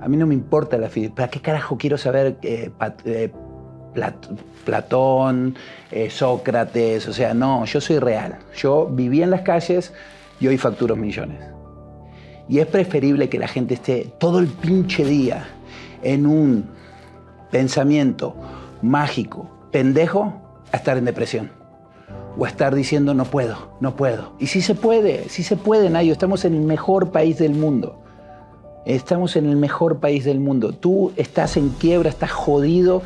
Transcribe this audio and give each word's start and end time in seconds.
A 0.00 0.08
mí 0.08 0.16
no 0.16 0.26
me 0.26 0.34
importa 0.34 0.76
la 0.76 0.88
filosofía. 0.88 1.14
¿Para 1.14 1.28
qué 1.28 1.40
carajo 1.40 1.76
quiero 1.78 1.96
saber 1.98 2.36
eh, 2.42 2.70
eh, 3.04 3.32
Platón, 4.64 5.54
eh, 5.90 6.10
Sócrates? 6.10 7.08
O 7.08 7.12
sea, 7.12 7.34
no, 7.34 7.64
yo 7.64 7.80
soy 7.80 7.98
real. 7.98 8.38
Yo 8.56 8.86
viví 8.86 9.22
en 9.22 9.30
las 9.30 9.42
calles 9.42 9.92
y 10.38 10.46
hoy 10.46 10.58
facturo 10.58 10.96
millones. 10.96 11.40
Y 12.48 12.58
es 12.58 12.66
preferible 12.66 13.28
que 13.28 13.38
la 13.38 13.48
gente 13.48 13.74
esté 13.74 14.12
todo 14.18 14.38
el 14.38 14.46
pinche 14.46 15.04
día 15.04 15.48
en 16.02 16.26
un 16.26 16.66
pensamiento 17.50 18.36
mágico, 18.82 19.50
pendejo, 19.72 20.34
a 20.72 20.76
estar 20.76 20.98
en 20.98 21.06
depresión. 21.06 21.50
O 22.38 22.44
a 22.44 22.48
estar 22.48 22.74
diciendo 22.74 23.14
no 23.14 23.24
puedo, 23.24 23.76
no 23.80 23.96
puedo. 23.96 24.34
Y 24.38 24.48
sí 24.48 24.60
se 24.60 24.74
puede, 24.74 25.28
sí 25.30 25.42
se 25.42 25.56
puede, 25.56 25.88
Nayo. 25.88 26.12
Estamos 26.12 26.44
en 26.44 26.54
el 26.54 26.60
mejor 26.60 27.10
país 27.10 27.38
del 27.38 27.54
mundo. 27.54 28.05
Estamos 28.86 29.34
en 29.34 29.46
el 29.46 29.56
mejor 29.56 29.98
país 29.98 30.24
del 30.24 30.38
mundo. 30.38 30.70
Tú 30.70 31.12
estás 31.16 31.56
en 31.56 31.70
quiebra, 31.70 32.08
estás 32.08 32.30
jodido 32.30 33.02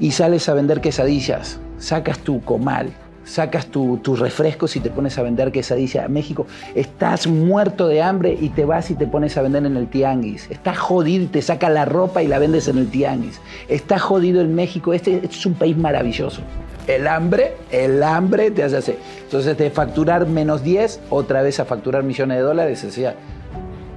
y 0.00 0.10
sales 0.10 0.48
a 0.48 0.54
vender 0.54 0.80
quesadillas. 0.80 1.60
Sacas 1.78 2.18
tu 2.18 2.40
comal, 2.40 2.92
sacas 3.24 3.68
tus 3.68 4.18
refrescos 4.18 4.74
y 4.74 4.80
te 4.80 4.90
pones 4.90 5.18
a 5.18 5.22
vender 5.22 5.52
quesadillas 5.52 6.06
a 6.06 6.08
México. 6.08 6.48
Estás 6.74 7.28
muerto 7.28 7.86
de 7.86 8.02
hambre 8.02 8.36
y 8.40 8.48
te 8.48 8.64
vas 8.64 8.90
y 8.90 8.96
te 8.96 9.06
pones 9.06 9.36
a 9.36 9.42
vender 9.42 9.64
en 9.66 9.76
el 9.76 9.86
tianguis. 9.86 10.50
Estás 10.50 10.78
jodido 10.78 11.22
y 11.22 11.28
te 11.28 11.42
sacas 11.42 11.70
la 11.70 11.84
ropa 11.84 12.24
y 12.24 12.26
la 12.26 12.40
vendes 12.40 12.66
en 12.66 12.78
el 12.78 12.90
tianguis. 12.90 13.40
Estás 13.68 14.02
jodido 14.02 14.40
en 14.40 14.52
México. 14.56 14.92
Este, 14.92 15.24
es 15.24 15.46
un 15.46 15.54
país 15.54 15.76
maravilloso. 15.76 16.42
El 16.88 17.06
hambre, 17.06 17.52
el 17.70 18.02
hambre 18.02 18.50
te 18.50 18.64
hace 18.64 18.78
así. 18.78 18.94
Entonces 19.22 19.56
de 19.56 19.70
facturar 19.70 20.26
menos 20.26 20.64
10, 20.64 21.02
otra 21.10 21.42
vez 21.42 21.60
a 21.60 21.64
facturar 21.64 22.02
millones 22.02 22.38
de 22.38 22.42
dólares, 22.42 22.82
decía, 22.82 23.14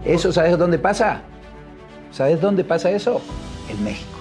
¿Eso 0.09 0.31
sabes 0.31 0.57
dónde 0.57 0.79
pasa? 0.79 1.21
¿Sabes 2.11 2.41
dónde 2.41 2.63
pasa 2.63 2.89
eso? 2.89 3.21
En 3.69 3.83
México, 3.83 4.17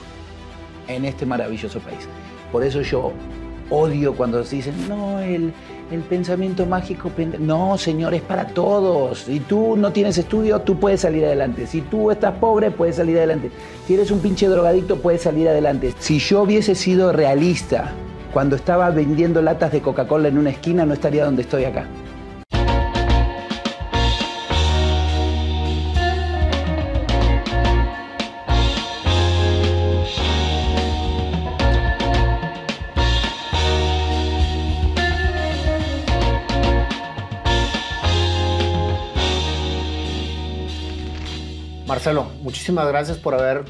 en 0.87 1.07
este 1.07 1.25
maravilloso 1.25 1.81
país. 1.81 2.07
Por 2.53 2.63
eso 2.63 2.83
yo 2.83 3.13
odio 3.71 4.15
cuando 4.15 4.43
dicen, 4.43 4.75
no, 4.87 5.19
el, 5.21 5.55
pensamiento 6.11 6.67
mágico. 6.67 7.11
No, 7.39 7.79
señor, 7.79 8.13
es 8.13 8.21
para 8.21 8.49
todos. 8.49 9.21
Si 9.21 9.41
tú 9.41 9.79
no 9.79 9.91
tienes 9.91 10.19
estudio, 10.19 10.61
tú 10.61 10.79
puedes 10.79 11.01
salir 11.01 11.25
adelante. 11.25 11.67
Si 11.67 11.81
tú 11.81 12.11
estás 12.11 12.35
pobre, 12.35 12.71
puedes 12.71 12.97
salir 12.97 13.17
adelante. 13.17 13.51
Si 13.87 13.95
eres 13.95 14.11
un 14.11 14.21
pinche 14.21 14.47
drogadicto, 14.47 14.97
puedes 15.01 15.23
salir 15.23 15.49
adelante. 15.49 15.95
Si 16.01 16.19
yo 16.19 16.43
hubiese 16.43 16.75
sido 16.75 17.13
realista 17.13 17.93
cuando 18.35 18.57
estaba 18.57 18.91
vendiendo 18.91 19.41
latas 19.41 19.73
de 19.73 19.81
Coca-Cola 19.81 20.29
en 20.29 20.37
una 20.37 20.51
esquina, 20.51 20.85
no 20.85 20.93
estaría 20.93 21.25
donde 21.25 21.41
estoy 21.41 21.65
acá. 21.65 21.87
Marcelo, 41.99 42.31
muchísimas 42.43 42.87
gracias 42.87 43.19
por 43.19 43.35
haber, 43.35 43.65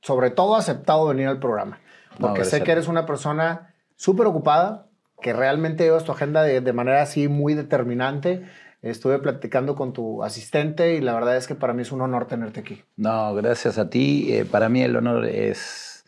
sobre 0.00 0.30
todo, 0.30 0.56
aceptado 0.56 1.06
venir 1.06 1.28
al 1.28 1.38
programa. 1.38 1.78
Porque 2.18 2.44
sé 2.44 2.64
que 2.64 2.72
eres 2.72 2.88
una 2.88 3.06
persona 3.06 3.72
súper 3.94 4.26
ocupada, 4.26 4.88
que 5.22 5.32
realmente 5.32 5.84
llevas 5.84 6.02
tu 6.02 6.10
agenda 6.10 6.42
de, 6.42 6.72
manera 6.72 7.02
así 7.02 7.28
muy 7.28 7.54
determinante. 7.54 8.42
Estuve 8.82 9.20
platicando 9.20 9.76
con 9.76 9.92
tu 9.92 10.24
asistente 10.24 10.94
y 10.94 11.00
la 11.00 11.14
verdad 11.14 11.36
es 11.36 11.46
que 11.46 11.54
para 11.54 11.72
mí 11.72 11.82
es 11.82 11.92
un 11.92 12.00
honor 12.00 12.26
tenerte 12.26 12.58
aquí. 12.58 12.82
No, 12.96 13.32
gracias 13.36 13.78
a 13.78 13.88
ti. 13.88 14.26
Eh, 14.32 14.44
para 14.44 14.68
mí 14.68 14.82
el 14.82 14.96
honor 14.96 15.26
es... 15.26 16.04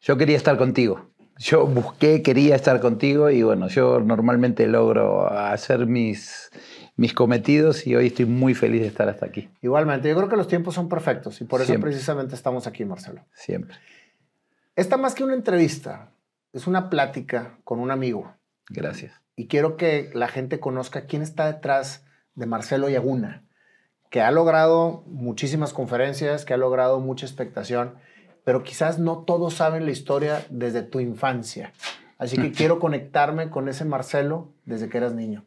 Yo 0.00 0.16
quería 0.16 0.38
estar 0.38 0.56
contigo. 0.56 1.10
Yo 1.36 1.66
busqué, 1.66 2.22
quería 2.22 2.56
estar 2.56 2.80
contigo 2.80 3.28
y 3.28 3.42
bueno, 3.42 3.68
yo 3.68 4.00
normalmente 4.00 4.66
logro 4.66 5.30
hacer 5.30 5.84
mis 5.84 6.50
mis 7.00 7.14
cometidos 7.14 7.86
y 7.86 7.96
hoy 7.96 8.08
estoy 8.08 8.26
muy 8.26 8.52
feliz 8.52 8.82
de 8.82 8.88
estar 8.88 9.08
hasta 9.08 9.24
aquí. 9.24 9.48
Igualmente, 9.62 10.10
yo 10.10 10.16
creo 10.16 10.28
que 10.28 10.36
los 10.36 10.48
tiempos 10.48 10.74
son 10.74 10.90
perfectos 10.90 11.40
y 11.40 11.44
por 11.44 11.62
eso 11.62 11.72
precisamente 11.80 12.34
estamos 12.34 12.66
aquí, 12.66 12.84
Marcelo. 12.84 13.24
Siempre. 13.32 13.74
Esta 14.76 14.98
más 14.98 15.14
que 15.14 15.24
una 15.24 15.32
entrevista, 15.32 16.10
es 16.52 16.66
una 16.66 16.90
plática 16.90 17.58
con 17.64 17.80
un 17.80 17.90
amigo. 17.90 18.34
Gracias. 18.68 19.14
Y 19.34 19.46
quiero 19.46 19.78
que 19.78 20.10
la 20.12 20.28
gente 20.28 20.60
conozca 20.60 21.06
quién 21.06 21.22
está 21.22 21.50
detrás 21.50 22.04
de 22.34 22.44
Marcelo 22.44 22.90
Yaguna, 22.90 23.44
que 24.10 24.20
ha 24.20 24.30
logrado 24.30 25.02
muchísimas 25.06 25.72
conferencias, 25.72 26.44
que 26.44 26.52
ha 26.52 26.58
logrado 26.58 27.00
mucha 27.00 27.24
expectación, 27.24 27.94
pero 28.44 28.62
quizás 28.62 28.98
no 28.98 29.24
todos 29.24 29.54
saben 29.54 29.86
la 29.86 29.92
historia 29.92 30.44
desde 30.50 30.82
tu 30.82 31.00
infancia. 31.00 31.72
Así 32.18 32.36
que 32.36 32.52
quiero 32.52 32.78
conectarme 32.78 33.48
con 33.48 33.70
ese 33.70 33.86
Marcelo 33.86 34.52
desde 34.66 34.90
que 34.90 34.98
eras 34.98 35.14
niño. 35.14 35.46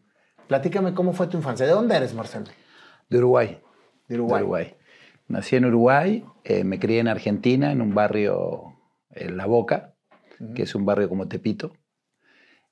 Platícame 0.53 0.93
cómo 0.93 1.13
fue 1.13 1.25
tu 1.25 1.37
infancia. 1.37 1.65
¿De 1.65 1.71
dónde 1.71 1.95
eres, 1.95 2.13
Marcelo? 2.13 2.45
De 3.09 3.17
Uruguay. 3.17 3.59
De 4.07 4.21
Uruguay. 4.21 4.75
Nací 5.27 5.55
en 5.55 5.65
Uruguay, 5.65 6.23
eh, 6.43 6.63
me 6.63 6.77
crié 6.77 6.99
en 6.99 7.07
Argentina, 7.07 7.71
en 7.71 7.81
un 7.81 7.95
barrio, 7.95 8.75
en 9.09 9.35
La 9.35 9.47
Boca, 9.47 9.95
que 10.53 10.61
es 10.61 10.75
un 10.75 10.85
barrio 10.85 11.09
como 11.09 11.27
Tepito, 11.27 11.73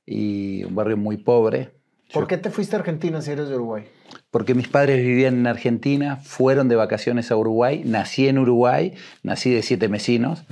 y 0.05 0.63
un 0.63 0.75
barrio 0.75 0.95
muy 0.95 1.17
pobre. 1.17 1.71
¿Por 2.13 2.27
qué 2.27 2.37
te 2.37 2.51
fuiste 2.51 2.75
a 2.75 2.79
Argentina 2.79 3.19
si 3.19 3.31
eres 3.31 3.49
de 3.49 3.55
Uruguay? 3.55 3.85
Porque 4.29 4.53
mis 4.53 4.67
padres 4.67 5.03
vivían 5.03 5.39
en 5.39 5.47
Argentina, 5.47 6.17
fueron 6.17 6.67
de 6.67 6.75
vacaciones 6.75 7.31
a 7.31 7.35
Uruguay, 7.35 7.81
nací 7.83 8.27
en 8.27 8.37
Uruguay, 8.37 8.93
nací 9.23 9.51
de 9.51 9.63
siete 9.63 9.89
mesinos 9.89 10.45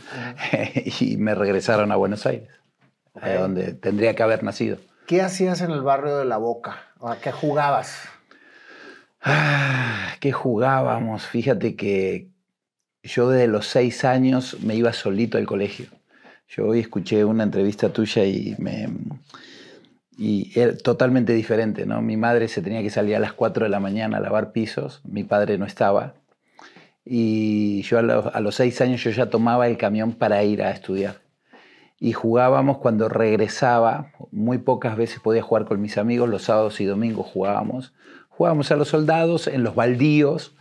y 0.99 1.17
me 1.17 1.35
regresaron 1.35 1.91
a 1.91 1.95
Buenos 1.95 2.25
Aires, 2.25 2.49
donde 3.13 3.73
tendría 3.73 4.15
que 4.15 4.23
haber 4.23 4.43
nacido. 4.43 4.79
¿Qué 5.05 5.21
hacías 5.21 5.61
en 5.61 5.69
el 5.69 5.81
barrio 5.81 6.17
de 6.17 6.25
La 6.25 6.37
Boca? 6.37 6.88
¿A 7.01 7.15
qué 7.17 7.31
jugabas? 7.31 8.09
Ah, 9.21 10.15
¿Qué 10.19 10.33
jugábamos? 10.33 11.25
Fíjate 11.25 11.75
que 11.77 12.27
yo 13.03 13.29
desde 13.29 13.47
los 13.47 13.67
seis 13.67 14.03
años 14.03 14.57
me 14.61 14.75
iba 14.75 14.91
solito 14.91 15.37
al 15.37 15.45
colegio. 15.45 15.87
Yo 16.49 16.67
hoy 16.67 16.79
escuché 16.79 17.23
una 17.23 17.43
entrevista 17.43 17.89
tuya 17.89 18.25
y 18.25 18.55
me... 18.57 18.89
Y 20.17 20.51
era 20.59 20.75
totalmente 20.75 21.31
diferente, 21.31 21.85
¿no? 21.85 22.01
Mi 22.01 22.17
madre 22.17 22.49
se 22.49 22.61
tenía 22.61 22.81
que 22.81 22.89
salir 22.89 23.15
a 23.15 23.19
las 23.19 23.31
4 23.31 23.63
de 23.63 23.69
la 23.69 23.79
mañana 23.79 24.17
a 24.17 24.19
lavar 24.19 24.51
pisos, 24.51 24.99
mi 25.05 25.23
padre 25.23 25.57
no 25.57 25.65
estaba. 25.65 26.15
Y 27.05 27.81
yo 27.83 27.99
a 27.99 28.01
los, 28.01 28.25
a 28.25 28.41
los 28.41 28.55
seis 28.55 28.81
años 28.81 29.01
yo 29.01 29.11
ya 29.11 29.29
tomaba 29.29 29.67
el 29.67 29.77
camión 29.77 30.11
para 30.11 30.43
ir 30.43 30.61
a 30.61 30.71
estudiar 30.71 31.28
y 31.99 32.13
jugábamos 32.13 32.77
cuando 32.77 33.09
regresaba, 33.09 34.11
muy 34.31 34.57
pocas 34.57 34.95
veces 34.95 35.19
podía 35.19 35.41
jugar 35.41 35.65
con 35.65 35.81
mis 35.81 35.97
amigos, 35.97 36.29
los 36.29 36.43
sábados 36.43 36.79
y 36.79 36.85
domingos 36.85 37.27
jugábamos. 37.27 37.93
Jugábamos 38.29 38.71
a 38.71 38.77
los 38.77 38.87
soldados 38.87 39.47
en 39.47 39.63
los 39.63 39.75
baldíos. 39.75 40.55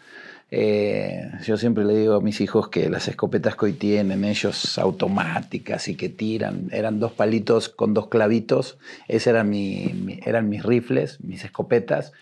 Eh, 0.50 1.30
yo 1.44 1.56
siempre 1.56 1.84
le 1.84 1.94
digo 1.94 2.14
a 2.14 2.20
mis 2.20 2.40
hijos 2.40 2.68
que 2.68 2.88
las 2.88 3.06
escopetas 3.06 3.54
que 3.54 3.66
hoy 3.66 3.72
tienen 3.74 4.24
ellos 4.24 4.78
automáticas 4.78 5.86
y 5.88 5.94
que 5.94 6.08
tiran, 6.08 6.68
eran 6.72 6.98
dos 6.98 7.12
palitos 7.12 7.68
con 7.68 7.94
dos 7.94 8.08
clavitos, 8.08 8.78
esos 9.06 9.28
eran, 9.28 9.52
eran 9.54 10.48
mis 10.48 10.62
rifles, 10.64 11.20
mis 11.22 11.44
escopetas, 11.44 12.12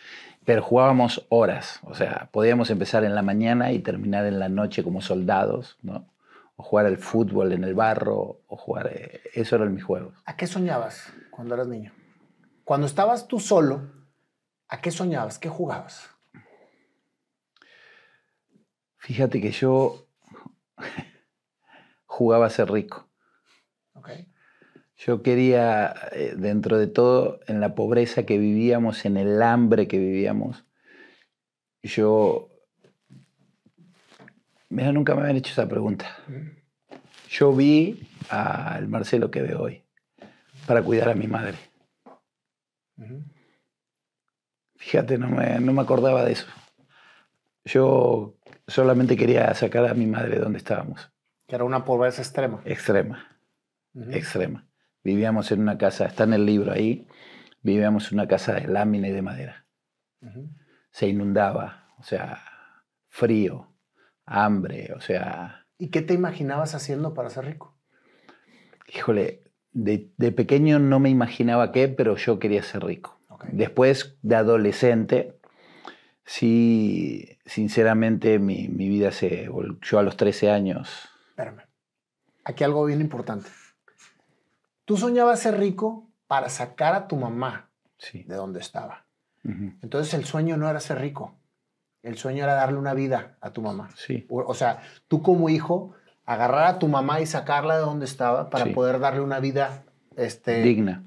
pero 0.45 0.61
jugábamos 0.61 1.25
horas, 1.29 1.79
o 1.85 1.95
sea, 1.95 2.29
podíamos 2.33 2.69
empezar 2.71 3.05
en 3.05 3.15
la 3.15 3.23
mañana 3.23 3.73
y 3.73 3.79
terminar 3.79 4.27
en 4.27 4.41
la 4.41 4.49
noche 4.49 4.83
como 4.83 5.01
soldados, 5.01 5.77
¿no? 5.83 6.05
O 6.57 6.63
jugar 6.63 6.87
al 6.87 6.97
fútbol 6.97 7.53
en 7.53 7.65
el 7.65 7.75
barro, 7.75 8.41
o 8.47 8.57
jugar... 8.57 8.89
Eh, 8.89 9.21
eso 9.35 9.57
eran 9.57 9.75
mis 9.75 9.85
juegos. 9.85 10.15
¿A 10.25 10.37
qué 10.37 10.47
soñabas 10.47 11.13
cuando 11.31 11.55
eras 11.55 11.69
niño? 11.69 11.93
Cuando 12.65 12.87
estabas 12.87 13.29
tú 13.29 13.39
solo, 13.39 13.83
¿a 14.69 14.81
qué 14.81 14.91
soñabas? 14.91 15.39
¿Qué 15.39 15.49
jugabas? 15.49 16.11
Fíjate 18.99 19.41
que 19.41 19.53
yo 19.53 20.09
jugaba 22.07 22.47
a 22.47 22.51
ser 22.51 22.71
rico. 22.71 23.09
Okay. 23.95 24.29
Yo 24.97 25.23
quería, 25.23 25.95
eh, 26.13 26.35
dentro 26.37 26.79
de 26.79 26.87
todo, 26.87 27.41
en 27.47 27.61
la 27.61 27.75
pobreza 27.75 28.25
que 28.25 28.39
vivíamos, 28.39 29.05
en 29.05 29.19
el 29.19 29.43
hambre 29.43 29.87
que 29.87 29.99
vivíamos, 29.99 30.65
yo 31.83 32.56
Mira, 34.77 34.93
nunca 34.93 35.15
me 35.15 35.23
habían 35.23 35.39
hecho 35.39 35.53
esa 35.53 35.67
pregunta. 35.67 36.05
Yo 37.31 37.51
vi 37.55 38.07
al 38.29 38.89
Marcelo 38.89 39.31
que 39.31 39.41
veo 39.41 39.63
hoy 39.63 39.83
para 40.67 40.83
cuidar 40.83 41.09
a 41.09 41.15
mi 41.15 41.27
madre. 41.27 41.57
Fíjate, 44.75 45.17
no 45.17 45.31
me, 45.31 45.59
no 45.61 45.73
me 45.73 45.81
acordaba 45.81 46.27
de 46.27 46.33
eso. 46.33 46.47
Yo 47.65 48.35
solamente 48.67 49.17
quería 49.17 49.55
sacar 49.55 49.87
a 49.87 49.95
mi 49.95 50.05
madre 50.05 50.35
de 50.35 50.41
donde 50.41 50.59
estábamos. 50.59 51.11
Que 51.47 51.55
era 51.55 51.65
una 51.65 51.87
pobreza 51.87 52.21
extrema. 52.21 52.61
Extrema, 52.67 53.41
extrema. 54.11 54.69
Vivíamos 55.03 55.51
en 55.53 55.63
una 55.63 55.79
casa, 55.79 56.05
está 56.05 56.25
en 56.25 56.35
el 56.35 56.45
libro 56.45 56.71
ahí, 56.71 57.09
vivíamos 57.63 58.13
en 58.13 58.19
una 58.19 58.29
casa 58.29 58.53
de 58.53 58.69
lámina 58.69 59.09
y 59.09 59.13
de 59.13 59.23
madera. 59.23 59.67
Se 60.91 61.09
inundaba, 61.09 61.95
o 61.99 62.03
sea, 62.03 62.43
frío, 63.09 63.73
hambre, 64.27 64.93
o 64.95 65.01
sea... 65.01 65.65
¿Y 65.79 65.89
qué 65.89 66.03
te 66.03 66.15
imaginabas 66.15 66.75
haciendo 66.75 67.15
para 67.15 67.31
ser 67.31 67.45
rico? 67.47 67.77
Híjole, 68.93 69.43
de, 69.73 70.11
de 70.17 70.33
pequeño 70.33 70.79
no 70.79 71.01
me 71.01 71.11
imaginaba 71.11 71.71
qué, 71.73 71.89
pero 71.89 72.17
yo 72.17 72.39
quería 72.39 72.63
ser 72.63 72.85
rico. 72.85 73.19
Después, 73.53 74.17
de 74.23 74.37
adolescente, 74.37 75.39
sí, 76.25 77.39
sinceramente, 77.45 78.39
mi, 78.39 78.69
mi 78.69 78.89
vida 78.89 79.13
se... 79.13 79.49
vol- 79.51 79.79
Yo 79.83 79.99
a 79.99 80.03
los 80.03 80.17
13 80.17 80.51
años... 80.51 81.09
Espérame. 81.31 81.63
Aquí 82.45 82.65
algo 82.65 82.85
bien 82.87 83.01
importante. 83.01 83.49
Tú 84.85 84.97
soñabas 84.97 85.41
ser 85.41 85.59
rico 85.59 86.09
para 86.27 86.49
sacar 86.49 86.95
a 86.95 87.07
tu 87.09 87.17
mamá 87.17 87.71
Sí. 87.99 88.23
de 88.25 88.35
donde 88.37 88.61
estaba. 88.61 89.05
Entonces 89.83 90.13
el 90.15 90.25
sueño 90.25 90.57
no 90.57 90.69
era 90.69 90.81
ser 90.81 90.99
rico. 91.01 91.39
El 92.07 92.17
sueño 92.17 92.45
era 92.45 92.55
darle 92.55 92.79
una 92.79 92.95
vida 92.95 93.37
a 93.41 93.51
tu 93.51 93.63
mamá. 93.63 93.91
Sí. 93.97 94.25
O, 94.29 94.41
o 94.41 94.55
sea, 94.55 94.81
tú 95.09 95.23
como 95.23 95.49
hijo, 95.49 95.93
agarrar 96.25 96.65
a 96.67 96.79
tu 96.79 96.89
mamá 96.89 97.21
y 97.21 97.27
sacarla 97.27 97.75
de 97.77 97.81
donde 97.83 98.05
estaba 98.07 98.49
para 98.51 98.65
Sí. 98.67 98.71
poder 98.71 98.99
darle 99.01 99.21
una 99.21 99.41
vida 99.41 99.83
este, 100.17 100.63
Digna. 100.63 101.03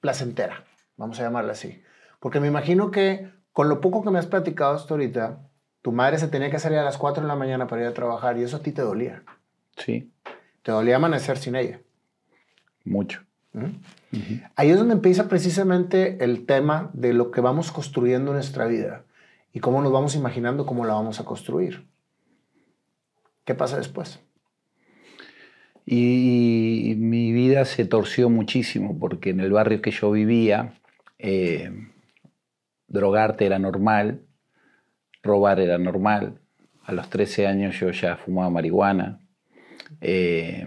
placentera, 0.00 0.64
vamos 0.96 1.18
a 1.20 1.24
llamarla 1.24 1.52
así. 1.52 1.82
Porque 2.20 2.40
me 2.40 2.46
imagino 2.48 2.90
que 2.90 3.30
con 3.52 3.68
lo 3.68 3.80
poco 3.80 4.02
que 4.04 4.10
me 4.10 4.18
has 4.18 4.26
platicado 4.26 4.74
hasta 4.74 4.94
ahorita, 4.94 5.38
tu 5.82 5.92
madre 5.92 6.18
se 6.18 6.28
tenía 6.28 6.50
que 6.50 6.58
salir 6.58 6.78
a 6.78 6.84
las 6.84 6.96
4 6.98 7.22
de 7.22 7.28
la 7.28 7.36
mañana 7.36 7.66
para 7.66 7.82
ir 7.82 7.88
a 7.88 7.94
trabajar 7.94 8.38
y 8.38 8.42
eso 8.42 8.58
a 8.58 8.62
ti 8.62 8.72
te 8.72 8.82
dolía. 8.82 9.22
Sí. 9.76 10.10
Te 10.62 10.72
dolía 10.72 10.96
amanecer 10.96 11.38
sin 11.38 11.56
ella. 11.56 11.80
Mucho. 12.84 13.22
¿Mm? 13.52 13.66
Ahí 14.56 14.70
es 14.70 14.78
donde 14.78 14.94
empieza 14.94 15.28
precisamente 15.28 16.22
el 16.22 16.46
tema 16.46 16.90
de 16.92 17.12
lo 17.14 17.30
que 17.30 17.40
vamos 17.40 17.72
construyendo 17.72 18.30
en 18.30 18.36
nuestra 18.36 18.66
vida 18.66 19.04
y 19.52 19.60
cómo 19.60 19.82
nos 19.82 19.92
vamos 19.92 20.14
imaginando 20.14 20.66
cómo 20.66 20.84
la 20.84 20.94
vamos 20.94 21.20
a 21.20 21.24
construir. 21.24 21.86
¿Qué 23.44 23.54
pasa 23.54 23.76
después? 23.76 24.20
Y, 25.86 26.94
mi 26.98 27.32
vida 27.32 27.64
se 27.64 27.84
torció 27.84 28.30
muchísimo 28.30 28.98
porque 28.98 29.30
en 29.30 29.40
el 29.40 29.50
barrio 29.50 29.82
que 29.82 29.90
yo 29.90 30.10
vivía, 30.12 30.74
eh, 31.18 31.72
drogarte 32.86 33.46
era 33.46 33.58
normal, 33.58 34.22
robar 35.22 35.58
era 35.58 35.78
normal. 35.78 36.40
A 36.84 36.92
los 36.92 37.10
13 37.10 37.46
años 37.46 37.78
yo 37.78 37.90
ya 37.90 38.16
fumaba 38.16 38.50
marihuana. 38.50 39.20
Eh, 40.00 40.66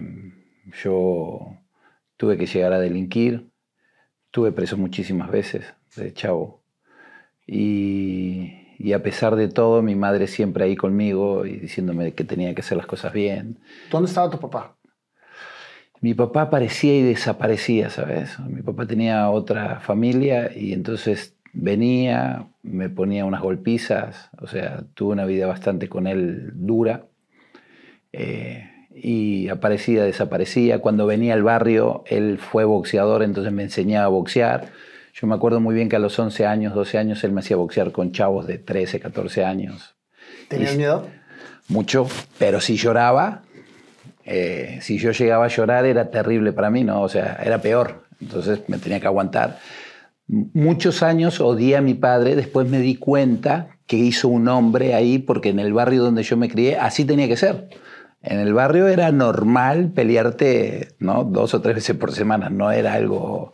yo 0.82 1.56
tuve 2.16 2.36
que 2.36 2.46
llegar 2.46 2.72
a 2.72 2.80
delinquir. 2.80 3.48
Estuve 4.26 4.52
preso 4.52 4.76
muchísimas 4.76 5.30
veces 5.30 5.72
de 5.96 6.12
chavo. 6.12 6.62
Y, 7.46 8.63
y 8.78 8.92
a 8.92 9.02
pesar 9.02 9.36
de 9.36 9.48
todo, 9.48 9.82
mi 9.82 9.94
madre 9.94 10.26
siempre 10.26 10.64
ahí 10.64 10.76
conmigo 10.76 11.46
y 11.46 11.56
diciéndome 11.56 12.12
que 12.12 12.24
tenía 12.24 12.54
que 12.54 12.60
hacer 12.60 12.76
las 12.76 12.86
cosas 12.86 13.12
bien. 13.12 13.58
¿Dónde 13.90 14.08
estaba 14.08 14.30
tu 14.30 14.38
papá? 14.38 14.76
Mi 16.00 16.12
papá 16.14 16.42
aparecía 16.42 16.96
y 16.96 17.02
desaparecía, 17.02 17.88
¿sabes? 17.88 18.38
Mi 18.40 18.62
papá 18.62 18.86
tenía 18.86 19.30
otra 19.30 19.80
familia 19.80 20.50
y 20.54 20.72
entonces 20.72 21.34
venía, 21.54 22.46
me 22.62 22.90
ponía 22.90 23.24
unas 23.24 23.40
golpizas, 23.40 24.28
o 24.38 24.46
sea, 24.46 24.84
tuve 24.94 25.12
una 25.12 25.24
vida 25.24 25.46
bastante 25.46 25.88
con 25.88 26.06
él 26.06 26.50
dura. 26.54 27.06
eh, 28.12 28.70
y 28.94 29.48
aparecía, 29.48 30.04
desaparecía. 30.04 30.78
Cuando 30.78 31.06
venía 31.06 31.34
al 31.34 31.42
barrio, 31.42 32.04
él 32.06 32.38
fue 32.38 32.64
boxeador, 32.64 33.24
entonces 33.24 33.52
me 33.52 33.64
enseñaba 33.64 34.06
a 34.06 34.08
boxear. 34.08 34.68
Yo 35.14 35.28
me 35.28 35.36
acuerdo 35.36 35.60
muy 35.60 35.76
bien 35.76 35.88
que 35.88 35.94
a 35.94 36.00
los 36.00 36.18
11 36.18 36.44
años, 36.44 36.74
12 36.74 36.98
años, 36.98 37.22
él 37.22 37.30
me 37.30 37.40
hacía 37.40 37.56
boxear 37.56 37.92
con 37.92 38.10
chavos 38.10 38.48
de 38.48 38.58
13, 38.58 38.98
14 38.98 39.44
años 39.44 39.94
¿Tenías 40.48 40.76
miedo? 40.76 41.08
mucho, 41.68 42.08
pero 42.36 42.60
si 42.60 42.76
lloraba, 42.76 43.42
eh, 44.24 44.78
si 44.82 44.98
yo 44.98 45.12
llegaba 45.12 45.44
a 45.44 45.48
llorar 45.48 45.86
era 45.86 46.10
terrible 46.10 46.52
para 46.52 46.68
mí, 46.68 46.82
¿no? 46.82 47.00
O 47.00 47.08
sea, 47.08 47.38
era 47.44 47.58
peor. 47.58 48.04
Entonces 48.20 48.60
me 48.66 48.78
tenía 48.78 48.98
que 48.98 49.06
aguantar. 49.06 49.60
Muchos 50.26 51.02
años 51.04 51.40
odié 51.40 51.76
a 51.76 51.80
mi 51.80 51.94
padre, 51.94 52.34
después 52.34 52.68
me 52.68 52.78
di 52.78 52.96
cuenta 52.96 53.68
que 53.86 53.96
hizo 53.96 54.28
un 54.28 54.48
hombre 54.48 54.94
ahí, 54.94 55.18
porque 55.18 55.50
en 55.50 55.60
el 55.60 55.72
barrio 55.72 56.02
donde 56.02 56.24
yo 56.24 56.36
me 56.36 56.48
crié, 56.48 56.76
así 56.76 57.04
tenía 57.04 57.28
que 57.28 57.36
ser. 57.36 57.68
En 58.20 58.40
el 58.40 58.52
barrio 58.52 58.88
era 58.88 59.12
normal 59.12 59.92
pelearte, 59.94 60.88
¿no? 60.98 61.22
Dos 61.24 61.54
o 61.54 61.60
tres 61.60 61.76
veces 61.76 61.96
por 61.96 62.10
semana, 62.12 62.48
no 62.50 62.72
era 62.72 62.94
algo 62.94 63.52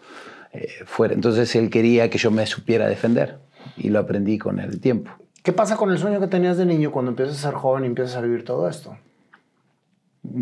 eh, 0.52 0.69
fuera. 0.87 1.14
Entonces 1.14 1.55
él 1.56 1.70
quería 1.70 2.11
que 2.11 2.19
yo 2.19 2.31
me 2.31 2.47
supiera 2.47 2.88
defender 2.88 3.38
y 3.76 3.88
lo 3.91 3.99
aprendí 4.00 4.38
con 4.38 4.58
el 4.61 4.81
tiempo. 4.81 5.11
¿Qué 5.43 5.52
pasa 5.52 5.76
con 5.76 5.91
el 5.91 5.99
sueño 5.99 6.20
que 6.20 6.26
tenías 6.26 6.56
de 6.58 6.67
niño 6.67 6.91
cuando 6.93 7.11
empiezas 7.12 7.38
a 7.38 7.49
ser 7.50 7.55
joven 7.55 7.85
y 7.85 7.87
empiezas 7.87 8.17
a 8.17 8.20
vivir 8.20 8.44
todo 8.44 8.69
esto? 8.69 8.97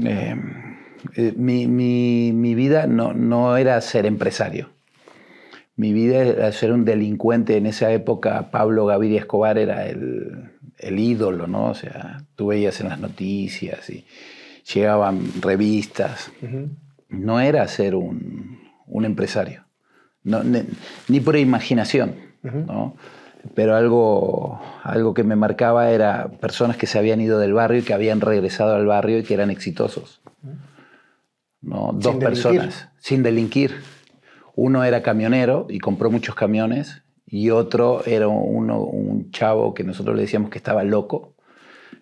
Eh, 0.05 0.35
eh, 1.15 1.33
mi, 1.37 1.67
mi- 1.69 2.33
mi 2.33 2.55
vida 2.55 2.87
no, 2.87 3.13
no 3.15 3.57
era 3.57 3.81
ser 3.81 4.07
empresario. 4.07 4.71
Mi 5.77 5.93
vida 5.93 6.17
era 6.19 6.51
ser 6.51 6.73
un 6.73 6.85
delincuente. 6.85 7.57
En 7.57 7.67
esa 7.67 7.93
época 7.93 8.51
Pablo 8.51 8.87
Gaviria 8.87 9.21
Escobar 9.21 9.59
era 9.59 9.87
el, 9.87 10.51
el 10.79 10.99
ídolo, 10.99 11.47
¿no? 11.47 11.67
O 11.71 11.75
sea, 11.75 12.25
tú 12.35 12.49
veías 12.49 12.81
en 12.81 12.89
las 12.89 12.99
noticias 12.99 13.89
y 13.91 14.05
llegaban 14.75 15.21
revistas. 15.41 16.33
No 17.09 17.39
era 17.41 17.67
ser 17.69 17.95
un, 17.95 18.59
un 18.89 19.05
empresario. 19.05 19.65
No, 20.25 20.43
ni 21.09 21.21
por 21.21 21.37
imaginación, 21.37 22.17
¿no? 22.43 22.97
Pero 23.55 23.77
algo, 23.77 24.61
algo 24.83 25.15
que 25.15 25.25
me 25.25 25.37
marcaba 25.37 25.91
era 25.91 26.29
personas 26.41 26.77
que 26.77 26.87
se 26.87 26.99
habían 26.99 27.21
ido 27.21 27.39
del 27.39 27.55
barrio 27.55 27.81
y 27.81 27.83
que 27.83 27.95
habían 27.95 28.21
regresado 28.21 28.75
al 28.75 28.87
barrio 28.87 29.19
y 29.19 29.23
que 29.23 29.35
eran 29.35 29.51
exitosos. 29.51 30.21
¿no? 31.61 31.93
Dos 31.95 32.13
Sin 32.13 32.21
delinquir. 32.21 32.25
personas, 32.25 32.89
sin 32.99 33.23
delinquir. 33.23 33.81
Uno 34.55 34.85
era 34.85 35.03
camionero 35.03 35.67
y 35.71 35.79
compró 35.79 36.11
muchos 36.11 36.35
camiones 36.35 37.03
y 37.27 37.51
otro 37.51 38.05
era 38.07 38.29
uno, 38.29 38.81
un 38.83 39.31
chavo 39.31 39.73
que 39.75 39.85
nosotros 39.85 40.17
le 40.17 40.23
decíamos 40.23 40.51
que 40.51 40.59
estaba 40.59 40.83
loco, 40.83 41.35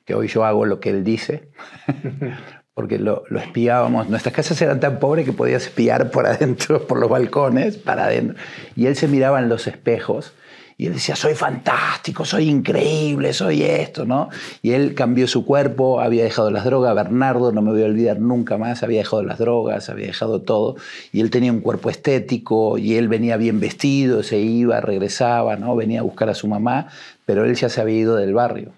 que 0.05 0.15
hoy 0.15 0.29
yo 0.29 0.45
hago 0.45 0.65
lo 0.65 0.81
que 0.81 0.91
él 0.91 1.05
dice, 1.05 1.51
porque 2.77 2.99
lo, 2.99 3.25
espiábamos. 3.35 4.11
Nuestras 4.11 4.35
casas 4.35 4.61
eran 4.61 4.81
tan 4.81 4.99
pobres 4.99 5.25
que 5.25 5.33
podías 5.33 5.63
espiar 5.63 6.11
por 6.11 6.27
adentro, 6.27 6.83
por 6.87 7.01
los 7.01 7.09
balcones, 7.09 7.79
para 7.79 8.05
adentro. 8.05 8.37
Y 8.77 8.85
él 8.85 8.97
se 8.97 9.09
miraba 9.09 9.41
en 9.41 9.49
los 9.49 9.67
espejos 9.67 10.35
y 10.77 10.85
él 10.85 10.93
decía, 10.93 11.17
soy 11.17 11.35
fantástico, 11.35 12.27
soy 12.27 12.51
increíble, 12.51 13.33
soy 13.33 13.63
esto, 13.63 14.05
¿no? 14.05 14.29
Y 14.61 14.73
él 14.73 14.95
cambió 14.95 15.27
su 15.27 15.47
cuerpo, 15.47 16.03
había 16.03 16.25
dejado 16.25 16.51
las 16.51 16.67
drogas. 16.67 16.95
Bernardo, 16.95 17.51
no 17.51 17.63
me 17.63 17.71
voy 17.71 17.83
a 17.83 17.87
olvidar 17.87 18.21
nunca 18.21 18.59
más, 18.59 18.83
había 18.83 18.99
dejado 18.99 19.23
las 19.23 19.39
drogas, 19.39 19.89
había 19.89 20.09
dejado 20.09 20.43
todo. 20.43 20.77
Y 21.13 21.23
él 21.23 21.31
tenía 21.31 21.53
un 21.53 21.61
cuerpo 21.61 21.89
estético 21.89 22.77
y 22.77 22.97
él 22.97 23.09
venía 23.09 23.39
bien 23.39 23.59
vestido, 23.59 24.23
se 24.23 24.37
iba, 24.37 24.83
regresaba, 24.83 25.57
¿no? 25.57 25.75
Venía 25.77 26.01
a 26.01 26.03
buscar 26.03 26.29
a 26.29 26.35
su 26.35 26.47
mamá, 26.47 26.89
pero 27.25 27.47
él 27.47 27.55
ya 27.55 27.71
se 27.71 27.81
había 27.81 27.97
ido 27.97 28.17
del 28.17 28.35
barrio. 28.35 28.73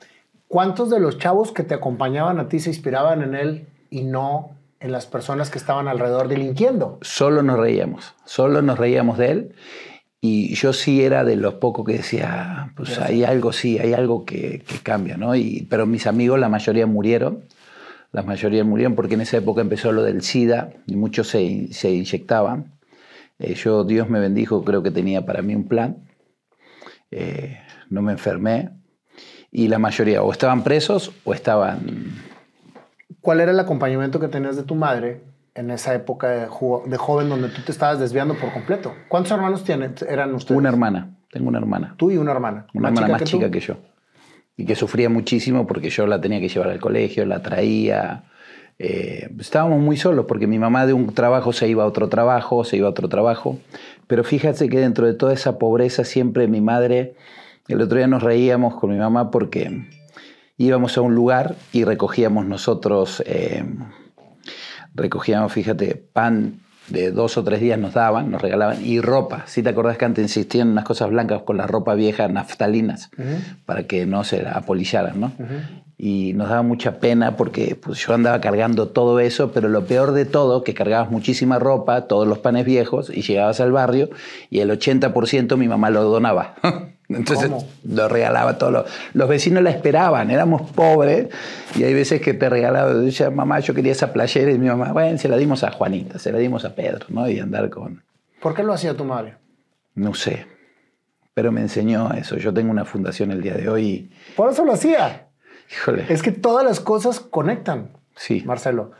¿Cuántos 0.47 0.89
de 0.89 1.01
los 1.01 1.19
chavos 1.19 1.51
que 1.51 1.65
te 1.65 1.75
acompañaban 1.75 2.39
a 2.39 2.49
ti 2.49 2.61
se 2.61 2.71
inspiraban 2.71 3.23
en 3.23 3.35
él 3.35 3.67
y 3.91 4.03
no 4.03 4.51
en 4.81 4.93
las 4.93 5.07
personas 5.07 5.51
que 5.51 5.59
estaban 5.59 5.89
alrededor 5.89 6.29
delinquiendo? 6.29 6.99
solo 7.03 7.43
nos 7.43 7.59
reíamos, 7.59 8.15
solo 8.25 8.63
nos 8.63 8.79
reíamos 8.79 9.19
de 9.19 9.31
él. 9.31 9.55
Y 10.21 10.55
yo 10.57 10.73
sí 10.73 11.05
era 11.05 11.23
de 11.23 11.37
los 11.37 11.55
pocos 11.55 11.87
que 11.87 11.93
decía, 11.93 12.73
pues 12.75 12.99
hay 12.99 13.23
algo, 13.23 13.53
sí, 13.53 13.79
hay 13.79 13.93
algo 13.93 14.25
que, 14.25 14.65
que 14.67 14.79
cambia, 14.79 15.17
¿no? 15.17 15.37
Y, 15.37 15.69
pero 15.71 15.87
mis 15.87 16.09
amigos, 16.09 16.41
la 16.41 16.49
mayoría 16.49 16.87
murieron, 16.87 17.45
la 18.11 18.23
mayoría 18.23 18.65
murieron 18.65 18.97
porque 18.97 19.15
en 19.15 19.21
esa 19.21 19.37
época 19.37 19.61
empezó 19.61 19.93
lo 19.93 20.03
del 20.03 20.23
SIDA 20.23 20.71
y 20.87 20.97
muchos 20.97 21.29
se, 21.29 21.73
se 21.73 21.93
inyectaban. 21.93 22.73
Eh, 23.39 23.55
yo, 23.55 23.85
Dios 23.85 24.09
me 24.09 24.19
bendijo, 24.19 24.65
creo 24.65 24.83
que 24.83 24.91
tenía 24.91 25.25
para 25.25 25.43
mí 25.43 25.55
un 25.55 25.69
plan. 25.69 26.09
Eh, 27.11 27.59
no 27.91 28.03
me 28.03 28.13
enfermé. 28.13 28.71
Y 29.51 29.69
la 29.69 29.79
mayoría 29.79 30.23
o 30.23 30.33
estaban 30.33 30.63
presos 30.63 31.13
o 31.25 31.33
estaban 31.33 32.13
¿Cuál 33.21 33.41
era 33.41 33.51
el 33.53 33.61
acompañamiento 33.61 34.21
que 34.21 34.29
tenías 34.29 34.57
de 34.57 34.63
tu 34.63 34.75
madre 34.75 35.21
en 35.55 35.71
esa 35.71 35.95
época 35.95 36.29
de, 36.29 36.47
jo- 36.47 36.85
de 36.87 36.97
joven 36.97 37.29
donde 37.29 37.49
tú 37.49 37.63
te 37.63 37.73
estabas 37.73 37.99
desviando 37.99 38.35
por 38.35 38.53
completo? 38.53 38.93
¿Cuántos 39.09 39.33
hermanos 39.33 39.65
tienen, 39.65 39.95
eran 40.09 40.35
ustedes? 40.35 40.57
una 40.59 40.69
hermana. 40.69 41.11
Tengo 41.31 41.49
una 41.49 41.59
hermana. 41.59 41.95
Tú 41.99 42.11
y 42.11 42.17
una 42.17 42.33
hermana. 42.33 42.67
Una 42.75 42.89
hermana 42.89 43.09
más 43.09 43.25
chica 43.25 43.51
que 43.51 43.61
yo. 43.61 43.77
Y 44.57 44.65
que 44.65 44.75
sufría 44.75 45.09
muchísimo 45.11 45.67
porque 45.67 45.91
yo 45.91 46.07
la 46.07 46.21
tenía 46.21 46.41
que 46.41 46.49
llevar 46.49 46.71
al 46.71 46.81
colegio, 46.81 47.27
la 47.27 47.43
traía. 47.43 48.25
Eh, 48.79 49.29
estábamos 49.39 49.81
muy 49.81 49.97
solos 49.97 50.25
porque 50.27 50.47
mi 50.47 50.59
mamá 50.59 50.87
de 50.87 50.93
un 50.95 51.13
trabajo 51.13 51.53
se 51.53 51.69
iba 51.69 51.83
a 51.85 51.87
otro 51.87 52.09
trabajo, 52.09 52.65
se 52.65 52.77
iba 52.77 52.87
a 52.87 52.91
otro 52.91 53.09
trabajo. 53.09 53.59
Pero 54.07 54.25
fíjate 54.25 54.69
que 54.69 54.79
dentro 54.79 55.07
de 55.07 55.15
toda 55.15 55.35
esa 55.35 55.59
pobreza 55.59 56.05
siempre 56.05 56.49
mi 56.49 56.61
madre, 56.61 57.15
el 57.69 57.81
otro 57.83 57.99
día 57.99 58.07
nos 58.07 58.23
reíamos 58.23 58.75
con 58.77 58.91
mi 58.91 58.97
mamá 58.97 59.31
porque 59.31 59.87
íbamos 60.59 60.99
a 60.99 61.01
un 61.01 61.15
lugar 61.15 61.57
y 61.73 61.85
recogíamos 61.85 62.45
nosotros, 62.45 63.23
eh, 63.27 63.65
recogíamos, 64.95 65.53
fíjate, 65.53 65.95
pan 66.13 66.61
de 66.89 67.11
dos 67.11 67.37
o 67.37 67.45
tres 67.45 67.61
días 67.61 67.79
nos 67.79 67.95
daban, 67.95 68.31
nos 68.31 68.43
regalaban, 68.43 68.85
y 68.85 69.01
ropa. 69.01 69.45
Si 69.47 69.63
te 69.63 69.69
acordás 69.71 69.99
que 69.99 70.05
antes 70.05 70.23
insistían 70.23 70.69
en 70.69 70.73
unas 70.73 70.85
cosas 70.85 71.11
blancas 71.11 71.43
con 71.43 71.57
la 71.57 71.67
ropa 71.67 71.95
vieja, 71.95 72.29
naftalinas, 72.29 73.11
para 73.67 73.85
que 73.85 74.07
no 74.07 74.25
se 74.25 74.47
apolillaran, 74.47 75.21
¿no? 75.21 75.33
y 75.99 76.33
nos 76.35 76.49
daba 76.49 76.63
mucha 76.63 77.01
pena 77.01 77.37
porque 77.37 77.75
pues, 77.75 77.99
yo 77.99 78.15
andaba 78.15 78.41
cargando 78.41 78.89
todo 78.89 79.19
eso, 79.19 79.51
pero 79.51 79.69
lo 79.69 79.85
peor 79.85 80.13
de 80.13 80.25
todo, 80.25 80.63
que 80.63 80.73
cargabas 80.73 81.11
muchísima 81.11 81.59
ropa, 81.59 82.03
todos 82.03 82.27
los 82.27 82.39
panes 82.39 82.65
viejos, 82.65 83.11
y 83.11 83.23
llegabas 83.23 83.61
al 83.61 83.73
barrio 83.73 84.09
y 84.49 84.61
el 84.61 84.71
80% 84.71 85.57
mi 85.57 85.67
mamá 85.67 85.91
lo 85.91 86.05
donaba. 86.05 86.55
Entonces 87.09 87.49
¿Cómo? 87.49 87.67
lo 87.85 88.09
regalaba 88.09 88.51
a 88.51 88.59
todos 88.59 88.73
los, 88.73 88.85
los 89.15 89.29
vecinos 89.29 89.63
la 89.63 89.71
esperaban, 89.71 90.31
éramos 90.31 90.71
pobres 90.73 91.29
y 91.75 91.85
hay 91.85 91.95
veces 91.95 92.21
que 92.21 92.35
te 92.35 92.51
regalaba, 92.51 92.93
decía, 92.93 93.31
mamá, 93.31 93.61
yo 93.61 93.73
quería 93.75 93.93
esa 93.93 94.13
playera 94.13 94.53
y 94.53 94.59
mi 94.59 94.67
mamá, 94.67 94.93
bueno, 94.93 95.17
se 95.17 95.29
la 95.29 95.39
dimos 95.39 95.65
a 95.65 95.71
Juanita, 95.71 96.19
se 96.19 96.33
la 96.33 96.39
dimos 96.39 96.67
a 96.67 96.75
Pedro, 96.75 97.07
¿no? 97.09 97.29
Y 97.29 97.39
andar 97.41 97.71
con, 97.71 98.03
¿Por 98.43 98.55
qué 98.55 98.63
lo 98.63 98.73
hacía 98.75 98.95
tu 98.95 99.05
madre? 99.05 99.37
no 99.95 100.13
sé, 100.15 100.47
pero 101.35 101.51
me 101.51 101.61
enseñó 101.61 102.13
eso. 102.13 102.37
Yo 102.37 102.53
tengo 102.53 102.71
una 102.71 102.85
fundación 102.85 103.31
el 103.31 103.41
día 103.43 103.55
de 103.55 103.69
hoy 103.69 103.87
y, 103.87 104.11
Por 104.37 104.51
eso 104.51 104.65
lo 104.65 104.73
hacía. 104.75 105.29
híjole, 105.73 106.05
Es 106.09 106.23
que 106.23 106.31
todas 106.33 106.65
las 106.65 106.79
cosas 106.81 107.21
conectan, 107.21 107.91
sí, 108.17 108.43
Marcelo. 108.45 108.93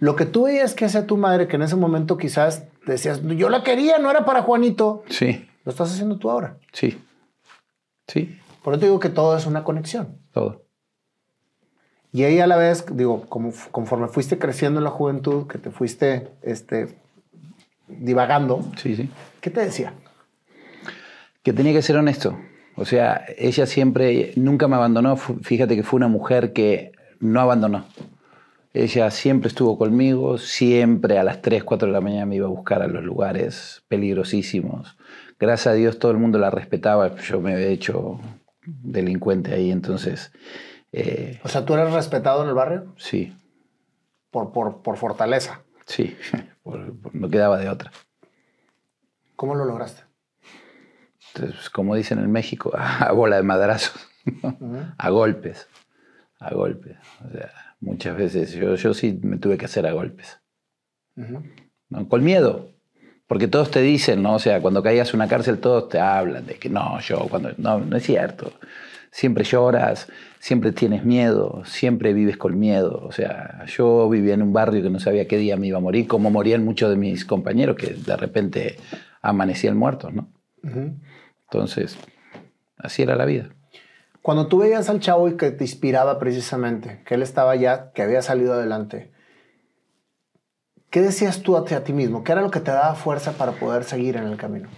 Lo 0.00 0.16
que 0.16 0.26
tú 0.26 0.44
veías 0.44 0.74
que 0.74 0.84
hacía 0.86 1.06
tu 1.06 1.16
madre, 1.16 1.46
que 1.46 1.56
en 1.56 1.62
ese 1.62 1.76
momento 1.76 2.16
quizás 2.18 2.64
decías, 2.84 3.22
yo 3.22 3.48
la 3.48 3.62
quería, 3.62 3.98
no 3.98 4.10
era 4.10 4.24
para 4.24 4.42
Juanito, 4.42 5.04
sí, 5.08 5.48
lo 5.64 5.70
estás 5.70 5.92
haciendo 5.92 6.18
tú 6.18 6.30
ahora. 6.30 6.56
sí, 6.72 6.98
sí, 8.08 8.38
Por 8.62 8.74
eso 8.74 8.84
digo 8.84 9.00
que 9.00 9.08
todo 9.10 9.36
es 9.36 9.46
una 9.46 9.64
conexión. 9.64 10.18
todo. 10.32 10.62
Y 12.12 12.22
ahí 12.22 12.38
a 12.38 12.46
la 12.46 12.56
vez, 12.56 12.84
digo, 12.92 13.26
como, 13.28 13.52
conforme 13.72 14.06
fuiste 14.06 14.38
creciendo 14.38 14.78
en 14.78 14.84
la 14.84 14.90
juventud, 14.90 15.48
que 15.48 15.58
te 15.58 15.70
fuiste 15.72 16.28
este, 16.42 16.96
divagando, 17.88 18.64
Sí, 18.76 18.94
sí. 18.94 19.10
¿qué 19.40 19.50
te 19.50 19.60
decía? 19.60 19.94
que 21.42 21.52
tenía 21.52 21.72
que 21.74 21.82
ser 21.82 21.96
honesto. 21.98 22.38
O 22.76 22.84
sea, 22.86 23.24
ella 23.36 23.66
siempre, 23.66 24.32
nunca 24.36 24.66
me 24.66 24.76
abandonó. 24.76 25.16
Fíjate 25.16 25.76
que 25.76 25.82
fue 25.82 25.98
una 25.98 26.08
mujer 26.08 26.52
que 26.54 26.92
no 27.20 27.40
abandonó. 27.40 27.84
Ella 28.72 29.10
siempre 29.10 29.48
estuvo 29.48 29.76
conmigo, 29.76 30.38
siempre 30.38 31.18
a 31.18 31.22
las 31.22 31.42
3, 31.42 31.62
4 31.62 31.86
de 31.88 31.92
la 31.92 32.00
mañana 32.00 32.24
me 32.26 32.36
iba 32.36 32.46
a 32.46 32.50
buscar 32.50 32.80
a 32.80 32.86
los 32.88 33.04
lugares 33.04 33.82
peligrosísimos. 33.88 34.96
Gracias 35.38 35.66
a 35.66 35.72
Dios 35.74 35.98
todo 35.98 36.12
el 36.12 36.18
mundo 36.18 36.38
la 36.38 36.50
respetaba. 36.50 37.16
Yo 37.16 37.40
me 37.40 37.54
había 37.54 37.66
hecho 37.68 38.20
delincuente 38.66 39.52
ahí, 39.54 39.70
entonces, 39.70 40.32
eh, 40.92 41.40
O 41.44 41.48
sea, 41.48 41.64
tú 41.64 41.74
eres 41.74 41.92
respetado 41.92 42.42
en 42.42 42.48
el 42.48 42.54
barrio 42.54 42.94
sí, 42.96 43.36
por, 44.30 44.52
por, 44.52 44.82
por 44.82 44.96
fortaleza. 44.96 45.62
sí, 45.86 46.16
por- 46.62 46.94
no 47.14 47.28
quedaba 47.28 47.58
de 47.58 47.68
otra. 47.68 47.90
¿Cómo 49.36 49.54
lo 49.54 49.64
lograste? 49.64 50.02
Entonces, 51.34 51.68
como 51.70 51.94
dicen 51.96 52.18
en 52.20 52.30
México, 52.30 52.72
a 52.76 53.10
bola 53.12 53.36
de 53.36 53.42
madrazos, 53.42 54.08
¿no? 54.60 54.94
a 54.96 55.10
golpes, 55.10 55.68
a 56.38 56.54
golpes. 56.54 56.96
O 57.26 57.30
sea, 57.30 57.50
muchas 57.80 58.16
veces 58.16 58.52
yo, 58.52 58.76
yo 58.76 58.94
sí 58.94 59.18
me 59.22 59.38
tuve 59.38 59.58
que 59.58 59.64
hacer 59.66 59.86
a 59.86 59.92
golpes, 59.92 60.40
con 62.08 62.24
miedo, 62.24 62.70
porque 63.26 63.48
todos 63.48 63.70
te 63.70 63.80
dicen, 63.80 64.22
¿no? 64.22 64.34
O 64.34 64.38
sea, 64.38 64.60
cuando 64.60 64.82
caigas 64.82 65.10
en 65.10 65.16
una 65.16 65.28
cárcel 65.28 65.58
todos 65.58 65.88
te 65.88 65.98
hablan 65.98 66.46
de 66.46 66.54
que 66.54 66.68
no, 66.68 67.00
yo, 67.00 67.26
cuando 67.30 67.50
no, 67.56 67.78
no 67.78 67.96
es 67.96 68.02
cierto. 68.02 68.52
Siempre 69.10 69.44
lloras, 69.44 70.08
siempre 70.40 70.72
tienes 70.72 71.04
miedo, 71.04 71.62
siempre 71.64 72.12
vives 72.12 72.36
con 72.36 72.58
miedo. 72.58 73.00
O 73.04 73.12
sea, 73.12 73.64
yo 73.66 74.08
vivía 74.10 74.34
en 74.34 74.42
un 74.42 74.52
barrio 74.52 74.82
que 74.82 74.90
no 74.90 74.98
sabía 74.98 75.26
qué 75.26 75.38
día 75.38 75.56
me 75.56 75.68
iba 75.68 75.78
a 75.78 75.80
morir, 75.80 76.06
como 76.06 76.30
morían 76.30 76.64
muchos 76.64 76.90
de 76.90 76.96
mis 76.96 77.24
compañeros 77.24 77.76
que 77.76 77.94
de 77.94 78.16
repente 78.16 78.76
amanecían 79.22 79.76
muertos, 79.76 80.12
¿no? 80.12 80.28
Entonces, 81.44 81.96
así 82.76 83.02
era 83.02 83.16
la 83.16 83.24
vida. 83.24 83.50
Cuando 84.20 84.48
tú 84.48 84.58
veías 84.58 84.90
al 84.90 85.00
chavo 85.00 85.28
y 85.28 85.36
que 85.36 85.50
te 85.50 85.64
inspiraba 85.64 86.18
precisamente, 86.18 87.02
que 87.06 87.14
él 87.14 87.22
estaba 87.22 87.56
ya, 87.56 87.92
que 87.92 88.02
había 88.02 88.20
salido 88.20 88.54
adelante, 88.54 89.13
¿qué 90.94 91.02
decías 91.02 91.42
tú 91.42 91.56
hacia 91.56 91.82
ti 91.82 91.92
mismo? 91.92 92.22
¿Qué 92.22 92.30
era 92.30 92.40
lo 92.40 92.52
que 92.52 92.60
te 92.60 92.70
daba 92.70 92.94
fuerza 92.94 93.32
para 93.32 93.50
poder 93.50 93.82
seguir 93.82 94.14
en 94.14 94.28
el 94.28 94.36
camino? 94.36 94.68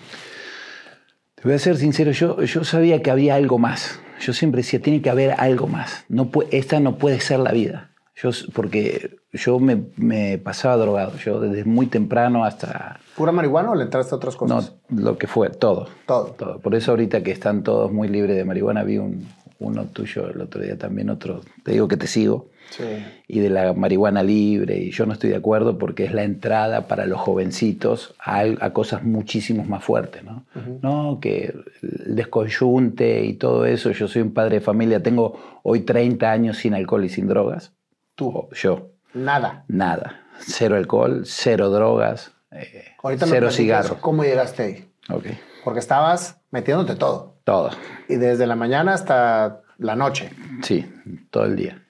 Te 1.35 1.42
voy 1.44 1.52
a 1.52 1.58
ser 1.58 1.76
sincero, 1.76 2.11
yo, 2.12 2.40
yo 2.40 2.64
sabía 2.64 3.02
que 3.02 3.11
había 3.11 3.35
algo 3.35 3.58
más. 3.58 4.00
Yo 4.18 4.32
siempre 4.32 4.62
decía, 4.62 4.80
tiene 4.80 5.02
que 5.02 5.11
haber 5.11 5.32
algo 5.38 5.66
más. 5.66 6.06
No 6.08 6.30
esta 6.52 6.80
no 6.80 6.96
puede 6.96 7.20
ser 7.20 7.40
la 7.40 7.52
vida. 7.52 7.90
Yo, 8.14 8.30
porque 8.54 9.18
yo 9.30 9.58
me, 9.58 9.88
me 9.96 10.38
pasaba 10.38 10.78
drogado, 10.78 11.18
yo 11.18 11.38
desde 11.38 11.66
muy 11.66 11.87
temprano 11.87 12.46
hasta 12.46 12.99
¿Pura 13.14 13.30
marihuana 13.30 13.73
o 13.73 13.75
le 13.75 13.85
entraste 13.85 14.14
a 14.14 14.16
otras 14.16 14.40
no, 14.40 14.56
cosas? 14.56 14.73
lo 14.88 15.18
que 15.18 15.26
fue, 15.26 15.50
todo. 15.50 15.87
Todo. 16.06 16.28
todo. 16.28 16.61
Por 16.61 16.75
eso 16.75 16.92
ahorita 16.92 17.23
que 17.23 17.32
están 17.32 17.62
todos 17.62 17.92
muy 17.92 18.08
libres 18.08 18.37
de 18.37 18.44
marihuana, 18.46 18.85
vi 18.85 18.96
un, 18.96 19.28
uno 19.58 19.85
tuyo 19.85 20.30
el 20.30 20.40
otro 20.40 20.62
día 20.62 20.78
también, 20.78 21.11
otro, 21.11 21.42
te 21.62 21.73
digo 21.73 21.88
que 21.88 21.99
te 21.99 22.06
sigo, 22.06 22.49
Sí. 22.70 22.85
y 23.28 23.40
de 23.40 23.49
la 23.50 23.73
marihuana 23.73 24.23
libre, 24.23 24.76
y 24.78 24.90
yo 24.90 25.06
no 25.06 25.12
estoy 25.14 25.30
de 25.30 25.37
acuerdo 25.37 25.78
porque 25.78 26.04
es 26.04 26.12
la 26.12 26.25
entrada 26.25 26.87
para 26.88 27.06
los 27.06 27.20
jovencitos 27.20 28.14
a, 28.18 28.40
a 28.61 28.73
cosas 28.73 29.02
muchísimo 29.02 29.64
más 29.64 29.82
fuertes, 29.85 30.23
¿no? 30.25 30.44
No, 30.82 31.18
que 31.20 31.54
el 31.82 32.14
descoyunte 32.16 33.25
y 33.25 33.35
todo 33.35 33.64
eso, 33.66 33.90
yo 33.92 34.08
soy 34.08 34.23
un 34.23 34.32
padre 34.32 34.56
de 34.56 34.61
familia, 34.61 35.02
tengo 35.02 35.61
hoy 35.62 35.80
30 35.80 36.30
años 36.30 36.58
sin 36.58 36.75
alcohol 36.75 37.04
y 37.04 37.08
sin 37.08 37.28
drogas. 37.28 37.73
Tú. 38.14 38.28
O 38.28 38.49
Yo, 38.52 38.90
Nada. 39.14 39.64
nada. 39.68 40.23
Cero 40.38 40.76
alcohol, 40.76 41.23
cero 41.25 41.70
drogas, 41.70 42.32
eh, 42.50 42.85
Ahorita 43.02 43.26
cero 43.26 43.50
cigarros. 43.50 43.99
¿Cómo 43.99 44.23
llegaste 44.23 44.62
ahí? 44.62 44.88
Ok, 45.08 45.26
Porque 45.64 45.80
estabas 45.80 46.40
metiéndote 46.50 46.94
todo. 46.96 47.37
todo. 47.44 47.70
Y 48.08 48.16
desde 48.16 48.46
la 48.46 48.54
mañana 48.56 48.92
hasta 48.92 49.62
la 49.78 49.96
noche. 49.96 50.30
Sí, 50.62 50.85
todo 51.30 51.44
el 51.44 51.56
día. 51.56 51.82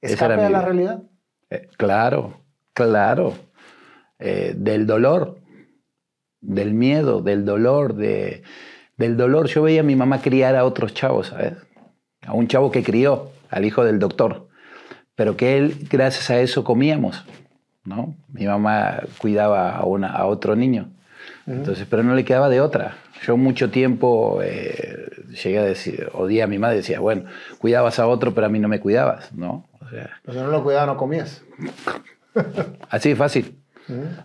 ¿Escape 0.00 0.34
a 0.34 0.50
la 0.50 0.62
realidad? 0.62 1.02
Eh, 1.50 1.68
claro, 1.76 2.40
claro. 2.72 3.34
Eh, 4.18 4.54
del 4.56 4.86
dolor, 4.86 5.38
del 6.40 6.74
miedo, 6.74 7.22
del 7.22 7.44
dolor, 7.44 7.94
de, 7.94 8.42
del 8.96 9.16
dolor. 9.16 9.46
Yo 9.46 9.62
veía 9.62 9.80
a 9.80 9.84
mi 9.84 9.96
mamá 9.96 10.20
criar 10.20 10.56
a 10.56 10.64
otros 10.64 10.92
chavos, 10.94 11.28
¿sabes? 11.28 11.54
A 12.26 12.32
un 12.34 12.48
chavo 12.48 12.70
que 12.70 12.82
crió, 12.82 13.30
al 13.48 13.64
hijo 13.64 13.84
del 13.84 13.98
doctor. 13.98 14.48
Pero 15.14 15.36
que 15.36 15.56
él, 15.56 15.86
gracias 15.90 16.30
a 16.30 16.40
eso, 16.40 16.64
comíamos, 16.64 17.24
¿no? 17.84 18.16
Mi 18.28 18.46
mamá 18.46 19.00
cuidaba 19.18 19.76
a, 19.76 19.84
una, 19.84 20.08
a 20.08 20.26
otro 20.26 20.56
niño. 20.56 20.90
Entonces, 21.46 21.86
pero 21.88 22.02
no 22.02 22.14
le 22.14 22.24
quedaba 22.24 22.48
de 22.48 22.60
otra. 22.60 22.96
Yo 23.24 23.36
mucho 23.36 23.70
tiempo 23.70 24.40
eh, 24.42 25.08
llegué 25.42 25.58
a 25.58 25.64
decir, 25.64 26.08
odié 26.12 26.42
a 26.42 26.46
mi 26.46 26.58
madre, 26.58 26.76
decía, 26.78 27.00
bueno, 27.00 27.24
cuidabas 27.58 27.98
a 27.98 28.06
otro, 28.06 28.34
pero 28.34 28.46
a 28.46 28.50
mí 28.50 28.58
no 28.58 28.68
me 28.68 28.80
cuidabas, 28.80 29.32
¿no? 29.32 29.64
O 29.88 29.90
sea, 29.90 30.10
Pues 30.22 30.36
si 30.36 30.42
no 30.42 30.50
lo 30.50 30.62
cuidaba, 30.62 30.86
no 30.86 30.96
comías. 30.96 31.42
Así 32.90 33.10
de 33.10 33.16
fácil. 33.16 33.58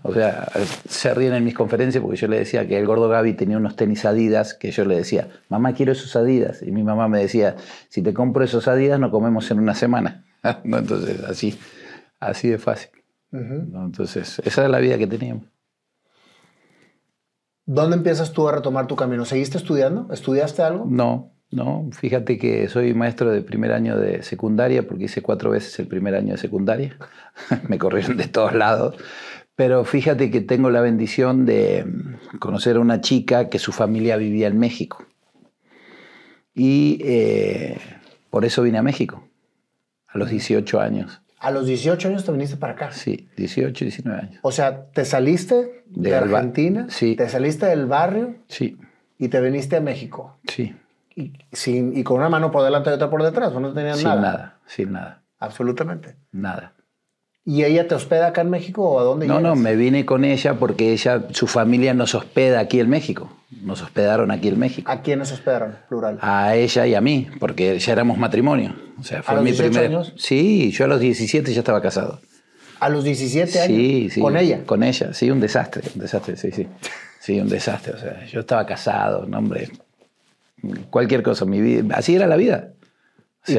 O 0.01 0.13
sea, 0.13 0.51
se 0.87 1.13
ríen 1.13 1.33
en 1.33 1.45
mis 1.45 1.53
conferencias 1.53 2.01
porque 2.01 2.17
yo 2.17 2.27
le 2.27 2.37
decía 2.37 2.67
que 2.67 2.77
el 2.77 2.85
gordo 2.85 3.07
Gaby 3.07 3.33
tenía 3.33 3.57
unos 3.57 3.77
tenis 3.77 4.03
Adidas 4.03 4.53
que 4.53 4.71
yo 4.71 4.83
le 4.83 4.97
decía, 4.97 5.29
mamá, 5.47 5.73
quiero 5.73 5.93
esos 5.93 6.15
Adidas. 6.17 6.61
Y 6.61 6.71
mi 6.71 6.83
mamá 6.83 7.07
me 7.07 7.19
decía, 7.19 7.55
si 7.87 8.01
te 8.01 8.13
compro 8.13 8.43
esos 8.43 8.67
Adidas, 8.67 8.99
no 8.99 9.09
comemos 9.09 9.49
en 9.51 9.59
una 9.59 9.73
semana. 9.73 10.25
¿No? 10.65 10.79
Entonces, 10.79 11.23
así, 11.23 11.57
así 12.19 12.49
de 12.49 12.57
fácil. 12.57 12.89
¿no? 13.31 13.85
Entonces, 13.85 14.39
esa 14.43 14.61
era 14.61 14.67
la 14.67 14.79
vida 14.79 14.97
que 14.97 15.07
teníamos. 15.07 15.45
¿Dónde 17.65 17.95
empiezas 17.95 18.33
tú 18.33 18.47
a 18.49 18.51
retomar 18.51 18.87
tu 18.87 18.97
camino? 18.97 19.23
¿Seguiste 19.23 19.57
estudiando? 19.57 20.07
¿Estudiaste 20.11 20.61
algo? 20.61 20.85
No, 20.87 21.32
no, 21.53 21.89
fíjate 21.91 22.37
que 22.37 22.67
soy 22.67 22.93
maestro 22.93 23.31
de 23.31 23.41
primer 23.41 23.71
año 23.71 23.97
de 23.97 24.23
secundaria 24.23 24.87
porque 24.87 25.05
hice 25.05 25.21
cuatro 25.21 25.51
veces 25.51 25.77
el 25.79 25.87
primer 25.87 26.15
año 26.15 26.33
de 26.33 26.37
secundaria. 26.37 26.97
me 27.69 27.77
corrieron 27.77 28.17
de 28.17 28.27
todos 28.27 28.53
lados. 28.53 28.95
Pero 29.55 29.85
fíjate 29.85 30.31
que 30.31 30.41
tengo 30.41 30.69
la 30.71 30.81
bendición 30.81 31.45
de 31.45 31.85
mm, 31.85 32.37
conocer 32.39 32.77
a 32.77 32.79
una 32.79 33.01
chica 33.01 33.49
que 33.49 33.59
su 33.59 33.71
familia 33.71 34.17
vivía 34.17 34.47
en 34.47 34.57
México. 34.57 35.05
Y 36.55 36.99
eh, 37.03 37.77
por 38.29 38.45
eso 38.45 38.61
vine 38.63 38.77
a 38.77 38.83
México, 38.83 39.27
a 40.07 40.17
los 40.17 40.29
18 40.29 40.79
años. 40.79 41.21
A 41.39 41.51
los 41.51 41.65
18 41.65 42.07
años 42.07 42.23
te 42.23 42.31
viniste 42.31 42.57
para 42.57 42.73
acá. 42.73 42.91
Sí, 42.91 43.27
18, 43.35 43.85
19 43.85 44.19
años. 44.21 44.39
O 44.43 44.51
sea, 44.51 44.85
te 44.91 45.03
saliste 45.03 45.83
de, 45.87 46.09
De 46.09 46.15
Argentina, 46.15 46.87
sí. 46.89 47.15
te 47.15 47.27
saliste 47.27 47.65
del 47.65 47.85
barrio 47.85 48.35
Sí, 48.47 48.77
y 49.17 49.27
te 49.27 49.41
viniste 49.41 49.75
a 49.75 49.81
México. 49.81 50.37
sí, 50.47 50.73
Y, 51.15 51.33
sin, 51.51 51.95
y 51.97 52.03
con 52.03 52.17
una 52.17 52.29
mano 52.29 52.51
por 52.51 52.63
delante 52.63 52.89
y 52.89 52.93
otra 52.93 53.09
por 53.09 53.23
detrás, 53.23 53.53
no 53.53 53.71
tenías 53.73 53.97
sin 53.97 54.07
nada. 54.07 54.21
nada. 54.21 54.59
sin 54.67 54.91
nada, 54.91 55.23
Absolutamente. 55.39 56.15
nada. 56.31 56.73
¿Y 57.45 57.63
ella 57.65 57.87
te 57.89 57.93
hospeda 57.95 58.27
acá 58.27 58.39
en 58.41 58.49
México 58.49 58.89
o 58.89 58.99
a 59.01 59.03
dónde 59.03 59.27
No, 59.27 59.33
no, 59.41 59.49
llegas? 59.49 59.57
me 59.59 59.75
vine 59.75 60.05
con 60.05 60.23
ella 60.23 60.53
porque 60.53 60.93
ella, 60.93 61.23
su 61.31 61.45
familia 61.47 61.93
nos 61.93 62.15
hospeda 62.15 62.59
aquí 62.61 62.79
en 62.79 62.89
México. 62.89 63.29
Nos 63.63 63.81
hospedaron 63.81 64.31
aquí 64.31 64.47
en 64.47 64.57
México. 64.59 64.89
¿A 64.89 65.01
quiénes 65.01 65.29
hospedaron? 65.33 65.75
Plural. 65.89 66.17
A 66.21 66.55
ella 66.55 66.87
y 66.87 66.95
a 66.95 67.01
mí, 67.01 67.27
porque 67.41 67.77
ya 67.79 67.91
éramos 67.91 68.17
matrimonio. 68.17 68.73
O 68.97 69.03
sea, 69.03 69.21
fue 69.23 69.35
los 69.35 69.43
mi 69.43 69.51
18 69.51 69.71
primer. 69.71 69.89
años? 69.89 70.13
Sí, 70.15 70.71
yo 70.71 70.85
a 70.85 70.87
los 70.87 71.01
17 71.01 71.53
ya 71.53 71.59
estaba 71.59 71.81
casado. 71.81 72.21
A 72.79 72.87
los 72.87 73.03
17 73.03 73.59
años. 73.59 73.67
Sí, 73.77 74.09
sí. 74.09 74.21
Con 74.21 74.37
ella. 74.37 74.61
Con 74.65 74.81
ella, 74.81 75.13
sí, 75.13 75.29
un 75.29 75.41
desastre, 75.41 75.83
un 75.95 76.01
desastre, 76.01 76.37
sí, 76.37 76.51
sí. 76.51 76.65
Sí, 77.19 77.39
un 77.41 77.49
desastre. 77.49 77.93
O 77.93 77.97
sea, 77.97 78.25
yo 78.25 78.39
estaba 78.39 78.65
casado, 78.65 79.25
no, 79.25 79.37
hombre. 79.39 79.69
Cualquier 80.89 81.23
cosa, 81.23 81.45
mi 81.45 81.61
vida. 81.61 81.95
Así 81.95 82.15
era 82.15 82.27
la 82.27 82.35
vida. 82.35 82.69
¿Y 83.47 83.55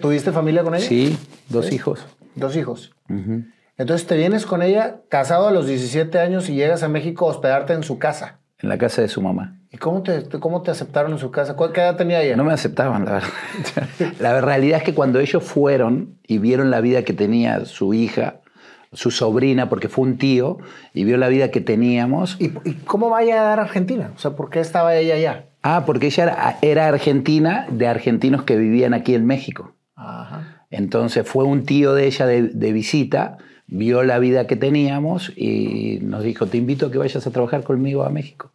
tuviste, 0.00 0.32
familia 0.32 0.62
con 0.62 0.74
ella? 0.74 0.84
Sí, 0.86 1.18
dos 1.48 1.66
Sí. 1.66 1.74
hijos. 1.74 2.04
Dos 2.36 2.54
hijos. 2.56 2.92
Entonces 3.78 4.06
te 4.06 4.16
vienes 4.16 4.46
con 4.46 4.62
ella 4.62 5.00
casado 5.08 5.48
a 5.48 5.50
los 5.50 5.66
17 5.66 6.18
años 6.18 6.48
y 6.48 6.54
llegas 6.54 6.82
a 6.82 6.88
México 6.88 7.26
a 7.26 7.30
hospedarte 7.30 7.72
en 7.72 7.82
su 7.82 7.98
casa. 7.98 8.38
En 8.60 8.68
la 8.68 8.78
casa 8.78 9.02
de 9.02 9.08
su 9.08 9.20
mamá. 9.20 9.58
¿Y 9.70 9.76
cómo 9.78 10.02
te, 10.02 10.24
cómo 10.40 10.62
te 10.62 10.70
aceptaron 10.70 11.12
en 11.12 11.18
su 11.18 11.30
casa? 11.30 11.56
¿Cuál- 11.56 11.72
¿Qué 11.72 11.80
edad 11.82 11.96
tenía 11.96 12.22
ella? 12.22 12.36
No 12.36 12.44
me 12.44 12.52
aceptaban, 12.54 13.04
la 13.04 13.12
verdad. 13.12 13.28
La 14.20 14.40
realidad 14.40 14.78
es 14.78 14.84
que 14.84 14.94
cuando 14.94 15.20
ellos 15.20 15.42
fueron 15.42 16.18
y 16.26 16.38
vieron 16.38 16.70
la 16.70 16.80
vida 16.80 17.02
que 17.02 17.12
tenía 17.12 17.66
su 17.66 17.92
hija, 17.92 18.40
su 18.92 19.10
sobrina, 19.10 19.68
porque 19.68 19.88
fue 19.90 20.04
un 20.06 20.16
tío, 20.16 20.56
y 20.94 21.04
vio 21.04 21.18
la 21.18 21.28
vida 21.28 21.50
que 21.50 21.60
teníamos. 21.60 22.36
¿Y, 22.40 22.46
y 22.64 22.74
cómo 22.86 23.10
va 23.10 23.18
a 23.18 23.52
a 23.52 23.52
Argentina? 23.52 24.12
O 24.16 24.18
sea, 24.18 24.30
¿por 24.30 24.48
qué 24.48 24.60
estaba 24.60 24.96
ella 24.96 25.16
allá? 25.16 25.44
Ah, 25.68 25.84
porque 25.84 26.06
ella 26.06 26.22
era, 26.22 26.58
era 26.62 26.86
argentina, 26.86 27.66
de 27.68 27.88
argentinos 27.88 28.44
que 28.44 28.56
vivían 28.56 28.94
aquí 28.94 29.16
en 29.16 29.26
México. 29.26 29.74
Ajá. 29.96 30.64
Entonces 30.70 31.28
fue 31.28 31.42
un 31.42 31.64
tío 31.64 31.92
de 31.92 32.06
ella 32.06 32.24
de, 32.24 32.42
de 32.42 32.72
visita, 32.72 33.38
vio 33.66 34.04
la 34.04 34.20
vida 34.20 34.46
que 34.46 34.54
teníamos 34.54 35.32
y 35.36 35.98
nos 36.02 36.22
dijo, 36.22 36.46
te 36.46 36.56
invito 36.56 36.86
a 36.86 36.92
que 36.92 36.98
vayas 36.98 37.26
a 37.26 37.32
trabajar 37.32 37.64
conmigo 37.64 38.04
a 38.04 38.10
México. 38.10 38.52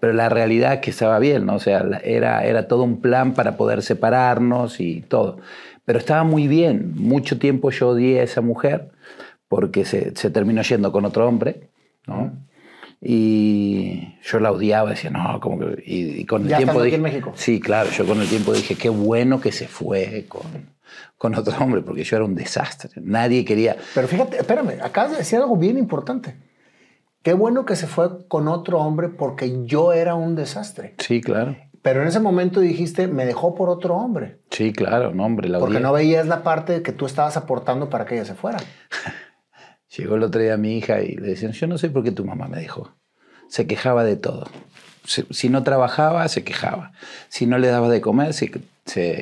Pero 0.00 0.12
la 0.12 0.28
realidad 0.28 0.74
es 0.74 0.80
que 0.80 0.90
estaba 0.90 1.18
bien, 1.18 1.46
¿no? 1.46 1.54
O 1.54 1.60
sea, 1.60 1.82
era, 2.04 2.44
era 2.44 2.68
todo 2.68 2.82
un 2.82 3.00
plan 3.00 3.32
para 3.32 3.56
poder 3.56 3.80
separarnos 3.80 4.80
y 4.80 5.00
todo. 5.00 5.38
Pero 5.86 5.98
estaba 5.98 6.24
muy 6.24 6.46
bien. 6.46 6.92
Mucho 6.94 7.38
tiempo 7.38 7.70
yo 7.70 7.88
odié 7.88 8.20
a 8.20 8.24
esa 8.24 8.42
mujer 8.42 8.90
porque 9.48 9.86
se, 9.86 10.14
se 10.14 10.30
terminó 10.30 10.60
yendo 10.60 10.92
con 10.92 11.06
otro 11.06 11.26
hombre, 11.26 11.70
¿no? 12.06 12.32
Y 13.02 14.14
yo 14.22 14.40
la 14.40 14.52
odiaba, 14.52 14.90
decía, 14.90 15.10
no, 15.10 15.40
como 15.40 15.58
que... 15.58 15.82
Y, 15.86 16.20
y 16.20 16.24
con 16.26 16.42
el 16.42 16.48
¿Ya 16.48 16.58
tiempo 16.58 16.72
estando 16.72 16.80
aquí 16.82 16.86
dije... 16.86 16.96
en 16.96 17.02
México? 17.02 17.32
Sí, 17.34 17.58
claro, 17.60 17.90
yo 17.90 18.06
con 18.06 18.20
el 18.20 18.28
tiempo 18.28 18.52
dije, 18.52 18.74
qué 18.74 18.90
bueno 18.90 19.40
que 19.40 19.52
se 19.52 19.66
fue 19.68 20.26
con, 20.28 20.42
con 21.16 21.34
otro 21.34 21.56
hombre, 21.58 21.80
porque 21.80 22.04
yo 22.04 22.16
era 22.16 22.24
un 22.26 22.34
desastre. 22.34 22.90
Nadie 23.02 23.44
quería... 23.44 23.76
Pero 23.94 24.06
fíjate, 24.06 24.36
espérame, 24.36 24.80
acabas 24.82 25.12
de 25.12 25.18
decir 25.18 25.38
algo 25.38 25.56
bien 25.56 25.78
importante. 25.78 26.36
Qué 27.22 27.32
bueno 27.32 27.64
que 27.64 27.76
se 27.76 27.86
fue 27.86 28.26
con 28.28 28.48
otro 28.48 28.78
hombre 28.80 29.08
porque 29.08 29.64
yo 29.64 29.92
era 29.92 30.14
un 30.14 30.34
desastre. 30.36 30.94
Sí, 30.98 31.20
claro. 31.20 31.56
Pero 31.82 32.02
en 32.02 32.08
ese 32.08 32.20
momento 32.20 32.60
dijiste, 32.60 33.08
me 33.08 33.24
dejó 33.24 33.54
por 33.54 33.70
otro 33.70 33.96
hombre. 33.96 34.38
Sí, 34.50 34.72
claro, 34.72 35.14
no, 35.14 35.24
hombre, 35.24 35.48
la 35.48 35.58
Porque 35.58 35.76
odié. 35.76 35.82
no 35.82 35.92
veías 35.94 36.26
la 36.26 36.42
parte 36.42 36.82
que 36.82 36.92
tú 36.92 37.06
estabas 37.06 37.38
aportando 37.38 37.88
para 37.88 38.04
que 38.04 38.16
ella 38.16 38.26
se 38.26 38.34
fuera. 38.34 38.58
Llegó 39.96 40.14
el 40.14 40.22
otro 40.22 40.40
día 40.40 40.56
mi 40.56 40.78
hija 40.78 41.02
y 41.02 41.16
le 41.16 41.28
decían, 41.30 41.52
yo 41.52 41.66
no 41.66 41.76
sé 41.76 41.90
por 41.90 42.04
qué 42.04 42.12
tu 42.12 42.24
mamá 42.24 42.46
me 42.46 42.58
dejó. 42.58 42.92
Se 43.48 43.66
quejaba 43.66 44.04
de 44.04 44.16
todo. 44.16 44.48
Si, 45.04 45.48
no 45.48 45.64
trabajaba, 45.64 46.28
se 46.28 46.44
quejaba. 46.44 46.92
Si 47.28 47.46
no 47.46 47.58
le 47.58 47.68
daba 47.68 47.88
de 47.88 48.00
comer, 48.00 48.32
se, 48.32 48.50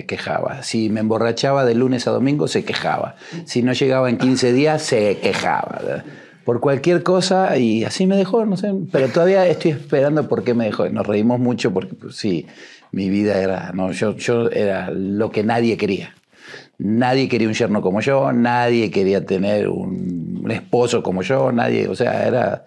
quejaba. 0.07 0.63
Si 0.63 0.91
me 0.91 1.01
emborrachaba 1.01 1.65
de 1.65 1.75
lunes 1.75 2.07
a 2.07 2.11
domingo, 2.11 2.49
se 2.49 2.65
quejaba. 2.65 3.17
Si 3.47 3.63
no 3.63 3.73
llegaba 3.73 4.11
en 4.11 4.19
15 4.19 4.53
días, 4.53 4.83
se 4.83 5.19
quejaba. 5.19 6.05
Por 6.45 6.61
cualquier 6.61 7.03
cosa 7.03 7.57
y 7.57 7.85
así 7.85 8.07
me 8.07 8.17
dejó, 8.17 8.45
no 8.45 8.59
sé. 8.59 8.73
Pero 8.93 9.09
todavía 9.09 9.47
estoy 9.47 9.71
esperando 9.71 10.29
por 10.29 10.45
qué 10.45 10.53
me 10.53 10.67
dejó. 10.67 10.87
Nos 10.91 11.07
reímos 11.07 11.41
mucho 11.41 11.73
porque, 11.73 11.95
pues, 11.95 12.17
sí, 12.17 12.47
mi 12.93 13.09
vida 13.09 13.41
era, 13.41 13.73
no, 13.73 13.93
yo, 13.93 14.17
yo 14.17 14.51
era 14.51 14.91
lo 14.91 15.31
que 15.31 15.45
nadie 15.45 15.79
quería. 15.79 16.15
Nadie 16.78 17.28
quería 17.28 17.49
un 17.49 17.54
yerno 17.54 17.82
como 17.82 18.00
yo, 18.00 18.32
nadie 18.32 18.90
quería 18.90 19.26
tener 19.26 19.68
un, 19.68 20.40
un 20.44 20.50
esposo 20.50 21.02
como 21.02 21.23
yo, 21.23 21.50
nadie, 21.52 21.88
o 21.88 21.94
sea, 21.94 22.26
era... 22.26 22.64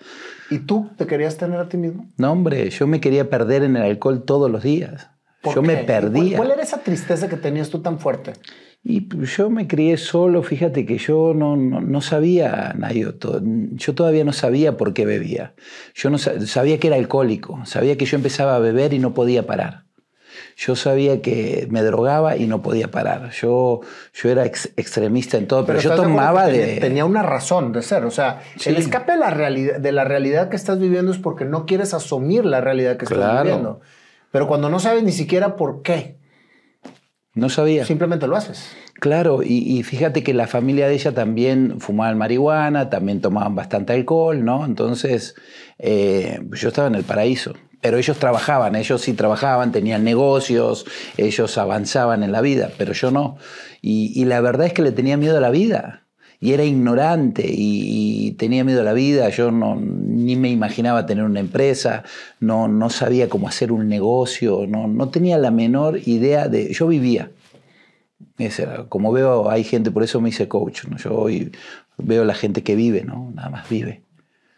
¿Y 0.50 0.60
tú 0.60 0.90
te 0.98 1.08
querías 1.08 1.38
tener 1.38 1.60
a 1.60 1.70
ti 1.70 1.78
mismo? 1.78 2.10
No, 2.18 2.32
hombre, 2.34 2.70
yo 2.70 2.88
me 2.88 3.00
quería 3.00 3.30
perder 3.30 3.64
en 3.64 3.78
el 3.78 3.84
alcohol 3.84 4.24
todos 4.26 4.52
los 4.52 4.64
días. 4.64 5.10
¿Por 5.42 5.56
Yo 5.56 5.62
me 5.62 5.78
qué? 5.78 5.84
perdía. 5.86 6.36
¿Cuál, 6.38 6.48
cuál 6.48 6.52
era 6.52 6.62
esa 6.64 6.80
tristeza 6.84 7.30
que 7.30 7.38
tenías 7.38 7.70
tú 7.70 7.82
tan 7.82 8.00
fuerte? 8.00 8.34
Y 8.84 9.08
yo 9.26 9.50
me 9.50 9.68
crié 9.68 9.96
solo, 9.98 10.44
fíjate 10.44 10.86
que 10.86 10.98
yo 10.98 11.34
no, 11.34 11.56
no, 11.56 11.82
no 11.82 12.02
sabía, 12.02 12.74
Nayo, 12.78 13.14
yo 13.76 13.96
todavía 13.96 14.24
no 14.26 14.34
sabía 14.34 14.76
por 14.76 14.94
qué 14.94 15.06
bebía. 15.06 15.54
Yo 15.96 16.10
no 16.10 16.18
sa- 16.18 16.46
sabía 16.46 16.80
que 16.80 16.88
era 16.88 16.96
alcohólico, 16.98 17.64
sabía 17.66 17.96
que 17.98 18.06
yo 18.06 18.18
empezaba 18.18 18.56
a 18.56 18.60
beber 18.60 18.94
y 18.94 19.00
no 19.00 19.14
podía 19.14 19.46
parar. 19.48 19.86
Yo 20.58 20.76
sabía 20.76 21.22
que 21.22 21.68
me 21.72 21.82
drogaba 21.82 22.38
y 22.38 22.48
no 22.48 22.62
podía 22.62 22.92
parar. 22.92 23.32
Yo, 23.32 23.82
yo 24.14 24.30
era 24.30 24.46
ex- 24.46 24.72
extremista 24.78 25.38
en 25.38 25.48
todo, 25.48 25.66
pero, 25.66 25.80
yo 25.80 25.96
tomaba 25.96 26.48
de... 26.48 26.60
Tenía, 26.60 26.80
tenía 26.82 27.06
una 27.06 27.24
razón 27.24 27.72
de 27.72 27.82
ser. 27.82 28.06
O 28.06 28.12
sea, 28.12 28.42
Sí. 28.58 28.70
el 28.70 28.78
escape 28.78 29.14
de 29.14 29.18
la, 29.18 29.30
realidad, 29.32 29.80
de 29.80 29.92
la 29.92 30.04
realidad 30.04 30.50
que 30.50 30.56
estás 30.56 30.80
viviendo 30.80 31.12
es 31.12 31.18
porque 31.18 31.46
no 31.46 31.66
quieres 31.66 31.94
asumir 31.94 32.46
la 32.46 32.62
realidad 32.62 32.98
que 32.98 33.06
estás 33.06 33.44
viviendo. 33.44 33.82
Pero 34.32 34.48
cuando 34.48 34.70
no 34.70 34.80
sabes 34.80 35.04
ni 35.04 35.12
siquiera 35.12 35.56
por 35.56 35.82
qué, 35.82 36.18
No 37.34 37.50
sabía. 37.50 37.86
simplemente 37.86 38.28
lo 38.28 38.36
haces. 38.36 38.72
Claro, 38.96 39.42
y, 39.42 39.78
y 39.80 39.84
fíjate 39.84 40.22
que 40.22 40.34
la 40.34 40.46
familia 40.48 40.88
de 40.88 40.94
ella 40.94 41.12
también 41.14 41.80
fumaban 41.80 42.18
marihuana, 42.18 42.90
también 42.90 43.20
tomaban 43.20 43.56
bastante 43.56 43.94
alcohol, 43.94 44.46
¿no? 44.46 44.64
Entonces, 44.66 45.34
eh, 45.80 46.40
yo 46.52 46.68
estaba 46.68 46.88
en 46.88 46.96
el 46.96 47.04
paraíso. 47.04 47.54
Pero 47.82 47.98
ellos 47.98 48.18
trabajaban, 48.20 48.76
ellos 48.76 49.02
sí 49.02 49.14
trabajaban, 49.14 49.72
tenían 49.72 50.04
negocios, 50.04 50.86
ellos 51.18 51.58
avanzaban 51.58 52.24
en 52.24 52.32
la 52.32 52.42
vida, 52.42 52.72
pero 52.78 52.94
yo 52.94 53.10
no. 53.10 53.38
Y, 53.82 54.24
la 54.26 54.40
verdad 54.40 54.68
es 54.68 54.74
que 54.74 54.84
le 54.84 54.92
tenía 54.92 55.18
miedo 55.18 55.38
a 55.38 55.42
la 55.42 55.50
vida. 55.50 56.06
Y 56.40 56.54
era 56.54 56.64
ignorante 56.64 57.44
y, 57.48 58.32
tenía 58.34 58.64
miedo 58.64 58.82
a 58.82 58.84
la 58.84 58.94
vida. 58.94 59.30
Yo 59.30 59.52
no, 59.52 59.76
ni 59.76 60.36
me 60.36 60.50
imaginaba 60.50 61.06
tener 61.06 61.24
una 61.24 61.40
empresa, 61.40 62.04
no, 62.40 62.68
no 62.68 62.90
sabía 62.90 63.30
cómo 63.30 63.48
hacer 63.48 63.72
un 63.72 63.88
negocio, 63.90 64.66
no, 64.68 64.88
no 64.88 65.10
tenía 65.10 65.38
la 65.38 65.52
menor 65.52 66.00
idea 66.06 66.48
de... 66.48 66.72
Yo 66.74 66.88
vivía. 66.88 67.32
Como 68.90 69.12
veo, 69.12 69.50
hay 69.50 69.64
gente, 69.64 69.92
por 69.92 70.04
eso 70.04 70.22
me 70.22 70.30
hice 70.30 70.48
coach. 70.48 70.84
Yo 71.04 71.14
hoy 71.16 71.52
veo 71.98 72.26
la 72.26 72.34
gente 72.34 72.64
que 72.64 72.76
vive, 72.76 73.04
¿no? 73.04 73.32
Nada 73.36 73.50
más 73.50 73.70
vive. 73.70 74.04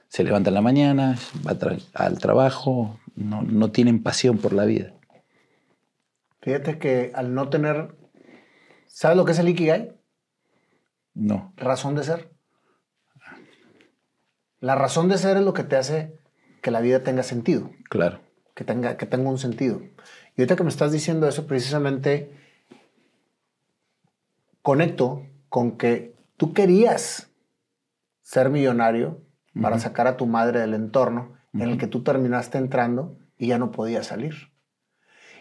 Se 0.07 0.23
levanta 0.23 0.49
en 0.49 0.53
la 0.53 0.61
mañana, 0.61 1.17
va 1.45 1.57
al 1.93 2.19
trabajo, 2.19 2.99
no, 3.15 3.41
no 3.41 3.71
tienen 3.71 4.01
pasión 4.01 4.37
por 4.37 4.53
la 4.53 4.65
vida. 4.65 4.93
Fíjate 6.41 6.79
que 6.79 7.11
al 7.15 7.33
no 7.33 7.49
tener. 7.49 7.95
¿Sabes 8.87 9.17
lo 9.17 9.25
que 9.25 9.31
es 9.31 9.39
el 9.39 9.49
Ikigai? 9.49 9.95
No. 11.13 11.53
Razón 11.57 11.95
de 11.95 12.03
ser. 12.03 12.31
La 14.59 14.75
razón 14.75 15.09
de 15.09 15.17
ser 15.17 15.37
es 15.37 15.43
lo 15.43 15.53
que 15.53 15.63
te 15.63 15.75
hace 15.75 16.17
que 16.61 16.71
la 16.71 16.81
vida 16.81 17.03
tenga 17.03 17.23
sentido. 17.23 17.71
Claro. 17.89 18.21
que 18.55 18.63
tenga, 18.63 18.97
que 18.97 19.05
tenga 19.05 19.29
un 19.29 19.37
sentido. 19.37 19.81
Y 20.35 20.41
ahorita 20.41 20.55
que 20.55 20.63
me 20.63 20.69
estás 20.69 20.91
diciendo 20.91 21.27
eso, 21.27 21.47
precisamente 21.47 22.31
conecto 24.61 25.25
con 25.49 25.77
que 25.77 26.15
tú 26.37 26.53
querías 26.53 27.29
ser 28.21 28.49
millonario 28.49 29.21
para 29.61 29.77
sacar 29.79 30.07
a 30.07 30.17
tu 30.17 30.25
madre 30.25 30.59
del 30.61 30.73
entorno 30.73 31.33
en 31.53 31.61
el 31.61 31.77
que 31.77 31.87
tú 31.87 32.03
terminaste 32.03 32.57
entrando 32.57 33.17
y 33.37 33.47
ya 33.47 33.57
no 33.57 33.71
podías 33.71 34.07
salir. 34.07 34.51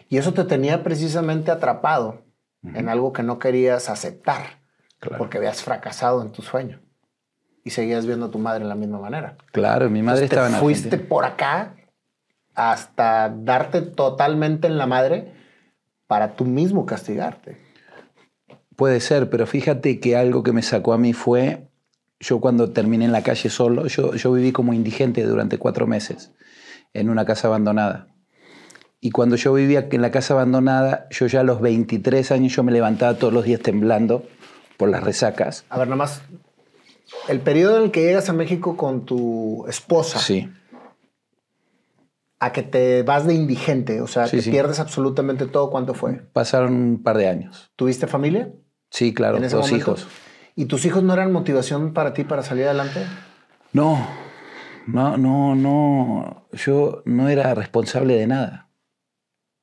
Y 0.09 0.17
eso 0.17 0.33
te 0.33 0.43
tenía 0.43 0.83
precisamente 0.83 1.49
atrapado 1.51 2.21
en 2.63 2.87
algo 2.87 3.11
que 3.13 3.23
no 3.23 3.39
querías 3.39 3.89
aceptar 3.89 4.61
Claro. 4.99 5.17
porque 5.17 5.37
habías 5.37 5.61
fracasado 5.63 6.21
en 6.21 6.31
tu 6.31 6.41
sueño 6.41 6.79
y 7.65 7.71
seguías 7.71 8.05
viendo 8.05 8.27
a 8.27 8.31
tu 8.31 8.39
madre 8.39 8.63
de 8.63 8.69
la 8.69 8.75
misma 8.75 8.99
manera. 8.99 9.35
Claro, 9.51 9.89
mi 9.89 10.01
madre 10.01 10.23
Entonces, 10.25 10.31
estaba 10.31 10.47
en 10.47 10.53
te 10.53 10.59
fuiste 10.59 10.87
Argentina. 10.87 11.09
por 11.09 11.25
acá 11.25 11.75
hasta 12.55 13.29
darte 13.35 13.81
totalmente 13.81 14.67
en 14.67 14.77
la 14.77 14.85
madre 14.85 15.33
para 16.07 16.35
tú 16.35 16.45
mismo 16.45 16.85
castigarte. 16.85 17.57
Puede 18.75 18.99
ser, 19.01 19.29
pero 19.29 19.45
fíjate 19.45 19.99
que 19.99 20.15
algo 20.15 20.43
que 20.43 20.51
me 20.53 20.61
sacó 20.61 20.93
a 20.93 20.97
mí 20.97 21.13
fue, 21.13 21.67
yo 22.23 22.39
cuando 22.39 22.71
terminé 22.71 23.05
en 23.05 23.11
la 23.11 23.21
calle 23.21 23.49
solo, 23.49 23.87
yo, 23.87 24.15
yo 24.15 24.31
viví 24.31 24.51
como 24.51 24.73
indigente 24.73 25.23
durante 25.23 25.57
cuatro 25.57 25.87
meses 25.87 26.31
en 26.93 27.09
una 27.09 27.25
casa 27.25 27.47
abandonada. 27.49 28.07
Y 29.01 29.11
cuando 29.11 29.35
yo 29.35 29.53
vivía 29.53 29.89
en 29.91 30.01
la 30.01 30.11
casa 30.11 30.33
abandonada, 30.33 31.07
yo 31.11 31.27
ya 31.27 31.41
a 31.41 31.43
los 31.43 31.59
23 31.59 32.31
años 32.31 32.53
yo 32.55 32.63
me 32.63 32.71
levantaba 32.71 33.15
todos 33.15 33.33
los 33.33 33.43
días 33.43 33.59
temblando 33.59 34.23
por 34.77 34.89
las 34.89 35.03
resacas. 35.03 35.65
A 35.69 35.77
ver, 35.77 35.87
nada 35.87 35.97
más, 35.97 36.21
el 37.27 37.41
periodo 37.41 37.77
en 37.77 37.83
el 37.83 37.91
que 37.91 38.01
llegas 38.03 38.29
a 38.29 38.33
México 38.33 38.77
con 38.77 39.05
tu 39.05 39.65
esposa, 39.67 40.19
Sí, 40.19 40.49
a 42.39 42.51
que 42.51 42.61
te 42.63 43.03
vas 43.03 43.25
de 43.27 43.33
indigente, 43.33 44.01
o 44.01 44.07
sea, 44.07 44.27
Sí, 44.27 44.37
que 44.37 44.43
sí. 44.43 44.51
pierdes 44.51 44.79
absolutamente 44.79 45.45
todo, 45.47 45.69
¿cuánto 45.69 45.93
fue? 45.93 46.21
pasaron 46.33 46.73
un 46.73 47.03
par 47.03 47.17
de 47.17 47.27
años. 47.27 47.71
¿Tuviste 47.75 48.07
familia? 48.07 48.53
Sí, 48.89 49.13
claro, 49.13 49.39
dos 49.39 49.53
momento? 49.53 49.75
hijos. 49.75 50.07
¿Y 50.55 50.65
tus 50.65 50.85
hijos 50.85 51.03
no 51.03 51.13
eran 51.13 51.31
motivación 51.31 51.93
para 51.93 52.13
ti 52.13 52.23
para 52.23 52.43
salir 52.43 52.65
adelante? 52.65 53.05
No, 53.71 54.07
no, 54.85 55.17
no, 55.17 55.55
no. 55.55 56.47
Yo 56.51 57.01
no 57.05 57.29
era 57.29 57.55
responsable 57.55 58.15
de 58.15 58.27
nada. 58.27 58.69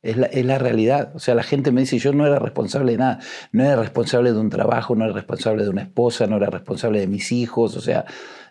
Es 0.03 0.16
la, 0.16 0.26
es 0.26 0.44
la 0.44 0.59
realidad. 0.59 1.12
O 1.14 1.18
sea, 1.18 1.35
la 1.35 1.42
gente 1.42 1.70
me 1.72 1.83
dice, 1.83 1.98
yo 1.98 2.12
no 2.12 2.26
era 2.26 2.38
responsable 2.38 2.92
de 2.92 2.98
nada. 2.98 3.20
No 3.53 3.64
era 3.64 3.76
responsable 3.76 4.33
de 4.33 4.38
un 4.38 4.50
trabajo, 4.50 4.96
no 4.96 5.05
era 5.05 5.12
responsable 5.12 5.62
de 5.62 5.70
una 5.70 5.83
esposa, 5.83 6.26
no 6.26 6.37
era 6.37 6.48
responsable 6.48 6.98
de 6.98 7.07
mis 7.07 7.31
hijos. 7.31 7.76
O 7.76 7.81
sea, 7.81 8.07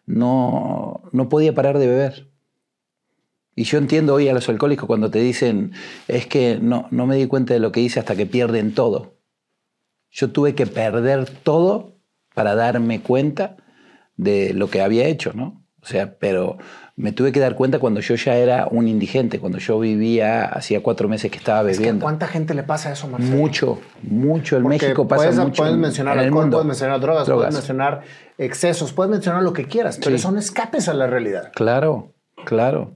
no, 0.06 1.04
no 1.12 1.28
podía 1.28 1.54
parar 1.54 1.78
de 1.78 1.88
beber. 1.88 2.30
Y 3.56 3.65
yo 3.65 3.78
entiendo 3.80 4.13
hoy 4.13 4.30
a 4.30 4.34
los 4.34 4.47
alcohólicos 4.47 4.88
cuando 4.88 5.12
te 5.12 5.19
dicen, 5.19 5.73
es 6.08 6.28
que 6.28 6.60
no, 6.62 6.88
no 6.91 7.06
me 7.06 7.17
di 7.17 7.28
cuenta 7.28 7.54
de 7.54 7.60
lo 7.60 7.73
que 7.73 7.82
hice 7.82 7.99
hasta 7.99 8.15
que 8.15 8.25
pierden 8.25 8.73
todo. 8.73 9.17
Yo 10.10 10.32
tuve 10.32 10.56
que 10.56 10.65
perder 10.65 11.30
todo 11.30 11.98
para 12.39 12.56
darme 12.56 13.02
cuenta 13.02 13.56
de 14.17 14.54
lo 14.54 14.69
que 14.69 14.82
había 14.82 15.06
hecho, 15.08 15.32
¿no? 15.34 15.62
O 15.82 15.86
sea, 15.86 16.15
pero 16.19 16.58
me 16.97 17.13
tuve 17.13 17.32
que 17.32 17.39
dar 17.39 17.56
cuenta 17.56 17.80
cuando 17.80 18.02
yo 18.02 18.15
ya 18.15 18.36
era 18.36 18.67
un 18.69 18.88
indigente, 18.88 19.39
cuando 19.39 19.60
yo 19.60 19.80
vivía, 19.80 20.43
hacía 20.45 20.84
cuatro 20.84 21.08
meses 21.08 21.32
que 21.32 21.38
estaba 21.38 21.63
bebiendo. 21.63 22.04
¿Cuánta 22.04 22.28
gente 22.28 22.54
le 22.54 22.63
pasa 22.63 22.91
eso, 22.91 23.08
Marcelo? 23.08 23.38
Mucho, 23.38 23.80
mucho. 24.04 24.58
En 24.58 24.67
México 24.67 25.08
pasa 25.08 25.23
puedes, 25.23 25.38
mucho. 25.39 25.63
Puedes 25.63 25.78
mencionar 25.78 26.15
en 26.15 26.19
el 26.19 26.25
alcohol, 26.28 26.41
mundo. 26.43 26.58
puedes 26.58 26.67
mencionar 26.67 26.99
drogas, 26.99 27.28
Drogas. 27.28 27.43
puedes 27.45 27.56
mencionar 27.56 28.02
excesos, 28.38 28.91
puedes 28.91 29.10
mencionar 29.10 29.41
lo 29.41 29.54
que 29.54 29.65
quieras, 29.65 29.97
pero 30.04 30.17
Sí. 30.17 30.21
son 30.23 30.38
escapes 30.38 30.89
a 30.89 30.93
la 30.93 31.08
realidad. 31.08 31.52
Claro, 31.56 32.12
claro, 32.45 32.91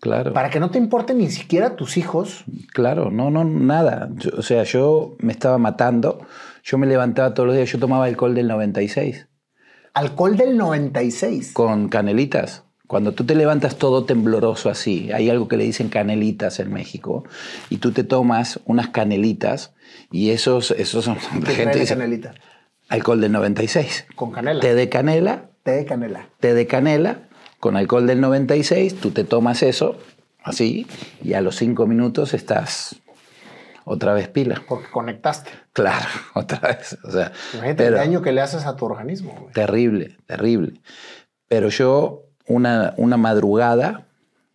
claro. 0.00 0.32
Para 0.32 0.48
que 0.50 0.60
no 0.60 0.70
te 0.70 0.78
importe 0.78 1.12
ni 1.12 1.28
siquiera 1.30 1.74
tus 1.74 1.96
hijos, 1.96 2.44
Claro, 2.72 3.10
no, 3.10 3.30
no, 3.30 3.42
nada. 3.44 4.08
O 4.38 4.42
sea, 4.42 4.62
yo 4.62 5.16
me 5.18 5.32
estaba 5.32 5.58
matando. 5.58 6.20
Yo 6.66 6.78
me 6.78 6.86
levantaba 6.86 7.32
todos 7.32 7.46
los 7.46 7.56
días. 7.56 7.70
Yo 7.70 7.78
tomaba 7.78 8.04
alcohol 8.04 8.34
del 8.34 8.48
96 8.48 9.26
alcohol 9.96 10.36
del 10.36 10.58
96. 10.58 11.52
con 11.54 11.88
canelitas. 11.88 12.64
Cuando 12.86 13.12
tú 13.12 13.24
te 13.24 13.34
levantas 13.34 13.76
todo 13.76 14.04
tembloroso 14.04 14.68
así, 14.68 15.10
hay 15.10 15.30
algo 15.30 15.48
que 15.48 15.56
le 15.56 15.64
dicen 15.64 15.88
canelitas 15.88 16.60
en 16.60 16.72
México, 16.72 17.24
y 17.70 17.78
tú 17.78 17.92
te 17.92 18.04
tomas 18.04 18.60
unas 18.66 18.90
canelitas 18.90 19.74
y 20.12 20.30
esos, 20.30 20.70
esos 20.72 21.04
son... 21.06 21.16
¿Qué 21.44 21.52
gente 21.52 21.80
dice, 21.80 21.94
canelita? 21.94 22.34
alcohol 22.88 23.20
del 23.20 23.32
96. 23.32 24.06
Con 24.14 24.30
canela. 24.30 24.60
Té 24.60 24.74
de 24.74 24.88
canela, 24.88 25.50
Té 25.64 25.72
de 25.72 25.84
canela. 25.86 26.28
té 26.38 26.54
de 26.54 26.66
canela 26.66 27.28
con 27.58 27.76
alcohol 27.76 28.06
del 28.06 28.20
96, 28.20 28.96
tú 28.96 29.10
te 29.10 29.24
tomas 29.24 29.62
eso 29.62 29.98
así 30.44 30.86
y 31.24 31.32
a 31.32 31.40
los 31.40 31.56
cinco 31.56 31.86
minutos 31.86 32.34
estás 32.34 32.96
otra 33.84 34.12
vez 34.12 34.28
pila. 34.28 34.62
Porque 34.68 34.90
conectaste. 34.90 35.50
Claro, 35.76 36.06
otra 36.34 36.58
vez. 36.70 36.98
O 37.04 37.10
sea, 37.10 37.30
Imagínate 37.52 37.84
pero 37.84 37.96
el 37.96 38.02
daño 38.02 38.22
que 38.22 38.32
le 38.32 38.40
haces 38.40 38.64
a 38.66 38.74
tu 38.76 38.86
organismo. 38.86 39.36
güey. 39.38 39.52
terrible, 39.52 40.16
terrible. 40.26 40.80
Pero 41.48 41.68
yo 41.68 42.22
una, 42.48 42.94
una 42.96 43.16
madrugada, 43.16 44.06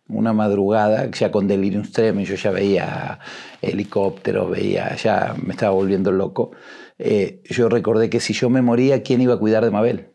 una 0.08 0.32
madrugada, 0.32 1.06
ya 1.12 1.30
con 1.30 1.46
delirium 1.48 1.84
tremens, 1.90 2.28
yo 2.28 2.34
ya 2.34 2.50
veía 2.50 3.18
helicópteros, 3.62 4.50
veía, 4.50 4.94
ya 4.96 5.34
me 5.42 5.52
estaba 5.52 5.72
volviendo 5.72 6.10
loco. 6.12 6.50
eh, 6.98 7.40
yo 7.44 7.68
recordé 7.68 8.10
que 8.10 8.20
si 8.20 8.32
yo 8.34 8.50
me 8.50 8.60
moría, 8.60 9.02
¿quién 9.02 9.20
iba 9.20 9.34
a 9.34 9.38
cuidar 9.38 9.64
de 9.64 9.70
Mabel? 9.70 10.08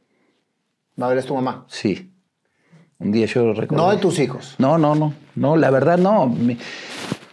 Mabel 0.98 1.18
es 1.20 1.26
tu 1.26 1.34
mamá. 1.36 1.66
Sí. 1.70 2.12
Un 3.00 3.12
día 3.12 3.28
yo 3.28 3.54
recordé. 3.54 3.82
No 3.82 3.92
de 3.92 3.98
tus 3.98 4.20
hijos. 4.20 4.56
No, 4.58 4.78
no, 4.78 4.94
no. 4.96 5.14
No, 5.36 5.56
la 5.56 5.70
verdad 5.70 5.98
no. 6.00 6.26
Mi, 6.28 6.58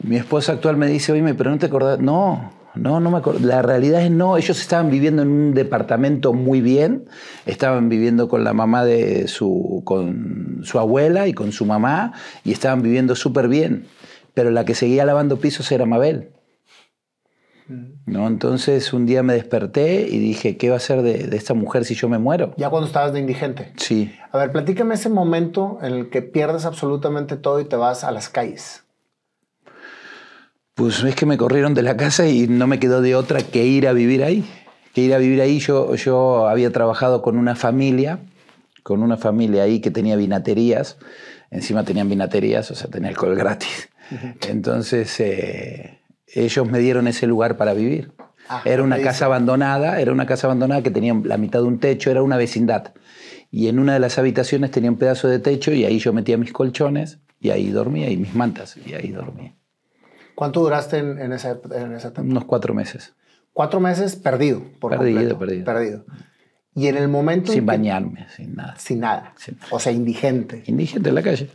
mi 0.02 0.16
esposa 0.16 0.52
actual 0.52 0.76
me 0.76 0.87
dice, 0.87 1.12
oye, 1.12 1.34
pero 1.34 1.50
no 1.50 1.58
te 1.58 1.66
acordás. 1.66 1.98
No, 1.98 2.52
no, 2.74 3.00
no 3.00 3.10
me 3.10 3.18
acuerdo. 3.18 3.46
La 3.46 3.62
realidad 3.62 4.02
es 4.02 4.10
no. 4.10 4.37
Ellos 4.37 4.60
estaban 4.60 4.90
viviendo 4.90 5.22
en 5.22 5.28
un 5.28 5.54
departamento 5.54 6.32
muy 6.32 6.60
bien. 6.60 7.06
Estaban 7.46 7.88
viviendo 7.88 8.28
con 8.28 8.44
la 8.44 8.52
mamá 8.52 8.84
de 8.84 9.28
su, 9.28 9.82
con 9.84 10.60
su 10.64 10.78
abuela 10.78 11.28
y 11.28 11.34
con 11.34 11.52
su 11.52 11.66
mamá 11.66 12.12
y 12.44 12.52
estaban 12.52 12.82
viviendo 12.82 13.14
súper 13.14 13.48
bien. 13.48 13.87
Pero 14.34 14.50
la 14.50 14.64
que 14.64 14.74
seguía 14.74 15.04
lavando 15.04 15.38
pisos 15.38 15.70
era 15.70 15.87
Mabel. 15.87 16.30
¿No? 18.04 18.26
Entonces 18.26 18.92
un 18.92 19.06
día 19.06 19.22
me 19.22 19.32
desperté 19.32 20.06
y 20.06 20.18
dije, 20.18 20.58
¿qué 20.58 20.68
va 20.68 20.76
a 20.76 20.80
ser 20.80 21.00
de, 21.00 21.28
de 21.28 21.37
esta 21.37 21.54
mujer 21.54 21.87
si 21.87 21.94
yo 21.94 22.08
me 22.08 22.18
muero? 22.18 22.52
Ya 22.58 22.68
cuando 22.68 22.87
estabas 22.87 23.14
de 23.14 23.20
indigente. 23.20 23.72
Sí. 23.76 24.14
A 24.32 24.38
ver, 24.38 24.52
platícame 24.52 24.94
ese 24.94 25.08
momento 25.08 25.78
en 25.80 25.94
el 25.94 26.10
que 26.10 26.20
pierdes 26.20 26.66
absolutamente 26.66 27.37
todo 27.37 27.60
y 27.60 27.64
te 27.64 27.76
vas 27.76 28.04
a 28.04 28.10
las 28.10 28.28
calles. 28.28 28.84
Pues 30.74 31.04
es 31.04 31.14
que 31.14 31.24
me 31.24 31.37
corrieron 31.37 31.72
de 31.74 31.82
la 31.82 31.96
casa 31.96 32.26
y 32.26 32.48
no 32.48 32.66
me 32.66 32.80
quedó 32.80 33.00
de 33.00 33.14
otra 33.14 33.42
que 33.42 33.64
ir 33.64 33.87
a 33.87 33.92
vivir 33.92 34.24
ahí. 34.24 34.44
Que 34.92 35.02
ir 35.02 35.14
a 35.14 35.18
vivir 35.18 35.40
ahí. 35.40 35.60
Yo, 35.60 35.94
yo 35.94 36.48
había 36.48 36.72
trabajado 36.72 37.22
con 37.22 37.38
una 37.38 37.54
familia, 37.54 38.18
con 38.82 39.02
una 39.02 39.16
familia 39.16 39.62
ahí 39.62 39.80
que 39.80 39.92
tenía 39.92 40.16
vinaterías. 40.16 40.98
Encima 41.52 41.84
tenían 41.84 42.08
vinaterías, 42.08 42.72
o 42.72 42.74
sea, 42.74 42.90
tenía 42.90 43.10
alcohol 43.10 43.34
gratis. 43.37 43.88
Entonces, 44.48 45.18
eh, 45.20 46.00
ellos 46.26 46.68
me 46.68 46.80
dieron 46.80 47.06
ese 47.06 47.28
lugar 47.28 47.56
para 47.56 47.72
vivir. 47.72 48.12
Ah, 48.48 48.62
era 48.64 48.82
una 48.82 49.00
casa 49.00 49.26
abandonada, 49.26 50.00
era 50.00 50.12
una 50.12 50.26
casa 50.26 50.48
abandonada 50.48 50.82
que 50.82 50.90
tenía 50.90 51.14
la 51.24 51.38
mitad 51.38 51.60
de 51.60 51.66
un 51.66 51.78
techo, 51.78 52.10
era 52.10 52.22
una 52.22 52.37
vecindad. 52.37 52.92
Y 53.50 53.68
en 53.68 53.78
una 53.78 53.94
de 53.94 54.00
las 54.00 54.18
habitaciones 54.18 54.72
tenía 54.72 54.90
un 54.90 54.98
pedazo 54.98 55.28
de 55.28 55.38
techo 55.38 55.72
y 55.72 55.84
ahí 55.84 55.98
yo 56.00 56.12
metía 56.12 56.37
mis 56.37 56.52
colchones 56.52 57.20
y 57.40 57.50
ahí 57.50 57.70
dormía 57.70 58.10
y 58.10 58.16
mis 58.16 58.34
mantas 58.34 58.76
y 58.84 58.94
ahí 58.94 59.12
dormía. 59.12 59.54
¿Cuánto 60.35 60.61
duraste 60.61 60.99
en, 60.99 61.18
en 61.20 61.33
esa, 61.33 61.59
en 61.75 61.94
etapa? 61.94 62.23
Unos 62.23 62.44
cuatro 62.44 62.75
meses. 62.75 63.14
Cuatro 63.53 63.79
meses 63.81 64.16
perdido. 64.16 64.62
Por 64.81 64.90
Perdido, 64.90 65.37
completo. 65.37 65.38
perdido. 65.38 65.64
Perdido. 65.64 66.05
Y 66.75 66.88
en 66.88 66.97
el 66.97 67.09
momento. 67.09 67.53
en 67.53 67.55
Sin 67.59 67.62
que- 67.64 67.66
bañarme, 67.66 68.27
sin 68.35 68.55
nada. 68.57 68.75
Sin 68.77 69.01
nada. 69.01 69.33
Sin 69.37 69.55
nada. 69.57 69.68
O 69.70 69.79
sea, 69.79 69.92
indigente. 69.92 70.64
Indigente 70.66 71.09
en 71.11 71.14
la 71.14 71.23
calle. 71.23 71.49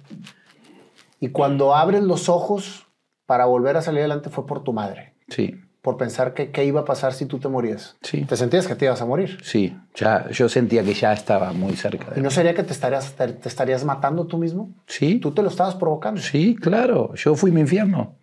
Y 1.19 1.29
cuando 1.29 1.75
abres 1.75 2.03
los 2.03 2.29
ojos 2.29 2.87
para 3.25 3.45
volver 3.45 3.75
a 3.77 3.81
salir 3.81 3.99
adelante 3.99 4.29
fue 4.29 4.45
por 4.45 4.63
tu 4.63 4.71
madre. 4.73 5.13
Sí, 5.27 5.55
Por 5.81 5.97
pensar 5.97 6.33
que 6.33 6.51
qué 6.51 6.63
iba 6.65 6.81
a 6.81 6.85
pasar 6.85 7.13
si 7.13 7.25
tú 7.25 7.37
te 7.39 7.47
morías. 7.49 7.97
sí, 8.01 8.23
Te 8.25 8.35
sentías 8.37 8.65
que 8.67 8.75
te 8.75 8.85
ibas 8.85 9.01
a 9.01 9.05
morir. 9.05 9.37
sí. 9.43 9.77
Ya, 9.95 10.29
yo 10.29 10.47
sentía 10.49 10.83
que 10.83 10.93
ya 10.93 11.11
estaba 11.13 11.51
muy 11.51 11.75
cerca 11.75 12.07
¿Y 12.11 12.15
de 12.15 12.21
no 12.21 12.31
sería 12.31 12.53
que 12.53 12.63
te 12.63 12.71
estarías, 12.71 13.13
te, 13.13 13.27
te 13.33 13.49
estarías 13.49 13.83
matando 13.83 14.25
tú 14.25 14.37
mismo? 14.37 14.73
Sí, 14.87 15.19
Tú 15.19 15.31
te 15.33 15.41
lo 15.41 15.49
estabas 15.49 15.75
provocando. 15.75 16.21
sí, 16.21 16.55
claro. 16.55 17.13
Yo 17.15 17.35
fui 17.35 17.51
mi 17.51 17.59
infierno. 17.61 18.15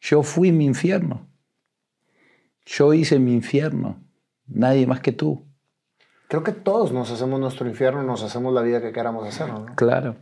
Yo 0.00 0.22
fui 0.22 0.52
mi 0.52 0.64
infierno. 0.64 1.28
Yo 2.64 2.94
hice 2.94 3.18
mi 3.18 3.32
infierno. 3.32 4.02
Nadie 4.46 4.86
más 4.86 5.00
que 5.00 5.12
tú. 5.12 5.46
Creo 6.28 6.42
que 6.42 6.52
todos 6.52 6.92
nos 6.92 7.10
hacemos 7.10 7.40
nuestro 7.40 7.68
infierno, 7.68 8.02
nos 8.02 8.22
hacemos 8.22 8.54
la 8.54 8.62
vida 8.62 8.80
que 8.80 8.92
queramos 8.92 9.26
hacer, 9.26 9.48
¿no? 9.48 9.66
Claro. 9.74 10.16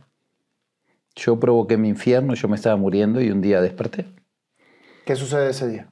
Yo 1.15 1.39
provoqué 1.39 1.77
mi 1.77 1.89
infierno, 1.89 2.33
yo 2.33 2.47
me 2.47 2.55
estaba 2.55 2.75
muriendo 2.77 3.21
y 3.21 3.29
un 3.29 3.41
día 3.41 3.61
desperté. 3.61 4.07
¿Qué 5.05 5.15
sucede 5.15 5.51
ese 5.51 5.67
día? 5.67 5.91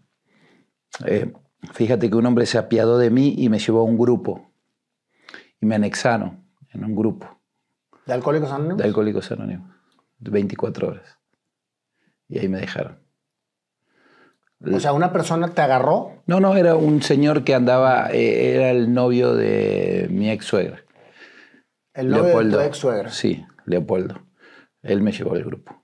Eh, 1.06 1.34
fíjate 1.74 2.10
que 2.10 2.16
un 2.16 2.26
hombre 2.26 2.46
se 2.46 2.58
apiadó 2.58 2.98
de 2.98 3.10
mí 3.10 3.36
y 3.38 3.50
me 3.50 3.60
llevó 3.60 3.82
a 3.82 3.84
un 3.84 3.98
grupo. 3.98 4.52
Y 5.60 5.66
me 5.66 5.76
anexaron 5.76 6.44
en 6.70 6.84
un 6.84 6.96
grupo. 6.96 7.40
¿De 8.06 8.14
Alcohólicos 8.14 8.52
Anónimos? 8.52 8.78
de 8.78 8.84
Alcohólicos 8.86 9.32
Anónimos, 9.32 9.76
de 10.20 10.32
24 10.32 10.88
horas. 10.88 11.20
Y 12.28 12.40
ahí 12.40 12.48
me 12.48 12.60
dejaron. 12.60 13.00
O 14.64 14.80
sea, 14.80 14.94
una 14.94 15.14
persona 15.14 15.50
te 15.50 15.62
agarró. 15.62 16.24
No, 16.26 16.40
no, 16.40 16.56
era 16.56 16.76
un 16.76 17.02
señor 17.04 17.44
que 17.44 17.54
andaba, 17.54 18.10
eh, 18.12 18.56
era 18.56 18.72
el 18.72 18.92
novio 18.94 19.36
de 19.36 20.08
mi 20.10 20.32
ex 20.32 20.46
suegra. 20.46 20.84
El 21.94 22.10
novio 22.10 22.40
de 22.40 22.52
tu 22.52 22.60
ex 22.60 22.78
suegra. 22.78 23.10
Sí, 23.12 23.46
Leopoldo. 23.66 24.22
Él 24.82 25.02
me 25.02 25.12
llevó 25.12 25.34
al 25.34 25.44
grupo. 25.44 25.84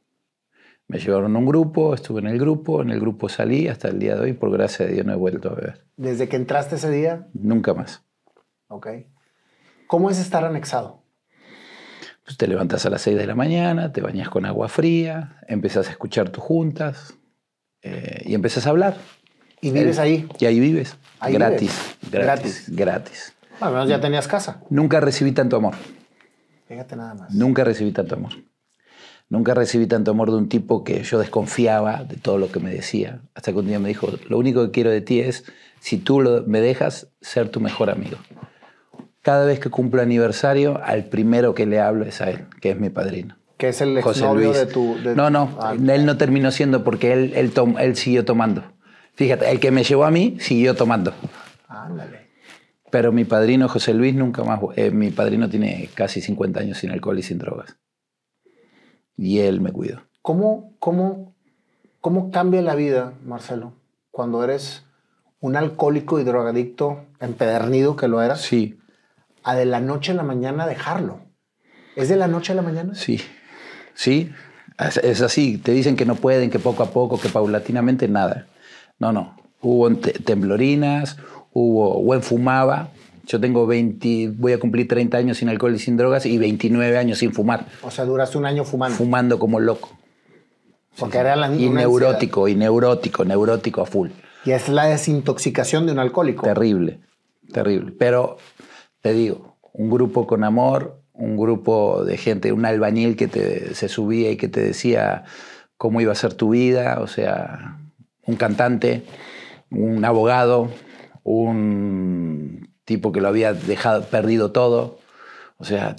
Me 0.88 1.00
llevaron 1.00 1.36
a 1.36 1.40
un 1.40 1.46
grupo, 1.46 1.94
estuve 1.94 2.20
en 2.20 2.28
el 2.28 2.40
grupo, 2.40 2.82
en 2.82 2.90
el 2.90 3.00
grupo 3.00 3.30
salí, 3.30 3.68
hasta 3.68 3.88
el 3.88 4.00
día 4.00 4.16
de 4.16 4.22
hoy, 4.22 4.34
por 4.34 4.52
gracia 4.52 4.86
de 4.86 4.94
Dios, 4.94 5.06
no 5.06 5.14
he 5.14 5.18
vuelto 5.18 5.50
a 5.50 5.56
beber. 5.56 5.86
Desde 5.96 6.28
que 6.28 6.36
entraste 6.36 6.76
ese 6.76 6.90
día, 6.90 7.28
Nunca 7.34 7.74
más. 7.74 8.04
ok. 8.68 8.88
¿Cómo 9.88 10.10
es 10.10 10.20
estar 10.20 10.44
anexado? 10.44 11.04
Pues 12.26 12.38
te 12.38 12.48
levantas 12.48 12.86
a 12.86 12.90
las 12.90 13.02
6 13.02 13.18
de 13.18 13.28
la 13.28 13.36
mañana, 13.36 13.92
te 13.92 14.02
bañas 14.02 14.30
con 14.30 14.46
agua 14.46 14.68
fría, 14.70 15.38
empezás 15.48 15.88
a 15.88 15.92
escuchar 15.92 16.30
tus 16.30 16.44
juntas 16.44 17.18
eh, 17.84 18.24
y 18.26 18.34
empezás 18.34 18.66
a 18.68 18.72
hablar. 18.72 18.98
Y 19.62 19.72
vives 19.72 20.00
ahí. 20.00 20.28
Y 20.40 20.46
ahí 20.46 20.60
vives. 20.60 20.96
Ahí 21.20 21.34
gratis, 21.34 21.96
vives. 22.02 22.12
gratis, 22.26 22.66
gratis. 22.70 23.34
Al 23.62 23.72
menos 23.72 23.88
ya 23.88 24.02
tenías 24.02 24.28
casa. 24.28 24.62
Nunca 24.70 25.00
recibí 25.00 25.32
tanto 25.32 25.56
amor. 25.56 25.76
Fíjate 26.68 26.96
nada 26.96 27.14
más. 27.14 27.34
Nunca 27.34 27.64
recibí 27.64 27.92
tanto 27.92 28.16
amor. 28.16 28.32
Nunca 29.30 29.54
recibí 29.54 29.88
tanto 29.88 30.12
amor 30.12 30.32
de 30.32 30.38
un 30.38 30.50
tipo 30.50 30.84
que 30.84 31.02
yo 31.04 31.18
desconfiaba 31.20 32.04
de 32.04 32.18
todo 32.18 32.38
lo 32.38 32.52
que 32.52 32.60
me 32.60 32.72
decía. 32.72 33.22
Hasta 33.36 33.52
que 33.54 33.60
un 33.60 33.68
día 33.68 33.80
me 33.80 33.88
dijo, 33.88 34.10
lo 34.28 34.38
único 34.38 34.64
que 34.66 34.72
quiero 34.72 34.90
de 34.92 35.02
ti 35.02 35.22
es, 35.22 35.46
si 35.80 35.98
tú 35.98 36.20
lo- 36.22 36.44
me 36.44 36.60
dejas, 36.62 37.08
ser 37.22 37.50
tu 37.50 37.60
mejor 37.60 37.90
amigo. 37.90 38.18
Cada 39.22 39.46
vez 39.46 39.60
que 39.60 39.70
cumplo 39.70 40.02
aniversario, 40.02 40.82
al 40.84 41.06
primero 41.06 41.56
que 41.56 41.66
le 41.66 41.80
hablo 41.80 42.06
es 42.06 42.20
a 42.22 42.30
él, 42.30 42.46
que 42.60 42.72
es 42.72 42.80
mi 42.80 42.90
padrino. 42.90 43.38
Que 43.64 43.70
es 43.70 43.80
el 43.80 44.02
José 44.02 44.20
exnovio 44.20 44.48
Luis. 44.50 44.58
de 44.60 44.66
tu. 44.66 44.98
de- 45.02 45.16
No, 45.16 45.30
no, 45.30 45.58
Ah, 45.58 45.74
él 45.74 46.06
no 46.06 46.18
terminó 46.18 46.52
siendo 46.52 46.84
porque 46.84 47.14
él, 47.14 47.32
él, 47.34 47.54
tom- 47.54 47.78
él 47.80 47.96
siguió 47.96 48.26
tomando. 48.26 48.62
Fíjate, 49.14 49.50
el 49.50 49.62
que 49.62 49.72
me 49.72 49.86
llevó 49.86 50.04
a 50.04 50.12
mí 50.12 50.36
siguió 50.42 50.76
tomando. 50.76 51.14
ándale. 51.70 52.28
Pero 52.92 53.14
mi 53.14 53.24
padrino 53.24 53.70
José 53.70 53.94
Luis 53.94 54.14
nunca 54.16 54.44
más. 54.44 54.60
eh, 54.76 54.92
mi 54.92 55.12
padrino 55.12 55.48
tiene 55.50 55.90
casi 55.96 56.20
50 56.20 56.60
años 56.60 56.78
sin 56.78 56.92
alcohol 56.92 57.18
y 57.18 57.24
sin 57.24 57.38
drogas. 57.38 57.78
Y 59.16 59.40
él 59.40 59.62
me 59.62 59.72
cuidó. 59.72 60.02
¿Cómo, 60.22 60.76
cómo, 60.80 61.34
¿Cómo 62.02 62.32
cambia 62.32 62.62
la 62.62 62.76
vida, 62.76 63.14
Marcelo, 63.26 63.72
cuando 64.12 64.44
eres 64.44 64.84
un 65.40 65.56
alcohólico 65.56 66.20
y 66.20 66.26
drogadicto 66.26 67.06
empedernido, 67.22 67.96
que 67.96 68.10
lo 68.10 68.22
eras, 68.22 68.42
Sí, 68.42 68.78
a 69.42 69.56
de 69.56 69.64
la 69.66 69.80
noche 69.80 70.12
a 70.12 70.16
la 70.16 70.24
mañana 70.24 70.68
dejarlo? 70.68 71.22
¿Es 71.96 72.10
de 72.10 72.18
la 72.18 72.28
noche 72.28 72.52
a 72.52 72.56
la 72.58 72.62
mañana? 72.62 72.94
sí, 72.94 73.22
sí. 73.94 74.32
Es, 74.80 75.22
así. 75.22 75.58
Te 75.58 75.72
dicen 75.72 75.96
que 75.96 76.06
no 76.06 76.16
pueden, 76.16 76.50
que 76.50 76.60
poco 76.60 76.84
a 76.84 76.92
poco, 76.92 77.20
que 77.20 77.30
paulatinamente, 77.30 78.08
nada. 78.08 78.48
No, 79.00 79.12
no. 79.12 79.36
Hubo 79.62 79.90
te- 79.96 80.14
temblorinas, 80.14 81.18
hubo, 81.54 82.00
o 82.00 82.22
fumaba. 82.22 82.90
Yo 83.26 83.40
tengo 83.40 83.66
20, 83.66 84.34
voy 84.36 84.52
a 84.54 84.60
cumplir 84.60 84.88
30 84.88 85.18
años 85.18 85.38
sin 85.38 85.48
alcohol 85.48 85.74
y 85.76 85.80
sin 85.80 85.96
drogas 85.96 86.26
y 86.26 86.38
29 86.38 86.98
años 86.98 87.20
sin 87.20 87.32
fumar. 87.32 87.68
O 87.82 87.92
sea, 87.92 88.04
duraste 88.04 88.38
un 88.38 88.46
año 88.46 88.66
fumando. 88.66 88.98
Fumando 88.98 89.40
como 89.40 89.60
loco. 89.60 89.90
Porque 90.98 91.18
era 91.20 91.36
la 91.36 91.54
Y 91.56 91.70
neurótico, 91.70 92.48
y 92.48 92.56
neurótico, 92.56 93.24
neurótico 93.26 93.82
a 93.82 93.86
full. 93.86 94.10
Y 94.46 94.52
es 94.52 94.68
la 94.70 94.86
desintoxicación 94.86 95.86
de 95.86 95.94
un 95.94 96.00
alcohólico. 96.00 96.44
Terrible, 96.46 97.00
terrible. 97.52 97.94
Pero 97.98 98.38
te 99.02 99.14
digo, 99.14 99.58
un 99.72 99.90
grupo 99.90 100.28
con 100.28 100.44
amor, 100.44 101.02
un 101.14 101.38
grupo 101.38 102.04
de 102.04 102.18
gente, 102.18 102.52
un 102.52 102.66
albañil 102.66 103.16
que 103.16 103.28
te, 103.28 103.76
se 103.76 103.88
subía 103.88 104.32
y 104.32 104.38
que 104.38 104.48
te 104.48 104.62
decía 104.62 105.24
cómo 105.78 106.02
iba 106.02 106.12
a 106.12 106.16
ser 106.16 106.34
tu 106.34 106.50
vida, 106.50 107.00
o 107.02 107.08
sea, 107.08 107.80
un 108.26 108.36
cantante, 108.36 109.04
un 109.70 110.04
abogado, 110.06 110.70
un 111.24 112.70
tipo 112.86 113.12
que 113.12 113.22
lo 113.22 113.28
había 113.28 113.54
dejado, 113.54 114.04
perdido 114.06 114.52
todo, 114.52 115.00
o 115.58 115.66
sea, 115.66 115.96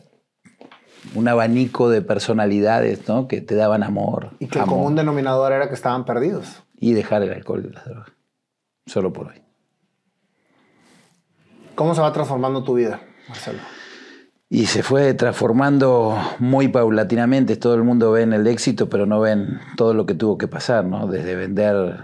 un 1.14 1.28
abanico 1.28 1.90
de 1.90 2.02
personalidades 2.02 3.08
¿no? 3.08 3.28
que 3.28 3.40
te 3.40 3.54
daban 3.54 3.82
amor. 3.82 4.30
Y 4.40 4.46
que 4.46 4.58
el 4.58 4.64
amor, 4.64 4.78
común 4.78 4.96
denominador 4.96 5.52
era 5.52 5.68
que 5.68 5.74
estaban 5.74 6.04
perdidos. 6.04 6.62
y 6.78 6.92
dejar 6.92 7.22
el 7.22 7.32
alcohol 7.32 7.64
y 7.68 7.72
las 7.72 7.84
drogas, 7.84 8.12
solo 8.86 9.12
por 9.12 9.28
hoy. 9.28 9.42
¿Cómo 11.74 11.94
se 11.94 12.00
va 12.00 12.12
transformando 12.12 12.62
tu 12.62 12.74
vida, 12.74 13.00
Marcelo? 13.28 13.58
Y 14.50 14.66
se 14.66 14.82
fue 14.82 15.14
transformando 15.14 16.16
muy 16.38 16.68
paulatinamente. 16.68 17.56
Todo 17.56 17.74
el 17.74 17.82
mundo 17.82 18.12
ve 18.12 18.22
en 18.22 18.32
el 18.32 18.46
éxito, 18.46 18.88
pero 18.88 19.06
no 19.06 19.20
ven 19.20 19.58
todo 19.76 19.94
lo 19.94 20.06
que 20.06 20.14
tuvo 20.14 20.38
que 20.38 20.48
pasar, 20.48 20.84
¿no? 20.84 21.06
Desde 21.06 21.34
vender 21.34 21.98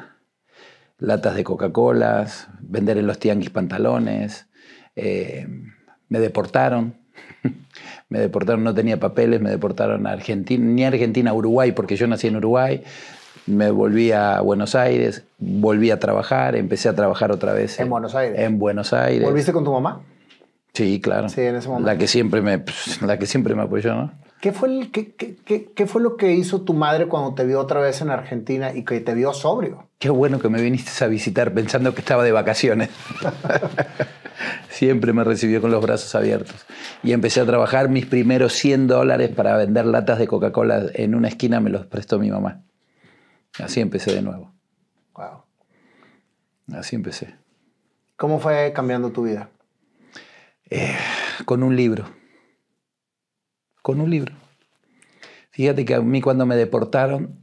latas 0.99 1.35
de 1.35 1.45
Coca-Cola, 1.45 2.27
vender 2.61 2.99
en 2.99 3.07
los 3.07 3.19
tianguis 3.19 3.51
pantalones. 3.51 4.47
eh, 4.97 5.47
me 6.09 6.19
deportaron. 6.19 6.95
me 8.09 8.19
deportaron, 8.19 8.65
no 8.65 8.75
tenía 8.75 8.99
papeles, 8.99 9.41
me 9.41 9.51
deportaron 9.51 10.07
a 10.07 10.13
Argentina, 10.13 10.65
ni 10.65 10.85
a 10.85 10.89
Argentina, 10.89 11.31
a 11.31 11.35
Uruguay, 11.35 11.73
porque 11.73 11.97
yo 11.97 12.07
nací 12.07 12.27
en 12.27 12.37
Uruguay. 12.37 12.83
Me 13.47 13.71
volví 13.71 14.13
a 14.13 14.41
Buenos 14.41 14.75
Aires, 14.75 15.25
volví 15.39 15.91
a 15.91 15.99
trabajar, 15.99 16.57
empecé 16.57 16.89
a 16.89 16.95
trabajar 16.95 17.33
otra 17.33 17.53
vez 17.53 17.81
En 17.81 17.89
Buenos 17.89 18.15
Aires. 18.15 18.39
En 18.39 18.59
Buenos 18.59 18.93
Aires. 18.93 19.25
¿Volviste 19.25 19.53
con 19.53 19.65
tu 19.65 19.73
mamá? 19.73 20.01
Sí, 20.73 21.01
claro. 21.01 21.29
Sí, 21.29 21.41
en 21.43 21.57
ese 21.57 21.69
momento. 21.69 21.87
La 21.91 21.99
que 21.99 22.07
siempre 22.07 22.43
me, 22.43 22.59
pues, 22.59 23.03
la 23.03 23.19
que 23.19 23.27
siempre 23.27 23.55
me 23.55 23.63
apoyó, 23.63 23.95
¿no? 23.95 24.13
¿Qué 24.41 24.53
fue, 24.53 24.69
el- 24.69 24.91
qué, 24.91 25.13
qué- 25.15 25.37
qué- 25.45 25.71
qué 25.75 25.87
fue 25.87 26.01
lo 26.01 26.17
que 26.17 26.33
hizo 26.33 26.63
tu 26.63 26.73
madre 26.73 27.09
cuando 27.09 27.35
te 27.35 27.45
vio 27.45 27.61
otra 27.61 27.81
vez 27.81 28.01
en 28.01 28.11
Argentina 28.11 28.73
y 28.75 28.85
que 28.85 29.01
te 29.01 29.13
vio 29.15 29.35
sobrio? 29.35 29.89
Qué 29.99 30.09
bueno 30.09 30.39
que 30.39 30.49
me 30.49 30.63
viniste 30.63 31.05
a 31.05 31.09
visitar 31.09 31.53
pensando 31.53 31.93
que 31.95 32.01
estaba 32.01 32.25
de 32.25 32.33
vacaciones. 32.33 32.89
siempre 34.71 35.13
me 35.13 35.25
recibió 35.25 35.61
con 35.61 35.71
los 35.71 35.83
brazos 35.83 36.15
abiertos. 36.15 36.65
Y 37.03 37.13
empecé 37.13 37.41
a 37.41 37.47
trabajar 37.47 37.89
mis 37.89 38.07
primeros 38.07 38.53
100 38.55 38.87
dólares 38.87 39.31
para 39.31 39.57
vender 39.57 39.85
latas 39.87 40.19
de 40.19 40.27
Coca-Cola 40.27 40.85
en 40.95 41.15
una 41.15 41.29
esquina, 41.29 41.61
me 41.61 41.71
los 41.71 41.87
prestó 41.87 42.19
mi 42.19 42.31
mamá. 42.31 42.63
Así 43.59 43.81
empecé 43.81 44.15
de 44.15 44.23
nuevo. 44.23 44.53
Wow. 45.17 45.43
Así 46.79 46.97
empecé. 46.97 47.35
¿Cómo 48.17 48.39
fue 48.39 48.73
cambiando 48.75 49.11
tu 49.11 49.25
vida? 49.25 49.51
Con 51.45 51.63
un 51.63 51.77
libro. 51.77 52.05
Con 53.83 54.01
un 54.01 54.11
libro. 54.11 54.35
Fíjate 55.51 55.85
que 55.85 55.95
a 55.95 56.01
mí 56.01 56.21
cuando 56.21 56.47
me 56.47 56.57
deportaron, 56.57 57.41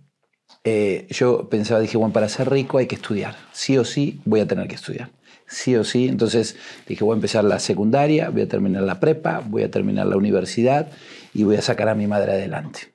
eh, 0.64 1.08
yo 1.10 1.50
pensaba, 1.50 1.80
dije, 1.80 1.98
bueno, 1.98 2.14
para 2.14 2.30
ser 2.30 2.50
rico 2.50 2.78
hay 2.78 2.88
que 2.88 2.96
estudiar. 2.96 3.36
Sí 3.52 3.78
o 3.78 3.86
sí 3.86 4.22
voy 4.26 4.40
a 4.40 4.48
tener 4.48 4.68
que 4.68 4.76
estudiar. 4.76 5.12
Sí 5.46 5.76
o 5.76 5.84
sí. 5.84 6.08
Entonces 6.08 6.56
dije, 6.88 7.04
voy 7.04 7.14
a 7.14 7.16
empezar 7.16 7.44
la 7.44 7.60
secundaria, 7.60 8.30
voy 8.30 8.42
a 8.42 8.48
terminar 8.48 8.84
la 8.84 9.00
prepa, 9.00 9.42
voy 9.46 9.64
a 9.64 9.72
terminar 9.72 10.08
la 10.08 10.18
universidad 10.18 10.90
y 11.34 11.44
voy 11.44 11.58
a 11.58 11.62
sacar 11.62 11.90
a 11.90 11.96
mi 11.96 12.08
madre 12.08 12.34
adelante. 12.34 12.94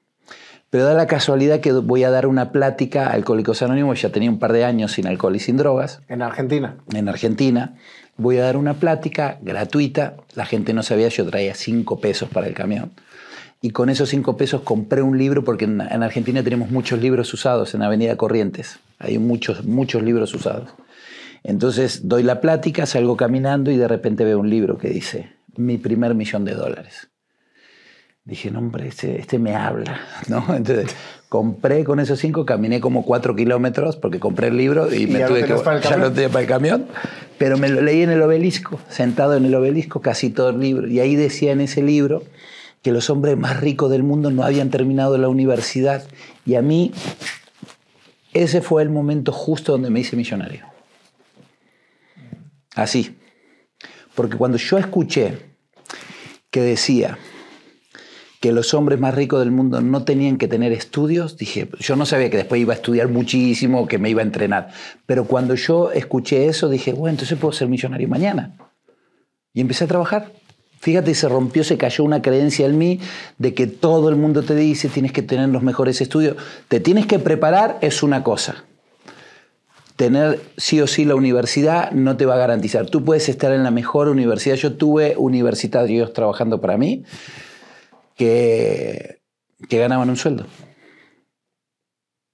Pero 0.70 0.86
da 0.86 0.94
la 0.94 1.06
casualidad 1.06 1.60
que 1.60 1.70
voy 1.72 2.02
a 2.02 2.10
dar 2.10 2.26
una 2.26 2.50
plática 2.50 3.08
a 3.08 3.12
Alcohólicos 3.12 3.60
Anónimos, 3.60 4.00
ya 4.00 4.10
tenía 4.10 4.30
un 4.30 4.38
par 4.38 4.54
de 4.54 4.64
años 4.64 4.92
sin 4.92 5.06
alcohol 5.06 5.36
y 5.36 5.38
sin 5.38 5.58
drogas, 5.58 6.00
En 6.08 6.22
Argentina. 6.22 6.78
en 6.94 7.10
Argentina. 7.10 7.76
Voy 8.22 8.38
a 8.38 8.42
dar 8.42 8.56
una 8.56 8.74
plática 8.74 9.38
gratuita. 9.42 10.14
La 10.34 10.46
gente 10.46 10.72
no 10.72 10.84
sabía, 10.84 11.08
yo 11.08 11.26
traía 11.26 11.56
cinco 11.56 11.98
pesos 11.98 12.28
para 12.28 12.46
el 12.46 12.54
camión. 12.54 12.92
Y 13.60 13.70
con 13.70 13.90
esos 13.90 14.10
cinco 14.10 14.36
pesos 14.36 14.62
compré 14.62 15.02
un 15.02 15.18
libro, 15.18 15.42
porque 15.42 15.64
en, 15.64 15.80
en 15.80 16.02
Argentina 16.04 16.42
tenemos 16.42 16.70
muchos 16.70 17.00
libros 17.00 17.34
usados 17.34 17.74
en 17.74 17.82
Avenida 17.82 18.16
Corrientes. 18.16 18.78
Hay 19.00 19.18
muchos, 19.18 19.64
muchos 19.64 20.02
libros 20.04 20.32
usados. 20.34 20.70
Entonces 21.42 22.08
doy 22.08 22.22
la 22.22 22.40
plática, 22.40 22.86
salgo 22.86 23.16
caminando 23.16 23.72
y 23.72 23.76
de 23.76 23.88
repente 23.88 24.24
veo 24.24 24.38
un 24.38 24.48
libro 24.48 24.78
que 24.78 24.88
dice, 24.88 25.32
mi 25.56 25.78
primer 25.78 26.14
millón 26.14 26.44
de 26.44 26.54
dólares. 26.54 27.08
Dije, 28.24 28.52
no, 28.52 28.60
hombre, 28.60 28.86
este, 28.86 29.18
este 29.18 29.40
me 29.40 29.56
habla, 29.56 30.00
¿no? 30.28 30.44
Entonces 30.54 30.94
compré 31.32 31.82
con 31.82 31.98
esos 31.98 32.18
cinco, 32.18 32.44
caminé 32.44 32.78
como 32.82 33.06
cuatro 33.06 33.34
kilómetros 33.34 33.96
porque 33.96 34.20
compré 34.20 34.48
el 34.48 34.58
libro 34.58 34.92
y, 34.92 35.04
Y 35.04 35.06
me 35.06 35.20
ya 35.20 35.28
tuve 35.28 35.44
que... 35.44 35.54
para 35.54 35.78
el 35.78 35.82
ya 35.82 35.88
camión. 35.88 36.08
lo 36.10 36.12
tenía 36.12 36.28
para 36.28 36.42
el 36.42 36.46
camión, 36.46 36.86
pero 37.38 37.56
me 37.56 37.70
lo 37.70 37.80
leí 37.80 38.02
en 38.02 38.10
el 38.10 38.20
obelisco, 38.20 38.78
sentado 38.90 39.34
en 39.34 39.46
el 39.46 39.54
obelisco, 39.54 40.02
casi 40.02 40.28
todo 40.28 40.50
el 40.50 40.60
libro. 40.60 40.86
Y 40.88 41.00
ahí 41.00 41.16
decía 41.16 41.52
en 41.52 41.62
ese 41.62 41.82
libro 41.82 42.22
que 42.82 42.92
los 42.92 43.08
hombres 43.08 43.38
más 43.38 43.62
ricos 43.62 43.90
del 43.90 44.02
mundo 44.02 44.30
no 44.30 44.42
habían 44.44 44.68
terminado 44.68 45.16
la 45.16 45.30
universidad. 45.30 46.04
Y 46.44 46.56
a 46.56 46.60
mí, 46.60 46.92
ese 48.34 48.60
fue 48.60 48.82
el 48.82 48.90
momento 48.90 49.32
justo 49.32 49.72
donde 49.72 49.88
me 49.88 50.00
hice 50.00 50.16
millonario. 50.16 50.66
Así. 52.74 53.16
Porque 54.14 54.36
cuando 54.36 54.58
yo 54.58 54.76
escuché 54.76 55.38
que 56.50 56.60
decía 56.60 57.16
que 58.42 58.50
los 58.50 58.74
hombres 58.74 58.98
más 58.98 59.14
ricos 59.14 59.38
del 59.38 59.52
mundo 59.52 59.80
no 59.80 60.02
tenían 60.02 60.36
que 60.36 60.48
tener 60.48 60.72
estudios, 60.72 61.36
dije, 61.36 61.68
yo 61.78 61.94
no 61.94 62.04
sabía 62.04 62.28
que 62.28 62.38
después 62.38 62.60
iba 62.60 62.72
a 62.72 62.76
estudiar 62.76 63.06
muchísimo, 63.06 63.86
que 63.86 63.98
me 63.98 64.10
iba 64.10 64.20
a 64.20 64.24
entrenar. 64.24 64.72
Pero 65.06 65.26
cuando 65.26 65.54
yo 65.54 65.92
escuché 65.92 66.46
eso, 66.46 66.68
dije, 66.68 66.92
bueno, 66.92 67.10
entonces 67.10 67.38
puedo 67.38 67.52
ser 67.52 67.68
millonario 67.68 68.08
mañana. 68.08 68.56
Y 69.54 69.60
empecé 69.60 69.84
a 69.84 69.86
trabajar. 69.86 70.32
Fíjate, 70.80 71.14
se 71.14 71.28
rompió, 71.28 71.62
se 71.62 71.78
cayó 71.78 72.02
una 72.02 72.20
creencia 72.20 72.66
en 72.66 72.78
mí 72.78 72.98
de 73.38 73.54
que 73.54 73.68
todo 73.68 74.08
el 74.08 74.16
mundo 74.16 74.42
te 74.42 74.56
dice 74.56 74.88
tienes 74.88 75.12
que 75.12 75.22
tener 75.22 75.48
los 75.48 75.62
mejores 75.62 76.00
estudios. 76.00 76.36
Te 76.66 76.80
tienes 76.80 77.06
que 77.06 77.20
preparar 77.20 77.78
es 77.80 78.02
una 78.02 78.24
cosa. 78.24 78.64
Tener 79.94 80.40
sí 80.56 80.80
o 80.80 80.88
sí 80.88 81.04
la 81.04 81.14
universidad 81.14 81.92
no 81.92 82.16
te 82.16 82.26
va 82.26 82.34
a 82.34 82.38
garantizar. 82.38 82.86
Tú 82.86 83.04
puedes 83.04 83.28
estar 83.28 83.52
en 83.52 83.62
la 83.62 83.70
mejor 83.70 84.08
universidad. 84.08 84.56
Yo 84.56 84.72
tuve 84.72 85.14
universitarios 85.16 86.12
trabajando 86.12 86.60
para 86.60 86.76
mí 86.76 87.04
que, 88.22 89.20
que 89.68 89.78
ganaban 89.78 90.08
un 90.08 90.16
sueldo. 90.16 90.46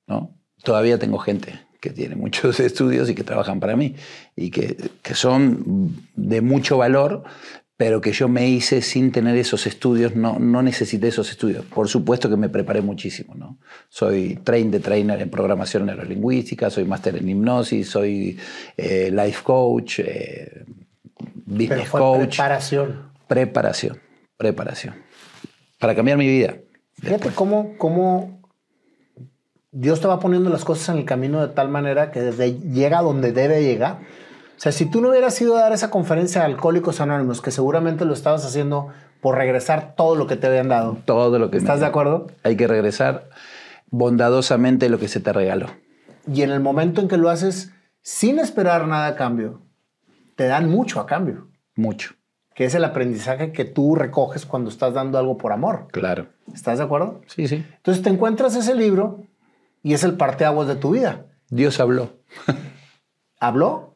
¿no? 0.07 0.35
Todavía 0.63 0.99
tengo 0.99 1.19
gente 1.19 1.59
que 1.81 1.91
tiene 1.91 2.15
muchos 2.15 2.61
estudios 2.71 3.09
y 3.09 3.15
que 3.15 3.25
trabajan 3.25 3.59
para 3.59 3.75
mí 3.75 3.95
y 4.37 4.51
que, 4.51 4.77
que 5.03 5.15
son 5.15 5.97
de 6.15 6.43
mucho 6.43 6.77
valor, 6.77 7.25
pero 7.79 8.03
que 8.03 8.13
yo 8.13 8.29
me 8.29 8.51
hice 8.51 8.83
sin 8.83 9.13
tener 9.13 9.35
esos 9.39 9.67
estudios, 9.67 10.15
no, 10.15 10.39
no 10.39 10.61
necesité 10.61 11.09
esos 11.09 11.31
estudios. 11.31 11.65
Por 11.65 11.89
supuesto 11.89 12.29
que 12.29 12.37
me 12.37 12.51
preparé 12.51 12.83
muchísimo. 12.83 13.35
¿no? 13.35 13.59
Soy 13.89 14.37
train 14.45 14.71
de 14.71 14.81
trainer 14.81 15.23
en 15.23 15.31
programación 15.31 15.87
neurolingüística, 15.87 16.69
soy 16.69 16.85
máster 16.85 17.17
en 17.17 17.31
hipnosis, 17.31 17.89
soy 17.89 18.39
eh, 18.77 19.11
life 19.11 19.41
coach, 19.43 20.01
eh, 20.01 20.65
Pero 21.17 21.31
business 21.47 21.89
fue 21.89 22.01
coach. 22.01 22.37
preparación. 22.37 23.09
Preparación, 23.27 24.01
preparación. 24.37 25.08
Para 25.79 25.95
cambiar 25.95 26.19
mi 26.19 26.27
vida. 26.27 26.57
Fíjate 26.95 27.31
cómo, 27.31 27.75
cómo 27.79 28.41
Dios 29.71 30.01
te 30.01 30.09
va 30.09 30.19
poniendo 30.19 30.51
las 30.51 30.65
cosas 30.65 30.89
en 30.91 30.99
el 30.99 31.05
camino 31.05 31.41
de 31.47 31.53
tal 31.55 31.69
manera 31.69 32.11
que 32.11 32.21
desde 32.21 32.59
llega 32.59 33.03
donde 33.03 33.33
debe 33.33 33.63
llegar. 33.63 33.99
O 34.57 34.61
sea, 34.61 34.73
si 34.73 34.87
tú 34.87 35.01
no 35.01 35.11
hubieras 35.11 35.41
ido 35.41 35.57
a 35.57 35.61
dar 35.61 35.73
esa 35.73 35.91
conferencia 35.91 36.41
de 36.41 36.47
Alcohólicos 36.49 37.01
Anónimos, 37.01 37.41
que 37.41 37.53
seguramente 37.53 38.05
lo 38.05 38.13
estabas 38.13 38.45
haciendo 38.45 38.89
por 39.21 39.37
regresar 39.37 39.95
todo 39.97 40.17
lo 40.17 40.27
que 40.27 40.37
te 40.37 40.49
habían 40.49 40.69
dado. 40.69 40.97
Todo 41.05 41.39
lo 41.39 41.51
que 41.51 41.59
¿Estás 41.59 41.77
me- 41.77 41.81
de 41.83 41.87
acuerdo? 41.87 42.27
Hay 42.43 42.57
que 42.57 42.67
regresar 42.67 43.29
bondadosamente 43.91 44.89
lo 44.89 44.99
que 44.99 45.09
se 45.09 45.21
te 45.21 45.33
regaló. 45.33 45.67
Y 46.33 46.43
en 46.43 46.51
el 46.51 46.61
momento 46.61 47.01
en 47.01 47.09
que 47.09 47.17
lo 47.17 47.31
haces 47.31 47.71
sin 48.03 48.39
esperar 48.39 48.87
nada 48.89 49.07
a 49.09 49.17
cambio, 49.17 49.63
te 50.35 50.47
dan 50.47 50.69
mucho 50.69 51.01
a 51.01 51.07
cambio, 51.07 51.49
Mucho, 51.77 52.15
que 52.59 52.65
es 52.65 52.75
el 52.75 52.83
aprendizaje 52.83 53.53
que 53.53 53.65
tú 53.65 53.95
recoges 53.95 54.45
cuando 54.45 54.69
estás 54.69 54.93
dando 54.93 55.17
algo 55.17 55.39
por 55.39 55.53
amor. 55.53 55.87
claro. 55.93 56.27
¿Estás 56.53 56.79
de 56.79 56.85
acuerdo? 56.85 57.21
Sí, 57.29 57.47
sí. 57.47 57.65
Entonces 57.77 58.03
te 58.03 58.11
encuentras 58.11 58.57
ese 58.57 58.75
libro 58.75 59.23
y 59.85 59.93
es 59.95 60.03
el 60.03 60.17
parteaguas 60.17 60.67
de 60.67 60.75
tu 60.75 60.91
vida. 60.91 61.27
Dios 61.51 61.79
habló. 61.79 62.15
Habló 63.41 63.95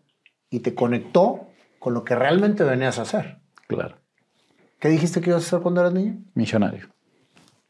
y 0.49 0.61
te 0.61 0.75
conectó 0.77 1.49
con 1.81 1.93
lo 1.95 2.05
que 2.05 2.15
realmente 2.15 2.63
venías 2.63 3.01
a 3.01 3.03
hacer. 3.03 3.39
Claro. 3.67 3.97
¿Qué 4.79 4.89
dijiste 4.91 5.21
que 5.21 5.31
ibas 5.31 5.43
a 5.43 5.47
hacer 5.47 5.61
cuando 5.61 5.81
eras 5.81 5.93
niño? 5.95 6.19
Millonario. 6.35 6.89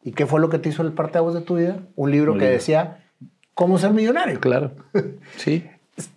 ¿Y 0.03 0.13
qué 0.13 0.27
fue 0.27 0.41
lo 0.41 0.51
que 0.51 0.59
te 0.59 0.69
hizo 0.69 0.83
el 0.83 0.93
parteaguas 0.93 1.33
de 1.35 1.41
tu 1.41 1.57
vida? 1.57 1.79
Un 1.97 2.11
libro 2.11 2.33
Un 2.33 2.39
que 2.39 2.45
libro. 2.45 2.59
decía 2.59 3.05
cómo 3.55 3.79
ser 3.79 3.93
millonario. 3.93 4.41
Claro. 4.41 4.73
Sí. 5.39 5.65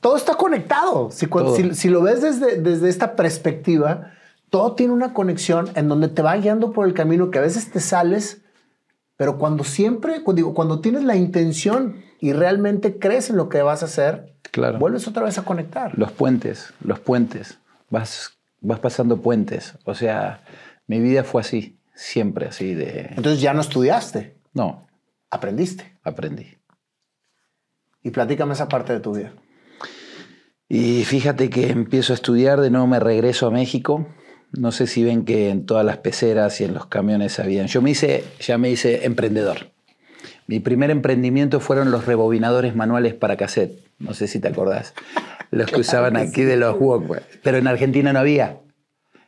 todo 0.02 0.18
está 0.18 0.34
conectado. 0.36 1.12
Si, 1.12 1.28
Todo. 1.28 1.56
si- 1.56 1.74
si 1.76 1.90
lo 1.90 2.02
ves 2.02 2.22
desde, 2.22 2.60
desde 2.62 2.90
esta 2.90 3.16
perspectiva, 3.16 4.12
todo 4.50 4.74
tiene 4.76 4.94
una 4.94 5.14
conexión 5.14 5.70
en 5.76 5.88
donde 5.90 6.08
te 6.08 6.22
va 6.22 6.36
guiando 6.38 6.72
por 6.72 6.88
el 6.88 6.94
camino 6.94 7.32
que 7.32 7.40
a 7.40 7.42
veces 7.42 7.72
te 7.72 7.80
sales, 7.80 8.42
pero 9.18 9.38
cuando 9.38 9.64
siempre, 9.64 10.24
cu- 10.24 10.34
digo, 10.34 10.54
cuando 10.54 10.80
tienes 10.82 11.04
la 11.04 11.16
intención 11.16 12.02
y 12.20 12.34
realmente 12.34 12.98
crees 13.00 13.30
en 13.30 13.38
lo 13.38 13.50
que 13.50 13.62
vas 13.62 13.82
a 13.82 13.86
hacer, 13.86 14.34
Claro. 14.52 14.80
vuelves 14.80 15.08
otra 15.08 15.24
vez 15.24 15.38
a 15.38 15.44
conectar. 15.46 15.98
Los 15.98 16.12
puentes, 16.12 16.74
los 16.82 17.00
puentes. 17.00 17.60
Vas, 17.90 18.38
vas 18.62 18.80
pasando 18.80 19.18
puentes. 19.22 19.78
O 19.84 19.94
sea, 19.96 20.44
mi 20.88 21.00
vida 21.00 21.24
fue 21.24 21.42
así, 21.42 21.78
siempre 21.94 22.48
así 22.48 22.74
de... 22.74 23.08
Entonces 23.16 23.42
ya 23.42 23.54
no 23.54 23.62
estudiaste, 23.62 24.38
No, 24.54 24.88
aprendiste. 25.30 25.98
aprendí. 26.04 26.58
Y 28.04 28.12
platícame 28.12 28.54
esa 28.54 28.68
parte 28.70 28.94
de 28.94 29.00
tu 29.00 29.14
vida. 29.16 29.34
Y 30.70 31.04
fíjate 31.06 31.50
que 31.50 31.70
empiezo 31.70 32.14
a 32.14 32.16
estudiar, 32.16 32.60
de 32.62 32.70
nuevo 32.70 32.88
me 32.88 33.00
regreso 33.00 33.48
a 33.48 33.52
México. 33.52 34.08
No 34.58 34.72
sé 34.72 34.88
si 34.88 35.04
ven 35.04 35.26
que 35.26 35.50
en 35.50 35.66
todas 35.66 35.86
las 35.86 35.98
peceras 35.98 36.60
y 36.62 36.64
en 36.64 36.74
los 36.74 36.86
camiones 36.86 37.40
habían. 37.40 37.68
Yo 37.68 37.82
me 37.82 37.92
hice, 37.92 38.24
ya 38.40 38.58
me 38.58 38.70
hice 38.70 39.06
emprendedor. 39.06 39.72
Mi 40.48 40.60
primer 40.60 40.92
emprendimiento 40.92 41.60
fueron 41.60 41.92
los 41.92 42.06
rebobinadores 42.06 42.76
manuales 42.76 43.14
para 43.14 43.36
cassette. 43.36 43.80
No 44.00 44.14
sé 44.14 44.28
si 44.28 44.40
te 44.40 44.48
acordás. 44.48 44.94
Los 45.52 45.72
que 45.72 45.82
usaban 45.82 46.18
aquí 46.18 46.44
de 46.44 46.58
los 46.58 46.76
Walkman. 46.80 47.22
Pero 47.42 47.58
en 47.58 47.68
Argentina 47.68 48.14
no 48.14 48.20
había. 48.20 48.60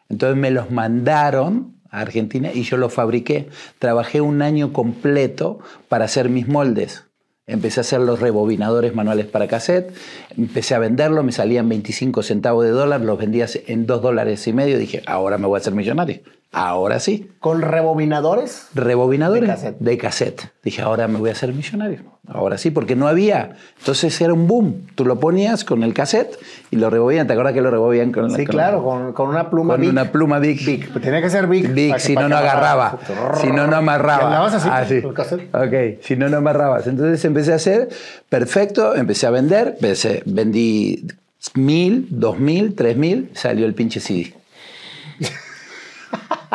Entonces 0.10 0.38
me 0.38 0.52
los 0.52 0.72
mandaron 0.72 1.76
a 1.90 2.02
Argentina 2.02 2.52
y 2.54 2.63
yo 2.63 2.78
los 2.78 2.94
fabriqué. 2.94 3.50
Trabajé 3.80 4.22
un 4.22 4.42
año 4.42 4.74
completo 4.74 5.60
para 5.90 6.06
hacer 6.06 6.30
mis 6.30 6.48
moldes. 6.48 7.07
Empecé 7.50 7.80
a 7.80 7.82
hacer 7.82 8.02
los 8.02 8.20
rebobinadores 8.20 8.94
manuales 8.94 9.26
para 9.26 9.48
cassette, 9.48 9.94
empecé 10.36 10.76
a 10.76 10.80
venderlos, 10.80 11.24
me 11.24 11.32
salían 11.32 11.70
25 11.70 12.22
centavos 12.22 12.66
de 12.66 12.72
dólar, 12.72 13.00
los 13.00 13.18
vendía 13.18 13.46
en 13.68 13.86
2 13.86 14.02
dólares 14.02 14.46
y 14.48 14.54
medio. 14.54 14.78
Dije, 14.78 15.02
ahora 15.06 15.38
me 15.38 15.48
voy 15.48 15.58
a 15.58 15.62
hacer 15.62 15.74
millonario. 15.74 16.20
Ahora 16.58 17.00
sí. 17.00 17.30
¿Con 17.39 17.62
rebobinadores? 17.62 18.67
Rebobinadores 18.74 19.41
De 19.41 19.48
cassette. 19.48 19.78
de 19.80 19.98
cassette. 19.98 20.41
Dije, 20.63 20.82
ahora 20.82 21.08
me 21.08 21.20
voy 21.20 21.30
a 21.30 21.34
hacer 21.34 21.54
millonario. 21.54 22.00
Ahora 22.28 22.58
sí, 22.58 22.72
porque 22.72 22.96
no 22.96 23.08
había. 23.08 23.56
Entonces 23.80 24.20
era 24.20 24.34
un 24.34 24.48
boom. 24.48 24.88
Tú 24.96 25.06
lo 25.06 25.20
ponías 25.20 25.63
con 25.63 25.84
el 25.84 25.93
cassette 25.93 26.38
y 26.72 26.76
lo 26.76 26.89
rebobinan. 26.89 27.26
¿Te 27.28 27.34
acuerdas 27.34 27.54
que 27.54 27.62
lo 27.62 27.72
rebobinan 27.72 28.12
con 28.12 28.30
Sí, 28.32 28.38
con- 28.38 28.46
claro, 28.56 28.84
con, 28.84 29.13
con 29.13 29.30
una 29.30 29.50
pluma 29.50 29.76
Con 29.76 29.82
Bic. 29.82 29.89
una 29.91 30.12
pluma 30.12 30.39
Bic. 30.39 30.65
Bic. 30.65 31.02
Tenía 31.02 31.22
que 31.22 31.30
ser 31.30 31.48
Big. 31.48 31.72
Big, 31.74 31.98
si 32.00 32.15
no, 32.15 32.28
no 32.28 32.36
agarraba. 32.38 33.00
Si 33.39 33.48
no, 33.48 33.67
no 33.67 33.78
amarraba. 33.78 34.24
¿Y 34.24 34.26
andabas 34.26 34.54
así 34.56 34.67
Ah, 34.72 34.80
con 34.80 34.88
sí. 34.89 34.96
el 35.08 35.13
cassette? 35.13 35.56
Ok, 35.56 36.04
si 36.04 36.15
no, 36.17 36.28
no 36.28 36.38
amarrabas. 36.38 36.86
Entonces 36.88 37.24
empecé 37.24 37.54
a 37.54 37.56
hacer, 37.56 37.88
perfecto, 38.30 38.96
empecé 38.96 39.26
a 39.28 39.30
vender, 39.30 39.78
empecé- 39.80 40.24
vendí 40.26 41.08
mil, 41.56 42.08
dos 42.10 42.39
mil, 42.39 42.76
tres 42.76 42.98
mil, 42.98 43.30
salió 43.36 43.65
el 43.65 43.74
pinche 43.74 44.00
CD. 44.02 44.34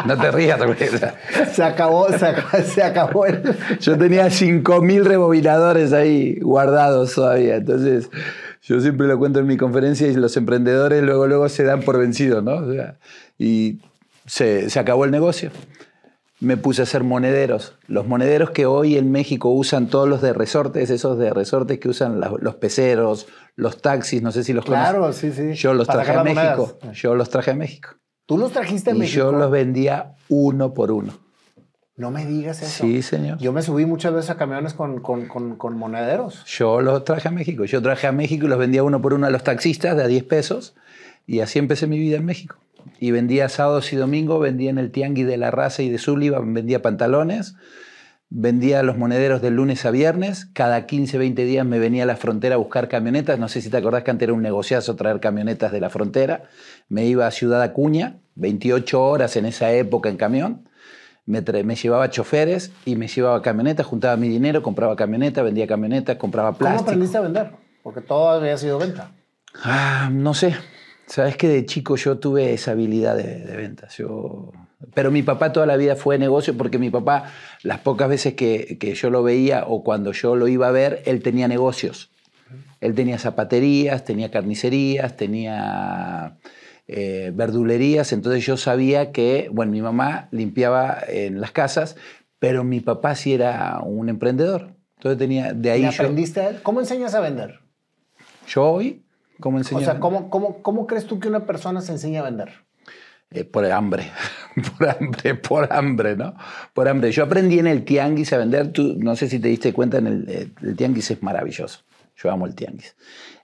No 0.07 0.17
te 0.19 0.31
rías, 0.31 0.59
Se 1.53 1.63
acabó, 1.63 2.09
se 2.13 2.27
acabó, 2.27 2.65
se 2.65 2.83
acabó 2.83 3.27
el... 3.27 3.43
Yo 3.81 3.97
tenía 3.99 4.27
5.000 4.27 5.05
rebobinadores 5.05 5.93
ahí 5.93 6.39
guardados 6.41 7.15
todavía. 7.15 7.57
Entonces, 7.57 8.09
yo 8.63 8.81
siempre 8.81 9.07
lo 9.07 9.19
cuento 9.19 9.39
en 9.41 9.47
mi 9.47 9.57
conferencia 9.57 10.07
y 10.09 10.15
los 10.15 10.37
emprendedores 10.37 11.03
luego, 11.03 11.27
luego 11.27 11.49
se 11.49 11.65
dan 11.65 11.81
por 11.83 11.99
vencidos, 11.99 12.43
¿no? 12.43 12.55
O 12.57 12.73
sea, 12.73 12.97
y 13.39 13.81
se, 14.27 14.71
se 14.71 14.79
acabó 14.79 15.05
el 15.05 15.11
negocio. 15.11 15.51
Me 16.41 16.57
puse 16.57 16.83
a 16.83 16.85
hacer 16.85 17.05
monederos. 17.05 17.77
Los 17.87 18.07
monederos 18.09 18.51
que 18.51 18.67
hoy 18.67 18.97
en 18.97 19.13
México 19.13 19.51
usan 19.51 19.87
todos 19.87 20.09
los 20.09 20.21
de 20.23 20.33
resortes, 20.33 20.91
esos 20.91 21.17
de 21.19 21.31
resortes 21.31 21.79
que 21.79 21.89
usan 21.89 22.21
los 22.41 22.55
peceros, 22.57 23.29
los 23.55 23.81
taxis, 23.81 24.23
no 24.23 24.33
sé 24.33 24.43
si 24.43 24.53
los 24.53 24.65
Claro, 24.65 25.01
conoces. 25.03 25.35
sí, 25.37 25.53
sí. 25.53 25.55
Yo 25.55 25.73
los 25.75 25.87
Para 25.87 26.03
traje 26.03 26.19
a 26.19 26.25
México. 26.25 26.77
monedas. 26.83 26.99
Yo 27.01 27.15
los 27.15 27.31
traje 27.31 27.53
a 27.53 27.55
México. 27.55 27.91
Tú 28.33 28.39
los 28.39 28.51
trajiste 28.53 28.91
a 28.93 28.95
Y 28.95 28.99
México. 28.99 29.19
yo 29.19 29.33
los 29.33 29.51
vendía 29.51 30.15
uno 30.31 30.73
por 30.73 30.91
uno. 30.91 31.13
No 31.97 32.11
me 32.11 32.25
digas 32.25 32.63
eso. 32.63 32.83
Sí, 32.85 33.03
señor. 33.03 33.37
Yo 33.37 33.53
me 33.53 33.61
subí 33.61 33.85
muchas 33.85 34.15
veces 34.15 34.31
a 34.31 34.37
camiones 34.39 34.73
con, 34.73 35.01
con, 35.01 35.29
con, 35.29 35.57
con 35.57 35.77
monederos. 35.77 36.43
Yo 36.47 36.81
los 36.81 37.05
traje 37.05 37.29
a 37.29 37.31
México. 37.31 37.67
Yo 37.67 37.83
traje 37.83 38.07
a 38.07 38.13
México 38.13 38.47
y 38.47 38.49
los 38.49 38.59
vendía 38.59 38.85
uno 38.85 39.03
por 39.03 39.13
uno 39.13 39.27
a 39.27 39.31
los 39.31 39.45
taxistas 39.45 39.99
de 39.99 40.05
a 40.05 40.07
10 40.07 40.25
pesos. 40.25 40.75
Y 41.27 41.41
así 41.41 41.59
empecé 41.59 41.87
mi 41.87 41.99
vida 41.99 42.17
en 42.17 42.25
México. 42.25 42.57
Y 42.99 43.11
vendía 43.11 43.51
sábados 43.51 43.93
y 43.93 43.97
domingos, 43.97 44.41
vendía 44.41 44.71
en 44.71 44.79
el 44.79 44.91
Tianguis 44.91 45.27
de 45.27 45.37
la 45.37 45.51
Raza 45.51 45.83
y 45.83 45.91
de 45.91 45.99
Sullivan, 45.99 46.55
vendía 46.55 46.81
pantalones, 46.81 47.55
vendía 48.31 48.83
los 48.83 48.97
monederos 48.97 49.43
de 49.43 49.51
lunes 49.51 49.85
a 49.85 49.91
viernes. 49.91 50.47
Cada 50.55 50.87
15, 50.87 51.19
20 51.19 51.45
días 51.45 51.67
me 51.67 51.79
venía 51.79 52.05
a 52.05 52.07
la 52.07 52.17
frontera 52.17 52.55
a 52.55 52.59
buscar 52.59 52.89
camionetas. 52.89 53.39
No 53.39 53.49
sé 53.49 53.61
si 53.61 53.69
te 53.69 53.77
acordás 53.77 54.05
que 54.05 54.11
antes 54.11 54.25
era 54.27 54.33
un 54.33 54.41
negociazo 54.43 54.97
traer 54.97 55.21
camionetas 55.21 55.71
de 55.71 55.81
la 55.81 55.91
frontera. 55.91 56.45
Me 56.89 57.05
iba 57.05 57.27
a 57.27 57.31
Ciudad 57.31 57.61
Acuña, 57.63 58.22
28 58.35 59.03
horas 59.03 59.37
en 59.37 59.47
esa 59.47 59.73
época 59.73 60.09
en 60.09 60.17
camión. 60.17 60.69
Me, 61.25 61.41
me 61.41 61.77
llevaba 61.77 62.11
choferes 62.11 62.73
y 62.85 62.97
me 62.97 63.07
llevaba 63.07 63.41
camionetas, 63.43 63.87
juntaba 63.87 64.17
mi 64.17 64.29
dinero, 64.29 64.63
compraba 64.63 64.97
camioneta, 64.97 65.43
vendía 65.43 65.67
camionetas, 65.67 66.17
compraba 66.17 66.49
¿Cómo 66.49 66.59
plástico. 66.59 66.83
aprendiste 66.83 67.17
a 67.17 67.21
vender? 67.21 67.51
Porque 67.83 68.01
todo 68.01 68.31
había 68.31 68.57
sido 68.59 68.79
venta. 68.79 69.13
Ah, 69.63 70.11
no 70.13 70.35
sé. 70.35 70.55
Sabes 71.07 71.37
que 71.37 71.49
de 71.49 71.67
chico 71.67 71.97
yo 71.97 72.19
tuve 72.19 72.55
esa 72.55 72.73
habilidad 72.73 73.17
de, 73.17 73.41
de 73.41 73.57
ventas. 73.57 73.97
Yo... 73.99 74.51
Pero 74.95 75.11
mi 75.11 75.23
papá 75.23 75.53
toda 75.53 75.67
la 75.67 75.77
vida 75.77 75.95
fue 75.95 76.19
negocio 76.19 76.57
porque 76.57 76.79
mi 76.79 76.91
papá, 76.91 77.31
las 77.63 77.79
pocas 77.81 78.09
veces 78.09 78.35
que, 78.35 78.79
que 78.81 78.95
yo 78.95 79.11
lo 79.11 79.23
veía 79.23 79.65
o 79.69 79.85
cuando 79.85 80.13
yo 80.13 80.35
lo 80.35 80.49
iba 80.49 80.67
a 80.69 80.73
ver, 80.73 81.03
él 81.07 81.23
tenía 81.23 81.47
negocios. 81.47 82.11
Él 82.81 82.95
tenía 82.95 83.19
zapaterías, 83.19 84.05
tenía 84.05 84.31
carnicerías, 84.31 85.17
tenía 85.17 86.37
eh, 86.95 87.33
verdulerías. 87.35 88.13
Entonces 88.13 88.45
yo 88.45 88.57
sabía 88.57 89.13
que, 89.13 89.49
bueno, 89.53 89.73
mi 89.73 89.83
mamá 89.83 90.29
limpiaba 90.31 90.99
en 91.09 91.41
las 91.41 91.53
casas, 91.53 91.97
pero 92.39 92.65
mi 92.65 92.81
papá 92.81 93.15
sí 93.15 93.33
era 93.33 93.81
un 93.83 94.09
emprendedor. 94.09 94.75
Entonces 94.97 95.19
tenía, 95.19 95.53
de 95.53 95.71
ahí 95.71 95.81
¿Y 95.81 95.85
yo, 95.85 95.91
aprendiste 95.91 96.41
a 96.41 96.51
él? 96.51 96.63
¿Cómo 96.63 96.81
enseñas 96.81 97.15
a 97.15 97.21
vender? 97.21 97.61
yo 98.47 98.65
hoy, 98.65 99.03
¿cómo 99.41 99.57
O 99.57 99.61
enseño? 99.61 99.81
a 99.81 99.85
sea? 99.85 100.01
¿cómo, 100.01 100.31
cómo, 100.31 100.63
¿cómo 100.63 100.87
crees 100.87 101.07
tú 101.07 101.19
que 101.19 101.29
una 101.29 101.47
persona 101.47 101.81
se 101.81 101.93
enseña 101.93 102.21
a 102.21 102.25
vender? 102.25 102.51
Eh, 103.31 103.45
por 103.45 103.65
hambre, 103.65 104.11
por 104.79 104.89
hambre, 104.89 105.35
por 105.35 105.73
hambre, 105.73 106.17
¿no? 106.17 106.35
Por 106.75 106.89
hambre. 106.89 107.11
Yo 107.13 107.25
aprendí 107.25 107.59
en 107.59 107.67
el 107.67 107.85
tianguis 107.85 108.33
a 108.33 108.39
vender, 108.39 108.73
tú 108.73 108.97
no 108.99 109.17
sé 109.17 109.29
si 109.29 109.39
te 109.39 109.49
diste 109.49 109.73
cuenta, 109.73 109.99
en 109.99 110.07
el, 110.07 110.29
eh, 110.29 110.49
el 110.63 110.77
tianguis 110.77 111.11
es 111.11 111.23
maravilloso. 111.23 111.81
Yo 112.17 112.31
amo 112.31 112.47
el 112.47 112.55
tianguis. 112.55 112.95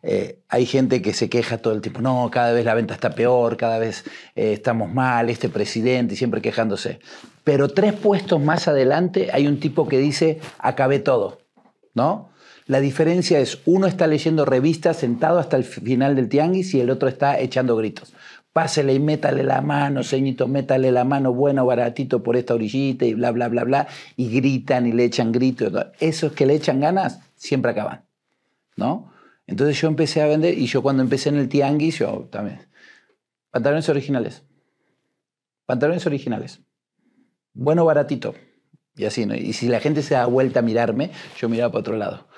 Eh, 0.03 0.41
hay 0.49 0.67
gente 0.67 1.03
que 1.03 1.13
se 1.13 1.29
queja 1.29 1.59
todo 1.59 1.75
el 1.75 1.81
tiempo, 1.81 2.01
no, 2.01 2.31
cada 2.31 2.53
vez 2.53 2.65
la 2.65 2.75
venta 2.75 2.95
está 2.95 3.11
peor, 3.11 3.57
cada 3.57 3.79
vez 3.79 4.05
eh, 4.37 4.53
estamos 4.53 4.93
mal, 4.93 5.29
este 5.29 5.49
presidente, 5.49 6.15
y 6.15 6.17
siempre 6.17 6.41
quejándose. 6.41 7.01
Pero 7.45 7.69
tres 7.69 7.95
puestos 7.95 8.41
más 8.41 8.69
adelante 8.69 9.31
hay 9.33 9.47
un 9.47 9.59
tipo 9.59 9.89
que 9.89 9.99
dice, 9.99 10.41
acabé 10.59 10.99
todo, 10.99 11.39
¿no? 11.95 12.31
La 12.67 12.81
diferencia 12.81 13.39
es, 13.41 13.61
uno 13.65 13.87
está 13.87 14.07
leyendo 14.07 14.45
revistas 14.45 14.99
sentado 14.99 15.39
hasta 15.39 15.57
el 15.57 15.65
final 15.65 16.15
del 16.15 16.29
tianguis 16.29 16.75
y 16.75 16.81
el 16.81 16.91
otro 16.91 17.09
está 17.09 17.41
echando 17.41 17.75
gritos. 17.77 18.13
Pásele 18.53 18.93
y 18.93 19.01
métale 19.01 19.43
la 19.43 19.63
mano, 19.63 20.03
ceñito, 20.03 20.49
métale 20.49 20.93
la 20.93 21.05
mano, 21.05 21.33
bueno, 21.33 21.65
baratito 21.65 22.23
por 22.23 22.37
esta 22.37 22.53
orillita 22.55 23.07
y 23.07 23.15
bla, 23.15 23.31
bla, 23.31 23.49
bla, 23.49 23.65
bla. 23.65 23.89
Y 24.17 24.29
gritan 24.29 24.87
y 24.87 24.93
le 24.93 25.05
echan 25.05 25.33
gritos. 25.33 25.73
Esos 25.99 26.33
que 26.33 26.45
le 26.45 26.57
echan 26.57 26.81
ganas 26.81 27.21
siempre 27.37 27.71
acaban, 27.71 28.05
¿no? 28.77 29.13
Entonces 29.49 29.81
yo 29.81 29.89
empecé 29.89 30.23
a 30.23 30.27
vender 30.27 30.57
y 30.57 30.67
yo 30.67 30.83
cuando 30.83 31.03
empecé 31.03 31.31
en 31.31 31.37
el 31.39 31.49
tianguis, 31.49 31.99
yo 31.99 32.29
también. 32.31 32.61
Pantalones 33.51 33.89
originales. 33.89 34.45
Pantalones 35.67 36.07
originales. 36.07 36.61
Bueno, 37.55 37.85
baratito. 37.85 38.35
Y 38.97 39.05
así, 39.05 39.27
¿no? 39.27 39.35
Y 39.35 39.53
si 39.55 39.69
la 39.69 39.81
gente 39.81 40.03
se 40.03 40.15
da 40.15 40.27
vuelta 40.27 40.61
a 40.61 40.63
mirarme, 40.63 41.11
yo 41.39 41.49
miraba 41.49 41.73
para 41.73 41.81
otro 41.81 41.97
lado. 41.97 42.29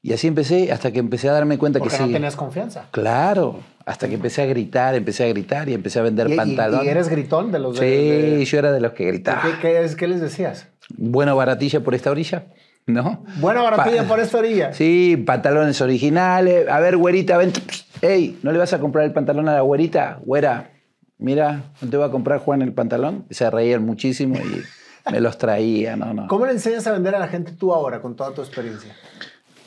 Y 0.00 0.12
así 0.12 0.28
empecé 0.28 0.70
hasta 0.70 0.92
que 0.92 1.00
empecé 1.00 1.28
a 1.28 1.32
darme 1.32 1.58
cuenta 1.58 1.80
Porque 1.80 1.96
que 1.96 2.00
no 2.02 2.06
sí. 2.06 2.12
tenías 2.12 2.36
confianza. 2.36 2.88
Claro, 2.92 3.60
hasta 3.84 4.08
que 4.08 4.14
empecé 4.14 4.42
a 4.42 4.46
gritar, 4.46 4.94
empecé 4.94 5.24
a 5.24 5.28
gritar 5.28 5.68
y 5.68 5.74
empecé 5.74 5.98
a 5.98 6.02
vender 6.02 6.28
¿Y, 6.30 6.34
y- 6.34 6.36
pantalones. 6.36 6.86
y 6.86 6.88
eres 6.88 7.08
gritón 7.08 7.50
de 7.50 7.58
los 7.58 7.76
sí, 7.76 7.84
de... 7.84 8.36
de- 8.38 8.44
yo 8.44 8.58
era 8.58 8.70
de 8.70 8.80
los 8.80 8.92
que 8.92 9.06
gritaba. 9.06 9.42
¿Qué, 9.60 9.96
qué 9.96 10.06
les 10.06 10.20
decías? 10.20 10.68
Bueno, 10.96 11.34
baratilla 11.36 11.80
por 11.80 11.94
esta 11.96 12.10
orilla, 12.12 12.46
¿no? 12.88 13.24
Buena 13.36 13.62
baratilla 13.62 14.04
por 14.04 14.18
esta 14.18 14.38
orilla. 14.38 14.72
Sí, 14.72 15.22
pantalones 15.24 15.80
originales. 15.80 16.68
A 16.68 16.80
ver, 16.80 16.96
güerita, 16.96 17.36
ven. 17.36 17.52
Ey, 18.00 18.38
¿no 18.42 18.50
le 18.50 18.58
vas 18.58 18.72
a 18.72 18.80
comprar 18.80 19.04
el 19.04 19.12
pantalón 19.12 19.48
a 19.48 19.54
la 19.54 19.60
güerita? 19.60 20.18
Güera, 20.24 20.70
mira, 21.18 21.64
¿no 21.80 21.90
te 21.90 21.96
va 21.96 22.06
a 22.06 22.10
comprar 22.10 22.40
Juan 22.40 22.62
el 22.62 22.72
pantalón? 22.72 23.26
Se 23.30 23.48
reían 23.50 23.84
muchísimo 23.84 24.36
y 24.36 24.62
me 25.12 25.20
los 25.20 25.38
traía, 25.38 25.96
no, 25.96 26.14
no. 26.14 26.26
¿Cómo 26.28 26.46
le 26.46 26.52
enseñas 26.52 26.86
a 26.86 26.92
vender 26.92 27.14
a 27.14 27.18
la 27.18 27.28
gente 27.28 27.52
tú 27.52 27.72
ahora 27.72 28.00
con 28.00 28.16
toda 28.16 28.32
tu 28.32 28.40
experiencia? 28.40 28.94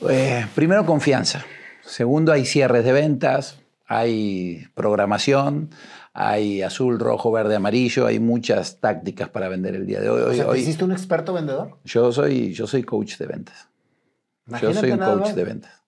Eh, 0.08 0.46
primero, 0.54 0.84
confianza. 0.84 1.44
Segundo, 1.84 2.32
hay 2.32 2.44
cierres 2.44 2.84
de 2.84 2.92
ventas, 2.92 3.58
hay 3.86 4.66
programación, 4.74 5.70
hay 6.14 6.62
azul, 6.62 6.98
rojo, 6.98 7.30
verde, 7.32 7.56
amarillo, 7.56 8.06
hay 8.06 8.18
muchas 8.18 8.78
tácticas 8.80 9.28
para 9.30 9.48
vender 9.48 9.74
el 9.74 9.86
día 9.86 10.00
de 10.00 10.10
hoy. 10.10 10.20
O 10.22 10.32
sea, 10.34 10.44
¿te 10.44 10.50
hoy- 10.50 10.58
hiciste 10.60 10.84
un 10.84 10.92
experto 10.92 11.32
vendedor? 11.32 11.78
yo, 11.84 12.12
soy, 12.12 12.52
yo 12.52 12.66
soy 12.66 12.82
coach 12.82 13.16
de 13.18 13.26
ventas. 13.26 13.68
Yo 14.60 14.74
soy 14.74 14.90
un 14.90 14.98
coach 14.98 15.20
más. 15.20 15.36
de 15.36 15.44
ventas. 15.44 15.82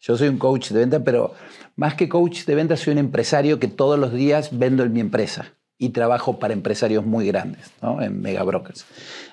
Yo 0.00 0.16
soy 0.16 0.28
un 0.28 0.38
coach 0.38 0.70
de 0.70 0.78
venta, 0.78 1.00
pero 1.00 1.34
más 1.76 1.94
que 1.94 2.08
coach 2.08 2.44
de 2.44 2.54
venta, 2.54 2.76
soy 2.76 2.92
un 2.92 2.98
empresario 2.98 3.58
que 3.58 3.66
todos 3.68 3.98
los 3.98 4.12
días 4.12 4.56
vendo 4.56 4.84
en 4.84 4.92
mi 4.92 5.00
empresa 5.00 5.52
y 5.76 5.90
trabajo 5.90 6.38
para 6.38 6.54
empresarios 6.54 7.04
muy 7.04 7.26
grandes, 7.26 7.70
¿no? 7.82 8.00
En 8.00 8.20
mega 8.22 8.42
brokers. 8.44 8.84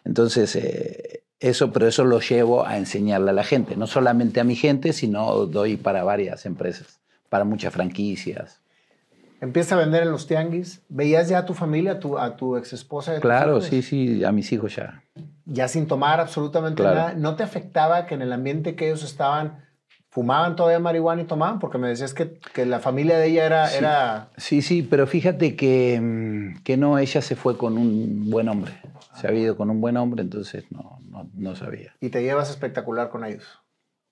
Entonces, 0.03 0.55
eh, 0.55 1.23
eso, 1.39 1.71
pero 1.71 1.87
eso 1.87 2.03
lo 2.03 2.19
llevo 2.19 2.65
a 2.65 2.77
enseñarle 2.77 3.29
a 3.29 3.33
la 3.33 3.43
gente, 3.43 3.75
no 3.75 3.85
solamente 3.87 4.39
a 4.39 4.43
mi 4.43 4.55
gente, 4.55 4.91
sino 4.93 5.45
doy 5.45 5.77
para 5.77 6.03
varias 6.03 6.45
empresas, 6.47 6.99
para 7.29 7.45
muchas 7.45 7.71
franquicias. 7.71 8.59
Empieza 9.41 9.75
a 9.75 9.79
vender 9.79 10.03
en 10.03 10.11
los 10.11 10.27
tianguis. 10.27 10.81
¿Veías 10.89 11.27
ya 11.29 11.39
a 11.39 11.45
tu 11.45 11.53
familia, 11.53 11.93
a 11.93 11.99
tu, 11.99 12.17
a 12.17 12.35
tu 12.35 12.55
ex 12.57 12.73
esposa? 12.73 13.19
Claro, 13.19 13.61
sí, 13.61 13.81
sí, 13.81 14.23
a 14.23 14.31
mis 14.31 14.51
hijos 14.51 14.75
ya. 14.75 15.03
Ya 15.45 15.67
sin 15.67 15.87
tomar 15.87 16.19
absolutamente 16.19 16.81
Claro. 16.81 16.95
nada. 16.95 17.13
¿No 17.13 17.35
te 17.35 17.43
afectaba 17.43 18.05
que 18.05 18.15
en 18.15 18.21
el 18.21 18.31
ambiente 18.33 18.75
que 18.75 18.87
ellos 18.87 19.03
estaban, 19.03 19.63
fumaban 20.09 20.55
todavía 20.55 20.79
marihuana 20.79 21.21
y 21.21 21.25
tomaban? 21.25 21.59
Porque 21.59 21.77
me 21.77 21.89
decías 21.89 22.13
que, 22.13 22.39
que 22.53 22.65
la 22.65 22.79
familia 22.79 23.17
de 23.17 23.27
ella 23.27 23.45
era, 23.45 23.67
Sí. 23.67 23.77
era... 23.77 24.29
Sí, 24.37 24.61
sí, 24.61 24.81
pero 24.81 25.05
fíjate 25.05 25.55
que, 25.55 25.99
mm, 26.01 26.63
que 26.63 26.77
no, 26.77 26.97
ella 26.97 27.21
se 27.21 27.35
fue 27.35 27.57
con 27.57 27.77
un 27.77 28.29
buen 28.29 28.49
hombre. 28.49 28.71
Se 29.19 29.27
había 29.27 29.41
ido 29.41 29.57
con 29.57 29.69
un 29.69 29.79
buen 29.81 29.97
hombre, 29.97 30.21
entonces 30.23 30.65
no, 30.71 30.99
no, 31.09 31.29
no 31.33 31.55
sabía. 31.55 31.93
Y 32.01 32.09
te 32.09 32.23
llevas 32.23 32.49
espectacular 32.49 33.09
con 33.09 33.23
ellos. 33.25 33.43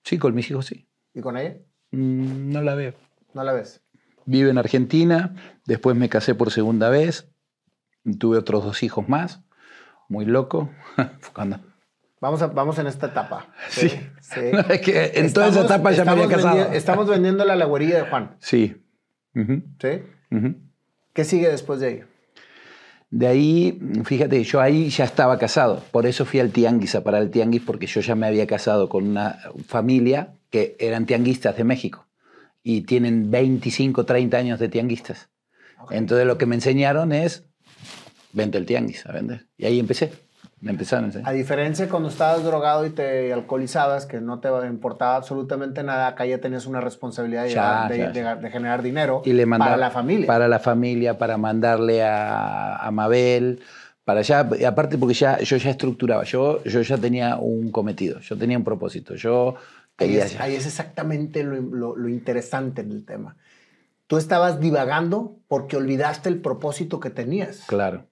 Sí, 0.04 0.18
con 0.18 0.34
mis 0.34 0.50
hijos 0.50 0.66
sí. 0.66 0.86
¿Y 1.14 1.20
con 1.20 1.36
ella? 1.36 1.56
Mm, 1.90 2.52
No 2.52 2.62
la 2.62 2.74
veo. 2.74 2.92
¿No 3.32 3.42
la 3.42 3.52
ves? 3.52 3.80
Vive 4.26 4.50
en 4.50 4.58
Argentina, 4.58 5.34
después 5.66 5.96
me 5.96 6.08
casé 6.08 6.34
por 6.34 6.50
segunda 6.50 6.88
vez, 6.88 7.28
tuve 8.18 8.38
otros 8.38 8.64
dos 8.64 8.82
hijos 8.82 9.08
más, 9.08 9.42
muy 10.08 10.24
loco. 10.24 10.70
Cuando- 11.34 11.60
Vamos, 12.20 12.40
a- 12.40 12.46
vamos 12.46 12.78
en 12.78 12.86
esta 12.86 13.08
etapa. 13.08 13.48
Sí. 13.68 13.88
sí. 14.22 14.40
Es 14.70 14.80
que 14.80 15.12
en 15.14 15.30
toda 15.32 15.48
esa 15.48 15.64
etapa 15.66 15.92
ya 15.92 16.04
me 16.06 16.12
había 16.12 16.28
casado. 16.28 16.56
vendi- 16.56 16.74
estamos 16.74 17.06
vendiendo 17.06 17.44
la 17.44 17.54
legüería 17.54 17.96
de 17.96 18.08
Juan. 18.08 18.36
Sí. 18.40 18.76
¿Qué 21.12 21.24
sigue 21.24 21.48
después 21.50 21.80
de 21.80 21.86
ahí? 21.86 22.00
De 23.10 23.26
ahí, 23.28 23.78
fíjate, 24.04 24.42
yo 24.42 24.60
ahí 24.60 24.88
ya 24.88 25.04
estaba 25.04 25.38
casado, 25.38 25.84
por 25.92 26.06
eso 26.06 26.24
fui 26.24 26.40
al 26.40 26.50
tianguis 26.50 26.94
a 26.96 27.04
parar 27.04 27.22
el 27.22 27.30
tianguis, 27.30 27.62
porque 27.62 27.86
yo 27.86 28.00
ya 28.00 28.14
me 28.16 28.26
había 28.26 28.46
casado 28.46 28.88
con 28.88 29.06
una 29.06 29.38
familia 29.68 30.34
que 30.50 30.76
eran 30.80 31.06
tianguistas 31.06 31.56
de 31.56 31.62
México 31.64 32.03
y 32.66 32.80
tienen 32.80 33.30
25, 33.30 34.04
30 34.06 34.38
años 34.38 34.58
de 34.58 34.68
tianguistas. 34.68 35.28
Entonces 35.90 36.26
lo 36.26 36.38
que 36.38 36.46
me 36.46 36.54
enseñaron 36.54 37.12
es, 37.12 37.44
vente 38.32 38.56
el 38.58 38.64
tianguis 38.66 39.04
a 39.06 39.12
vender. 39.12 39.46
Y 39.58 39.66
ahí 39.66 39.78
empecé, 39.78 40.12
me 40.60 40.70
empezaron 40.70 41.04
a 41.04 41.06
enseñar. 41.08 41.28
A 41.28 41.32
diferencia 41.32 41.88
cuando 41.90 42.08
estabas 42.08 42.42
drogado 42.42 42.86
y 42.86 42.90
te 42.90 43.30
alcoholizabas, 43.34 44.06
que 44.06 44.18
no 44.22 44.40
te 44.40 44.48
importaba 44.66 45.16
absolutamente 45.16 45.82
nada, 45.82 46.06
acá 46.08 46.24
ya 46.24 46.38
tenías 46.38 46.64
una 46.64 46.80
responsabilidad 46.80 47.44
de, 47.44 47.50
Ya, 47.50 47.86
llegar- 47.88 47.88
de- 48.14 48.22
ya, 48.22 48.34
de- 48.36 48.40
de 48.42 48.50
generar 48.50 48.82
dinero 48.82 49.20
Y 49.26 49.34
le 49.34 49.44
mandaba, 49.44 49.72
para 49.72 49.76
la 49.80 49.90
familia. 49.90 50.26
Para 50.26 50.48
la 50.48 50.58
familia, 50.58 51.18
para 51.18 51.36
mandarle 51.36 52.02
a, 52.02 52.76
a 52.76 52.90
Mabel, 52.90 53.60
para 54.06 54.20
allá. 54.20 54.48
y 54.58 54.64
Aparte 54.64 54.96
porque 54.96 55.14
ya, 55.14 55.38
yo 55.40 55.58
ya 55.58 55.68
estructuraba, 55.70 56.24
yo, 56.24 56.64
yo 56.64 56.80
ya 56.80 56.96
tenía 56.96 57.36
un 57.36 57.70
cometido, 57.70 58.20
yo 58.20 58.38
tenía 58.38 58.56
un 58.56 58.64
propósito, 58.64 59.16
yo 59.16 59.56
ahí, 59.98 60.16
es, 60.16 60.32
ya. 60.34 60.42
ahí 60.42 60.56
es 60.56 60.66
exactamente 60.66 61.42
lo, 61.44 61.60
lo- 61.60 61.96
lo 61.96 62.08
interesante 62.08 62.80
en 62.82 62.90
el 62.90 63.04
tema. 63.04 63.36
Tú 64.06 64.16
estabas 64.16 64.60
divagando 64.60 65.36
porque 65.48 65.76
olvidaste 65.76 66.28
el 66.28 66.40
propósito 66.40 67.00
que 67.00 67.10
tenías. 67.10 67.64
Claro, 67.66 68.06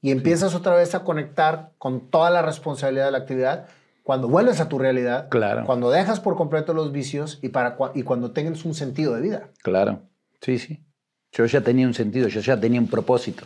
Y 0.00 0.10
empiezas 0.10 0.54
otra 0.54 0.74
vez 0.74 0.94
a 0.94 1.04
conectar 1.04 1.72
con 1.78 2.08
toda 2.10 2.30
la 2.30 2.42
responsabilidad 2.42 3.04
de 3.06 3.12
la 3.12 3.18
actividad 3.18 3.68
cuando 4.02 4.26
vuelves 4.28 4.58
a 4.60 4.68
tu 4.68 4.78
realidad, 4.78 5.28
Claro. 5.28 5.64
cuando 5.64 5.90
dejas 5.90 6.18
por 6.18 6.36
completo 6.36 6.74
los 6.74 6.90
vicios 6.92 7.38
y, 7.42 7.50
para, 7.50 7.76
y 7.94 8.02
cuando 8.02 8.32
tengas 8.32 8.64
un 8.64 8.74
sentido 8.74 9.14
de 9.14 9.20
vida. 9.22 9.48
claro. 9.62 10.02
Sí, 10.40 10.58
sí. 10.58 10.82
Yo 11.30 11.46
ya 11.46 11.60
tenía 11.60 11.86
un 11.86 11.94
sentido, 11.94 12.26
yo 12.28 12.40
ya 12.40 12.58
tenía 12.58 12.80
un 12.80 12.88
propósito, 12.88 13.44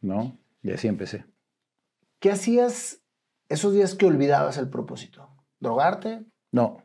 ¿no? 0.00 0.36
Y 0.62 0.72
así 0.72 0.88
empecé. 0.88 1.24
¿Qué 2.18 2.30
hacías 2.30 2.98
esos 3.48 3.72
días 3.74 3.94
que 3.94 4.06
olvidabas 4.06 4.58
el 4.58 4.68
propósito? 4.68 5.28
¿Drogarte? 5.62 6.24
No. 6.50 6.82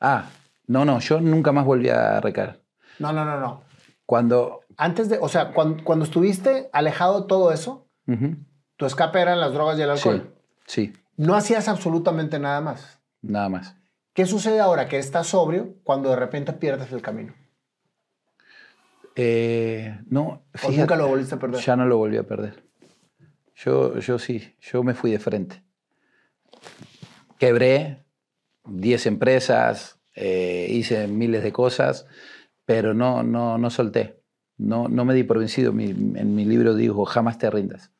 Ah, 0.00 0.28
no, 0.66 0.84
no, 0.84 0.98
yo 0.98 1.20
nunca 1.20 1.52
más 1.52 1.64
volví 1.64 1.88
a 1.88 2.20
recaer. 2.20 2.60
No, 2.98 3.12
no, 3.12 3.24
no, 3.24 3.38
no. 3.38 3.62
Cuando... 4.04 4.60
Antes 4.76 5.08
de, 5.08 5.18
o 5.20 5.28
sea, 5.28 5.52
cuando, 5.52 5.84
cuando 5.84 6.04
estuviste 6.04 6.68
alejado 6.72 7.20
de 7.22 7.26
todo 7.28 7.52
eso, 7.52 7.86
tu 8.76 8.86
escape 8.86 9.20
eran 9.20 9.40
las 9.40 9.52
drogas 9.52 9.78
y 9.78 9.82
el 9.82 9.90
alcohol. 9.90 10.34
Sí, 10.66 10.86
sí, 10.92 11.00
No 11.16 11.34
hacías 11.36 11.68
absolutamente 11.68 12.38
nada 12.38 12.60
más. 12.60 13.00
nada 13.22 13.48
más. 13.48 13.76
¿Qué 14.14 14.26
sucede 14.26 14.58
ahora 14.58 14.88
que 14.88 14.98
estás 14.98 15.28
sobrio 15.28 15.74
cuando 15.84 16.10
de 16.10 16.16
repente 16.16 16.52
pierdes 16.54 16.90
el 16.92 17.02
camino? 17.02 17.34
Eh, 19.14 19.98
no, 20.06 20.42
¿O 20.54 20.58
fíjate, 20.58 20.78
nunca 20.78 20.96
lo 20.96 21.08
volviste 21.08 21.34
a 21.34 21.38
perder? 21.38 21.60
ya 21.60 21.76
no 21.76 21.84
lo 21.86 21.98
volví 21.98 22.16
a 22.16 22.24
perder. 22.26 22.64
Yo, 23.54 23.98
yo 23.98 24.18
sí, 24.18 24.56
yo 24.60 24.82
me 24.82 24.94
fui 24.94 25.10
de 25.12 25.18
frente. 25.18 25.62
Quebré 27.40 28.04
10 28.66 29.06
empresas, 29.06 29.98
eh, 30.14 30.66
hice 30.70 31.08
miles 31.08 31.42
de 31.42 31.52
cosas, 31.52 32.06
pero 32.66 32.92
no, 32.92 33.22
no, 33.22 33.56
no 33.56 33.70
solté. 33.70 34.20
No, 34.58 34.88
no 34.88 35.06
me 35.06 35.14
di 35.14 35.22
por 35.24 35.38
vencido. 35.38 35.72
Mi- 35.72 35.88
en 35.88 36.34
mi 36.34 36.44
libro 36.44 36.74
digo, 36.74 37.06
jamás 37.06 37.38
te 37.38 37.48
rindas. 37.50 37.92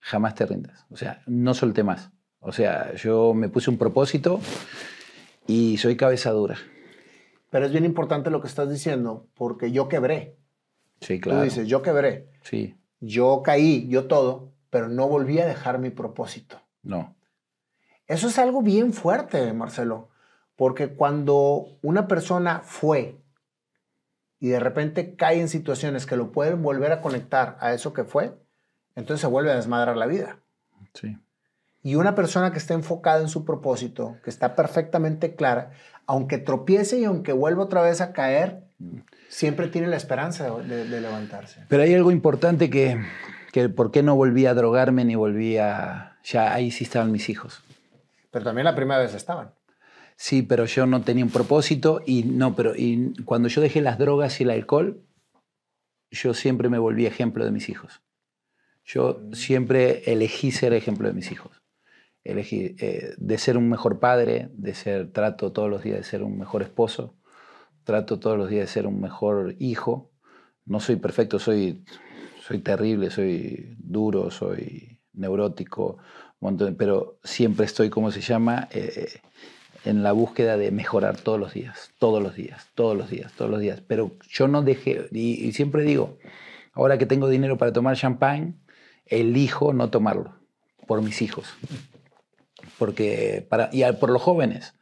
Jamás 0.00 0.34
te 0.34 0.44
rindas. 0.44 0.84
O 0.90 0.98
sea, 0.98 1.22
no 1.26 1.54
solté 1.54 1.82
más. 1.82 2.10
O 2.40 2.52
sea, 2.52 2.94
yo 2.94 3.32
me 3.32 3.48
puse 3.48 3.70
un 3.70 3.78
propósito 3.78 4.38
y 5.46 5.78
soy 5.78 5.96
cabeza 5.96 6.30
dura. 6.32 6.58
Pero 7.48 7.64
es 7.64 7.72
bien 7.72 7.86
importante 7.86 8.28
lo 8.28 8.42
que 8.42 8.48
estás 8.48 8.68
diciendo, 8.68 9.28
porque 9.32 9.72
yo 9.72 9.88
quebré. 9.88 10.36
Sí, 11.00 11.20
claro. 11.20 11.38
Tú 11.38 11.44
dices, 11.44 11.68
yo 11.68 11.80
quebré, 11.80 12.28
Sí, 12.42 12.74
yo 13.00 13.40
caí, 13.42 13.88
yo 13.88 14.04
todo, 14.08 14.52
pero 14.68 14.90
no 14.90 15.08
volví 15.08 15.38
a 15.38 15.46
dejar 15.46 15.78
mi 15.78 15.88
propósito. 15.88 16.60
no. 16.82 17.13
Eso 18.06 18.28
es 18.28 18.38
algo 18.38 18.62
bien 18.62 18.92
fuerte, 18.92 19.52
Marcelo, 19.52 20.10
porque 20.56 20.94
cuando 20.94 21.66
una 21.82 22.06
persona 22.06 22.60
fue 22.64 23.18
y 24.38 24.48
de 24.48 24.60
repente 24.60 25.16
cae 25.16 25.40
en 25.40 25.48
situaciones 25.48 26.04
que 26.04 26.16
lo 26.16 26.30
pueden 26.30 26.62
volver 26.62 26.92
a 26.92 27.00
conectar 27.00 27.56
a 27.60 27.72
eso 27.72 27.92
que 27.92 28.04
fue, 28.04 28.34
entonces 28.94 29.22
se 29.22 29.26
vuelve 29.26 29.50
a 29.50 29.56
desmadrar 29.56 29.96
la 29.96 30.06
vida. 30.06 30.38
Sí. 30.92 31.16
Y 31.82 31.96
una 31.96 32.14
persona 32.14 32.52
que 32.52 32.58
está 32.58 32.74
enfocada 32.74 33.20
en 33.20 33.28
su 33.28 33.44
propósito, 33.44 34.16
que 34.22 34.30
está 34.30 34.54
perfectamente 34.54 35.34
clara, 35.34 35.72
aunque 36.06 36.38
tropiece 36.38 36.98
y 36.98 37.04
aunque 37.04 37.32
vuelva 37.32 37.64
otra 37.64 37.82
vez 37.82 38.00
a 38.00 38.12
caer, 38.12 38.64
siempre 39.28 39.68
tiene 39.68 39.88
la 39.88 39.96
esperanza 39.96 40.44
de, 40.44 40.84
levantarse. 40.86 41.64
Pero 41.68 41.82
hay 41.82 41.94
algo 41.94 42.10
importante 42.10 42.70
que, 42.70 43.02
que 43.52 43.68
por 43.68 43.90
qué 43.90 44.02
no 44.02 44.16
volví 44.16 44.46
a 44.46 44.54
drogarme 44.54 45.04
ni 45.04 45.14
volví 45.14 45.58
a... 45.58 46.16
Ya 46.24 46.54
ahí 46.54 46.70
sí 46.70 46.84
estaban 46.84 47.12
mis 47.12 47.28
hijos. 47.28 47.62
Pero 48.34 48.46
también 48.46 48.64
la 48.64 48.74
primera 48.74 48.98
vez 48.98 49.14
estaban. 49.14 49.52
Sí, 50.16 50.42
pero 50.42 50.64
yo 50.64 50.86
no 50.86 51.02
tenía 51.02 51.24
un 51.24 51.30
propósito 51.30 52.02
y 52.04 52.24
no, 52.24 52.56
pero 52.56 52.74
y 52.74 53.14
cuando 53.24 53.46
yo 53.46 53.60
dejé 53.60 53.80
las 53.80 53.96
drogas 53.96 54.40
y 54.40 54.42
el 54.42 54.50
alcohol, 54.50 55.00
yo 56.10 56.34
siempre 56.34 56.68
me 56.68 56.78
volví 56.78 57.06
ejemplo 57.06 57.44
de 57.44 57.52
mis 57.52 57.68
hijos. 57.68 58.02
Yo 58.84 59.20
siempre 59.34 60.02
elegí 60.10 60.50
ser 60.50 60.72
ejemplo 60.72 61.06
de 61.06 61.14
mis 61.14 61.30
hijos. 61.30 61.62
Elegí 62.24 62.74
eh, 62.80 63.14
de 63.18 63.38
ser 63.38 63.56
un 63.56 63.68
mejor 63.68 64.00
padre, 64.00 64.48
de 64.54 64.74
ser, 64.74 65.12
trato 65.12 65.52
todos 65.52 65.70
los 65.70 65.84
días 65.84 65.98
de 65.98 66.02
ser 66.04 66.24
un 66.24 66.36
mejor 66.36 66.62
esposo, 66.62 67.14
trato 67.84 68.18
todos 68.18 68.36
los 68.36 68.50
días 68.50 68.62
de 68.62 68.72
ser 68.72 68.88
un 68.88 69.00
mejor 69.00 69.54
hijo. 69.60 70.10
No 70.64 70.80
soy 70.80 70.96
perfecto, 70.96 71.38
soy, 71.38 71.84
soy 72.40 72.58
terrible, 72.58 73.10
soy 73.10 73.76
duro, 73.78 74.32
soy 74.32 74.98
neurótico, 75.12 75.98
pero 76.76 77.18
siempre 77.24 77.66
estoy, 77.66 77.90
¿cómo 77.90 78.10
se 78.10 78.20
llama? 78.20 78.68
Eh, 78.72 79.20
en 79.84 80.02
la 80.02 80.12
búsqueda 80.12 80.56
de 80.56 80.70
mejorar 80.70 81.16
todos 81.16 81.38
los 81.38 81.54
días, 81.54 81.90
todos 81.98 82.22
los 82.22 82.34
días, 82.34 82.68
todos 82.74 82.96
los 82.96 83.10
días, 83.10 83.32
todos 83.32 83.50
los 83.50 83.60
días. 83.60 83.82
Pero 83.86 84.12
yo 84.30 84.48
no 84.48 84.62
dejé, 84.62 85.08
y, 85.12 85.52
siempre 85.52 85.82
digo, 85.82 86.18
ahora 86.72 86.98
que 86.98 87.06
tengo 87.06 87.28
dinero 87.28 87.58
para 87.58 87.72
tomar 87.72 87.96
champán, 87.96 88.60
elijo 89.06 89.72
no 89.72 89.90
tomarlo 89.90 90.34
por 90.86 91.02
mis 91.02 91.22
hijos. 91.22 91.46
Porque 92.78 93.46
para, 93.48 93.68
y 93.72 93.84
por 93.92 94.10
los 94.10 94.22
jóvenes. 94.22 94.74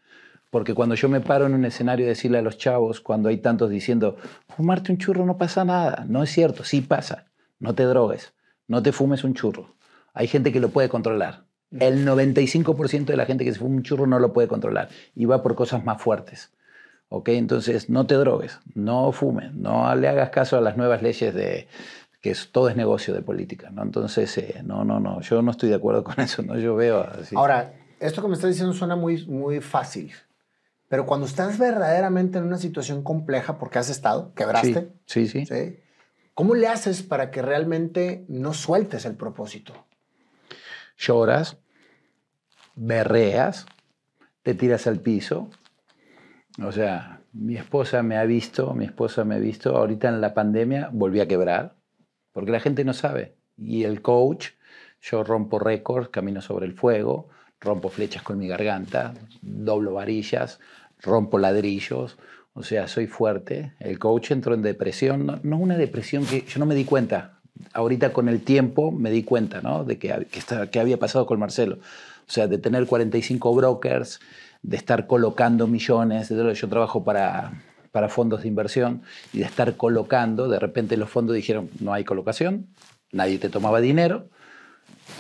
Porque 0.50 0.74
cuando 0.74 0.94
yo 0.94 1.08
me 1.08 1.20
paro 1.20 1.46
en 1.46 1.54
un 1.54 1.64
escenario 1.64 2.04
y 2.04 2.08
decirle 2.08 2.38
a 2.38 2.42
los 2.42 2.58
chavos, 2.58 3.00
cuando 3.00 3.28
hay 3.28 3.38
tantos 3.38 3.70
diciendo, 3.70 4.16
fumarte 4.54 4.92
un 4.92 4.98
churro 4.98 5.24
no 5.24 5.38
pasa 5.38 5.64
nada. 5.64 6.04
No 6.08 6.22
es 6.22 6.30
cierto, 6.30 6.62
sí 6.62 6.80
pasa. 6.82 7.26
No 7.58 7.74
te 7.74 7.84
drogues, 7.84 8.34
no 8.68 8.82
te 8.82 8.92
fumes 8.92 9.24
un 9.24 9.34
churro. 9.34 9.74
Hay 10.14 10.26
gente 10.26 10.52
que 10.52 10.60
lo 10.60 10.70
puede 10.70 10.88
controlar. 10.88 11.44
El 11.78 12.04
95% 12.06 13.06
de 13.06 13.16
la 13.16 13.24
gente 13.24 13.44
que 13.44 13.52
se 13.52 13.58
fuma 13.58 13.76
un 13.76 13.82
churro 13.82 14.06
no 14.06 14.18
lo 14.18 14.32
puede 14.34 14.46
controlar 14.46 14.90
y 15.14 15.24
va 15.24 15.42
por 15.42 15.54
cosas 15.54 15.84
más 15.84 16.02
fuertes. 16.02 16.50
¿Ok? 17.08 17.28
Entonces, 17.30 17.88
no 17.90 18.06
te 18.06 18.14
drogues, 18.14 18.58
no 18.74 19.12
fumes, 19.12 19.52
no 19.54 19.94
le 19.94 20.08
hagas 20.08 20.30
caso 20.30 20.56
a 20.56 20.60
las 20.60 20.76
nuevas 20.76 21.02
leyes 21.02 21.34
de 21.34 21.68
que 22.20 22.30
es- 22.30 22.50
todo 22.52 22.68
es 22.68 22.76
negocio 22.76 23.12
de 23.14 23.20
política. 23.22 23.70
¿no? 23.70 23.82
Entonces, 23.82 24.36
eh, 24.38 24.60
no, 24.64 24.84
no, 24.84 25.00
no, 25.00 25.20
yo 25.22 25.42
no 25.42 25.50
estoy 25.50 25.68
de 25.70 25.74
acuerdo 25.76 26.04
con 26.04 26.20
eso. 26.20 26.42
¿no? 26.42 26.58
Yo 26.58 26.74
veo 26.76 27.00
así. 27.00 27.34
Ahora, 27.36 27.72
esto 28.00 28.22
que 28.22 28.28
me 28.28 28.34
estás 28.34 28.50
diciendo 28.50 28.72
suena 28.74 28.96
muy, 28.96 29.26
muy 29.26 29.60
fácil, 29.60 30.12
Pero 30.88 31.06
cuando 31.06 31.26
estás 31.26 31.58
verdaderamente 31.58 32.36
en 32.36 32.44
una 32.44 32.58
situación 32.58 33.02
compleja, 33.02 33.58
porque 33.58 33.78
has 33.78 33.88
estado, 33.88 34.34
quebraste. 34.34 34.88
Sí, 35.06 35.26
sí. 35.26 35.46
sí. 35.46 35.54
¿sí? 35.54 35.76
¿Cómo 36.34 36.54
le 36.54 36.68
haces 36.68 37.02
para 37.02 37.30
que 37.30 37.40
realmente 37.40 38.24
no 38.28 38.52
sueltes 38.52 39.04
el 39.06 39.14
propósito? 39.16 39.72
Lloras, 41.02 41.58
berreas, 42.76 43.66
te 44.42 44.54
tiras 44.54 44.86
al 44.86 45.00
piso. 45.00 45.50
O 46.62 46.70
sea, 46.70 47.22
mi 47.32 47.56
esposa 47.56 48.04
me 48.04 48.16
ha 48.16 48.24
visto, 48.24 48.72
mi 48.74 48.84
esposa 48.84 49.24
me 49.24 49.34
ha 49.34 49.38
visto, 49.38 49.76
ahorita 49.76 50.08
en 50.08 50.20
la 50.20 50.32
pandemia 50.32 50.90
volví 50.92 51.18
a 51.18 51.26
quebrar, 51.26 51.74
porque 52.30 52.52
la 52.52 52.60
gente 52.60 52.84
no 52.84 52.92
sabe. 52.92 53.34
Y 53.56 53.82
el 53.82 54.00
coach, 54.00 54.50
yo 55.00 55.24
rompo 55.24 55.58
récords, 55.58 56.10
camino 56.10 56.40
sobre 56.40 56.66
el 56.66 56.74
fuego, 56.74 57.28
rompo 57.60 57.88
flechas 57.88 58.22
con 58.22 58.38
mi 58.38 58.46
garganta, 58.46 59.12
doblo 59.40 59.94
varillas, 59.94 60.60
rompo 61.00 61.36
ladrillos, 61.36 62.16
o 62.54 62.62
sea, 62.62 62.86
soy 62.86 63.08
fuerte. 63.08 63.72
El 63.80 63.98
coach 63.98 64.30
entró 64.30 64.54
en 64.54 64.62
depresión, 64.62 65.26
no, 65.26 65.40
no 65.42 65.56
una 65.56 65.76
depresión 65.76 66.24
que 66.26 66.42
yo 66.42 66.60
no 66.60 66.66
me 66.66 66.76
di 66.76 66.84
cuenta. 66.84 67.41
Ahorita 67.72 68.12
con 68.12 68.28
el 68.28 68.42
tiempo 68.42 68.92
me 68.92 69.10
di 69.10 69.22
cuenta, 69.22 69.60
¿no? 69.60 69.84
De 69.84 69.98
que, 69.98 70.26
que, 70.30 70.38
está, 70.38 70.70
que 70.70 70.80
había 70.80 70.98
pasado 70.98 71.26
con 71.26 71.38
Marcelo. 71.38 71.78
O 72.28 72.30
sea, 72.30 72.46
de 72.46 72.58
tener 72.58 72.86
45 72.86 73.54
brokers, 73.54 74.20
de 74.62 74.76
estar 74.76 75.06
colocando 75.06 75.66
millones, 75.66 76.28
de, 76.28 76.54
yo 76.54 76.68
trabajo 76.68 77.04
para, 77.04 77.62
para 77.90 78.08
fondos 78.08 78.42
de 78.42 78.48
inversión, 78.48 79.02
y 79.32 79.38
de 79.38 79.44
estar 79.44 79.76
colocando, 79.76 80.48
de 80.48 80.58
repente 80.58 80.96
los 80.96 81.10
fondos 81.10 81.36
dijeron, 81.36 81.68
no 81.80 81.92
hay 81.92 82.04
colocación, 82.04 82.68
nadie 83.12 83.38
te 83.38 83.48
tomaba 83.48 83.80
dinero, 83.80 84.28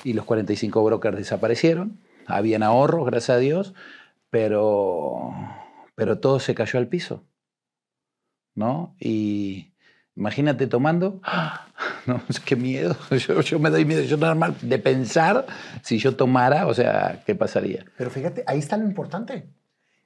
y 0.04 0.14
los 0.14 0.24
45 0.24 0.82
brokers 0.82 1.18
desaparecieron, 1.18 2.00
habían 2.26 2.62
ahorros, 2.62 3.04
gracias 3.06 3.36
a 3.36 3.40
Dios, 3.40 3.74
pero, 4.30 5.32
pero 5.94 6.18
todo 6.18 6.40
se 6.40 6.54
cayó 6.54 6.78
al 6.78 6.88
piso, 6.88 7.24
¿no? 8.54 8.94
Y 8.98 9.71
imagínate 10.16 10.66
tomando, 10.66 11.20
no, 12.06 12.20
qué 12.44 12.56
miedo, 12.56 12.96
yo, 13.10 13.40
yo, 13.40 13.58
me 13.58 13.70
doy 13.70 13.84
miedo, 13.84 14.02
yo 14.02 14.16
normal 14.16 14.54
de 14.60 14.78
pensar 14.78 15.46
si 15.82 15.98
yo 15.98 16.16
tomara, 16.16 16.66
o 16.66 16.74
sea, 16.74 17.22
¿qué 17.26 17.34
pasaría? 17.34 17.84
Pero 17.96 18.10
fíjate, 18.10 18.44
ahí 18.46 18.58
está 18.58 18.76
lo 18.76 18.84
importante, 18.84 19.48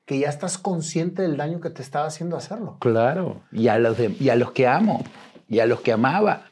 que 0.05 0.19
ya 0.19 0.29
estás 0.29 0.59
consciente 0.59 1.23
del 1.23 1.37
daño 1.37 1.61
que 1.61 1.71
te 1.71 1.83
estaba 1.83 2.07
haciendo 2.07 2.37
hacerlo. 2.37 2.79
Claro, 2.81 3.43
y 3.53 3.69
a 3.69 3.79
los, 3.79 3.99
de, 3.99 4.15
y 4.21 4.29
a 4.29 4.37
los 4.37 4.53
que 4.53 4.67
amo, 4.67 5.05
y 5.49 5.59
a 5.59 5.67
los 5.67 5.81
que 5.81 5.93
amaba, 5.93 6.47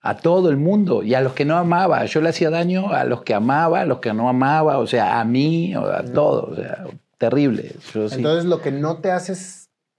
a 0.00 0.16
todo 0.16 0.48
el 0.50 0.56
mundo, 0.56 1.02
y 1.02 1.14
a 1.14 1.20
los 1.20 1.32
que 1.32 1.44
no 1.44 1.56
amaba, 1.56 2.04
yo 2.06 2.20
le 2.20 2.30
hacía 2.30 2.50
daño 2.50 2.92
a 2.92 3.04
los 3.04 3.22
que 3.22 3.34
amaba, 3.34 3.80
a 3.80 3.84
los 3.84 3.98
que 3.98 4.12
no 4.12 4.28
amaba, 4.28 4.78
o 4.78 4.86
sea, 4.86 5.20
a 5.20 5.24
mí, 5.24 5.74
a 5.74 6.04
todos, 6.04 6.52
o 6.52 6.56
sea, 6.56 6.84
terrible. 7.18 7.74
Yo, 7.92 8.04
Entonces 8.04 8.42
sí. 8.44 8.48
lo 8.48 8.60
que 8.62 8.70
no 8.70 8.98
te 8.98 9.10
haces, 9.10 9.57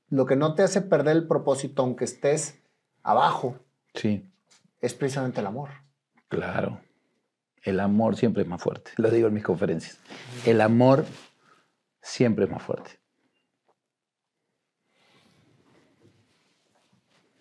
lo 0.10 0.26
que 0.26 0.36
no 0.36 0.56
te 0.56 0.64
hace 0.64 0.82
perder 0.82 1.18
el 1.18 1.28
propósito, 1.28 1.82
aunque 1.82 2.06
estés 2.06 2.60
abajo, 3.04 3.58
sí 3.94 4.30
es 4.82 4.94
precisamente 4.94 5.42
el 5.42 5.48
amor. 5.48 5.70
Claro. 6.28 6.82
El 7.64 7.80
amor 7.80 8.16
siempre 8.16 8.44
es 8.44 8.48
más 8.48 8.62
fuerte. 8.62 8.92
Lo 8.98 9.10
digo 9.10 9.28
en 9.28 9.34
mis 9.34 9.44
conferencias. 9.44 10.00
El 10.46 10.62
amor 10.62 11.06
siempre 12.02 12.46
es 12.46 12.52
más 12.52 12.64
fuerte. 12.64 12.92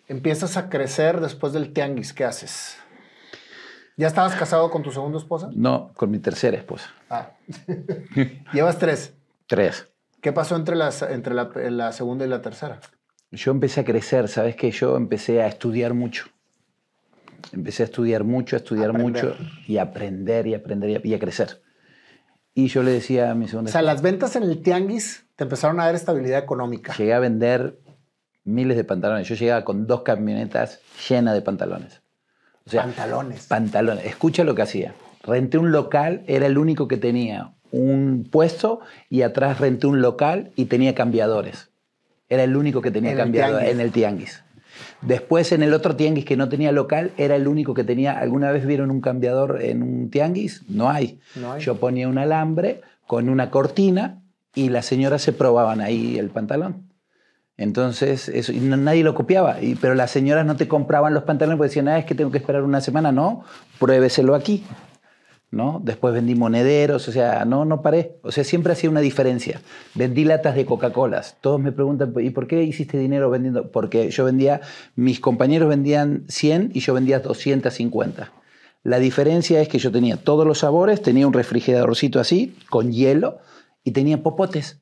Empiezas 0.07 0.57
a 0.57 0.69
crecer 0.69 1.21
después 1.21 1.53
del 1.53 1.71
tianguis. 1.71 2.13
¿Qué 2.13 2.25
haces? 2.25 2.77
¿Ya 3.95 4.07
estabas 4.07 4.35
casado 4.35 4.71
con 4.71 4.81
tu 4.81 4.91
segunda 4.91 5.17
esposa? 5.17 5.49
No, 5.53 5.93
con 5.93 6.09
mi 6.09 6.19
tercera 6.19 6.57
esposa. 6.57 6.89
Ah. 7.09 7.31
¿Llevas 8.53 8.77
tres? 8.79 9.13
Tres. 9.45 9.87
¿Qué 10.21 10.31
pasó 10.33 10.55
entre, 10.55 10.75
las, 10.75 11.01
entre 11.01 11.33
la, 11.33 11.49
la 11.55 11.91
segunda 11.91 12.25
y 12.25 12.29
la 12.29 12.41
tercera? 12.41 12.79
Yo 13.31 13.51
empecé 13.51 13.81
a 13.81 13.85
crecer, 13.85 14.27
¿sabes 14.27 14.55
qué? 14.55 14.71
Yo 14.71 14.97
empecé 14.97 15.41
a 15.41 15.47
estudiar 15.47 15.93
mucho 15.93 16.25
empecé 17.51 17.83
a 17.83 17.85
estudiar 17.85 18.23
mucho, 18.23 18.55
a 18.55 18.59
estudiar 18.59 18.89
aprender. 18.89 19.25
mucho 19.25 19.37
y 19.67 19.77
a 19.77 19.83
aprender 19.83 20.47
y 20.47 20.53
aprender 20.53 20.89
y 20.89 20.95
a, 20.95 21.01
y 21.03 21.13
a, 21.13 21.19
crecer. 21.19 21.61
Y 22.53 22.67
yo 22.67 22.83
le 22.83 22.91
decía 22.91 23.31
a 23.31 23.35
mi 23.35 23.47
segunda... 23.47 23.69
O 23.69 23.71
sea, 23.71 23.81
las 23.81 24.01
ventas 24.01 24.35
en 24.35 24.43
el 24.43 24.61
tianguis 24.61 25.25
te 25.35 25.43
empezaron 25.43 25.79
a 25.79 25.85
dar 25.85 25.95
estabilidad 25.95 26.39
económica. 26.39 26.93
Llegué 26.97 27.13
a 27.13 27.19
vender 27.19 27.79
miles 28.43 28.75
de 28.75 28.83
pantalones. 28.83 29.27
Yo 29.27 29.35
llegaba 29.35 29.63
con 29.63 29.87
dos 29.87 30.01
camionetas 30.01 30.81
llenas 31.07 31.33
de 31.33 31.41
pantalones. 31.41 32.01
O 32.65 32.69
sea, 32.69 32.83
pantalones. 32.83 33.45
Pantalones. 33.47 34.05
Escucha 34.05 34.43
lo 34.43 34.55
que 34.55 34.63
hacía. 34.63 34.93
Renté 35.23 35.57
un 35.57 35.71
local, 35.71 36.23
era 36.27 36.45
el 36.45 36.57
único 36.57 36.87
que 36.87 36.97
tenía 36.97 37.53
un 37.71 38.27
puesto 38.29 38.79
y 39.09 39.21
atrás 39.21 39.59
renté 39.59 39.87
un 39.87 40.01
local 40.01 40.51
y 40.55 40.65
tenía 40.65 40.95
cambiadores. 40.95 41.69
Era 42.29 42.43
el 42.43 42.55
único 42.55 42.81
que 42.81 42.91
tenía 42.91 43.15
cambiadores 43.15 43.69
en 43.69 43.79
el 43.79 43.91
tianguis. 43.91 44.43
Después 45.01 45.51
en 45.51 45.63
el 45.63 45.73
otro 45.73 45.95
tianguis 45.95 46.25
que 46.25 46.37
no 46.37 46.49
tenía 46.49 46.71
local, 46.71 47.11
era 47.17 47.35
el 47.35 47.47
único 47.47 47.73
que 47.73 47.83
tenía. 47.83 48.19
¿Alguna 48.19 48.51
vez 48.51 48.65
vieron 48.65 48.91
un 48.91 49.01
cambiador 49.01 49.61
en 49.61 49.81
un 49.81 50.09
tianguis? 50.09 50.63
No 50.67 50.89
hay. 50.89 51.19
No 51.35 51.53
hay. 51.53 51.61
Yo 51.61 51.75
ponía 51.75 52.07
un 52.07 52.17
alambre 52.17 52.81
con 53.07 53.29
una 53.29 53.49
cortina 53.49 54.21
y 54.53 54.69
las 54.69 54.85
señoras 54.85 55.21
se 55.21 55.33
probaban 55.33 55.81
ahí 55.81 56.17
el 56.17 56.29
pantalón. 56.29 56.89
Entonces, 57.57 58.29
eso, 58.29 58.53
y 58.53 58.59
no, 58.59 58.77
nadie 58.77 59.03
lo 59.03 59.13
copiaba. 59.13 59.61
Y, 59.61 59.75
pero 59.75 59.93
las 59.93 60.11
señoras 60.11 60.45
no 60.45 60.55
te 60.55 60.67
compraban 60.67 61.13
los 61.13 61.23
pantalones 61.23 61.57
porque 61.57 61.69
decían, 61.69 61.89
ah, 61.89 61.99
es 61.99 62.05
que 62.05 62.15
tengo 62.15 62.31
que 62.31 62.37
esperar 62.37 62.63
una 62.63 62.79
semana. 62.79 63.11
No, 63.11 63.43
pruébeselo 63.79 64.33
aquí. 64.33 64.63
¿No? 65.51 65.81
Después 65.83 66.13
vendí 66.13 66.35
monederos, 66.35 67.07
o 67.07 67.11
sea, 67.11 67.45
no, 67.45 67.65
no 67.65 67.81
paré. 67.81 68.17
O 68.21 68.31
sea, 68.31 68.43
siempre 68.43 68.73
hacía 68.73 68.89
una 68.89 69.01
diferencia. 69.01 69.61
Vendí 69.95 70.23
latas 70.25 70.55
de 70.55 70.65
Coca-Cola. 70.65 71.23
Todos 71.41 71.59
me 71.59 71.71
preguntan, 71.71 72.13
¿y 72.19 72.29
por 72.29 72.47
qué 72.47 72.63
hiciste 72.63 72.97
dinero 72.97 73.29
vendiendo? 73.29 73.71
Porque 73.71 74.11
yo 74.11 74.25
vendía, 74.25 74.61
mis 74.95 75.19
compañeros 75.19 75.69
vendían 75.69 76.25
100 76.27 76.71
y 76.73 76.79
yo 76.81 76.93
vendía 76.93 77.19
250. 77.19 78.31
La 78.83 78.99
diferencia 78.99 79.61
es 79.61 79.67
que 79.67 79.79
yo 79.79 79.91
tenía 79.91 80.17
todos 80.17 80.45
los 80.47 80.59
sabores, 80.59 81.01
tenía 81.01 81.27
un 81.27 81.33
refrigeradorcito 81.33 82.19
así, 82.19 82.55
con 82.69 82.91
hielo, 82.91 83.39
y 83.83 83.91
tenía 83.91 84.23
popotes. 84.23 84.81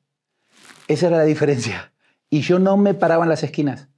Esa 0.86 1.08
era 1.08 1.18
la 1.18 1.24
diferencia. 1.24 1.92
Y 2.30 2.42
yo 2.42 2.58
no 2.58 2.76
me 2.76 2.94
paraba 2.94 3.24
en 3.24 3.30
las 3.30 3.42
esquinas. 3.42 3.88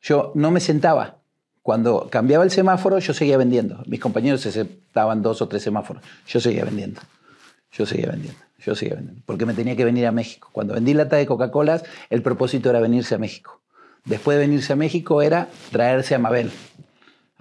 Yo 0.00 0.32
no 0.34 0.50
me 0.50 0.60
sentaba. 0.60 1.21
Cuando 1.62 2.08
cambiaba 2.10 2.44
el 2.44 2.50
semáforo, 2.50 2.98
yo 2.98 3.14
seguía 3.14 3.36
vendiendo. 3.36 3.82
Mis 3.86 4.00
compañeros 4.00 4.40
se 4.40 4.50
sentaban 4.50 5.22
dos 5.22 5.42
o 5.42 5.48
tres 5.48 5.62
semáforos. 5.62 6.02
Yo 6.26 6.40
seguía 6.40 6.64
vendiendo. 6.64 7.00
Yo 7.70 7.86
seguía 7.86 8.08
vendiendo. 8.08 8.40
Yo 8.58 8.74
seguía 8.74 8.96
vendiendo. 8.96 9.22
Porque 9.26 9.46
me 9.46 9.54
tenía 9.54 9.76
que 9.76 9.84
venir 9.84 10.06
a 10.06 10.12
México. 10.12 10.48
Cuando 10.52 10.74
vendí 10.74 10.92
lata 10.92 11.16
de 11.16 11.26
Coca-Cola, 11.26 11.80
el 12.10 12.22
propósito 12.22 12.68
era 12.70 12.80
venirse 12.80 13.14
a 13.14 13.18
México. 13.18 13.60
Después 14.04 14.36
de 14.36 14.46
venirse 14.46 14.72
a 14.72 14.76
México 14.76 15.22
era 15.22 15.48
traerse 15.70 16.16
a 16.16 16.18
Mabel 16.18 16.50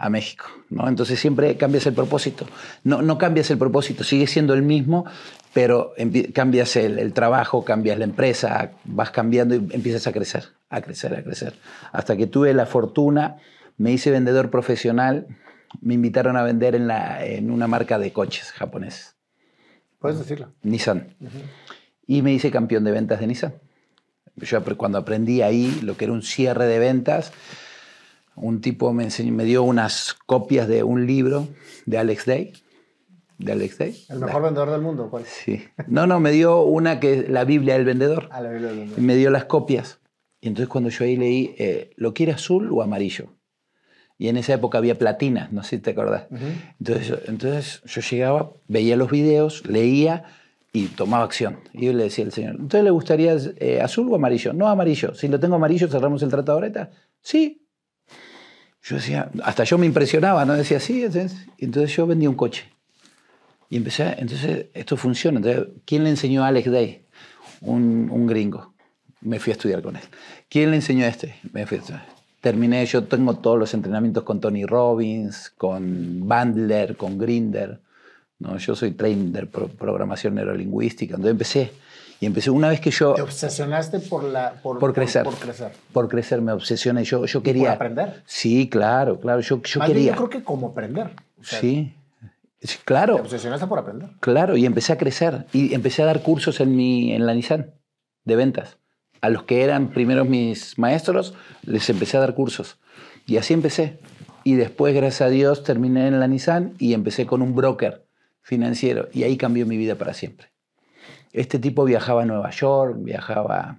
a 0.01 0.09
México. 0.09 0.45
¿no? 0.69 0.87
Entonces 0.87 1.19
siempre 1.19 1.55
cambias 1.57 1.85
el 1.85 1.93
propósito. 1.93 2.47
No, 2.83 3.03
no 3.03 3.19
cambias 3.19 3.51
el 3.51 3.59
propósito, 3.59 4.03
sigue 4.03 4.25
siendo 4.25 4.55
el 4.55 4.63
mismo, 4.63 5.05
pero 5.53 5.93
cambias 6.33 6.75
el, 6.75 7.13
trabajo, 7.13 7.63
cambias 7.63 7.99
la 7.99 8.05
empresa, 8.05 8.71
vas 8.83 9.11
cambiando 9.11 9.53
y 9.53 9.57
empiezas 9.71 10.07
a 10.07 10.11
crecer, 10.11 10.45
a 10.69 10.81
crecer, 10.81 11.13
a 11.13 11.23
crecer. 11.23 11.53
Hasta 11.91 12.17
que 12.17 12.25
tuve 12.25 12.51
la 12.55 12.65
fortuna 12.65 13.37
me 13.81 13.91
hice 13.91 14.11
vendedor 14.11 14.51
profesional, 14.51 15.27
me 15.81 15.95
invitaron 15.95 16.37
a 16.37 16.43
vender 16.43 16.75
en, 16.75 16.87
la, 16.87 17.25
en 17.25 17.49
una 17.49 17.67
marca 17.67 17.97
de 17.97 18.13
coches 18.13 18.51
japoneses. 18.51 19.15
Puedes 19.97 20.19
decirlo. 20.19 20.53
Nissan. 20.61 21.15
Uh 21.19 21.25
-huh. 21.25 21.29
Y 22.05 22.21
me 22.21 22.31
hice 22.31 22.51
campeón 22.51 22.83
de 22.83 22.91
ventas 22.91 23.19
de 23.19 23.27
Nissan. 23.27 23.53
Yo 24.35 24.63
cuando 24.77 24.99
aprendí 24.99 25.41
ahí 25.41 25.79
lo 25.81 25.97
que 25.97 26.05
era 26.05 26.13
un 26.13 26.21
cierre 26.21 26.67
de 26.67 26.77
ventas, 26.77 27.33
un 28.35 28.61
tipo 28.61 28.93
me, 28.93 29.03
enseñó, 29.03 29.33
me 29.33 29.45
dio 29.45 29.63
unas 29.63 30.15
copias 30.25 30.67
de 30.67 30.83
un 30.83 31.07
libro 31.07 31.47
de 31.87 31.97
Alex 31.97 32.25
Day. 32.27 32.53
De 33.39 33.51
Alex 33.51 33.77
Day. 33.79 34.05
El 34.09 34.19
mejor 34.19 34.41
la, 34.41 34.47
vendedor 34.47 34.71
del 34.71 34.81
mundo, 34.81 35.09
¿cuál? 35.09 35.25
Sí. 35.25 35.63
No, 35.87 36.05
no, 36.05 36.19
me 36.19 36.31
dio 36.31 36.61
una 36.61 36.99
que 36.99 37.13
es 37.13 37.29
la 37.29 37.45
Biblia 37.45 37.73
del 37.73 37.85
vendedor. 37.85 38.29
Ah, 38.31 38.41
la 38.41 38.49
Biblia 38.49 38.69
del 38.69 38.77
vendedor. 38.77 38.99
Y 38.99 39.05
me 39.05 39.15
dio 39.15 39.31
las 39.31 39.45
copias. 39.45 39.99
Y 40.39 40.47
entonces 40.49 40.69
cuando 40.69 40.89
yo 40.91 41.03
ahí 41.03 41.17
leí, 41.17 41.55
eh, 41.57 41.91
¿lo 41.97 42.13
quiere 42.13 42.31
azul 42.31 42.69
o 42.71 42.83
amarillo? 42.83 43.40
Y 44.21 44.27
en 44.27 44.37
esa 44.37 44.53
época 44.53 44.77
había 44.77 44.99
platina, 44.99 45.49
no 45.51 45.63
sé 45.63 45.77
si 45.77 45.77
te 45.79 45.89
acordás. 45.89 46.27
Uh 46.29 46.35
-huh. 46.35 46.73
entonces, 46.79 47.19
entonces 47.25 47.81
yo 47.85 48.01
llegaba, 48.01 48.51
veía 48.67 48.95
los 48.95 49.09
videos, 49.09 49.65
leía 49.65 50.25
y 50.71 50.89
tomaba 50.89 51.23
acción. 51.23 51.57
Y 51.73 51.87
yo 51.87 51.93
le 51.93 52.03
decía 52.03 52.25
al 52.25 52.31
señor, 52.31 52.51
¿entonces 52.51 52.83
le 52.83 52.91
gustaría 52.91 53.35
eh, 53.57 53.81
azul 53.81 54.07
o 54.11 54.15
amarillo? 54.15 54.53
No, 54.53 54.67
amarillo. 54.67 55.15
Si 55.15 55.27
lo 55.27 55.39
tengo 55.39 55.55
amarillo, 55.55 55.87
cerramos 55.87 56.21
el 56.21 56.29
tratado 56.29 56.59
ahorita. 56.59 56.91
Sí. 57.23 57.65
Yo 58.83 58.97
decía, 58.97 59.31
hasta 59.43 59.63
yo 59.63 59.79
me 59.79 59.87
impresionaba, 59.87 60.45
¿no? 60.45 60.53
Decía, 60.53 60.79
sí. 60.79 61.03
Entonces, 61.03 61.47
entonces 61.57 61.95
yo 61.95 62.05
vendía 62.05 62.29
un 62.29 62.35
coche. 62.35 62.65
Y 63.71 63.77
empecé, 63.77 64.03
a, 64.03 64.13
entonces 64.13 64.67
esto 64.75 64.97
funciona. 64.97 65.39
Entonces, 65.39 65.73
¿quién 65.83 66.03
le 66.03 66.11
enseñó 66.11 66.43
a 66.43 66.49
Alex 66.49 66.69
Day? 66.69 67.07
Un, 67.61 68.07
un 68.11 68.27
gringo. 68.27 68.75
Me 69.21 69.39
fui 69.39 69.49
a 69.49 69.55
estudiar 69.55 69.81
con 69.81 69.95
él. 69.95 70.03
¿Quién 70.47 70.69
le 70.69 70.75
enseñó 70.75 71.05
a 71.05 71.07
este? 71.07 71.37
Me 71.53 71.65
fui 71.65 71.77
a 71.77 71.79
estudiar 71.79 72.20
terminé, 72.41 72.85
yo 72.85 73.03
tengo 73.05 73.35
todos 73.37 73.57
los 73.57 73.73
entrenamientos 73.73 74.23
con 74.23 74.39
Tony 74.41 74.65
Robbins, 74.65 75.51
con 75.57 76.27
Bandler, 76.27 76.97
con 76.97 77.17
Grinder. 77.17 77.79
¿no? 78.39 78.57
Yo 78.57 78.75
soy 78.75 78.91
trainer 78.91 79.47
de 79.47 79.67
programación 79.67 80.35
neurolingüística. 80.35 81.15
Entonces 81.15 81.31
empecé. 81.31 81.71
Y 82.19 82.27
empecé 82.27 82.51
una 82.51 82.69
vez 82.69 82.79
que 82.79 82.91
yo... 82.91 83.13
¿Te 83.15 83.21
obsesionaste 83.23 83.99
por, 83.99 84.23
la, 84.23 84.53
por, 84.61 84.77
Por 84.77 84.93
crecer. 84.93 85.23
Por, 85.23 85.35
crecer. 85.35 85.71
Por 85.91 86.07
crecer 86.07 86.41
me 86.41 86.51
obsesioné. 86.51 87.03
Yo, 87.03 87.25
yo 87.25 87.41
quería... 87.41 87.63
Por 87.63 87.71
aprender. 87.73 88.23
Sí, 88.25 88.69
claro, 88.69 89.19
claro. 89.19 89.41
Yo, 89.41 89.61
yo 89.63 89.79
Más 89.79 89.87
quería... 89.87 90.11
yo 90.11 90.17
creo 90.17 90.29
que 90.29 90.43
como 90.43 90.67
aprender. 90.67 91.09
O 91.39 91.43
sea, 91.43 91.59
Sí. 91.59 91.95
Sí, 92.63 92.77
Te 92.77 92.83
claro, 92.85 93.15
obsesionaste 93.15 93.65
por 93.65 93.79
aprender. 93.79 94.09
claro. 94.19 94.55
Y 94.55 94.67
empecé 94.67 94.93
a 94.93 94.97
crecer. 94.99 95.47
Y 95.51 95.73
empecé 95.73 96.03
a 96.03 96.05
dar 96.05 96.21
cursos 96.21 96.59
en, 96.59 96.75
mi, 96.75 97.11
en 97.11 97.25
la 97.25 97.33
Nissan 97.33 97.73
de 98.23 98.35
ventas. 98.35 98.77
A 99.21 99.29
los 99.29 99.43
que 99.43 99.63
eran 99.63 99.91
primeros 99.91 100.27
mis 100.27 100.77
maestros, 100.79 101.35
les 101.63 101.89
empecé 101.89 102.17
a 102.17 102.21
dar 102.21 102.33
cursos. 102.33 102.79
Y 103.25 103.37
así 103.37 103.53
empecé. 103.53 103.99
Y 104.43 104.55
después, 104.55 104.95
gracias 104.95 105.21
a 105.21 105.29
Dios, 105.29 105.63
terminé 105.63 106.07
en 106.07 106.19
la 106.19 106.27
Nissan 106.27 106.73
y 106.79 106.93
empecé 106.93 107.27
con 107.27 107.43
un 107.43 107.55
broker 107.55 108.05
financiero. 108.41 109.07
Y 109.13 109.23
ahí 109.23 109.37
cambió 109.37 109.65
mi 109.67 109.77
vida 109.77 109.95
para 109.95 110.13
siempre. 110.13 110.47
Este 111.31 111.59
tipo 111.59 111.85
viajaba 111.85 112.23
a 112.23 112.25
Nueva 112.25 112.49
York, 112.49 112.95
viajaba 112.99 113.77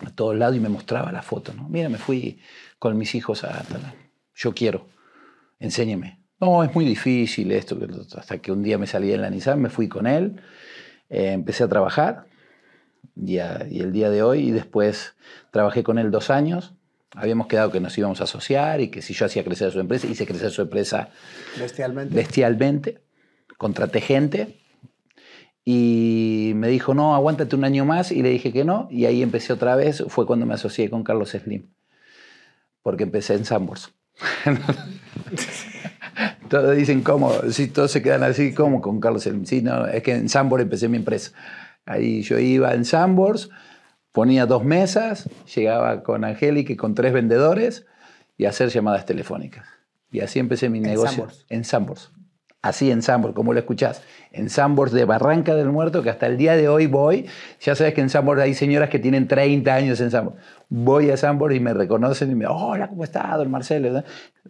a 0.00 0.10
todos 0.10 0.36
lados 0.36 0.56
y 0.56 0.60
me 0.60 0.68
mostraba 0.68 1.10
la 1.10 1.22
foto. 1.22 1.54
¿no? 1.54 1.68
Mira, 1.68 1.88
me 1.88 1.98
fui 1.98 2.38
con 2.78 2.96
mis 2.98 3.14
hijos 3.14 3.44
a. 3.44 3.64
Yo 4.34 4.54
quiero, 4.54 4.86
enséñeme. 5.58 6.20
No, 6.40 6.62
es 6.62 6.72
muy 6.74 6.84
difícil 6.84 7.50
esto. 7.50 7.76
Hasta 8.16 8.38
que 8.38 8.52
un 8.52 8.62
día 8.62 8.78
me 8.78 8.86
salí 8.86 9.12
en 9.12 9.22
la 9.22 9.30
Nissan, 9.30 9.60
me 9.60 9.70
fui 9.70 9.88
con 9.88 10.06
él, 10.06 10.40
eh, 11.08 11.32
empecé 11.32 11.64
a 11.64 11.68
trabajar 11.68 12.26
y, 13.16 13.38
a- 13.38 13.66
y 13.70 13.80
el 13.80 13.92
día 13.92 14.10
de 14.10 14.22
hoy, 14.22 14.48
y 14.48 14.50
después 14.50 15.14
trabajé 15.50 15.82
con 15.82 15.98
él 15.98 16.10
dos 16.10 16.30
años. 16.30 16.74
Habíamos 17.14 17.46
quedado 17.46 17.70
que 17.72 17.80
nos 17.80 17.96
íbamos 17.96 18.20
a 18.20 18.24
asociar 18.24 18.80
y 18.80 18.88
que 18.88 19.00
si 19.02 19.14
yo 19.14 19.26
hacía 19.26 19.42
crecer 19.44 19.72
su 19.72 19.80
empresa, 19.80 20.06
hice 20.06 20.26
crecer 20.26 20.50
su 20.50 20.62
empresa 20.62 21.08
Bestialmente. 21.58 22.14
bestialmente, 22.14 23.00
contraté 23.56 24.00
gente 24.02 24.58
y 25.64 26.52
me 26.54 26.68
dijo, 26.68 26.94
no, 26.94 27.14
aguántate 27.14 27.56
un 27.56 27.64
año 27.64 27.84
más 27.84 28.12
y 28.12 28.22
le 28.22 28.30
dije 28.30 28.52
que 28.52 28.64
no 28.64 28.88
y 28.90 29.06
ahí 29.06 29.22
empecé 29.22 29.52
otra 29.52 29.76
vez, 29.76 30.04
fue 30.08 30.26
cuando 30.26 30.46
me 30.46 30.54
asocié 30.54 30.88
con 30.90 31.02
Carlos 31.02 31.30
Slim, 31.30 31.64
porque 32.82 33.04
empecé 33.04 33.34
en 33.34 33.44
Sambors. 33.44 33.90
todos 36.48 36.76
dicen 36.76 37.02
cómo, 37.02 37.32
sí, 37.50 37.68
todos 37.68 37.90
se 37.90 38.02
quedan 38.02 38.22
así, 38.22 38.54
¿cómo 38.54 38.80
con 38.80 39.00
Carlos 39.00 39.24
Slim? 39.24 39.44
Sí, 39.44 39.62
no, 39.62 39.86
es 39.86 40.02
que 40.02 40.14
en 40.14 40.28
Sambors 40.28 40.62
empecé 40.62 40.88
mi 40.88 40.96
empresa. 40.96 41.32
Ahí 41.86 42.22
yo 42.22 42.38
iba 42.38 42.74
en 42.74 42.84
Sambors, 42.84 43.50
ponía 44.12 44.46
dos 44.46 44.64
mesas, 44.64 45.28
llegaba 45.54 46.02
con 46.02 46.24
Angélica 46.24 46.72
y 46.72 46.76
con 46.76 46.94
tres 46.94 47.12
vendedores 47.12 47.86
y 48.36 48.44
hacer 48.44 48.68
llamadas 48.68 49.06
telefónicas. 49.06 49.66
Y 50.10 50.20
así 50.20 50.38
empecé 50.38 50.68
mi 50.68 50.80
negocio 50.80 51.10
Sambors? 51.10 51.46
en 51.48 51.64
Sambors. 51.64 52.12
Así 52.60 52.90
en 52.90 53.02
Sambors, 53.02 53.34
como 53.34 53.52
lo 53.52 53.60
escuchás. 53.60 54.02
En 54.32 54.50
Sambors 54.50 54.90
de 54.90 55.04
Barranca 55.04 55.54
del 55.54 55.68
Muerto, 55.68 56.02
que 56.02 56.10
hasta 56.10 56.26
el 56.26 56.36
día 56.36 56.56
de 56.56 56.68
hoy 56.68 56.88
voy. 56.88 57.26
Ya 57.60 57.76
sabes 57.76 57.94
que 57.94 58.00
en 58.00 58.10
Sambors 58.10 58.40
hay 58.42 58.52
señoras 58.54 58.88
que 58.90 58.98
tienen 58.98 59.28
30 59.28 59.72
años 59.72 60.00
en 60.00 60.10
Sambors. 60.10 60.38
Voy 60.68 61.08
a 61.10 61.16
Sambors 61.16 61.54
y 61.54 61.60
me 61.60 61.72
reconocen 61.72 62.32
y 62.32 62.34
me 62.34 62.46
hola, 62.48 62.88
¿cómo 62.88 63.04
está, 63.04 63.36
don 63.36 63.48
Marcelo? 63.50 64.02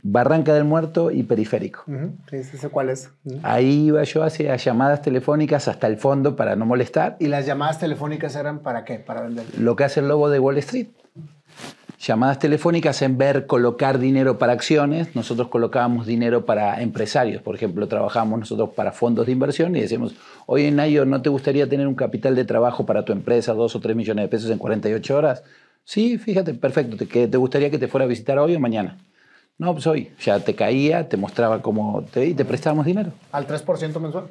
Barranca 0.02 0.54
del 0.54 0.64
Muerto 0.64 1.10
y 1.10 1.22
Periférico. 1.22 1.82
Ujú, 1.86 2.16
Sí, 2.30 2.44
sí 2.44 2.56
sé 2.56 2.70
cuál 2.70 2.88
es. 2.88 3.10
Ahí 3.42 3.86
iba 3.88 4.02
yo 4.04 4.22
hacia 4.24 4.56
llamadas 4.56 5.02
telefónicas 5.02 5.68
hasta 5.68 5.86
el 5.86 5.98
fondo 5.98 6.34
para 6.34 6.56
no 6.56 6.64
molestar. 6.64 7.16
¿Y 7.20 7.26
las 7.26 7.44
llamadas 7.44 7.78
telefónicas 7.78 8.34
eran 8.36 8.60
para 8.60 8.84
qué? 8.86 8.94
Para 8.98 9.20
vender. 9.20 9.44
lo 9.58 9.76
que 9.76 9.84
hace 9.84 10.00
el 10.00 10.08
lobo 10.08 10.30
de 10.30 10.38
Wall 10.38 10.56
Street. 10.58 10.88
Llamadas 12.00 12.38
telefónicas 12.38 13.02
en 13.02 13.18
ver 13.18 13.46
colocar 13.46 13.98
dinero 13.98 14.38
para 14.38 14.52
acciones. 14.52 15.16
Nosotros 15.16 15.48
colocábamos 15.48 16.06
dinero 16.06 16.46
para 16.46 16.80
empresarios. 16.80 17.42
Por 17.42 17.56
ejemplo, 17.56 17.88
trabajábamos 17.88 18.38
nosotros 18.38 18.70
para 18.76 18.92
fondos 18.92 19.26
de 19.26 19.32
inversión 19.32 19.74
y 19.74 19.80
decíamos, 19.80 20.14
oye, 20.46 20.70
Nayo, 20.70 21.04
¿no 21.04 21.20
te 21.22 21.28
gustaría 21.28 21.68
tener 21.68 21.88
un 21.88 21.96
capital 21.96 22.36
de 22.36 22.44
trabajo 22.44 22.86
para 22.86 23.04
tu 23.04 23.12
empresa, 23.12 23.52
dos 23.52 23.74
o 23.74 23.80
tres 23.80 23.96
millones 23.96 24.24
de 24.24 24.28
pesos 24.28 24.50
en 24.50 24.58
48 24.58 25.16
horas? 25.16 25.42
Sí, 25.82 26.18
fíjate, 26.18 26.54
perfecto. 26.54 26.96
¿Te, 26.96 27.06
te 27.06 27.36
gustaría 27.36 27.68
que 27.68 27.78
te 27.78 27.88
fuera 27.88 28.04
a 28.04 28.08
visitar 28.08 28.38
hoy 28.38 28.54
o 28.54 28.60
mañana? 28.60 28.96
No, 29.58 29.72
pues 29.72 29.86
hoy. 29.88 30.12
Ya 30.20 30.38
te 30.38 30.54
caía, 30.54 31.08
te 31.08 31.16
mostraba 31.16 31.60
cómo 31.62 32.04
te 32.12 32.26
y 32.26 32.34
te 32.34 32.44
prestábamos 32.44 32.86
dinero. 32.86 33.10
¿Al 33.32 33.46
3% 33.48 33.98
mensual? 33.98 34.28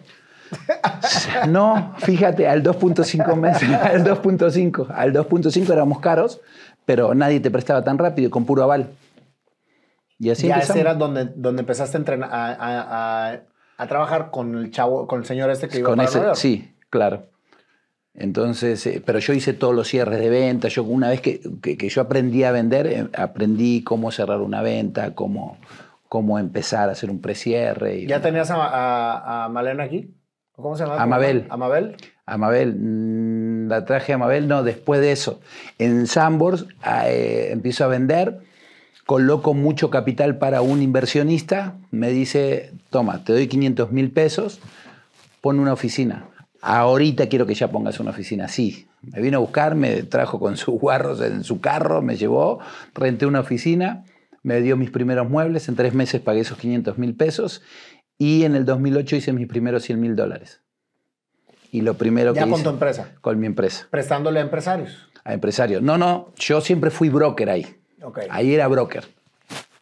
No, 1.48 1.94
fíjate, 1.98 2.48
al 2.48 2.64
2.5 2.64 3.36
meses, 3.36 3.70
al 3.82 4.04
2.5, 4.04 4.88
al 4.94 5.14
2.5 5.14 5.72
éramos 5.72 6.00
caros, 6.00 6.42
pero 6.88 7.14
nadie 7.14 7.42
te 7.42 7.52
prestaba 7.52 7.84
tan 7.84 7.98
rápido, 7.98 8.32
con 8.32 8.46
puro 8.46 8.64
aval. 8.64 8.88
Y 10.18 10.30
así 10.30 10.48
ya 10.48 10.56
empezamos. 10.56 10.78
ese 10.78 10.80
era 10.82 10.96
donde, 10.96 11.26
donde 11.36 11.60
empezaste 11.62 11.98
a, 11.98 12.00
entrenar, 12.00 12.30
a, 12.32 12.46
a- 12.48 13.30
a- 13.34 13.40
a 13.78 13.88
trabajar 13.88 14.32
con 14.32 14.56
el 14.58 14.72
chavo, 14.72 15.06
con 15.06 15.20
el 15.20 15.26
señor 15.26 15.52
este 15.52 15.68
que 15.68 15.80
iba 15.80 15.90
Con 15.90 15.98
para 15.98 16.08
ese, 16.10 16.18
Nueva 16.18 16.30
York. 16.32 16.40
sí, 16.40 16.74
claro. 16.90 17.28
Entonces, 18.16 18.88
eh, 18.88 19.04
pero 19.06 19.20
yo 19.20 19.34
hice 19.34 19.54
todos 19.54 19.76
los 19.76 19.88
cierres 19.90 20.20
de 20.20 20.30
venta. 20.30 20.70
Yo 20.70 20.84
una 20.84 21.10
vez 21.10 21.22
que, 21.22 21.40
que- 21.62 21.78
que 21.78 21.90
yo 21.90 22.02
aprendí 22.02 22.44
a 22.46 22.52
vender, 22.52 22.88
eh, 22.88 23.08
aprendí 23.16 23.84
cómo 23.84 24.10
cerrar 24.12 24.40
una 24.42 24.62
venta, 24.64 25.14
cómo, 25.14 25.58
cómo 26.10 26.40
empezar 26.40 26.90
a 26.90 26.94
hacer 26.94 27.12
un 27.12 27.20
precierre. 27.22 27.98
Y, 28.00 28.08
¿Ya 28.08 28.22
tenías 28.22 28.50
a, 28.52 29.48
Malena 29.52 29.84
aquí? 29.84 30.16
¿Cómo 30.54 30.76
se 30.76 30.86
llama? 30.86 31.00
Amabel. 31.04 31.46
Amabel. 31.50 31.98
A 32.26 32.34
La 33.68 33.86
traje 33.86 34.14
a 34.14 34.18
Mabel, 34.18 34.48
no, 34.48 34.64
después 34.64 35.02
de 35.02 35.12
eso. 35.12 35.40
En 35.78 36.08
Sambors 36.08 36.66
eh, 37.06 37.50
empiezo 37.52 37.84
a 37.84 37.88
vender, 37.88 38.40
coloco 39.06 39.54
mucho 39.54 39.90
capital 39.90 40.38
para 40.38 40.62
un 40.62 40.82
inversionista, 40.82 41.76
me 41.92 42.10
dice, 42.10 42.72
toma, 42.90 43.24
te 43.24 43.34
doy 43.34 43.48
500 43.48 43.92
mil 43.92 44.12
pesos, 44.12 44.60
pon 45.42 45.60
una 45.60 45.74
oficina. 45.74 46.30
Ahorita 46.62 47.28
quiero 47.28 47.46
que 47.46 47.54
ya 47.54 47.70
pongas 47.70 48.00
una 48.00 48.12
oficina. 48.12 48.48
Sí, 48.48 48.88
me 49.02 49.22
vino 49.22 49.38
a 49.38 49.42
buscar, 49.42 49.76
me 49.76 50.04
trajo 50.04 50.40
con 50.40 50.58
sus 50.58 50.80
guarros 50.80 51.22
en 51.22 51.44
su 51.44 51.62
carro, 51.62 52.02
me 52.02 52.18
llevó, 52.18 52.60
renté 52.94 53.26
una 53.26 53.40
oficina, 53.42 54.04
me 54.44 54.62
dio 54.62 54.76
mis 54.78 54.92
primeros 54.92 55.30
muebles, 55.30 55.70
en 55.70 55.76
tres 55.76 55.94
meses 55.94 56.22
pagué 56.22 56.42
esos 56.42 56.58
500 56.58 56.98
mil 56.98 57.16
pesos 57.16 57.62
y 58.18 58.44
en 58.44 58.56
el 58.56 58.66
2008 58.66 59.18
hice 59.18 59.34
mis 59.34 59.48
primeros 59.48 59.84
100 59.84 60.00
mil 60.00 60.16
dólares. 60.16 60.62
Y 61.72 61.82
lo 61.82 61.96
primero 61.96 62.34
Ya 62.34 62.44
que 62.44 62.50
con 62.50 62.54
hice 62.60 62.64
tu 62.64 62.70
empresa. 62.70 63.12
con 63.22 63.40
mi 63.40 63.46
empresa, 63.48 63.88
Prestándole 63.90 64.40
a 64.40 64.44
empresarios. 64.44 65.10
a 65.24 65.34
empresario. 65.34 65.82
No, 65.82 65.98
no, 65.98 66.34
yo 66.38 66.62
siempre 66.62 66.90
fui 66.92 67.10
broker 67.10 67.50
ahí. 67.50 67.76
Ok. 68.02 68.20
Ahí 68.30 68.54
era 68.54 68.68
broker. 68.68 69.06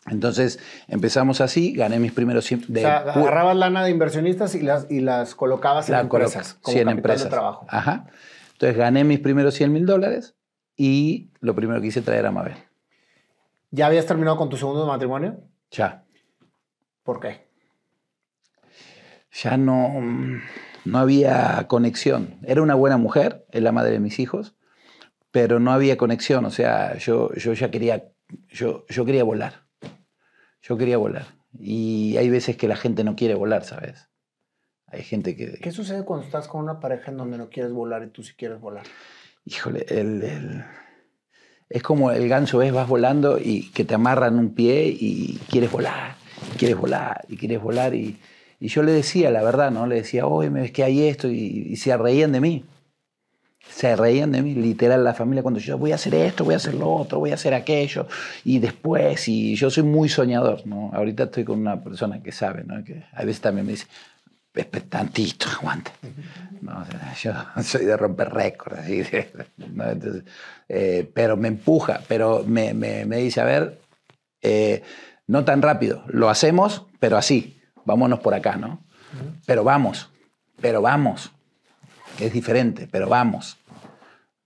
Entonces 0.08 0.60
empezamos 0.88 1.42
así, 1.42 1.74
gané 1.74 2.00
mis 2.00 2.12
primeros 2.12 2.46
100 2.46 2.60
o 2.64 2.66
de 2.68 2.82
sea, 2.82 2.98
agarrabas 2.98 3.56
lana 3.58 3.84
de 3.84 3.90
inversionistas 3.92 4.54
y 4.56 4.62
las, 4.62 4.90
y 4.92 5.00
las 5.02 5.34
colocabas 5.36 5.90
en 5.90 5.94
la 5.94 6.02
empresas. 6.02 6.54
coloca- 6.54 6.62
Como 6.62 6.74
sí, 6.74 6.80
en 6.80 6.86
capital 6.86 6.98
empresas. 6.98 7.24
de 7.26 7.30
trabajo. 7.30 7.66
Ajá. 7.70 8.06
Entonces 8.54 8.78
gané 8.78 9.04
mis 9.04 9.20
primeros 9.20 9.54
100 9.56 9.72
mil 9.74 9.86
dólares 9.86 10.36
y 10.78 11.30
lo 11.40 11.56
primero 11.56 11.82
que 11.82 11.88
hice 11.88 12.02
traer 12.02 12.26
a 12.28 12.32
Mabel. 12.32 12.54
¿Ya 13.72 13.88
habías 13.88 14.06
terminado 14.06 14.38
con 14.38 14.50
tu 14.50 14.58
segundo 14.58 14.86
matrimonio? 14.86 15.38
Ya. 15.72 16.04
¿Por 17.04 17.20
qué? 17.20 17.46
Ya 19.44 19.58
no, 19.58 19.90
mm, 19.90 20.42
no 20.86 21.00
había 21.00 21.66
conexión. 21.68 22.36
Era 22.44 22.62
una 22.62 22.76
buena 22.76 22.98
mujer, 22.98 23.46
es 23.52 23.62
la 23.62 23.72
madre 23.72 23.92
de 23.92 24.00
mis 24.00 24.20
hijos, 24.20 24.56
pero 25.32 25.60
no 25.60 25.72
había 25.72 25.98
conexión. 25.98 26.46
O 26.46 26.52
sea, 26.52 26.98
yo, 26.98 27.34
yo 27.34 27.54
ya 27.54 27.70
quería, 27.72 28.06
yo, 28.50 28.86
yo 28.88 29.06
quería 29.06 29.24
volar. 29.24 29.66
Yo 30.62 30.78
quería 30.78 30.98
volar. 30.98 31.26
Y 31.60 32.18
hay 32.18 32.30
veces 32.30 32.58
que 32.58 32.68
la 32.68 32.76
gente 32.76 33.04
no 33.04 33.16
quiere 33.16 33.36
volar, 33.36 33.64
¿sabes? 33.64 34.10
Hay 34.88 35.04
gente 35.04 35.36
que... 35.36 35.54
¿Qué 35.62 35.72
sucede 35.72 36.04
cuando 36.06 36.26
estás 36.26 36.48
con 36.48 36.62
una 36.62 36.80
pareja 36.80 37.12
en 37.12 37.18
donde 37.18 37.38
no 37.38 37.50
quieres 37.50 37.72
volar 37.72 38.04
y 38.04 38.08
tú 38.12 38.24
sí 38.24 38.34
quieres 38.38 38.60
volar? 38.60 38.84
Híjole, 39.46 39.86
el- 39.90 40.24
el- 40.24 40.64
es 41.70 41.82
como 41.84 42.12
el 42.12 42.28
ganso, 42.30 42.60
¿ves? 42.60 42.72
Vas 42.72 42.88
volando 42.88 43.38
y 43.40 43.72
que 43.72 43.84
te 43.86 43.96
amarran 43.96 44.38
un 44.38 44.54
pie 44.54 44.88
y 44.88 45.40
quieres 45.50 45.72
volar, 45.72 46.16
y 46.54 46.58
quieres 46.58 46.78
volar, 46.78 47.26
y 47.28 47.38
quieres 47.38 47.62
volar. 47.62 47.94
Y, 47.96 48.00
y 48.00 48.20
yo 48.62 48.84
le 48.84 48.92
decía 48.92 49.30
la 49.32 49.44
verdad, 49.44 49.72
¿no? 49.72 49.88
Le 49.88 49.96
decía, 49.96 50.26
oye, 50.28 50.50
¿ves 50.50 50.72
que 50.72 50.84
hay 50.84 51.08
esto? 51.08 51.30
Y, 51.30 51.68
y 51.70 51.76
se 51.76 51.96
reían 51.98 52.32
de 52.32 52.42
mí. 52.42 52.66
Se 53.70 53.96
reían 53.96 54.32
de 54.32 54.42
mí, 54.44 54.54
literal, 54.54 55.04
la 55.04 55.14
familia, 55.16 55.42
cuando 55.42 55.60
yo 55.60 55.78
voy 55.78 55.92
a 55.92 55.96
hacer 55.96 56.14
esto, 56.16 56.46
voy 56.46 56.54
a 56.54 56.58
hacer 56.58 56.76
lo 56.76 56.90
otro, 56.94 57.20
voy 57.20 57.32
a 57.32 57.34
hacer 57.34 57.54
aquello, 57.54 58.08
y 58.44 58.60
después, 58.60 59.28
y 59.28 59.56
yo 59.56 59.70
soy 59.72 59.84
muy 59.84 60.08
soñador, 60.08 60.66
¿no? 60.68 60.92
Ahorita 60.94 61.24
estoy 61.24 61.44
con 61.44 61.60
una 61.60 61.84
persona 61.84 62.22
que 62.22 62.32
sabe, 62.32 62.64
¿no? 62.64 62.84
Que 62.84 63.04
a 63.12 63.24
veces 63.26 63.42
también 63.42 63.66
me 63.66 63.72
dice, 63.74 63.88
"Espe- 64.54 64.88
tantito, 64.88 65.48
aguanta. 65.50 65.92
No, 66.62 66.74
o 66.80 66.86
yo 67.22 67.34
soy 67.64 67.86
de 67.86 67.98
romper 67.98 68.30
récords, 68.32 68.80
eh, 70.70 71.10
pero 71.14 71.36
me 71.38 71.48
empuja, 71.48 72.02
pero 72.08 72.44
me, 72.48 72.74
me- 72.74 73.06
me 73.06 73.18
dice, 73.18 73.42
a 73.42 73.46
ver, 73.46 73.80
eh, 74.42 74.84
no 75.28 75.44
tan 75.44 75.62
rápido, 75.62 76.04
lo 76.08 76.30
hacemos, 76.30 76.86
pero 77.00 77.18
así, 77.18 77.55
vámonos 77.86 78.20
por 78.20 78.34
acá, 78.34 78.56
¿no? 78.58 78.84
Pero 79.46 79.64
vamos, 79.64 80.10
pero 80.62 80.82
vamos, 80.82 81.32
es 82.20 82.34
diferente, 82.34 82.88
pero 82.92 83.08
vamos. 83.08 83.58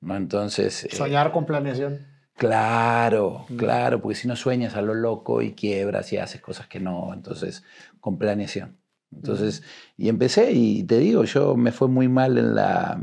¿no? 0.01 0.15
Entonces, 0.15 0.85
eh, 0.85 0.95
Soñar 0.95 1.31
con 1.31 1.45
planeación. 1.45 2.05
Claro, 2.35 3.45
claro, 3.57 4.01
porque 4.01 4.15
si 4.15 4.27
no 4.27 4.35
sueñas 4.37 4.75
a 4.75 4.81
lo 4.81 4.93
loco 4.93 5.41
y 5.41 5.51
quiebras 5.53 6.13
y 6.13 6.17
haces 6.17 6.39
cosas 6.41 6.67
que 6.67 6.79
no, 6.79 7.13
entonces 7.13 7.63
con 7.99 8.17
planeación. 8.17 8.77
Entonces, 9.13 9.63
y 9.97 10.07
empecé 10.07 10.51
y 10.53 10.83
te 10.83 10.99
digo, 10.99 11.25
yo 11.25 11.55
me 11.57 11.71
fue 11.73 11.87
muy 11.89 12.07
mal 12.07 12.37
en 12.37 12.55
la 12.55 12.97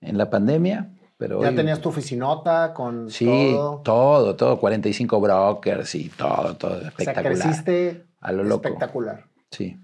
en 0.00 0.18
la 0.18 0.30
pandemia. 0.30 0.90
Pero 1.16 1.40
¿Ya 1.42 1.50
hoy- 1.50 1.54
tenías 1.56 1.80
tu 1.80 1.90
oficinota 1.90 2.72
con 2.74 3.08
Sí, 3.10 3.26
todo? 3.26 3.80
todo, 3.82 4.34
todo, 4.36 4.58
45 4.58 5.20
brokers 5.20 5.94
y 5.94 6.08
todo, 6.08 6.56
todo 6.56 6.76
O 6.76 6.80
sea, 6.80 6.88
espectacular. 6.88 7.24
creciste 7.32 8.06
a 8.24 8.32
lo 8.32 8.42
loco. 8.42 8.66
espectacular. 8.66 9.26
Sí. 9.50 9.76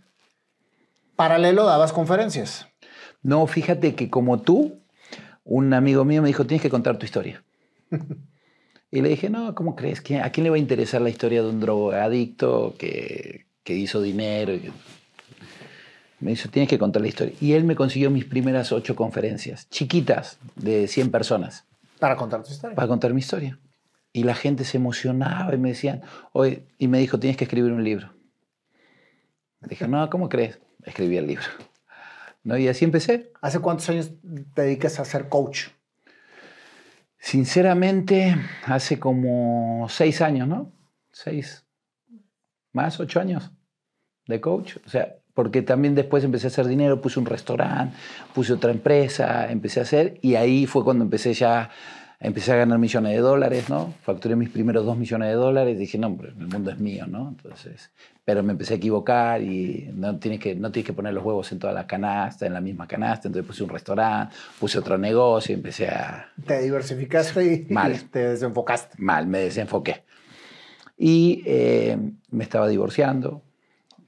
Paralelo 1.17 1.65
dabas 1.67 1.93
conferencias. 1.93 2.67
No, 3.23 3.47
fíjate 3.47 3.95
que 3.95 4.09
como 4.11 4.41
tú, 4.41 4.81
un 5.45 5.73
amigo 5.75 6.05
mío 6.05 6.23
me 6.23 6.29
dijo, 6.29 6.47
tienes 6.47 6.63
que 6.63 6.71
contar 6.71 6.99
tu 6.99 7.05
historia. 7.05 7.45
y 8.91 9.03
le 9.03 9.09
dije, 9.11 9.31
no, 9.31 9.55
¿cómo 9.55 9.77
crees? 9.77 10.01
¿Quién- 10.01 10.23
¿A 10.23 10.31
quién 10.31 10.45
le 10.45 10.51
va 10.51 10.57
a 10.57 10.61
interesar 10.61 11.01
la 11.03 11.11
historia 11.11 11.43
de 11.43 11.51
un 11.51 11.61
drogadicto 11.61 12.75
que, 12.79 13.47
que 13.63 13.75
hizo 13.75 14.01
dinero? 14.03 14.55
y 14.55 14.61
que-?" 14.61 14.73
Me 16.21 16.31
dijo, 16.33 16.49
tienes 16.51 16.69
que 16.69 16.79
contar 16.79 17.01
la 17.03 17.09
historia. 17.09 17.35
Y 17.41 17.53
él 17.53 17.65
me 17.65 17.77
consiguió 17.77 18.11
mis 18.11 18.25
primeras 18.27 18.73
ocho 18.73 18.95
conferencias, 18.97 19.69
chiquitas, 19.71 20.39
de 20.57 20.87
100 20.89 21.11
personas, 21.11 21.65
Para 21.99 22.17
contar 22.17 22.43
tu 22.43 22.51
historia. 22.51 22.75
para 22.75 22.89
contar 22.89 23.13
mi 23.15 23.21
historia. 23.21 23.59
Y 24.13 24.25
la 24.25 24.35
gente 24.35 24.65
se 24.65 24.77
emocionaba 24.79 25.55
y 25.55 25.59
me 25.59 25.69
decían, 25.71 26.03
oye, 26.33 26.65
y 26.79 26.89
me 26.89 26.99
dijo, 26.99 27.19
tienes 27.21 27.37
que 27.37 27.45
escribir 27.45 27.73
un 27.73 27.85
libro. 27.85 28.13
Dije, 29.61 29.87
no, 29.87 30.09
¿cómo 30.11 30.29
crees? 30.29 30.59
Escribí 30.85 31.17
el 31.17 31.27
libro. 31.27 31.45
¿No? 32.43 32.57
Y 32.57 32.69
así 32.69 32.85
empecé. 32.85 33.33
¿Hace 33.41 33.59
cuántos 33.61 33.89
años 33.91 34.13
te 34.55 34.63
dedicas 34.63 34.99
a 34.99 35.05
ser 35.05 35.29
coach? 35.29 35.69
Sinceramente, 37.19 38.35
hace 38.65 38.99
como 38.99 39.87
seis 39.91 40.23
años, 40.23 40.49
¿no? 40.49 40.73
Seis, 41.13 41.67
más 42.73 42.99
ocho 42.99 43.21
años 43.21 43.51
de 44.27 44.41
coach. 44.41 44.77
O 44.87 44.89
sea, 44.89 45.17
porque 45.35 45.61
también 45.61 45.95
después 45.95 46.25
empecé 46.25 46.47
a 46.47 46.49
hacer 46.49 46.67
dinero, 46.67 47.01
puse 47.01 47.19
un 47.21 47.27
restaurante, 47.27 47.95
puse 48.35 48.55
otra 48.55 48.71
empresa, 48.71 49.51
empecé 49.51 49.81
a 49.81 49.83
hacer, 49.83 50.19
y 50.23 50.35
ahí 50.35 50.67
fue 50.67 50.83
cuando 50.83 51.05
empecé 51.05 51.35
ya, 51.35 51.71
empecé 52.21 52.53
a 52.53 52.57
ganar 52.57 52.79
millones 52.79 53.13
de 53.13 53.19
dólares, 53.19 53.71
¿no? 53.71 53.95
Facturé 54.03 54.37
mis 54.37 54.51
primeros 54.51 54.85
dos 54.85 54.97
millones 54.97 55.29
de 55.29 55.35
dólares, 55.35 55.79
dije, 55.79 55.97
no, 55.97 56.09
hombre, 56.09 56.29
el 56.39 56.47
mundo 56.49 56.71
es 56.71 56.79
mío, 56.79 57.07
¿no? 57.07 57.29
Entonces, 57.31 57.91
pero 58.25 58.43
me 58.43 58.53
empecé 58.53 58.75
a 58.75 58.77
equivocar 58.77 59.43
y 59.43 59.91
no 59.95 60.19
tienes 60.19 60.39
que, 60.39 60.55
no 60.55 60.71
tienes 60.71 60.87
que 60.87 60.93
poner 60.93 61.15
los 61.15 61.25
huevos 61.25 61.51
en 61.51 61.59
toda 61.59 61.73
la 61.73 61.87
canasta, 61.87 62.47
en 62.47 62.53
la 62.53 62.61
misma 62.61 62.87
canasta, 62.87 63.29
entonces 63.29 63.47
puse 63.47 63.63
un 63.65 63.71
restaurante, 63.71 64.37
puse 64.59 64.79
otro 64.79 64.99
negocio, 64.99 65.55
y 65.55 65.57
empecé 65.57 65.89
a, 65.89 66.31
Te 66.47 66.61
diversificaste 66.61 67.67
y, 67.67 67.67
Mal. 67.73 67.95
y 67.95 67.99
te 67.99 68.29
desenfocaste. 68.29 68.97
mal, 68.99 69.27
me 69.27 69.39
desenfoqué. 69.39 70.05
Y 70.99 71.43
eh, 71.47 71.97
me 72.31 72.45
estaba 72.45 72.69
divorciando. 72.69 73.43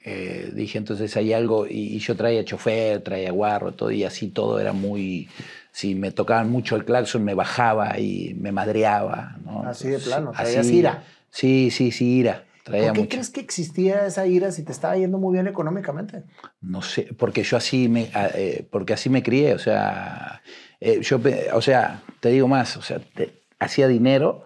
Eh, 0.04 0.50
dije, 0.52 0.76
entonces 0.78 1.16
hay 1.16 1.32
algo, 1.32 1.66
y, 1.66 1.94
y 1.94 1.98
yo 2.00 2.14
traía 2.16 2.44
chofer, 2.44 3.00
traía 3.00 3.30
guarro, 3.30 3.72
todo, 3.72 3.90
y 3.90 4.04
así 4.04 4.28
todo 4.28 4.60
era 4.60 4.72
muy, 4.72 5.28
si 5.72 5.94
me 5.94 6.10
tocaban 6.12 6.50
mucho 6.50 6.76
el 6.76 6.84
claxon, 6.84 7.24
me 7.24 7.34
bajaba 7.34 7.98
y 7.98 8.34
me 8.34 8.52
madreaba. 8.52 9.36
¿no? 9.44 9.62
Así 9.64 9.88
de 9.88 9.98
plano, 9.98 10.30
traías 10.32 10.66
ira. 10.68 11.02
Sí, 11.30 11.70
sí, 11.70 11.90
sí, 11.90 12.18
ira. 12.18 12.44
Traía 12.62 12.88
¿Por 12.88 12.92
qué 12.94 13.00
mucho. 13.00 13.10
crees 13.10 13.30
que 13.30 13.40
existía 13.40 14.06
esa 14.06 14.26
ira 14.26 14.52
si 14.52 14.62
te 14.62 14.70
estaba 14.70 14.96
yendo 14.96 15.18
muy 15.18 15.32
bien 15.32 15.48
económicamente? 15.48 16.22
No 16.60 16.80
sé, 16.82 17.08
porque 17.18 17.42
yo 17.42 17.56
así 17.56 17.88
me, 17.88 18.10
a- 18.14 18.28
eh, 18.34 18.68
porque 18.70 18.92
así 18.92 19.10
me 19.10 19.22
crié, 19.22 19.54
o 19.54 19.58
sea, 19.58 20.42
eh, 20.78 21.00
yo, 21.02 21.18
o 21.54 21.60
sea, 21.60 22.02
te 22.20 22.28
digo 22.28 22.46
más, 22.46 22.76
o 22.76 22.82
sea, 22.82 23.00
te- 23.00 23.42
hacía 23.58 23.88
dinero, 23.88 24.44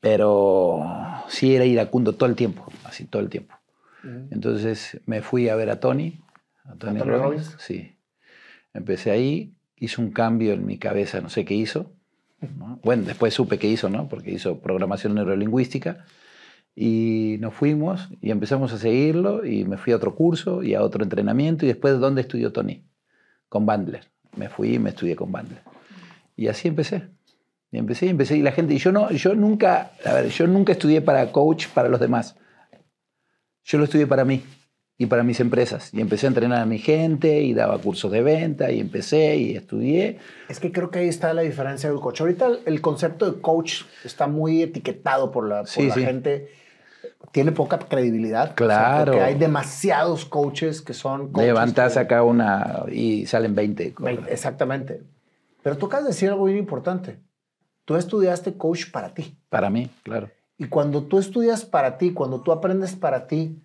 pero 0.00 0.82
sí 1.28 1.54
era 1.54 1.64
iracundo 1.64 2.14
todo 2.14 2.28
el 2.28 2.36
tiempo, 2.36 2.66
así 2.84 3.04
todo 3.04 3.20
el 3.22 3.28
tiempo. 3.28 3.54
Entonces 4.30 5.00
me 5.06 5.22
fui 5.22 5.48
a 5.48 5.54
ver 5.56 5.70
a 5.70 5.78
Tony, 5.78 6.20
a 6.64 6.74
Tony, 6.74 6.98
Tony 6.98 7.10
Robbins, 7.10 7.46
Robbins? 7.48 7.56
sí. 7.58 7.96
Empecé 8.74 9.10
ahí, 9.10 9.52
hizo 9.82 10.00
un 10.00 10.12
cambio 10.12 10.52
en 10.52 10.64
mi 10.64 10.78
cabeza, 10.78 11.20
no 11.20 11.28
sé 11.28 11.44
qué 11.44 11.54
hizo. 11.54 11.92
¿no? 12.40 12.78
Bueno, 12.84 13.02
después 13.02 13.34
supe 13.34 13.58
qué 13.58 13.66
hizo, 13.66 13.90
¿no? 13.90 14.08
Porque 14.08 14.30
hizo 14.30 14.60
programación 14.60 15.14
neurolingüística. 15.14 16.04
Y 16.76 17.36
nos 17.40 17.52
fuimos 17.52 18.08
y 18.20 18.30
empezamos 18.30 18.72
a 18.72 18.78
seguirlo 18.78 19.44
y 19.44 19.64
me 19.64 19.76
fui 19.76 19.92
a 19.92 19.96
otro 19.96 20.14
curso 20.14 20.62
y 20.62 20.74
a 20.74 20.82
otro 20.82 21.02
entrenamiento 21.02 21.66
y 21.66 21.68
después 21.68 21.98
¿dónde 21.98 22.22
estudió 22.22 22.52
Tony? 22.52 22.86
Con 23.48 23.66
Bandler. 23.66 24.04
Me 24.36 24.48
fui 24.48 24.74
y 24.74 24.78
me 24.78 24.90
estudié 24.90 25.16
con 25.16 25.32
Bandler. 25.32 25.62
Y 26.36 26.46
así 26.46 26.68
empecé. 26.68 27.08
Y 27.72 27.78
empecé 27.78 28.06
y 28.06 28.10
empecé 28.10 28.36
y 28.36 28.42
la 28.42 28.52
gente, 28.52 28.74
y 28.74 28.78
yo 28.78 28.92
no, 28.92 29.10
yo 29.10 29.34
nunca, 29.34 29.92
a 30.04 30.12
ver, 30.12 30.28
yo 30.28 30.46
nunca 30.46 30.72
estudié 30.72 31.02
para 31.02 31.32
coach 31.32 31.66
para 31.68 31.88
los 31.88 31.98
demás. 31.98 32.36
Yo 33.64 33.78
lo 33.78 33.84
estudié 33.84 34.06
para 34.06 34.24
mí 34.24 34.42
y 34.98 35.06
para 35.06 35.22
mis 35.22 35.40
empresas. 35.40 35.92
Y 35.92 36.00
empecé 36.00 36.26
a 36.26 36.28
entrenar 36.28 36.60
a 36.60 36.66
mi 36.66 36.78
gente 36.78 37.40
y 37.42 37.54
daba 37.54 37.78
cursos 37.78 38.12
de 38.12 38.22
venta 38.22 38.70
y 38.70 38.78
empecé 38.80 39.36
y 39.36 39.56
estudié. 39.56 40.18
Es 40.48 40.60
que 40.60 40.70
creo 40.70 40.90
que 40.90 41.00
ahí 41.00 41.08
está 41.08 41.32
la 41.34 41.42
diferencia 41.42 41.90
del 41.90 41.98
coach. 42.00 42.20
Ahorita 42.20 42.48
el- 42.66 42.80
concepto 42.80 43.30
de 43.30 43.40
coach 43.40 43.82
está 44.04 44.26
muy 44.26 44.62
etiquetado 44.62 45.30
por 45.32 45.48
la, 45.48 45.58
por 45.60 45.68
Sí, 45.68 45.88
la 45.88 45.94
sí. 45.94 46.04
gente. 46.04 46.48
Tiene 47.32 47.50
poca 47.52 47.78
credibilidad. 47.78 48.54
Claro. 48.54 49.12
porque 49.12 49.24
hay 49.24 49.34
demasiados 49.34 50.24
coaches 50.26 50.82
que 50.82 50.92
son 50.92 51.32
coaches. 51.32 51.46
Levantas 51.48 51.94
que- 51.94 52.00
acá 52.00 52.22
una 52.22 52.84
y 52.92 53.26
salen 53.26 53.54
20. 53.54 53.94
Veinte, 53.98 54.32
Exactamente. 54.32 55.02
Pero 55.62 55.78
tú 55.78 55.86
acabas 55.86 56.04
de 56.04 56.10
decir 56.10 56.28
algo 56.28 56.44
bien 56.44 56.58
importante. 56.58 57.18
Tú 57.84 57.96
estudiaste 57.96 58.52
coach 58.54 58.90
para 58.90 59.14
ti. 59.14 59.36
Para 59.48 59.70
mí, 59.70 59.88
claro. 60.02 60.28
Y 60.58 60.66
cuando 60.66 61.04
tú 61.04 61.18
estudias 61.18 61.64
para 61.64 61.98
ti, 61.98 62.12
cuando 62.12 62.40
tú 62.40 62.52
aprendes 62.52 62.94
para 62.94 63.26
ti, 63.26 63.56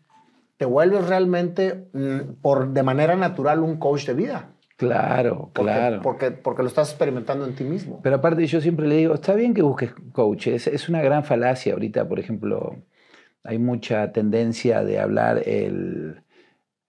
te 0.58 0.66
vuelves 0.66 1.08
realmente, 1.08 1.88
mm, 1.93 2.41
por, 2.41 2.74
de 2.74 2.84
manera 2.84 3.16
natural, 3.16 3.60
un 3.60 3.78
coach 3.78 4.05
de 4.05 4.14
vida. 4.14 4.49
Claro, 4.76 5.51
Porque, 5.53 5.72
claro. 5.72 6.01
Porque, 6.03 6.32
porque 6.32 6.62
lo 6.62 6.68
estás 6.68 6.89
experimentando 6.89 7.45
en 7.45 7.55
ti 7.55 7.64
mismo. 7.64 7.99
Pero 8.03 8.18
aparte 8.18 8.45
yo 8.45 8.62
siempre 8.62 8.88
le 8.88 8.97
digo, 8.97 9.16
está 9.16 9.34
bien 9.34 9.55
que 9.55 9.64
busques 9.64 9.91
coach, 10.12 10.47
es, 10.47 10.68
es 10.68 10.88
una 10.88 11.01
gran 11.01 11.24
falacia 11.24 11.74
ahorita, 11.74 12.08
por 12.08 12.20
ejemplo, 12.20 12.76
hay 13.43 13.58
mucha 13.58 14.12
tendencia 14.12 14.84
de 14.84 14.99
hablar 14.99 15.41
el 15.47 16.22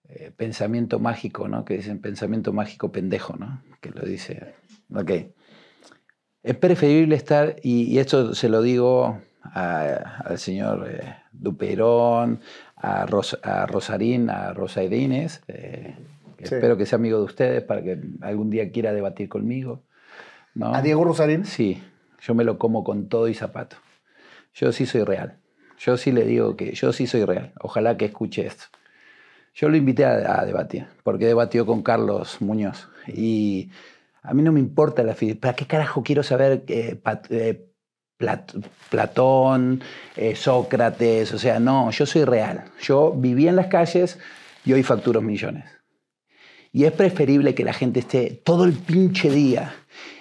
eh, 0.09 0.33
pensamiento 0.37 0.99
mágico, 0.99 1.49
¿no? 1.49 1.65
Que 1.65 1.79
dicen 1.79 2.01
pensamiento 2.01 2.53
mágico 2.53 2.93
pendejo, 2.93 3.37
¿no? 3.37 3.63
Que 3.81 3.91
lo 3.91 4.03
dice. 4.03 4.55
Ok. 4.95 5.11
Es 6.43 6.57
preferible 6.57 7.17
estar, 7.17 7.57
y, 7.63 7.85
y 7.85 7.99
esto 7.99 8.35
se 8.35 8.49
lo 8.49 8.61
digo 8.61 9.19
al 9.43 10.39
señor 10.39 10.89
eh, 10.91 11.17
Duperón, 11.33 12.41
a, 12.81 13.07
Ros- 13.07 13.39
a 13.43 13.67
Rosarín, 13.67 14.31
a 14.31 14.53
Rosa 14.53 14.83
Irines, 14.83 15.43
eh, 15.49 15.95
que 16.37 16.47
Sí. 16.47 16.55
espero 16.55 16.77
que 16.77 16.87
sea 16.87 16.97
amigo 16.97 17.19
de 17.19 17.25
ustedes 17.25 17.63
para 17.63 17.83
que 17.83 17.99
algún 18.21 18.51
día 18.51 18.71
quiera 18.71 18.93
debatir 18.93 19.29
conmigo. 19.29 19.83
¿no? 20.55 20.75
A 20.75 20.83
Diego 20.83 21.05
Rosarín. 21.05 21.45
Sí, 21.45 21.83
yo 22.21 22.35
me 22.35 22.45
lo 22.45 22.59
como 22.59 22.85
con 22.85 23.09
todo 23.09 23.29
y 23.29 23.35
zapato. 23.35 23.77
Yo 24.55 24.73
sí 24.73 24.87
soy 24.87 25.03
real. 25.05 25.37
Yo 25.79 25.97
sí 25.97 26.11
le 26.13 26.25
digo 26.25 26.57
que 26.57 26.73
yo 26.73 26.93
sí 26.93 27.07
soy 27.07 27.25
real. 27.25 27.53
Ojalá 27.61 27.97
que 27.97 28.07
escuche 28.07 28.47
esto. 28.47 28.65
Yo 29.55 29.69
lo 29.69 29.77
invité 29.77 30.05
a, 30.05 30.41
a 30.41 30.45
debatir, 30.45 30.87
porque 31.05 31.27
debatió 31.27 31.67
con 31.67 31.83
Carlos 31.83 32.41
Muñoz. 32.41 32.89
Y 33.07 33.71
a 34.23 34.35
mí 34.35 34.43
no 34.43 34.53
me 34.53 34.61
importa 34.61 35.03
la. 35.03 35.15
¿Para 35.41 35.55
qué 35.55 35.67
carajo 35.67 36.03
quiero 36.03 36.23
saber 36.23 36.65
eh, 36.69 36.95
Pat- 36.97 37.27
eh, 37.31 37.68
Plat- 38.19 38.53
Platón, 38.91 39.83
eh, 40.17 40.35
Sócrates? 40.35 41.33
O 41.33 41.39
sea, 41.39 41.61
no, 41.61 41.91
yo 41.91 42.05
soy 42.05 42.25
real. 42.25 42.65
Yo 42.83 43.13
viví 43.13 43.49
en 43.49 43.57
las 43.57 43.69
calles 43.69 44.19
y 44.65 44.73
hoy 44.73 44.83
facturo 44.83 45.23
millones. 45.23 45.65
Y 46.73 46.85
es 46.85 46.93
preferible 46.93 47.55
que 47.55 47.65
la 47.65 47.73
gente 47.73 48.01
esté 48.01 48.43
todo 48.45 48.65
el 48.65 48.73
pinche 48.75 49.31
día 49.31 49.75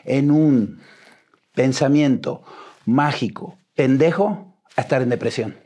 en 0.05 0.31
un 0.31 0.79
pensamiento 1.53 2.43
mágico, 2.85 3.57
pendejo, 3.75 4.55
a 4.75 4.81
estar 4.81 5.01
en 5.01 5.09
depresión. 5.09 5.57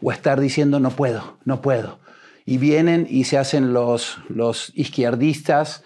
O 0.00 0.10
a 0.10 0.14
estar 0.14 0.40
diciendo 0.40 0.78
no 0.80 0.90
puedo, 0.90 1.38
no 1.44 1.60
puedo. 1.60 1.98
Y 2.46 2.56
vienen 2.56 3.06
y 3.10 3.24
se 3.24 3.36
hacen 3.36 3.72
los, 3.74 4.18
los 4.28 4.72
izquierdistas 4.74 5.82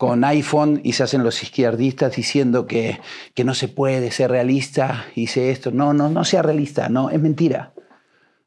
con 0.00 0.24
iPhone 0.24 0.80
y 0.82 0.94
se 0.94 1.02
hacen 1.02 1.22
los 1.22 1.42
izquierdistas 1.42 2.16
diciendo 2.16 2.66
que, 2.66 3.00
que 3.34 3.44
no 3.44 3.52
se 3.52 3.68
puede 3.68 4.10
ser 4.10 4.30
realista, 4.30 5.04
hice 5.14 5.50
esto. 5.50 5.72
No, 5.72 5.92
no, 5.92 6.08
no 6.08 6.24
sea 6.24 6.40
realista, 6.40 6.88
no, 6.88 7.10
es 7.10 7.20
mentira. 7.20 7.74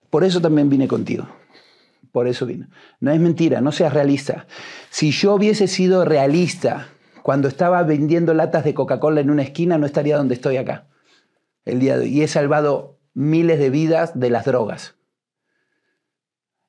Por 0.09 0.23
eso 0.23 0.41
también 0.41 0.67
vine 0.67 0.87
contigo. 0.87 1.27
Por 2.11 2.27
eso 2.27 2.47
vino. 2.47 2.69
No 2.99 3.11
es 3.11 3.19
mentira, 3.19 3.61
no 3.61 3.71
seas 3.71 3.93
realista. 3.93 4.47
Si 4.89 5.11
yo 5.11 5.35
hubiese 5.35 5.67
sido 5.67 6.05
realista 6.05 6.87
cuando 7.21 7.49
estaba 7.49 7.83
vendiendo 7.83 8.33
latas 8.33 8.63
de 8.63 8.73
Coca-Cola 8.73 9.21
en 9.21 9.29
una 9.29 9.43
esquina, 9.43 9.77
no 9.77 9.85
estaría 9.85 10.17
donde 10.17 10.33
estoy 10.33 10.57
acá. 10.57 10.87
El 11.65 11.79
día 11.79 11.99
de 11.99 12.05
hoy. 12.05 12.17
Y 12.17 12.23
he 12.23 12.27
salvado 12.27 12.97
miles 13.13 13.59
de 13.59 13.69
vidas 13.69 14.19
de 14.19 14.31
las 14.31 14.45
drogas. 14.45 14.95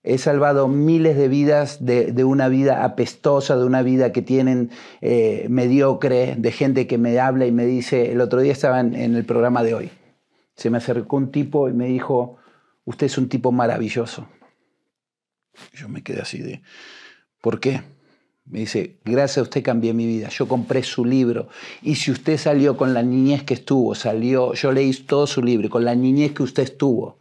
He 0.07 0.19
salvado 0.19 0.69
miles 0.69 1.17
de 1.17 1.29
vidas 1.29 1.85
de, 1.85 2.25
una 2.25 2.49
vida 2.49 2.85
apestosa, 2.85 3.57
de 3.57 3.65
una 3.65 3.81
vida 3.81 4.13
que 4.13 4.21
tienen 4.21 4.71
eh, 5.01 5.47
mediocre, 5.49 6.35
de 6.37 6.53
gente 6.53 6.87
que 6.87 6.99
me 6.99 7.19
habla 7.19 7.47
y 7.47 7.53
me 7.53 7.65
dice, 7.65 8.13
el 8.13 8.21
otro 8.21 8.41
día 8.41 8.53
estaba 8.53 8.81
en, 8.81 8.95
en 8.95 9.15
el 9.15 9.25
programa 9.25 9.63
de 9.63 9.73
hoy, 9.73 9.91
se 10.57 10.69
me 10.69 10.77
acercó 10.77 11.17
un 11.17 11.33
tipo 11.33 11.71
y 11.71 11.73
me 11.73 11.87
dijo, 11.87 12.37
usted 12.85 13.07
es 13.07 13.17
un 13.17 13.31
tipo 13.31 13.51
maravilloso. 13.51 14.29
Yo 15.73 15.89
me 15.89 16.03
quedé 16.03 16.21
así 16.21 16.39
de, 16.39 16.61
¿por 17.41 17.59
qué? 17.59 17.81
Me 18.45 18.59
dice, 18.61 18.99
gracias 19.07 19.39
a 19.39 19.43
usted 19.43 19.63
cambié 19.63 19.95
mi 19.95 20.07
vida. 20.07 20.29
Yo 20.29 20.47
compré 20.47 20.83
su 20.83 21.07
libro. 21.07 21.49
Y 21.81 21.95
si 21.95 22.11
usted 22.11 22.37
salió 22.37 22.77
con 22.77 22.93
la 22.93 23.03
niñez 23.03 23.43
que 23.43 23.55
estuvo, 23.55 23.95
salió, 23.95 24.53
yo 24.53 24.71
leí 24.71 24.93
todo 24.93 25.27
su 25.27 25.43
libro, 25.43 25.71
con 25.71 25.83
la 25.83 25.95
niñez 25.95 26.33
que 26.33 26.43
usted 26.43 26.65
estuvo 26.65 27.19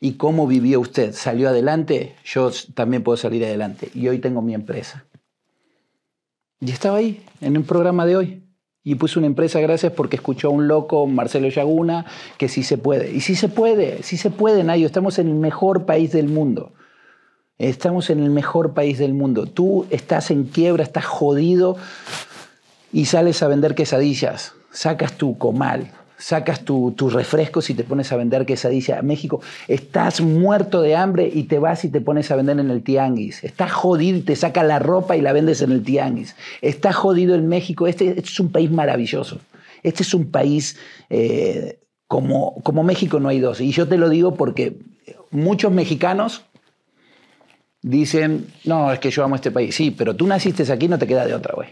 y 0.00 0.14
cómo 0.14 0.46
vivió 0.46 0.80
usted, 0.80 1.12
salió 1.12 1.48
adelante, 1.48 2.14
yo 2.24 2.50
también 2.74 3.02
puedo 3.02 3.16
salir 3.16 3.44
adelante. 3.44 3.90
Y 3.94 4.08
hoy 4.08 4.18
tengo 4.18 4.42
mi 4.42 4.54
empresa. 4.54 5.04
Y 6.60 6.70
estaba 6.70 6.98
ahí, 6.98 7.22
en 7.40 7.56
un 7.56 7.64
programa 7.64 8.06
de 8.06 8.16
hoy. 8.16 8.42
Y 8.82 8.94
puse 8.94 9.18
una 9.18 9.26
empresa 9.26 9.58
gracias 9.60 9.92
porque 9.92 10.16
escuchó 10.16 10.48
a 10.48 10.52
un 10.52 10.68
loco, 10.68 11.06
Marcelo 11.06 11.48
Yaguna, 11.48 12.06
que 12.38 12.48
sí 12.48 12.62
se 12.62 12.78
puede. 12.78 13.10
Y 13.10 13.20
sí 13.20 13.34
se 13.34 13.48
puede, 13.48 14.02
sí 14.02 14.16
se 14.16 14.30
puede, 14.30 14.62
Nayo. 14.62 14.86
Estamos 14.86 15.18
en 15.18 15.28
el 15.28 15.34
mejor 15.34 15.86
país 15.86 16.12
del 16.12 16.28
mundo. 16.28 16.72
Estamos 17.58 18.10
en 18.10 18.22
el 18.22 18.30
mejor 18.30 18.74
país 18.74 18.98
del 18.98 19.12
mundo. 19.12 19.46
Tú 19.46 19.86
estás 19.90 20.30
en 20.30 20.44
quiebra, 20.44 20.84
estás 20.84 21.04
jodido 21.04 21.76
y 22.92 23.06
sales 23.06 23.42
a 23.42 23.48
vender 23.48 23.74
quesadillas. 23.74 24.52
Sacas 24.70 25.16
tu 25.16 25.36
comal, 25.36 25.90
sacas 26.18 26.64
tus 26.64 27.12
refrescos 27.12 27.70
y 27.70 27.74
te 27.74 27.84
pones 27.84 28.12
a 28.12 28.16
vender 28.16 28.46
quesadillas 28.46 28.98
a 28.98 29.02
México. 29.02 29.40
Estás 29.68 30.20
muerto 30.20 30.82
de 30.82 30.96
hambre 30.96 31.30
y 31.32 31.44
te 31.44 31.58
vas 31.58 31.84
y 31.84 31.90
te 31.90 32.00
pones 32.00 32.30
a 32.30 32.36
vender 32.36 32.58
en 32.58 32.70
el 32.70 32.82
tianguis. 32.82 33.44
Estás 33.44 33.72
jodido 33.72 34.18
y 34.18 34.22
te 34.22 34.36
sacas 34.36 34.66
la 34.66 34.78
ropa 34.78 35.16
y 35.16 35.20
la 35.20 35.32
vendes 35.32 35.62
en 35.62 35.72
el 35.72 35.82
tianguis. 35.82 36.36
Estás 36.62 36.96
jodido 36.96 37.34
en 37.34 37.48
México. 37.48 37.86
Este, 37.86 38.08
este 38.08 38.20
es 38.20 38.40
un 38.40 38.50
país 38.50 38.70
maravilloso. 38.70 39.40
Este 39.82 40.02
es 40.02 40.14
un 40.14 40.30
país 40.30 40.78
eh, 41.10 41.80
como, 42.06 42.60
como 42.62 42.82
México 42.82 43.20
no 43.20 43.28
hay 43.28 43.40
dos. 43.40 43.60
Y 43.60 43.72
yo 43.72 43.86
te 43.86 43.98
lo 43.98 44.08
digo 44.08 44.34
porque 44.34 44.78
muchos 45.30 45.72
mexicanos 45.72 46.42
dicen, 47.82 48.46
no, 48.64 48.92
es 48.92 48.98
que 48.98 49.10
yo 49.10 49.22
amo 49.22 49.36
este 49.36 49.50
país. 49.50 49.74
Sí, 49.74 49.90
pero 49.90 50.16
tú 50.16 50.26
naciste 50.26 50.70
aquí, 50.72 50.88
no 50.88 50.98
te 50.98 51.06
queda 51.06 51.26
de 51.26 51.34
otra, 51.34 51.54
güey. 51.54 51.68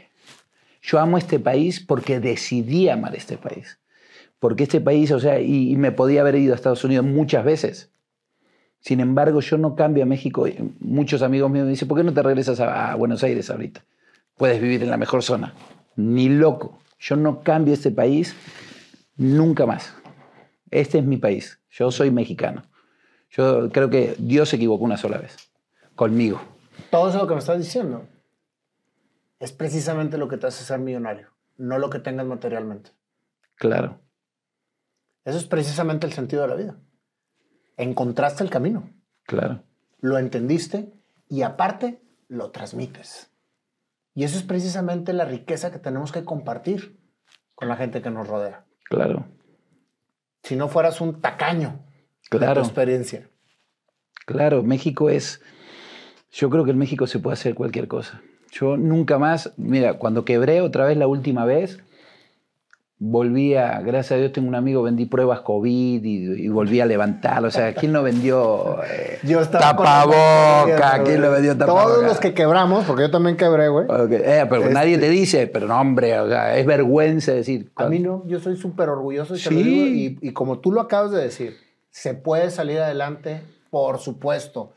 Yo 0.83 0.99
amo 0.99 1.17
este 1.17 1.41
país 1.41 1.81
porque 1.81 2.21
decidí 2.21 2.89
amar 2.91 3.17
este 3.17 3.39
país. 3.39 3.79
Porque 4.45 4.65
este 4.65 4.83
país, 4.83 5.11
o 5.11 5.19
sea, 5.19 5.41
y, 5.41 5.75
me 5.77 5.91
podía 5.91 6.21
haber 6.21 6.35
ido 6.35 6.53
a 6.53 6.57
Estados 6.57 6.85
Unidos 6.85 7.07
muchas 7.07 7.47
veces. 7.47 7.91
Sin 8.79 9.01
embargo, 9.01 9.41
yo 9.41 9.57
no 9.57 9.75
cambio 9.75 10.03
a 10.03 10.07
México. 10.07 10.45
Muchos 10.81 11.23
amigos 11.23 11.51
míos 11.51 11.65
me 11.65 11.71
dicen, 11.71 11.89
¿por 11.89 11.97
qué 11.97 12.05
no 12.05 12.13
te 12.13 12.23
regresas 12.23 12.61
a, 12.61 12.95
Buenos 12.95 13.25
Aires 13.25 13.49
ahorita? 13.49 13.87
Puedes 14.37 14.61
vivir 14.61 14.83
en 14.83 14.91
la 14.91 14.99
mejor 14.99 15.23
zona. 15.23 15.55
Ni 15.97 16.29
loco. 16.29 16.79
Yo 16.99 17.17
no 17.17 17.41
cambio 17.41 17.73
este 17.73 17.91
país 17.91 18.37
nunca 19.17 19.65
más. 19.65 19.95
Este 20.71 20.99
es 20.99 21.07
mi 21.07 21.17
país. 21.17 21.59
Yo 21.71 21.91
soy 21.91 22.11
mexicano. 22.11 22.65
Yo 23.31 23.71
creo 23.71 23.89
que 23.89 24.15
Dios 24.19 24.51
se 24.51 24.57
equivocó 24.57 24.85
una 24.85 24.99
sola 24.99 25.17
vez 25.17 25.39
conmigo. 25.95 26.39
Todo 26.91 27.09
eso 27.09 27.17
lo 27.17 27.27
que 27.27 27.33
me 27.33 27.41
estás 27.41 27.57
diciendo 27.57 28.07
es 29.41 29.53
precisamente 29.53 30.19
lo 30.19 30.29
que 30.29 30.37
te 30.37 30.49
hace 30.49 30.65
ser 30.65 30.81
millonario, 30.81 31.29
no 31.57 31.79
lo 31.79 31.89
que 31.89 31.99
tengas 31.99 32.27
materialmente. 32.27 32.91
Claro. 33.55 34.04
Eso 35.25 35.39
es 35.39 35.45
precisamente 35.45 36.07
el 36.07 36.13
sentido 36.13 36.43
de 36.43 36.49
la 36.49 36.55
vida. 36.55 36.77
Encontraste 37.77 38.45
el 38.45 38.51
camino. 38.51 38.91
Claro. 39.27 39.63
Lo 40.01 40.19
entendiste 40.19 40.93
y 41.29 41.43
aparte 41.43 42.03
lo 42.29 42.51
transmites. 42.51 43.31
Y 44.15 44.25
eso 44.25 44.37
es 44.37 44.45
precisamente 44.45 45.13
la 45.13 45.25
riqueza 45.25 45.73
que 45.73 45.79
tenemos 45.79 46.13
que 46.13 46.25
compartir 46.25 47.01
con 47.55 47.69
la 47.69 47.77
gente 47.77 48.03
que 48.03 48.11
nos 48.11 48.29
rodea. 48.29 48.65
Claro. 48.85 49.27
Si 50.43 50.57
no 50.57 50.69
fueras 50.69 51.01
un 51.01 51.21
tacaño 51.21 51.81
claro. 52.29 52.47
de 52.49 52.55
tu 52.55 52.67
experiencia. 52.67 53.29
Claro, 54.27 54.63
México 54.63 55.11
es 55.11 55.41
yo 56.35 56.51
creo 56.51 56.65
que 56.65 56.73
en 56.73 56.79
México 56.79 57.07
se 57.07 57.21
puede 57.21 57.35
hacer 57.35 57.55
cualquier 57.55 57.87
cosa. 57.87 58.21
Yo 58.51 58.77
nunca 58.77 59.19
más, 59.19 59.53
mira, 59.57 59.99
cuando 59.99 60.25
quebré 60.25 60.61
otra 60.61 60.85
vez 60.85 60.97
la 60.97 61.07
última 61.07 61.45
vez, 61.45 61.79
volví 63.07 63.55
a, 63.55 63.81
gracias 63.81 64.13
a 64.13 64.17
Dios 64.17 64.33
tengo 64.33 64.49
un 64.49 64.55
amigo, 64.55 64.83
vendí 64.83 65.05
pruebas 65.05 65.41
COVID 65.41 66.03
y, 66.03 66.49
volví 66.49 66.81
a 66.81 66.87
levantar. 66.87 67.45
O 67.45 67.51
sea, 67.51 67.75
¿quién 67.75 67.93
no 67.93 68.03
vendió 68.03 68.79
eh, 68.83 69.19
tapaboca? 69.51 71.03
¿Quién 71.05 71.21
lo 71.21 71.31
vendió 71.31 71.57
tapaboca? 71.57 71.85
Todos 71.85 72.05
los 72.05 72.19
que 72.19 72.33
quebramos, 72.33 72.85
porque 72.87 73.03
yo 73.03 73.11
también 73.11 73.37
quebré, 73.37 73.69
güey. 73.69 73.87
Eh, 73.87 74.47
pero 74.49 74.63
este 74.63 74.75
nadie 74.75 74.97
te 74.97 75.11
dice, 75.11 75.47
pero 75.47 75.67
no, 75.67 75.79
hombre, 75.79 76.19
o 76.19 76.29
sea, 76.29 76.57
es 76.57 76.65
vergüenza 76.65 77.33
decir. 77.33 77.71
A 77.77 77.89
mí 77.89 77.99
no, 77.99 78.25
yo 78.27 78.41
soy 78.41 78.57
súper 78.57 78.89
orgulloso 78.89 79.35
y, 79.35 79.39
sí. 79.39 80.19
y 80.21 80.33
como 80.33 80.61
tú 80.61 80.73
lo 80.73 80.81
acabas 80.81 81.11
de 81.11 81.23
decir, 81.23 81.57
se 81.91 82.15
puede 82.15 82.51
salir 82.51 82.79
adelante, 82.79 83.43
por 83.71 83.99
supuesto 83.99 84.73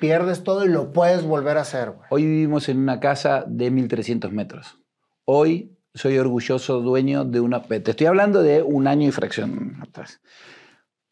pierdes 0.00 0.42
todo 0.44 0.64
y 0.64 0.68
lo 0.68 0.94
puedes 0.94 1.24
volver 1.24 1.58
a 1.58 1.60
hacer. 1.60 1.92
Hoy 2.08 2.24
vivimos 2.24 2.70
en 2.70 2.78
una 2.78 3.00
casa 3.00 3.44
de 3.46 3.70
1300 3.70 4.32
metros. 4.32 4.78
Hoy 5.26 5.76
soy 6.00 6.18
orgulloso 6.18 6.80
dueño 6.80 7.24
de 7.24 7.40
una... 7.40 7.62
Te 7.62 7.90
estoy 7.90 8.06
hablando 8.06 8.42
de 8.42 8.62
un 8.62 8.86
año 8.86 9.06
y 9.06 9.12
fracción 9.12 9.76
atrás. 9.82 10.20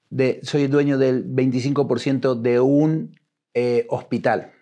De, 0.08 0.40
soy 0.42 0.66
dueño 0.66 0.96
del 0.96 1.26
25% 1.26 2.34
de 2.40 2.60
un 2.60 3.14
eh, 3.52 3.86
hospital. 3.90 4.52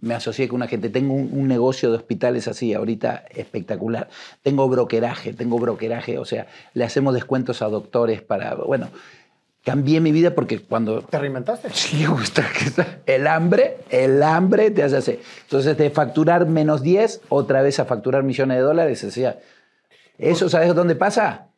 Me 0.00 0.14
asocié 0.14 0.48
con 0.48 0.56
una 0.56 0.66
gente. 0.66 0.90
Tengo 0.90 1.14
un, 1.14 1.30
un, 1.32 1.46
negocio 1.46 1.90
de 1.90 1.98
hospitales 1.98 2.48
así, 2.48 2.74
ahorita 2.74 3.26
espectacular. 3.30 4.08
Tengo 4.42 4.68
brokeraje, 4.68 5.32
tengo 5.32 5.58
brokeraje, 5.58 6.18
o 6.18 6.24
sea, 6.24 6.48
le 6.74 6.84
hacemos 6.84 7.14
descuentos 7.14 7.62
a 7.62 7.68
doctores 7.68 8.20
para, 8.22 8.56
bueno, 8.56 8.88
cambié 9.64 10.00
mi 10.00 10.10
vida 10.10 10.34
porque 10.34 10.58
cuando... 10.58 11.02
¿Te 11.02 11.18
reinventaste? 11.18 11.68
Sí, 11.72 12.04
el 13.06 13.26
hambre, 13.28 13.78
el 13.90 14.22
hambre 14.24 14.72
te 14.72 14.82
hace 14.82 14.96
así. 14.96 15.20
Entonces, 15.42 15.78
de 15.78 15.90
facturar 15.90 16.46
menos 16.46 16.82
10, 16.82 17.22
otra 17.28 17.62
vez 17.62 17.78
a 17.78 17.84
facturar 17.84 18.24
millones 18.24 18.56
de 18.56 18.62
dólares, 18.62 19.04
o 19.04 19.10
sea, 19.10 19.38
¿eso 20.18 20.48
sabes 20.48 20.74
dónde 20.74 20.94
pasa? 20.94 21.48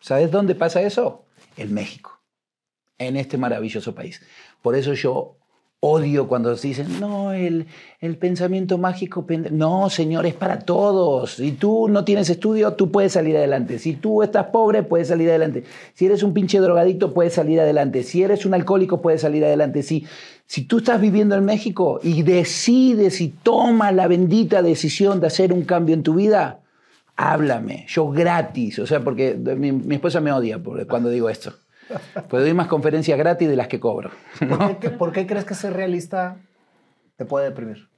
¿Sabes 0.00 0.30
dónde 0.30 0.54
pasa 0.54 0.80
eso? 0.82 1.24
En 1.56 1.74
México, 1.74 2.20
en 2.98 3.16
este 3.16 3.36
maravilloso 3.36 3.94
país. 3.94 4.22
Por 4.62 4.74
eso 4.74 4.94
yo 4.94 5.36
Odio 5.82 6.28
cuando 6.28 6.54
dicen, 6.54 7.00
no, 7.00 7.32
el, 7.32 7.64
el 8.02 8.18
pensamiento 8.18 8.76
mágico. 8.76 9.26
No, 9.50 9.88
señor, 9.88 10.26
es 10.26 10.34
para 10.34 10.58
todos. 10.58 11.36
Si 11.36 11.52
tú 11.52 11.88
no 11.88 12.04
tienes 12.04 12.28
estudio, 12.28 12.74
tú 12.74 12.90
puedes 12.90 13.12
salir 13.12 13.34
adelante. 13.38 13.78
Si 13.78 13.94
tú 13.94 14.22
estás 14.22 14.48
pobre, 14.48 14.82
puedes 14.82 15.08
salir 15.08 15.30
adelante. 15.30 15.64
Si 15.94 16.04
eres 16.04 16.22
un 16.22 16.34
pinche 16.34 16.58
drogadicto, 16.60 17.14
puedes 17.14 17.32
salir 17.32 17.60
adelante. 17.60 18.02
Si 18.02 18.22
eres 18.22 18.44
un 18.44 18.52
alcohólico, 18.52 19.00
puedes 19.00 19.22
salir 19.22 19.42
adelante. 19.42 19.82
Si, 19.82 20.04
si 20.44 20.64
tú 20.64 20.78
estás 20.78 21.00
viviendo 21.00 21.34
en 21.34 21.46
México 21.46 21.98
y 22.02 22.24
decides 22.24 23.22
y 23.22 23.28
tomas 23.28 23.94
la 23.94 24.06
bendita 24.06 24.60
decisión 24.60 25.18
de 25.18 25.28
hacer 25.28 25.50
un 25.50 25.62
cambio 25.62 25.94
en 25.94 26.02
tu 26.02 26.12
vida, 26.12 26.60
háblame. 27.20 27.84
Yo 27.88 28.08
gratis. 28.10 28.78
O 28.78 28.86
sea, 28.86 29.00
porque 29.00 29.34
mi, 29.34 29.72
mi 29.72 29.96
esposa 29.96 30.20
me 30.20 30.32
odia 30.32 30.60
cuando 30.88 31.10
digo 31.10 31.28
esto. 31.28 31.52
Puedo 32.28 32.46
ir 32.46 32.54
más 32.54 32.68
conferencias 32.68 33.18
gratis 33.18 33.48
de 33.48 33.56
las 33.56 33.68
que 33.68 33.80
cobro. 33.80 34.10
¿Por, 34.98 35.12
qué, 35.12 35.26
crees 35.26 35.44
que 35.44 35.54
ser 35.54 35.72
realista 35.72 36.36
te 37.16 37.24
puede 37.24 37.46
deprimir? 37.46 37.88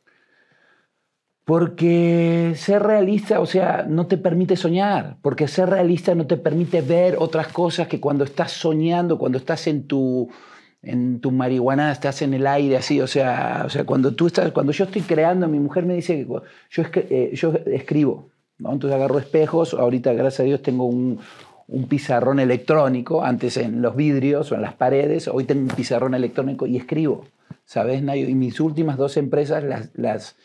Porque 1.45 2.53
ser 2.57 2.83
realista, 2.83 3.41
o 3.41 3.47
sea, 3.47 3.85
no 3.89 4.07
te 4.07 4.17
permite 4.17 4.57
soñar, 4.57 5.17
porque 5.23 5.49
ser 5.49 5.71
realista 5.71 6.15
no 6.15 6.27
te 6.27 6.37
permite 6.37 6.83
ver 6.83 7.17
otras 7.19 7.49
cosas 7.49 7.89
que 7.89 8.01
cuando 8.01 8.25
estás 8.25 8.53
soñando, 8.53 9.19
cuando 9.19 9.39
estás 9.39 9.67
en 9.67 9.89
tu, 9.89 10.31
en 10.83 11.21
tu 11.21 11.33
marihuana, 11.33 11.91
estás 11.91 12.23
en 12.23 12.35
el 12.35 12.47
aire 12.47 12.77
así, 12.77 13.01
o 13.01 13.09
sea, 13.09 13.65
o 13.67 13.69
sea, 13.69 13.85
cuando 13.85 14.15
tú 14.15 14.29
estás, 14.29 14.53
cuando 14.53 14.73
yo 14.73 14.85
estoy 14.85 15.03
creando, 15.03 15.49
mi 15.49 15.59
mujer 15.59 15.85
me 15.85 15.95
dice 15.95 16.17
que 16.17 16.27
yo, 16.71 16.83
eh, 16.95 17.31
yo 17.35 17.55
escribo, 17.67 18.32
¿no? 18.63 18.73
entonces 18.73 18.95
agarro 18.95 19.19
espejos, 19.19 19.75
ahorita 19.75 20.13
gracias 20.13 20.41
a 20.41 20.45
Dios 20.45 20.63
tengo 20.63 20.87
un, 20.87 21.21
un 21.69 21.89
pizarrón 21.89 22.39
electrónico, 22.39 23.25
antes 23.25 23.57
en 23.57 23.83
los 23.83 23.97
vidrios 23.97 24.53
o 24.53 24.55
en 24.55 24.63
las 24.63 24.75
paredes, 24.75 25.29
hoy 25.29 25.45
tengo 25.45 25.63
un 25.63 25.69
pizarrón 25.69 26.15
electrónico 26.15 26.67
y 26.67 26.77
escribo, 26.77 27.27
¿sabes, 27.65 28.03
Nayo? 28.03 28.29
Y 28.29 28.35
mis 28.35 28.61
últimas 28.61 28.97
dos 28.97 29.17
empresas, 29.17 29.65
las, 29.65 29.89
las... 29.95 30.37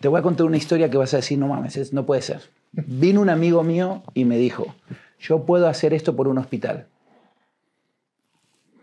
Te 0.00 0.08
voy 0.08 0.18
a 0.18 0.22
contar 0.22 0.46
una 0.46 0.56
historia 0.56 0.90
que 0.90 0.96
vas 0.96 1.14
a 1.14 1.18
decir, 1.18 1.38
no 1.38 1.48
mames, 1.48 1.92
no 1.92 2.06
puede 2.06 2.22
ser. 2.22 2.42
Vino 2.72 3.20
un 3.20 3.30
amigo 3.30 3.62
mío 3.62 4.02
y 4.14 4.24
me 4.24 4.38
dijo, 4.38 4.74
yo 5.20 5.44
puedo 5.44 5.68
hacer 5.68 5.94
esto 5.94 6.16
por 6.16 6.26
un 6.26 6.38
hospital. 6.38 6.86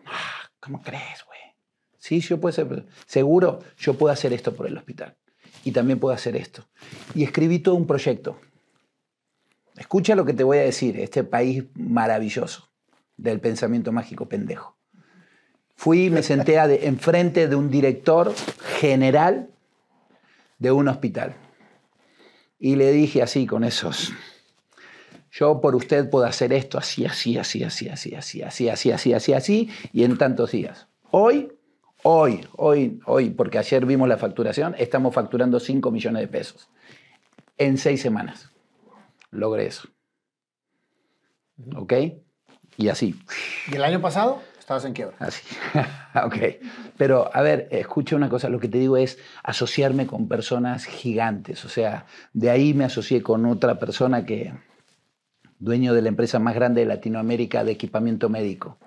Ah, 0.05 0.49
¿Cómo 0.62 0.82
crees, 0.82 1.26
güey? 1.26 1.39
Sí, 1.97 2.22
yo 2.22 2.39
puedo 2.39 2.51
hacer, 2.51 2.86
seguro, 3.05 3.60
yo 3.78 3.95
puedo 3.95 4.14
hacer 4.14 4.32
esto 4.32 4.53
por 4.53 4.68
el 4.68 4.78
hospital. 4.78 5.16
Y 5.66 5.72
también 5.72 5.99
puedo 5.99 6.14
hacer 6.14 6.38
esto. 6.38 6.66
Y 7.14 7.24
escribí 7.24 7.60
todo 7.60 7.76
un 7.76 7.88
proyecto 7.88 8.38
Escucha 9.78 10.16
lo 10.16 10.26
que 10.26 10.34
te 10.34 10.44
voy 10.44 10.58
a 10.58 10.62
decir, 10.62 11.00
este 11.00 11.24
país 11.24 11.64
maravilloso 11.76 12.70
del 13.16 13.40
pensamiento 13.40 13.92
mágico 13.92 14.28
pendejo. 14.28 14.76
Fui 15.76 16.06
y 16.06 16.10
me 16.10 16.24
senté 16.24 16.54
de, 16.68 16.88
enfrente 16.88 17.48
de 17.48 17.56
un 17.56 17.70
director 17.70 18.34
general 18.80 19.50
de 20.58 20.72
un 20.72 20.88
hospital. 20.88 21.36
Y 22.60 22.76
le 22.76 22.92
dije 22.92 23.22
así, 23.22 23.46
con 23.46 23.64
esos, 23.64 24.12
yo 25.32 25.62
por 25.62 25.76
usted 25.76 26.10
puedo 26.10 26.26
hacer 26.26 26.52
esto 26.54 26.80
así, 26.80 27.06
así, 27.06 27.38
así, 27.38 27.64
así, 27.64 27.88
así, 27.90 28.16
así, 28.16 28.42
así, 28.42 28.70
así, 28.70 28.90
así, 28.92 29.14
así, 29.14 29.34
así, 29.34 29.70
y 29.94 30.04
en 30.04 30.18
tantos 30.18 30.52
días. 30.52 30.88
Hoy, 31.12 31.54
hoy, 32.02 32.48
hoy, 32.56 33.00
hoy, 33.06 33.30
porque 33.30 33.60
ayer 33.60 33.86
vimos 33.86 34.10
la 34.10 34.18
facturación, 34.18 34.74
estamos 34.80 35.14
facturando 35.14 35.60
5 35.60 35.92
millones 35.92 36.22
de 36.22 36.28
pesos 36.28 36.68
en 37.60 37.78
seis 37.78 38.02
semanas. 38.02 38.52
Logré 39.32 39.68
eso. 39.68 39.90
¿Ok? 41.76 41.94
Y 42.78 42.90
así. 42.90 43.16
¿Y 43.72 43.76
el 43.76 43.84
año 43.84 44.02
pasado? 44.02 44.42
Estabas 44.60 44.86
en 44.86 44.94
quiebra. 44.94 45.16
Así. 45.20 45.44
ok. 46.26 46.36
Pero, 46.98 47.30
a 47.34 47.42
ver, 47.42 47.68
escucha 47.72 48.16
una 48.16 48.30
cosa. 48.30 48.50
Lo 48.50 48.60
que 48.60 48.68
te 48.68 48.78
digo 48.78 48.98
es 48.98 49.18
asociarme 49.44 50.08
con 50.08 50.28
personas 50.28 50.86
gigantes. 50.86 51.64
O 51.66 51.70
sea, 51.70 52.06
de 52.34 52.50
ahí 52.50 52.74
me 52.74 52.84
asocié 52.84 53.24
con 53.24 53.46
otra 53.46 53.80
persona 53.80 54.26
que, 54.26 54.54
dueño 55.60 55.94
de 55.94 56.02
la 56.02 56.10
empresa 56.10 56.40
más 56.40 56.54
grande 56.54 56.82
de 56.82 56.88
Latinoamérica 56.88 57.64
de 57.64 57.72
equipamiento 57.72 58.30
médico. 58.30 58.78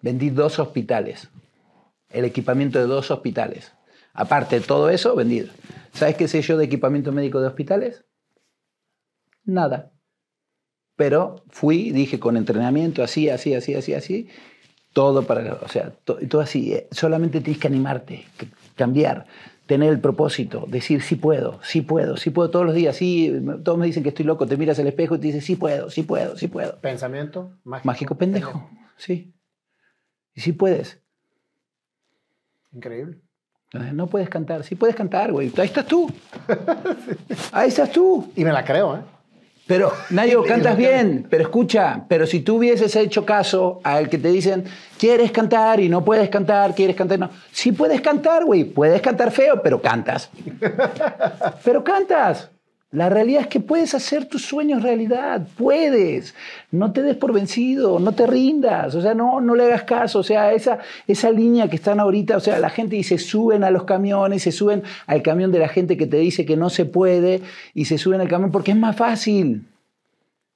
Vendí 0.00 0.30
dos 0.30 0.58
hospitales. 0.58 1.28
El 2.10 2.24
equipamiento 2.24 2.78
de 2.78 2.86
dos 2.86 3.10
hospitales. 3.10 3.72
Aparte 4.14 4.58
de 4.58 4.66
todo 4.66 4.90
eso, 4.90 5.14
vendido. 5.14 5.48
¿Sabes 5.92 6.16
qué 6.16 6.28
sé 6.28 6.42
yo 6.42 6.56
de 6.56 6.64
equipamiento 6.64 7.12
médico 7.12 7.40
de 7.40 7.46
hospitales? 7.46 8.04
Nada. 9.48 9.92
Pero 10.94 11.42
fui, 11.48 11.90
dije 11.90 12.20
con 12.20 12.36
entrenamiento, 12.36 13.02
así, 13.02 13.30
así, 13.30 13.54
así, 13.54 13.74
así, 13.74 13.94
así, 13.94 14.28
todo 14.92 15.22
para, 15.22 15.54
o 15.54 15.68
sea, 15.68 15.90
todo 16.04 16.40
así. 16.40 16.74
Eh, 16.74 16.86
solamente 16.90 17.40
tienes 17.40 17.60
que 17.60 17.68
animarte, 17.68 18.26
cambiar, 18.76 19.26
tener 19.64 19.90
el 19.90 20.00
propósito, 20.00 20.66
decir 20.68 21.00
sí 21.00 21.16
puedo, 21.16 21.60
sí 21.62 21.80
puedo, 21.80 22.18
sí 22.18 22.28
puedo 22.28 22.50
todos 22.50 22.66
los 22.66 22.74
días, 22.74 22.94
sí, 22.94 23.32
todos 23.64 23.78
me 23.78 23.86
dicen 23.86 24.02
que 24.02 24.10
estoy 24.10 24.26
loco, 24.26 24.46
te 24.46 24.58
miras 24.58 24.78
al 24.80 24.86
espejo 24.86 25.14
y 25.14 25.18
te 25.18 25.28
dices 25.28 25.44
sí 25.44 25.56
puedo, 25.56 25.88
sí 25.88 26.02
puedo, 26.02 26.36
sí 26.36 26.48
puedo. 26.48 26.78
Pensamiento 26.80 27.58
mágico. 27.64 27.86
Mágico 27.86 28.18
pendejo, 28.18 28.70
sí. 28.98 29.34
Y 30.34 30.42
sí 30.42 30.52
puedes. 30.52 31.00
Increíble. 32.72 33.22
No 33.92 34.08
puedes 34.08 34.28
cantar. 34.28 34.62
Sí 34.62 34.74
puedes 34.74 34.96
cantar, 34.96 35.32
güey. 35.32 35.52
Ahí 35.56 35.66
estás 35.66 35.86
tú. 35.86 36.10
Ahí 37.52 37.68
estás 37.68 37.92
tú. 37.92 38.32
Y 38.34 38.44
me 38.44 38.52
la 38.52 38.64
creo, 38.64 38.96
¿eh? 38.96 39.00
Pero, 39.68 39.92
Nayo, 40.10 40.42
cantas 40.48 40.76
bien, 40.76 41.26
pero 41.30 41.44
escucha, 41.44 42.04
pero 42.08 42.26
si 42.26 42.40
tú 42.40 42.56
hubieses 42.56 42.96
hecho 42.96 43.24
caso 43.24 43.80
al 43.84 44.08
que 44.08 44.18
te 44.18 44.28
dicen, 44.28 44.64
quieres 44.98 45.30
cantar 45.30 45.78
y 45.78 45.88
no 45.88 46.04
puedes 46.04 46.28
cantar, 46.30 46.74
quieres 46.74 46.96
cantar, 46.96 47.18
no. 47.20 47.30
Sí 47.52 47.70
puedes 47.70 48.00
cantar, 48.00 48.44
güey, 48.44 48.64
puedes 48.64 49.00
cantar 49.02 49.30
feo, 49.30 49.62
pero 49.62 49.80
cantas. 49.80 50.30
pero 51.64 51.84
cantas. 51.84 52.50
La 52.90 53.10
realidad 53.10 53.42
es 53.42 53.46
que 53.48 53.60
puedes 53.60 53.94
hacer 53.94 54.24
tus 54.24 54.46
sueños 54.46 54.82
realidad, 54.82 55.46
puedes. 55.58 56.34
No 56.70 56.90
te 56.90 57.02
des 57.02 57.16
por 57.16 57.34
vencido, 57.34 57.98
no 57.98 58.12
te 58.12 58.26
rindas, 58.26 58.94
o 58.94 59.02
sea, 59.02 59.12
no, 59.12 59.42
no 59.42 59.54
le 59.54 59.64
hagas 59.64 59.82
caso, 59.82 60.20
o 60.20 60.22
sea, 60.22 60.54
esa, 60.54 60.78
esa 61.06 61.30
línea 61.30 61.68
que 61.68 61.76
están 61.76 62.00
ahorita, 62.00 62.38
o 62.38 62.40
sea, 62.40 62.58
la 62.58 62.70
gente 62.70 62.96
dice, 62.96 63.18
suben 63.18 63.62
a 63.62 63.70
los 63.70 63.84
camiones, 63.84 64.42
se 64.42 64.52
suben 64.52 64.84
al 65.06 65.20
camión 65.20 65.52
de 65.52 65.58
la 65.58 65.68
gente 65.68 65.98
que 65.98 66.06
te 66.06 66.16
dice 66.16 66.46
que 66.46 66.56
no 66.56 66.70
se 66.70 66.86
puede 66.86 67.42
y 67.74 67.84
se 67.84 67.98
suben 67.98 68.22
al 68.22 68.28
camión 68.28 68.50
porque 68.50 68.70
es 68.70 68.78
más 68.78 68.96
fácil. 68.96 69.66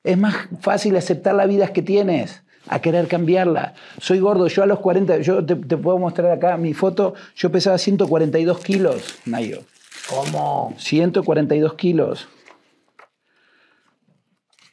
Es 0.03 0.16
más 0.16 0.35
fácil 0.61 0.97
aceptar 0.97 1.35
la 1.35 1.47
vida 1.47 1.68
que 1.68 1.83
tienes 1.83 2.43
a 2.66 2.80
querer 2.80 3.09
cambiarla. 3.09 3.74
Soy 3.99 4.20
gordo, 4.20 4.47
yo 4.49 4.62
a 4.62 4.66
los 4.66 4.78
40, 4.78 5.18
yo 5.18 5.45
te, 5.45 5.55
te 5.55 5.76
puedo 5.76 5.99
mostrar 5.99 6.30
acá 6.30 6.57
mi 6.57 6.72
foto, 6.72 7.12
yo 7.37 7.53
pesaba 7.53 7.76
142 7.76 8.59
kilos, 8.61 9.18
Nayo. 9.26 9.61
¿Cómo? 10.09 10.75
142 10.79 11.75
kilos. 11.75 12.29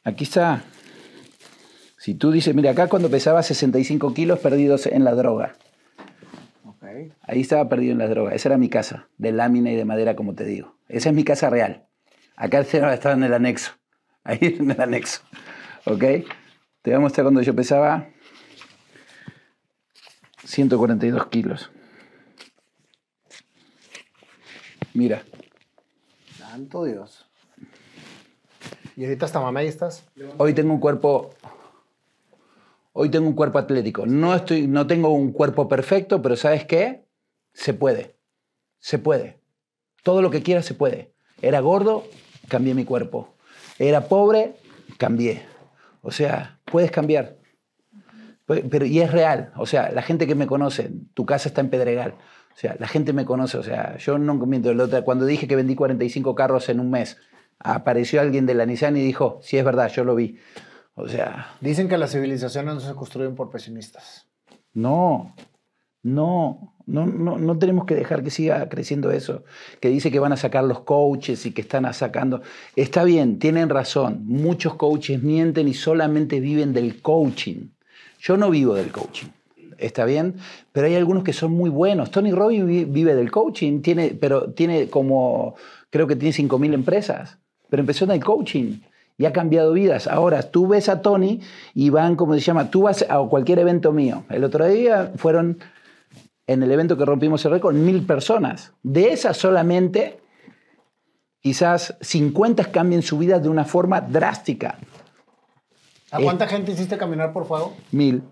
Aquí 0.04 0.24
está. 0.24 0.64
Si 1.98 2.14
tú 2.14 2.30
dices, 2.30 2.54
mira, 2.54 2.70
acá 2.70 2.88
cuando 2.88 3.10
pesaba 3.10 3.42
65 3.42 4.14
kilos 4.14 4.38
perdidos 4.38 4.86
en 4.86 5.04
la 5.04 5.14
droga. 5.14 5.54
Okay. 6.64 7.12
Ahí 7.22 7.42
estaba 7.42 7.68
perdido 7.68 7.92
en 7.92 7.98
la 7.98 8.08
droga. 8.08 8.34
Esa 8.34 8.48
era 8.48 8.58
mi 8.58 8.70
casa, 8.70 9.08
de 9.18 9.32
lámina 9.32 9.70
y 9.70 9.76
de 9.76 9.84
madera, 9.84 10.16
como 10.16 10.34
te 10.34 10.44
digo. 10.44 10.76
Esa 10.88 11.10
es 11.10 11.14
mi 11.14 11.24
casa 11.24 11.50
real. 11.50 11.86
Acá 12.36 12.60
estaba 12.92 13.12
en 13.12 13.24
el 13.24 13.34
anexo. 13.34 13.72
Ahí 14.24 14.38
en 14.40 14.70
el 14.70 14.80
anexo. 14.80 15.22
¿Ok? 15.84 16.00
Te 16.00 16.90
voy 16.90 16.94
a 16.94 17.00
mostrar 17.00 17.24
cuando 17.24 17.42
yo 17.42 17.54
pesaba 17.54 18.08
142 20.44 21.26
kilos. 21.26 21.70
Mira. 24.94 25.22
Santo 26.36 26.84
Dios. 26.84 27.26
¿Y 28.96 29.04
ahorita 29.04 29.26
hasta 29.26 29.40
mamá 29.40 29.62
estás? 29.62 30.04
Hoy 30.38 30.52
tengo 30.52 30.72
un 30.72 30.80
cuerpo. 30.80 31.30
Hoy 32.92 33.08
tengo 33.08 33.28
un 33.28 33.34
cuerpo 33.34 33.58
atlético. 33.58 34.04
No, 34.04 34.34
estoy, 34.34 34.66
no 34.66 34.86
tengo 34.86 35.10
un 35.10 35.32
cuerpo 35.32 35.68
perfecto, 35.68 36.20
pero 36.20 36.36
¿sabes 36.36 36.64
qué? 36.64 37.06
Se 37.52 37.72
puede. 37.72 38.16
Se 38.78 38.98
puede. 38.98 39.40
Todo 40.02 40.22
lo 40.22 40.30
que 40.30 40.42
quieras 40.42 40.66
se 40.66 40.74
puede. 40.74 41.12
Era 41.40 41.60
gordo, 41.60 42.04
cambié 42.48 42.74
mi 42.74 42.84
cuerpo. 42.84 43.34
Era 43.78 44.08
pobre, 44.08 44.56
cambié. 44.98 45.46
O 46.02 46.10
sea, 46.10 46.58
puedes 46.64 46.90
cambiar. 46.90 47.38
Pero, 48.46 48.84
y 48.84 49.00
es 49.00 49.12
real. 49.12 49.52
O 49.56 49.66
sea, 49.66 49.92
la 49.92 50.02
gente 50.02 50.26
que 50.26 50.34
me 50.34 50.46
conoce, 50.46 50.90
tu 51.14 51.24
casa 51.24 51.48
está 51.48 51.60
en 51.60 51.70
Pedregal. 51.70 52.14
O 52.60 52.62
sea, 52.62 52.76
la 52.78 52.88
gente 52.88 53.14
me 53.14 53.24
conoce, 53.24 53.56
o 53.56 53.62
sea, 53.62 53.96
yo 53.96 54.18
no 54.18 54.34
miento. 54.34 54.70
Cuando 55.02 55.24
dije 55.24 55.48
que 55.48 55.56
vendí 55.56 55.74
45 55.74 56.34
carros 56.34 56.68
en 56.68 56.78
un 56.78 56.90
mes, 56.90 57.16
apareció 57.58 58.20
alguien 58.20 58.44
de 58.44 58.52
la 58.52 58.66
Nissan 58.66 58.98
y 58.98 59.00
dijo, 59.00 59.40
sí 59.42 59.56
es 59.56 59.64
verdad, 59.64 59.90
yo 59.90 60.04
lo 60.04 60.14
vi. 60.14 60.36
O 60.94 61.08
sea... 61.08 61.54
Dicen 61.62 61.88
que 61.88 61.96
las 61.96 62.12
civilizaciones 62.12 62.74
no 62.74 62.80
se 62.80 62.94
construyen 62.94 63.34
por 63.34 63.48
pesimistas. 63.48 64.28
No, 64.74 65.34
no, 66.02 66.74
no, 66.84 67.06
no, 67.06 67.38
no 67.38 67.58
tenemos 67.58 67.86
que 67.86 67.94
dejar 67.94 68.22
que 68.22 68.30
siga 68.30 68.68
creciendo 68.68 69.10
eso, 69.10 69.42
que 69.80 69.88
dice 69.88 70.10
que 70.10 70.18
van 70.18 70.32
a 70.34 70.36
sacar 70.36 70.64
los 70.64 70.80
coaches 70.80 71.46
y 71.46 71.52
que 71.52 71.62
están 71.62 71.90
sacando. 71.94 72.42
Está 72.76 73.04
bien, 73.04 73.38
tienen 73.38 73.70
razón, 73.70 74.26
muchos 74.26 74.74
coaches 74.74 75.22
mienten 75.22 75.66
y 75.66 75.72
solamente 75.72 76.40
viven 76.40 76.74
del 76.74 77.00
coaching. 77.00 77.70
Yo 78.20 78.36
no 78.36 78.50
vivo 78.50 78.74
del 78.74 78.92
coaching 78.92 79.28
está 79.80 80.04
bien, 80.04 80.36
pero 80.72 80.86
hay 80.86 80.94
algunos 80.94 81.24
que 81.24 81.32
son 81.32 81.52
muy 81.52 81.70
buenos. 81.70 82.10
Tony 82.10 82.32
Robbins 82.32 82.92
vive 82.92 83.14
del 83.14 83.30
coaching, 83.30 83.80
tiene, 83.80 84.16
pero 84.20 84.52
tiene 84.52 84.88
como, 84.88 85.54
creo 85.90 86.06
que 86.06 86.16
tiene 86.16 86.34
5.000 86.34 86.74
empresas, 86.74 87.38
pero 87.68 87.80
empezó 87.80 88.04
en 88.04 88.12
el 88.12 88.24
coaching 88.24 88.80
y 89.18 89.26
ha 89.26 89.32
cambiado 89.32 89.72
vidas. 89.72 90.06
Ahora, 90.06 90.42
tú 90.42 90.68
ves 90.68 90.88
a 90.88 91.02
Tony 91.02 91.40
y 91.74 91.90
van, 91.90 92.16
como 92.16 92.34
se 92.34 92.40
llama, 92.40 92.70
tú 92.70 92.82
vas 92.82 93.04
a 93.08 93.18
cualquier 93.28 93.58
evento 93.58 93.92
mío. 93.92 94.24
El 94.30 94.44
otro 94.44 94.66
día 94.66 95.12
fueron, 95.16 95.58
en 96.46 96.62
el 96.62 96.70
evento 96.70 96.96
que 96.96 97.04
rompimos 97.04 97.44
el 97.44 97.52
récord, 97.52 97.74
mil 97.74 98.06
personas. 98.06 98.72
De 98.82 99.12
esas 99.12 99.36
solamente, 99.36 100.20
quizás 101.40 101.96
50 102.00 102.70
cambien 102.72 103.02
su 103.02 103.18
vida 103.18 103.38
de 103.38 103.48
una 103.48 103.64
forma 103.64 104.00
drástica. 104.00 104.78
¿A 106.10 106.18
cuánta 106.20 106.48
gente 106.48 106.72
hiciste 106.72 106.96
caminar 106.96 107.32
por 107.32 107.46
fuego? 107.46 107.76
Mil 107.92 108.22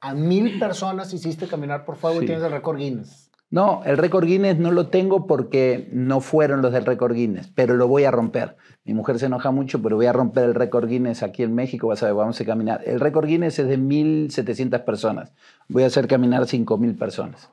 a 0.00 0.14
mil 0.14 0.58
personas 0.58 1.12
hiciste 1.12 1.46
caminar 1.46 1.84
por 1.84 1.96
fuego 1.96 2.22
y 2.22 2.26
tienes 2.26 2.44
el 2.44 2.52
récord 2.52 2.78
Guinness. 2.78 3.30
No, 3.50 3.82
el 3.84 3.96
récord 3.96 4.26
Guinness 4.26 4.58
no 4.58 4.70
lo 4.70 4.88
tengo 4.88 5.26
porque 5.26 5.88
no 5.90 6.20
fueron 6.20 6.60
los 6.60 6.72
del 6.72 6.84
récord 6.84 7.14
Guinness, 7.14 7.48
pero 7.54 7.76
lo 7.76 7.88
voy 7.88 8.04
a 8.04 8.10
romper. 8.10 8.56
Mi 8.84 8.92
mujer 8.92 9.18
se 9.18 9.26
enoja 9.26 9.50
mucho, 9.50 9.80
pero 9.80 9.96
voy 9.96 10.06
a 10.06 10.12
romper 10.12 10.44
el 10.44 10.54
récord 10.54 10.86
Guinness 10.86 11.22
aquí 11.22 11.42
en 11.42 11.54
México, 11.54 11.88
vas 11.88 12.02
a 12.02 12.06
ver, 12.06 12.14
vamos 12.14 12.38
a 12.40 12.44
caminar. 12.44 12.82
El 12.84 13.00
récord 13.00 13.26
Guinness 13.26 13.58
es 13.58 13.68
de 13.68 13.78
1.700 13.78 14.84
personas. 14.84 15.32
Voy 15.66 15.82
a 15.82 15.86
hacer 15.86 16.06
caminar 16.06 16.42
5.000 16.42 16.98
personas. 16.98 17.50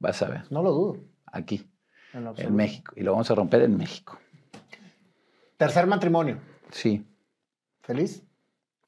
Vas 0.00 0.20
a 0.22 0.28
ver. 0.28 0.42
No 0.50 0.62
lo 0.62 0.72
dudo. 0.72 0.96
Aquí, 1.26 1.70
en 2.12 2.56
México. 2.56 2.92
Y 2.96 3.02
lo 3.02 3.12
vamos 3.12 3.30
a 3.30 3.34
romper 3.36 3.62
en 3.62 3.76
México. 3.76 4.18
Tercer 5.56 5.86
matrimonio. 5.86 6.38
Sí. 6.70 7.06
¿Feliz? 7.82 8.24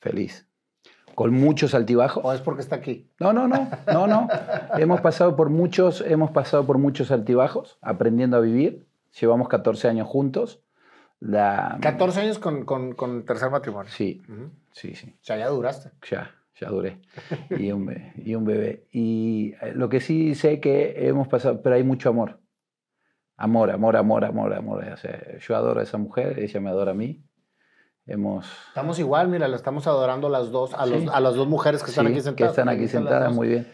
Feliz 0.01 0.50
con 1.21 1.35
muchos 1.35 1.75
altibajos. 1.75 2.25
¿O 2.25 2.33
es 2.33 2.41
porque 2.41 2.63
está 2.63 2.77
aquí? 2.77 3.07
No, 3.19 3.35
no, 3.35 3.47
no, 3.47 3.69
no, 3.93 4.07
no. 4.07 4.27
hemos 4.79 5.03
pasado 5.03 5.37
por 5.37 5.51
muchos, 5.51 6.01
hemos 6.01 6.31
pasado 6.31 6.65
por 6.65 6.79
muchos 6.79 7.11
altibajos, 7.11 7.77
aprendiendo 7.83 8.39
a 8.39 8.41
vivir. 8.41 8.87
Llevamos 9.21 9.49
14 9.49 9.89
años 9.89 10.09
juntos. 10.09 10.63
La... 11.19 11.77
14 11.83 12.21
años 12.21 12.39
con, 12.39 12.65
con, 12.65 12.95
con 12.95 13.27
tercer 13.27 13.51
matrimonio. 13.51 13.93
Sí, 13.93 14.23
sí, 14.73 14.95
sí. 14.95 15.15
O 15.15 15.23
sea, 15.23 15.37
ya 15.37 15.49
duraste. 15.49 15.91
Ya, 16.11 16.35
ya 16.59 16.71
duré. 16.71 17.03
y, 17.51 17.71
un 17.71 17.85
bebé, 17.85 18.15
y 18.17 18.35
un 18.35 18.47
bebé. 18.47 18.87
Y 18.91 19.53
eh, 19.61 19.75
lo 19.75 19.91
que 19.91 20.01
sí 20.01 20.35
sé 20.35 20.59
que 20.59 21.07
hemos 21.07 21.29
pasado, 21.29 21.61
pero 21.61 21.77
hay 21.77 21.85
mucho 21.85 22.09
amor. 22.09 22.41
Amor, 23.37 23.71
amor, 23.71 23.95
amor, 23.99 24.25
amor, 24.25 24.55
amor. 24.55 24.85
O 24.85 24.97
sea, 24.97 25.37
yo 25.37 25.55
adoro 25.55 25.81
a 25.81 25.83
esa 25.83 25.99
mujer, 25.99 26.39
ella 26.39 26.61
me 26.61 26.71
adora 26.71 26.93
a 26.93 26.95
mí. 26.95 27.23
Estamos 28.07 28.99
igual, 28.99 29.29
mira, 29.29 29.47
la 29.47 29.57
estamos 29.57 29.87
adorando 29.87 30.29
las 30.29 30.51
dos, 30.51 30.75
a, 30.75 30.83
a 30.83 31.21
las 31.21 31.35
dos 31.35 31.47
mujeres 31.47 31.83
que 31.83 31.91
están 31.91 32.07
aquí 32.09 32.21
sentadas. 32.21 32.37
Que 32.37 32.61
están 32.61 32.69
aquí 32.69 32.89
sentadas, 32.89 33.33
muy 33.33 33.49
bien. 33.49 33.69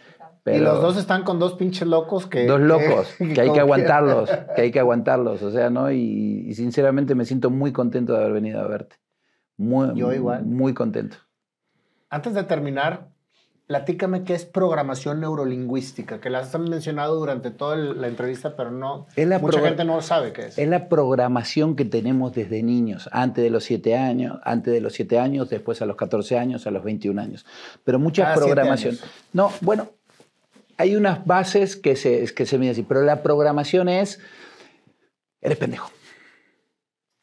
y 0.45 0.59
los 0.59 0.83
dos 0.83 0.97
están 0.99 1.23
con 1.23 1.39
dos 1.39 1.55
pinches 1.55 1.89
locos 1.89 2.27
que... 2.27 2.47
Dos 2.47 2.61
locos, 2.61 3.15
que, 3.35 3.41
hay 3.41 3.53
que 3.53 3.61
aguantarlos, 3.61 4.31
que 4.55 4.63
hay 4.63 4.71
que 4.71 4.81
aguantarlos, 4.81 5.43
o 5.43 5.51
sea, 5.51 5.71
¿no? 5.71 5.91
Y, 5.91 6.53
sinceramente 6.55 7.15
me 7.15 7.25
siento 7.25 7.51
muy 7.51 7.73
contento 7.73 8.13
de 8.13 8.19
haber 8.19 8.33
venido 8.33 8.61
a 8.61 8.67
verte. 8.67 8.97
Muy, 9.57 9.95
Yo 9.95 10.13
igual. 10.13 10.45
Muy 10.45 10.75
contento. 10.75 11.17
Antes 12.11 12.35
de 12.35 12.45
terminar, 12.45 13.09
Platícame 13.67 14.23
qué 14.23 14.35
es 14.35 14.45
programación 14.45 15.21
neurolingüística, 15.21 16.21
que 16.21 16.31
la 16.31 16.39
has 16.39 16.57
mencionado 16.57 17.17
durante 17.17 17.51
toda 17.51 17.75
la 17.75 18.07
entrevista, 18.07 18.55
pero 18.55 18.71
no 18.71 19.09
la 19.17 19.41
mucha 19.41 19.61
gente 19.61 19.85
no 19.85 20.01
sabe 20.03 20.33
qué 20.33 20.47
es. 20.47 20.59
Es 20.59 20.69
la 20.69 20.89
programación 20.89 21.75
que 21.75 21.85
tenemos 21.85 22.33
desde 22.33 22.63
niños, 22.63 23.09
antes 23.11 23.43
de 23.43 23.51
los 23.51 23.65
7 23.65 23.97
años, 23.97 24.39
antes 24.45 24.73
de 24.73 24.81
los 24.81 24.93
7 24.93 25.19
años, 25.19 25.51
después 25.51 25.83
a 25.83 25.87
los 25.87 25.97
14 25.97 26.39
años, 26.39 26.65
a 26.69 26.71
los 26.71 26.85
21 26.85 27.21
años. 27.21 27.45
Pero 27.83 27.99
muchas 27.99 28.39
Cada 28.39 28.73
años. 28.73 29.03
No, 29.33 29.51
bueno, 29.61 29.91
hay 30.77 30.95
unas 30.95 31.27
bases 31.27 31.75
que 31.75 31.97
se, 31.97 32.33
que 32.35 32.47
se 32.47 32.59
miden 32.59 32.73
así, 32.73 32.85
pero 32.85 33.03
la 33.03 33.25
programación 33.25 33.89
es, 33.89 34.21
eres 35.41 35.59
pendejo. 35.59 35.91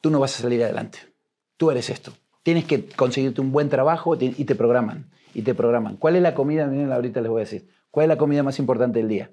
Tú 0.02 0.10
no 0.10 0.20
vas 0.20 0.38
a 0.38 0.42
salir 0.42 0.62
adelante. 0.62 1.00
Tú 1.56 1.72
eres 1.72 1.90
esto. 1.90 2.12
Tienes 2.44 2.66
que 2.66 2.86
conseguirte 2.90 3.40
un 3.40 3.54
buen 3.54 3.70
trabajo 3.70 4.18
y 4.20 4.44
te 4.44 4.56
programan. 4.56 5.10
Y 5.34 5.42
te 5.42 5.54
programan. 5.56 5.98
¿Cuál 5.98 6.16
es 6.16 6.22
la 6.22 6.34
comida? 6.36 6.68
Miren, 6.68 6.92
ahorita 6.92 7.22
les 7.22 7.30
voy 7.30 7.40
a 7.42 7.46
decir. 7.46 7.68
¿Cuál 7.92 8.06
es 8.06 8.08
la 8.10 8.18
comida 8.18 8.44
más 8.44 8.60
importante 8.60 9.00
del 9.00 9.08
día? 9.08 9.32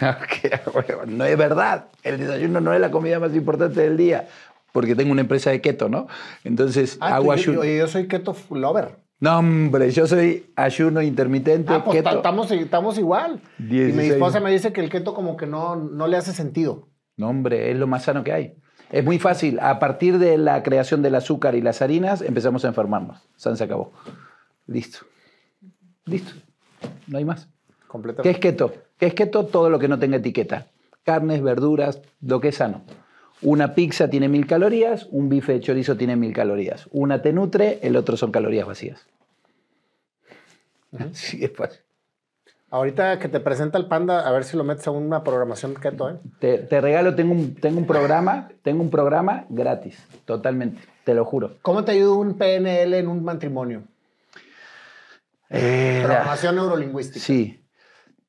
No 1.06 1.24
es 1.24 1.38
verdad. 1.38 1.88
El 2.02 2.18
desayuno 2.18 2.60
no 2.60 2.72
es 2.72 2.80
la 2.80 2.90
comida 2.90 3.18
más 3.18 3.34
importante 3.34 3.80
del 3.80 3.96
día. 3.96 4.28
Porque 4.72 4.94
tengo 4.94 5.12
una 5.12 5.22
empresa 5.22 5.50
de 5.50 5.60
keto, 5.60 5.88
¿no? 5.88 6.06
Entonces 6.44 6.98
Ah, 7.00 7.16
hago 7.16 7.32
ayuno. 7.32 7.64
yo- 7.64 7.78
yo 7.78 7.88
soy 7.88 8.06
keto 8.08 8.36
lover. 8.50 8.98
No, 9.18 9.38
hombre, 9.38 9.90
yo 9.90 10.06
soy 10.06 10.52
ayuno 10.56 11.00
intermitente, 11.00 11.72
Ah, 11.72 11.82
pues 11.82 11.96
keto. 11.96 12.10
ta- 12.10 12.16
estamos, 12.16 12.50
estamos 12.50 12.98
igual. 12.98 13.40
Y 13.58 13.62
mi 13.62 13.76
16. 13.78 14.12
esposa 14.12 14.40
me 14.40 14.50
dice 14.50 14.74
que 14.74 14.82
el 14.82 14.90
keto 14.90 15.14
como 15.14 15.38
que 15.38 15.46
no, 15.46 15.76
no 15.76 16.06
le 16.06 16.18
hace 16.18 16.32
sentido. 16.34 16.88
No, 17.16 17.30
hombre, 17.30 17.70
es 17.70 17.78
lo 17.78 17.86
más 17.86 18.04
sano 18.04 18.22
que 18.22 18.32
hay. 18.34 18.54
Es 18.90 19.04
muy 19.04 19.18
fácil. 19.18 19.58
A 19.60 19.78
partir 19.78 20.18
de 20.18 20.38
la 20.38 20.62
creación 20.62 21.02
del 21.02 21.14
azúcar 21.14 21.54
y 21.54 21.60
las 21.60 21.82
harinas, 21.82 22.22
empezamos 22.22 22.64
a 22.64 22.68
enfermarnos. 22.68 23.20
San 23.36 23.56
se 23.56 23.64
acabó. 23.64 23.92
Listo. 24.66 24.98
Listo. 26.04 26.32
No 27.06 27.18
hay 27.18 27.24
más. 27.24 27.48
¿Qué 28.22 28.30
es 28.30 28.38
keto? 28.38 28.72
¿Qué 28.98 29.06
es 29.06 29.14
keto? 29.14 29.46
Todo 29.46 29.70
lo 29.70 29.78
que 29.78 29.88
no 29.88 29.98
tenga 29.98 30.18
etiqueta. 30.18 30.66
Carnes, 31.02 31.42
verduras, 31.42 32.00
lo 32.20 32.40
que 32.40 32.48
es 32.48 32.56
sano. 32.56 32.82
Una 33.42 33.74
pizza 33.74 34.08
tiene 34.08 34.28
mil 34.28 34.46
calorías, 34.46 35.06
un 35.10 35.28
bife 35.28 35.52
de 35.52 35.60
chorizo 35.60 35.96
tiene 35.96 36.16
mil 36.16 36.32
calorías. 36.32 36.88
Una 36.90 37.22
te 37.22 37.32
nutre, 37.32 37.78
el 37.82 37.96
otro 37.96 38.16
son 38.16 38.32
calorías 38.32 38.66
vacías. 38.66 39.06
Sí, 41.12 41.44
es 41.44 41.52
fácil. 41.54 41.80
Ahorita 42.68 43.18
que 43.20 43.28
te 43.28 43.38
presenta 43.38 43.78
el 43.78 43.86
panda, 43.86 44.26
a 44.26 44.32
ver 44.32 44.42
si 44.42 44.56
lo 44.56 44.64
metes 44.64 44.86
a 44.88 44.90
una 44.90 45.22
programación 45.22 45.74
keto, 45.74 46.10
¿eh? 46.10 46.16
Te, 46.40 46.58
te 46.58 46.80
regalo, 46.80 47.14
tengo 47.14 47.32
un, 47.32 47.54
tengo 47.54 47.78
un 47.78 47.86
programa, 47.86 48.48
tengo 48.62 48.82
un 48.82 48.90
programa 48.90 49.46
gratis, 49.48 50.04
totalmente, 50.24 50.82
te 51.04 51.14
lo 51.14 51.24
juro. 51.24 51.56
¿Cómo 51.62 51.84
te 51.84 51.92
ayuda 51.92 52.16
un 52.16 52.34
PNL 52.36 52.94
en 52.94 53.06
un 53.08 53.22
matrimonio? 53.22 53.84
Eh, 55.48 56.02
Programación 56.04 56.56
neurolingüística. 56.56 57.24
Sí, 57.24 57.64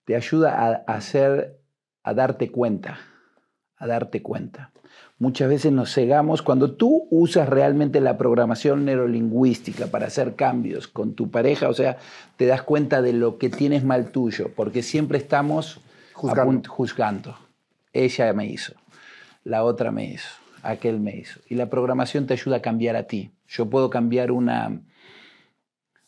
te 0.06 0.16
ayuda 0.16 0.54
a, 0.54 0.84
a 0.86 0.96
hacer, 0.98 1.58
a 2.04 2.14
darte 2.14 2.52
cuenta, 2.52 3.00
a 3.76 3.88
darte 3.88 4.22
cuenta. 4.22 4.72
Muchas 5.20 5.50
veces 5.50 5.72
nos 5.72 5.94
cegamos 5.94 6.44
cuando 6.44 6.74
tú 6.74 7.08
usas 7.10 7.50
realmente 7.50 8.02
la 8.02 8.20
programación 8.20 8.86
neurolingüística 8.86 9.88
para 9.88 10.08
hacer 10.08 10.36
cambios 10.36 10.88
con 10.88 11.16
tu 11.16 11.32
pareja, 11.32 11.70
o 11.70 11.74
sea, 11.74 11.98
te 12.36 12.46
das 12.46 12.62
cuenta 12.62 13.02
de 13.02 13.14
lo 13.14 13.40
que 13.40 13.50
tienes 13.50 13.84
mal 13.84 14.12
tuyo, 14.12 14.52
porque 14.56 14.84
siempre 14.84 15.18
estamos 15.18 15.80
juzgando. 16.14 17.36
Ella 17.94 18.32
me 18.34 18.46
hizo, 18.46 18.74
la 19.44 19.64
otra 19.64 19.92
me 19.92 20.06
hizo, 20.06 20.30
aquel 20.62 21.00
me 21.00 21.18
hizo. 21.18 21.40
Y 21.50 21.56
la 21.56 21.68
programación 21.68 22.28
te 22.28 22.34
ayuda 22.34 22.58
a 22.58 22.62
cambiar 22.62 22.96
a 22.96 23.04
ti. 23.04 23.32
Yo 23.48 23.68
puedo 23.72 23.90
cambiar 23.90 24.32
una, 24.32 24.82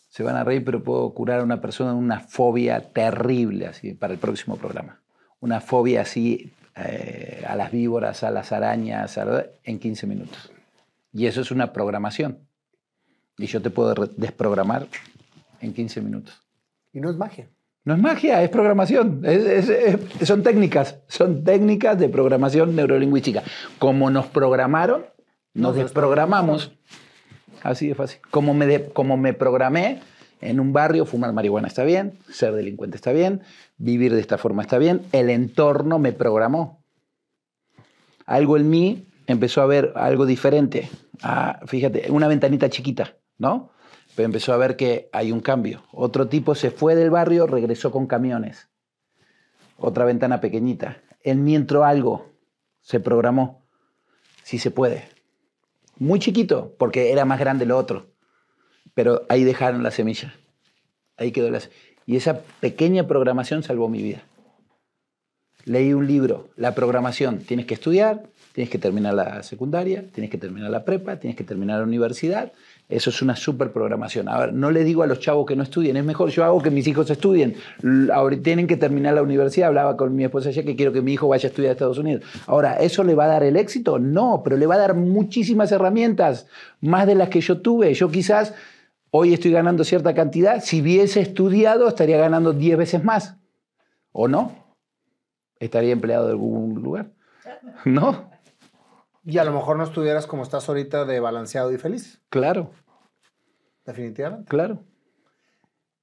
se 0.09 0.21
van 0.21 0.35
a 0.35 0.43
reír, 0.43 0.63
pero 0.63 0.83
puedo 0.83 1.15
curar 1.15 1.39
a 1.39 1.43
una 1.43 1.61
persona 1.61 1.93
de 1.93 1.97
una 1.97 2.19
fobia 2.19 2.91
terrible 2.93 3.65
así 3.65 3.95
para 3.95 4.13
el 4.13 4.19
próximo 4.19 4.57
programa. 4.57 4.99
Una 5.39 5.61
fobia 5.61 6.01
así 6.01 6.53
eh, 6.85 7.43
a 7.47 7.55
las 7.55 7.71
víboras, 7.71 8.23
a 8.23 8.31
las 8.31 8.51
arañas, 8.51 9.17
a 9.17 9.45
en 9.63 9.79
15 9.79 10.07
minutos. 10.07 10.51
Y 11.13 11.25
eso 11.25 11.41
es 11.41 11.51
una 11.51 11.73
programación. 11.73 12.39
Y 13.37 13.47
yo 13.47 13.61
te 13.61 13.69
puedo 13.69 13.93
desprogramar 14.17 14.87
en 15.61 15.73
15 15.73 16.01
minutos. 16.01 16.41
Y 16.93 16.99
no 16.99 17.09
es 17.09 17.17
magia. 17.17 17.47
No 17.85 17.93
es 17.95 17.99
magia, 18.01 18.43
es 18.43 18.49
programación. 18.49 19.21
Es- 19.23 19.45
es- 19.45 19.69
es- 19.69 20.27
son 20.27 20.43
técnicas, 20.43 20.97
son 21.07 21.43
técnicas 21.43 21.97
de 21.97 22.09
programación 22.09 22.75
neurolingüística. 22.75 23.41
Como 23.79 24.09
nos 24.09 24.27
programaron, 24.27 25.05
nos 25.53 25.73
Nos 25.73 25.75
desprogramamos. 25.75 26.71
Así 27.63 27.87
de 27.87 27.95
fácil. 27.95 28.19
Como 28.29 28.53
me, 28.53 28.65
de- 28.67 28.89
como 28.89 29.17
me 29.17 29.33
programé 29.33 30.01
en 30.41 30.59
un 30.59 30.73
barrio, 30.73 31.05
fumar 31.05 31.33
marihuana 31.33 31.67
está 31.67 31.83
bien, 31.83 32.17
ser 32.29 32.53
delincuente 32.53 32.95
está 32.95 33.11
bien, 33.11 33.41
vivir 33.77 34.13
de 34.13 34.21
esta 34.21 34.37
forma 34.37 34.61
está 34.61 34.77
bien, 34.77 35.01
el 35.11 35.29
entorno 35.29 35.99
me 35.99 36.13
programó. 36.13 36.83
Algo 38.25 38.57
en 38.57 38.69
mí 38.69 39.07
empezó 39.27 39.61
a 39.61 39.65
ver 39.65 39.93
algo 39.95 40.25
diferente. 40.25 40.89
Ah, 41.21 41.59
fíjate, 41.65 42.11
una 42.11 42.27
ventanita 42.27 42.69
chiquita, 42.69 43.15
¿no? 43.37 43.71
Pero 44.15 44.25
empezó 44.25 44.53
a 44.53 44.57
ver 44.57 44.75
que 44.75 45.09
hay 45.11 45.31
un 45.31 45.39
cambio. 45.39 45.83
Otro 45.91 46.27
tipo 46.27 46.55
se 46.55 46.71
fue 46.71 46.95
del 46.95 47.09
barrio, 47.09 47.47
regresó 47.47 47.91
con 47.91 48.07
camiones. 48.07 48.69
Otra 49.77 50.05
ventana 50.05 50.41
pequeñita. 50.41 50.97
En 51.23 51.43
mí 51.43 51.55
entró 51.55 51.85
algo, 51.85 52.33
se 52.81 52.99
programó. 52.99 53.65
Sí 54.43 54.57
se 54.57 54.71
puede. 54.71 55.09
Muy 55.97 56.19
chiquito, 56.19 56.75
porque 56.77 57.11
era 57.11 57.25
más 57.25 57.39
grande 57.39 57.65
lo 57.65 57.77
otro. 57.77 58.07
Pero 58.93 59.23
ahí 59.29 59.43
dejaron 59.43 59.83
la 59.83 59.91
semilla. 59.91 60.33
Ahí 61.17 61.31
quedó 61.31 61.49
la 61.49 61.59
se- 61.59 61.69
Y 62.05 62.15
esa 62.15 62.41
pequeña 62.59 63.07
programación 63.07 63.63
salvó 63.63 63.87
mi 63.89 64.01
vida. 64.01 64.23
Leí 65.65 65.93
un 65.93 66.07
libro, 66.07 66.47
la 66.55 66.73
programación. 66.73 67.39
Tienes 67.39 67.65
que 67.65 67.73
estudiar, 67.75 68.23
tienes 68.53 68.71
que 68.71 68.79
terminar 68.79 69.13
la 69.13 69.43
secundaria, 69.43 70.05
tienes 70.13 70.31
que 70.31 70.37
terminar 70.37 70.71
la 70.71 70.85
prepa, 70.85 71.17
tienes 71.17 71.35
que 71.37 71.43
terminar 71.43 71.79
la 71.79 71.83
universidad. 71.85 72.53
Eso 72.87 73.09
es 73.11 73.21
una 73.21 73.35
super 73.35 73.71
programación. 73.71 74.29
A 74.29 74.47
no 74.47 74.71
le 74.71 74.83
digo 74.83 75.03
a 75.03 75.07
los 75.07 75.19
chavos 75.19 75.45
que 75.45 75.55
no 75.55 75.61
estudien, 75.61 75.97
es 75.97 76.03
mejor, 76.05 76.29
yo 76.29 76.43
hago 76.45 76.61
que 76.61 76.71
mis 76.71 76.87
hijos 76.87 77.09
estudien. 77.11 77.55
Ahora 78.11 78.37
tienen 78.41 78.65
que 78.65 78.77
terminar 78.77 79.13
la 79.13 79.21
universidad. 79.21 79.67
Hablaba 79.67 79.95
con 79.97 80.15
mi 80.15 80.23
esposa 80.23 80.49
ayer 80.49 80.65
que 80.65 80.75
quiero 80.75 80.91
que 80.93 81.01
mi 81.01 81.13
hijo 81.13 81.27
vaya 81.27 81.47
a 81.47 81.49
estudiar 81.51 81.71
a 81.71 81.73
Estados 81.73 81.99
Unidos. 81.99 82.23
Ahora, 82.47 82.75
¿eso 82.77 83.03
le 83.03 83.13
va 83.13 83.25
a 83.25 83.27
dar 83.27 83.43
el 83.43 83.57
éxito? 83.57 83.99
No, 83.99 84.41
pero 84.43 84.57
le 84.57 84.65
va 84.65 84.75
a 84.75 84.79
dar 84.79 84.95
muchísimas 84.95 85.71
herramientas, 85.71 86.47
más 86.81 87.05
de 87.05 87.13
las 87.15 87.29
que 87.29 87.41
yo 87.41 87.59
tuve. 87.61 87.93
Yo 87.93 88.09
quizás 88.09 88.55
hoy 89.11 89.33
estoy 89.33 89.51
ganando 89.51 89.83
cierta 89.83 90.13
cantidad. 90.13 90.61
Si 90.61 90.81
hubiese 90.81 91.21
estudiado, 91.21 91.87
estaría 91.87 92.17
ganando 92.17 92.53
10 92.53 92.77
veces 92.77 93.03
más. 93.03 93.37
¿O 94.11 94.27
no? 94.27 94.53
¿Estaría 95.59 95.91
empleado 95.93 96.25
de 96.25 96.31
algún 96.31 96.81
lugar? 96.81 97.11
¿No? 97.85 98.29
Y 99.25 99.37
a 99.37 99.43
lo 99.43 99.51
mejor 99.51 99.77
no 99.77 99.83
estuvieras 99.83 100.25
como 100.25 100.43
estás 100.43 100.67
ahorita 100.69 101.05
de 101.05 101.19
balanceado 101.19 101.71
y 101.71 101.77
feliz, 101.77 102.21
Claro, 102.29 102.71
definitivamente. 103.85 104.49
claro. 104.49 104.79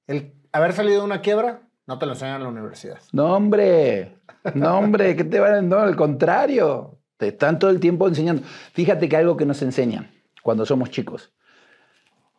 El 0.05 0.33
haber 0.51 0.73
salido 0.73 0.99
de 0.99 1.05
una 1.05 1.21
quiebra 1.21 1.61
no 1.85 1.99
te 1.99 2.05
lo 2.05 2.13
enseñan 2.13 2.37
en 2.37 2.43
la 2.43 2.49
universidad. 2.49 2.99
No, 3.11 3.33
hombre. 3.35 4.17
No, 4.53 4.77
hombre, 4.77 5.15
¿qué 5.15 5.23
te 5.23 5.39
van 5.39 5.53
a 5.55 5.61
No, 5.61 5.79
al 5.79 5.95
contrario. 5.95 6.97
Te 7.17 7.29
están 7.29 7.57
todo 7.59 7.71
el 7.71 7.79
tiempo 7.79 8.07
enseñando. 8.07 8.43
Fíjate 8.73 9.09
que 9.09 9.17
algo 9.17 9.35
que 9.35 9.45
nos 9.45 9.61
enseñan 9.61 10.09
cuando 10.43 10.65
somos 10.65 10.89
chicos. 10.91 11.33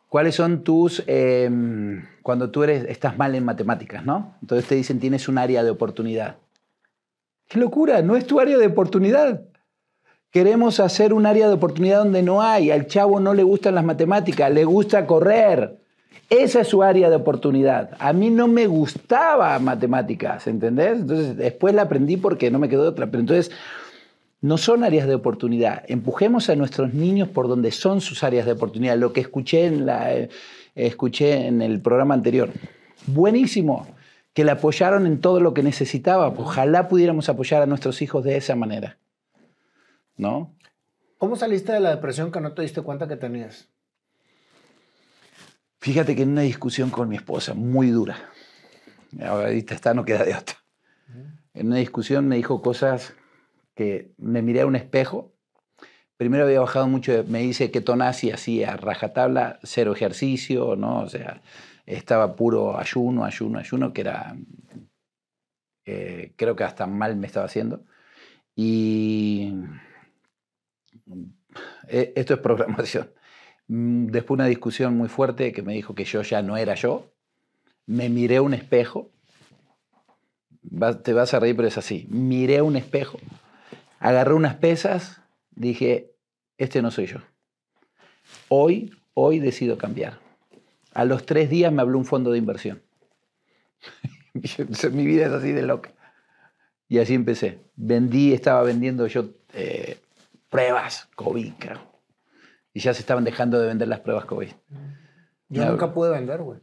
¿Cuáles 0.09 0.35
son 0.35 0.63
tus... 0.63 1.03
eh, 1.07 1.49
cuando 2.23 2.49
tú 2.49 2.63
eres, 2.63 2.85
estás 2.89 3.17
mal 3.17 3.33
en 3.35 3.45
matemáticas, 3.45 4.05
¿no? 4.05 4.35
Entonces 4.41 4.67
te 4.67 4.75
dicen 4.75 4.99
tienes 4.99 5.27
un 5.27 5.37
área 5.37 5.63
de 5.63 5.69
oportunidad. 5.69 6.35
¡Qué 7.47 7.59
locura! 7.59 8.01
No 8.01 8.15
es 8.15 8.25
tu 8.27 8.39
área 8.39 8.57
de 8.57 8.67
oportunidad. 8.67 9.41
Queremos 10.31 10.79
hacer 10.79 11.13
un 11.13 11.25
área 11.25 11.47
de 11.47 11.53
oportunidad 11.53 11.99
donde 11.99 12.21
no 12.21 12.41
hay. 12.41 12.69
Al 12.69 12.85
chavo 12.85 13.19
no 13.19 13.33
le 13.33 13.41
gustan 13.41 13.75
las 13.75 13.83
matemáticas, 13.83 14.51
le 14.51 14.63
gusta 14.65 15.07
correr. 15.07 15.79
Esa 16.29 16.61
es 16.61 16.67
su 16.67 16.83
área 16.83 17.09
de 17.09 17.15
oportunidad. 17.15 17.91
A 17.97 18.13
mí 18.13 18.29
no 18.29 18.47
me 18.47 18.67
gustaba 18.67 19.57
matemáticas, 19.57 20.45
¿entendés? 20.45 20.99
Entonces 20.99 21.35
después 21.35 21.73
la 21.73 21.83
aprendí 21.83 22.17
porque 22.17 22.51
no 22.51 22.59
me 22.59 22.69
quedó 22.69 22.87
otra. 22.87 23.07
Pero 23.07 23.21
entonces 23.21 23.51
no 24.41 24.57
son 24.57 24.83
áreas 24.83 25.07
de 25.07 25.15
oportunidad. 25.15 25.83
Empujemos 25.87 26.49
a 26.49 26.55
nuestros 26.55 26.93
niños 26.93 27.27
por 27.27 27.47
donde 27.47 27.71
son 27.71 28.01
sus 28.01 28.23
áreas 28.23 28.45
de 28.45 28.53
oportunidad. 28.53 28.97
Lo 28.97 29.11
que 29.11 29.21
escuché 29.21 29.65
en, 29.65 29.85
la, 29.85 30.13
eh, 30.13 30.29
escuché 30.75 31.47
en 31.47 31.61
el 31.61 31.81
programa 31.81 32.13
anterior. 32.13 32.49
Buenísimo. 33.05 33.87
Que 34.33 34.45
le 34.45 34.51
apoyaron 34.51 35.05
en 35.05 35.19
todo 35.19 35.41
lo 35.41 35.53
que 35.53 35.63
necesitaba. 35.63 36.27
Ojalá 36.27 36.87
pudiéramos 36.87 37.27
apoyar 37.27 37.61
a 37.61 37.65
nuestros 37.65 38.01
hijos 38.01 38.23
de 38.23 38.37
esa 38.37 38.55
manera. 38.55 38.97
¿No? 40.15 40.53
¿Cómo 41.17 41.35
saliste 41.35 41.73
de 41.73 41.81
la 41.81 41.89
depresión 41.89 42.31
que 42.31 42.39
no 42.39 42.53
te 42.53 42.61
diste 42.61 42.81
cuenta 42.81 43.07
que 43.07 43.17
tenías? 43.17 43.67
Fíjate 45.81 46.15
que 46.15 46.23
en 46.23 46.29
una 46.29 46.41
discusión 46.41 46.89
con 46.89 47.09
mi 47.09 47.15
esposa, 47.15 47.53
muy 47.53 47.89
dura, 47.89 48.17
ahorita 49.21 49.75
está, 49.75 49.93
no 49.93 50.05
queda 50.05 50.23
de 50.23 50.35
otra. 50.35 50.55
En 51.53 51.67
una 51.67 51.77
discusión 51.77 52.27
me 52.27 52.35
dijo 52.35 52.61
cosas 52.61 53.13
me 54.17 54.41
miré 54.41 54.61
a 54.61 54.65
un 54.65 54.75
espejo. 54.75 55.33
Primero 56.17 56.43
había 56.43 56.59
bajado 56.59 56.87
mucho, 56.87 57.23
me 57.27 57.39
dice 57.39 57.71
que 57.71 57.81
tonasi 57.81 58.31
hacía 58.31 58.75
rajatabla, 58.75 59.59
cero 59.63 59.93
ejercicio, 59.93 60.75
¿no? 60.75 61.01
O 61.01 61.09
sea, 61.09 61.41
estaba 61.85 62.35
puro 62.35 62.77
ayuno, 62.77 63.23
ayuno, 63.25 63.59
ayuno, 63.59 63.93
que 63.93 64.01
era, 64.01 64.35
eh, 65.85 66.33
creo 66.35 66.55
que 66.55 66.63
hasta 66.63 66.87
mal 66.87 67.15
me 67.15 67.27
estaba 67.27 67.45
haciendo. 67.45 67.85
Y 68.55 69.53
eh, 71.87 72.13
esto 72.15 72.33
es 72.33 72.39
programación. 72.39 73.09
Mm, 73.67 74.07
después 74.07 74.37
una 74.37 74.47
discusión 74.47 74.97
muy 74.97 75.09
fuerte 75.09 75.51
que 75.53 75.61
me 75.61 75.73
dijo 75.73 75.95
que 75.95 76.05
yo 76.05 76.21
ya 76.21 76.41
no 76.41 76.57
era 76.57 76.75
yo. 76.75 77.11
Me 77.85 78.09
miré 78.09 78.37
a 78.37 78.41
un 78.41 78.53
espejo. 78.53 79.11
te 81.03 81.13
vas 81.13 81.33
a 81.33 81.39
reír, 81.39 81.55
pero 81.55 81.67
es 81.67 81.77
así. 81.77 82.07
Miré 82.09 82.61
un 82.61 82.75
espejo, 82.75 83.19
agarré 83.99 84.33
unas 84.33 84.55
pesas, 84.55 85.21
dije, 85.51 86.13
este 86.57 86.81
no 86.81 86.91
soy 86.91 87.05
yo. 87.07 87.19
Hoy, 88.47 88.91
hoy 89.13 89.39
decido 89.39 89.77
cambiar. 89.77 90.19
A 90.93 91.05
los 91.05 91.25
tres 91.25 91.49
días 91.49 91.71
me 91.71 91.81
habló 91.81 91.97
un 91.97 92.05
fondo 92.05 92.31
de 92.31 92.37
inversión. 92.37 92.81
Mi 94.91 95.05
vida 95.05 95.27
es 95.27 95.31
así 95.31 95.51
de 95.51 95.63
loca. 95.63 95.91
Y 96.87 96.99
así 96.99 97.13
empecé. 97.13 97.59
Vendí, 97.75 98.33
estaba 98.33 98.63
vendiendo 98.63 99.05
yo 99.07 99.29
eh, 99.53 99.99
pruebas 100.49 101.07
COVID, 101.15 101.53
Y 102.73 102.79
ya 102.79 102.93
se 102.93 103.01
estaban 103.01 103.23
dejando 103.23 103.59
de 103.59 103.67
vender 103.67 103.87
las 103.87 103.99
pruebas 103.99 104.25
COVID. 104.25 104.49
Yo 105.49 105.65
nunca 105.65 105.93
pude 105.93 106.11
vender, 106.11 106.41
güey. 106.41 106.59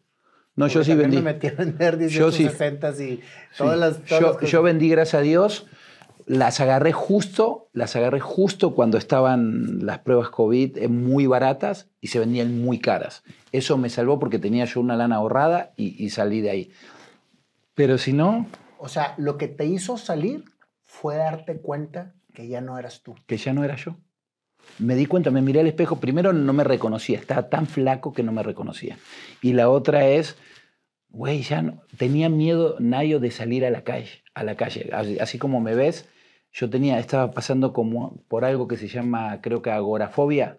No, 0.56 0.68
yo 0.68 0.82
sí 0.82 0.94
vendí. 0.94 1.18
Me 1.18 1.34
metí 1.34 1.48
a 1.48 1.52
vender 1.58 1.98
18, 1.98 2.18
yo 2.18 2.32
sí. 2.32 2.44
60 2.44 2.90
y 3.02 3.22
todas 3.56 3.78
las. 3.78 4.04
yo, 4.04 4.40
yo 4.40 4.62
vendí, 4.62 4.88
gracias 4.88 5.20
a 5.20 5.22
Dios. 5.22 5.66
Las 6.26 6.60
agarré 6.60 6.92
justo, 6.92 7.68
las 7.72 7.96
agarré 7.96 8.20
justo 8.20 8.74
cuando 8.74 8.98
estaban 8.98 9.86
las 9.86 10.00
pruebas 10.00 10.28
COVID 10.28 10.76
eh, 10.76 10.88
muy 10.88 11.26
baratas 11.26 11.88
y 12.00 12.08
se 12.08 12.18
vendían 12.18 12.60
muy 12.60 12.80
caras. 12.80 13.22
Eso 13.52 13.78
me 13.78 13.88
salvó 13.88 14.18
porque 14.18 14.38
tenía 14.38 14.64
yo 14.64 14.80
una 14.80 14.96
lana 14.96 15.16
ahorrada 15.16 15.72
y, 15.76 16.04
y 16.04 16.10
salí 16.10 16.40
de 16.40 16.50
ahí. 16.50 16.70
Pero 17.74 17.96
si 17.96 18.12
no... 18.12 18.46
O 18.78 18.88
sea, 18.88 19.14
lo 19.16 19.38
que 19.38 19.48
te 19.48 19.66
hizo 19.66 19.96
salir 19.96 20.44
fue 20.84 21.16
darte 21.16 21.58
cuenta 21.58 22.14
que 22.34 22.48
ya 22.48 22.60
no 22.60 22.78
eras 22.78 23.02
tú. 23.02 23.14
Que 23.26 23.36
ya 23.36 23.52
no 23.52 23.64
era 23.64 23.76
yo. 23.76 23.96
Me 24.78 24.94
di 24.94 25.06
cuenta, 25.06 25.30
me 25.30 25.42
miré 25.42 25.60
al 25.60 25.66
espejo, 25.66 25.96
primero 26.00 26.32
no 26.32 26.52
me 26.52 26.64
reconocía, 26.64 27.18
estaba 27.18 27.48
tan 27.48 27.66
flaco 27.66 28.12
que 28.12 28.22
no 28.22 28.32
me 28.32 28.42
reconocía. 28.42 28.98
Y 29.40 29.54
la 29.54 29.70
otra 29.70 30.06
es, 30.08 30.36
güey, 31.08 31.42
ya 31.42 31.62
no, 31.62 31.82
tenía 31.96 32.28
miedo 32.28 32.76
Nayo 32.78 33.20
de 33.20 33.30
salir 33.30 33.64
a 33.64 33.70
la 33.70 33.84
calle, 33.84 34.22
a 34.34 34.42
la 34.42 34.56
calle. 34.56 34.90
Así, 35.20 35.38
como 35.38 35.60
me 35.60 35.74
ves, 35.74 36.08
yo 36.56 36.70
tenía, 36.70 36.98
estaba 36.98 37.30
pasando 37.32 37.72
como 37.72 38.22
por 38.28 38.44
algo 38.44 38.66
que 38.66 38.76
se 38.76 38.88
llama, 38.88 39.40
creo 39.42 39.62
que 39.62 39.70
agorafobia. 39.70 40.58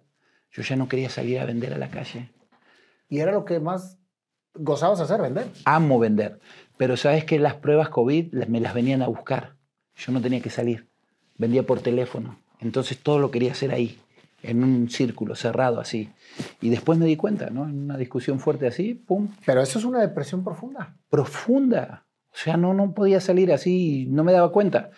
Yo 0.52 0.62
ya 0.62 0.76
no 0.76 0.88
quería 0.88 1.10
salir 1.10 1.40
a 1.40 1.46
vender 1.46 1.74
a 1.74 1.78
la 1.78 1.90
calle. 1.90 2.32
¿Y 3.10 3.20
era 3.20 3.32
lo 3.32 3.46
que 3.46 3.60
más 3.60 3.98
gozabas 4.54 5.00
hacer, 5.00 5.22
vender? 5.22 5.48
Amo 5.66 6.00
vender. 6.00 6.40
Pero 6.78 6.98
sabes 6.98 7.26
que 7.26 7.40
las 7.40 7.56
pruebas 7.56 7.90
COVID 7.90 8.34
me 8.48 8.62
las 8.62 8.74
venían 8.74 9.02
a 9.02 9.08
buscar. 9.08 9.56
Yo 9.96 10.12
no 10.12 10.22
tenía 10.22 10.42
que 10.42 10.50
salir 10.50 10.88
vendía 11.38 11.64
por 11.64 11.80
teléfono. 11.82 12.40
Entonces 12.60 12.98
todo 12.98 13.20
lo 13.20 13.32
quería 13.32 13.52
hacer 13.52 13.72
ahí, 13.72 14.00
en 14.42 14.64
un 14.64 14.90
círculo 14.90 15.36
cerrado 15.36 15.80
así. 15.80 16.10
Y 16.62 16.70
después 16.70 16.98
me 16.98 17.06
di 17.06 17.16
cuenta, 17.16 17.50
¿no? 17.50 17.66
En 17.66 17.84
una 17.84 17.98
discusión 17.98 18.40
fuerte 18.40 18.68
así, 18.68 18.94
¡pum! 18.94 19.30
Pero 19.46 19.62
eso 19.62 19.80
es 19.80 19.86
una 19.86 20.02
depresión 20.02 20.44
profunda. 20.44 20.96
Profunda. 21.10 22.06
O 22.34 22.40
sea, 22.40 22.58
no, 22.58 22.74
no 22.74 22.94
podía 22.94 23.20
salir 23.20 23.52
así, 23.52 24.08
no 24.10 24.24
me 24.24 24.34
daba 24.34 24.52
cuenta. 24.52 24.92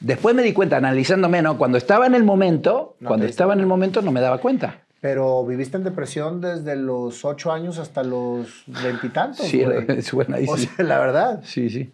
Después 0.00 0.34
me 0.34 0.42
di 0.42 0.52
cuenta, 0.52 0.76
analizándome, 0.76 1.42
¿no? 1.42 1.56
Cuando 1.58 1.78
estaba 1.78 2.06
en 2.06 2.14
el 2.14 2.24
momento, 2.24 2.96
cuando 3.04 3.26
estaba 3.26 3.54
en 3.54 3.60
el 3.60 3.66
momento 3.66 4.02
no 4.02 4.12
me 4.12 4.20
daba 4.20 4.38
cuenta. 4.38 4.82
Pero 5.00 5.44
viviste 5.46 5.76
en 5.76 5.84
depresión 5.84 6.40
desde 6.40 6.76
los 6.76 7.24
ocho 7.24 7.52
años 7.52 7.78
hasta 7.78 8.02
los 8.02 8.64
veintitantos. 8.66 9.46
Sí, 9.46 9.62
es 9.88 10.12
buena. 10.12 10.38
O 10.48 10.56
sea, 10.56 10.84
la 10.84 10.98
verdad. 10.98 11.40
Sí, 11.44 11.70
sí. 11.70 11.92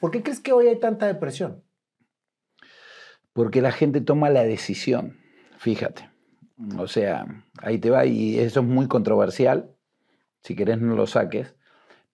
¿Por 0.00 0.10
qué 0.10 0.22
crees 0.22 0.40
que 0.40 0.52
hoy 0.52 0.68
hay 0.68 0.78
tanta 0.78 1.06
depresión? 1.06 1.62
porque 3.34 3.60
la 3.60 3.72
gente 3.72 4.00
toma 4.00 4.30
la 4.30 4.44
decisión, 4.44 5.18
fíjate. 5.58 6.08
O 6.78 6.86
sea, 6.86 7.26
ahí 7.58 7.78
te 7.78 7.90
va 7.90 8.06
y 8.06 8.38
eso 8.38 8.60
es 8.60 8.66
muy 8.66 8.86
controversial, 8.86 9.74
si 10.40 10.54
querés 10.54 10.80
no 10.80 10.94
lo 10.94 11.06
saques, 11.06 11.54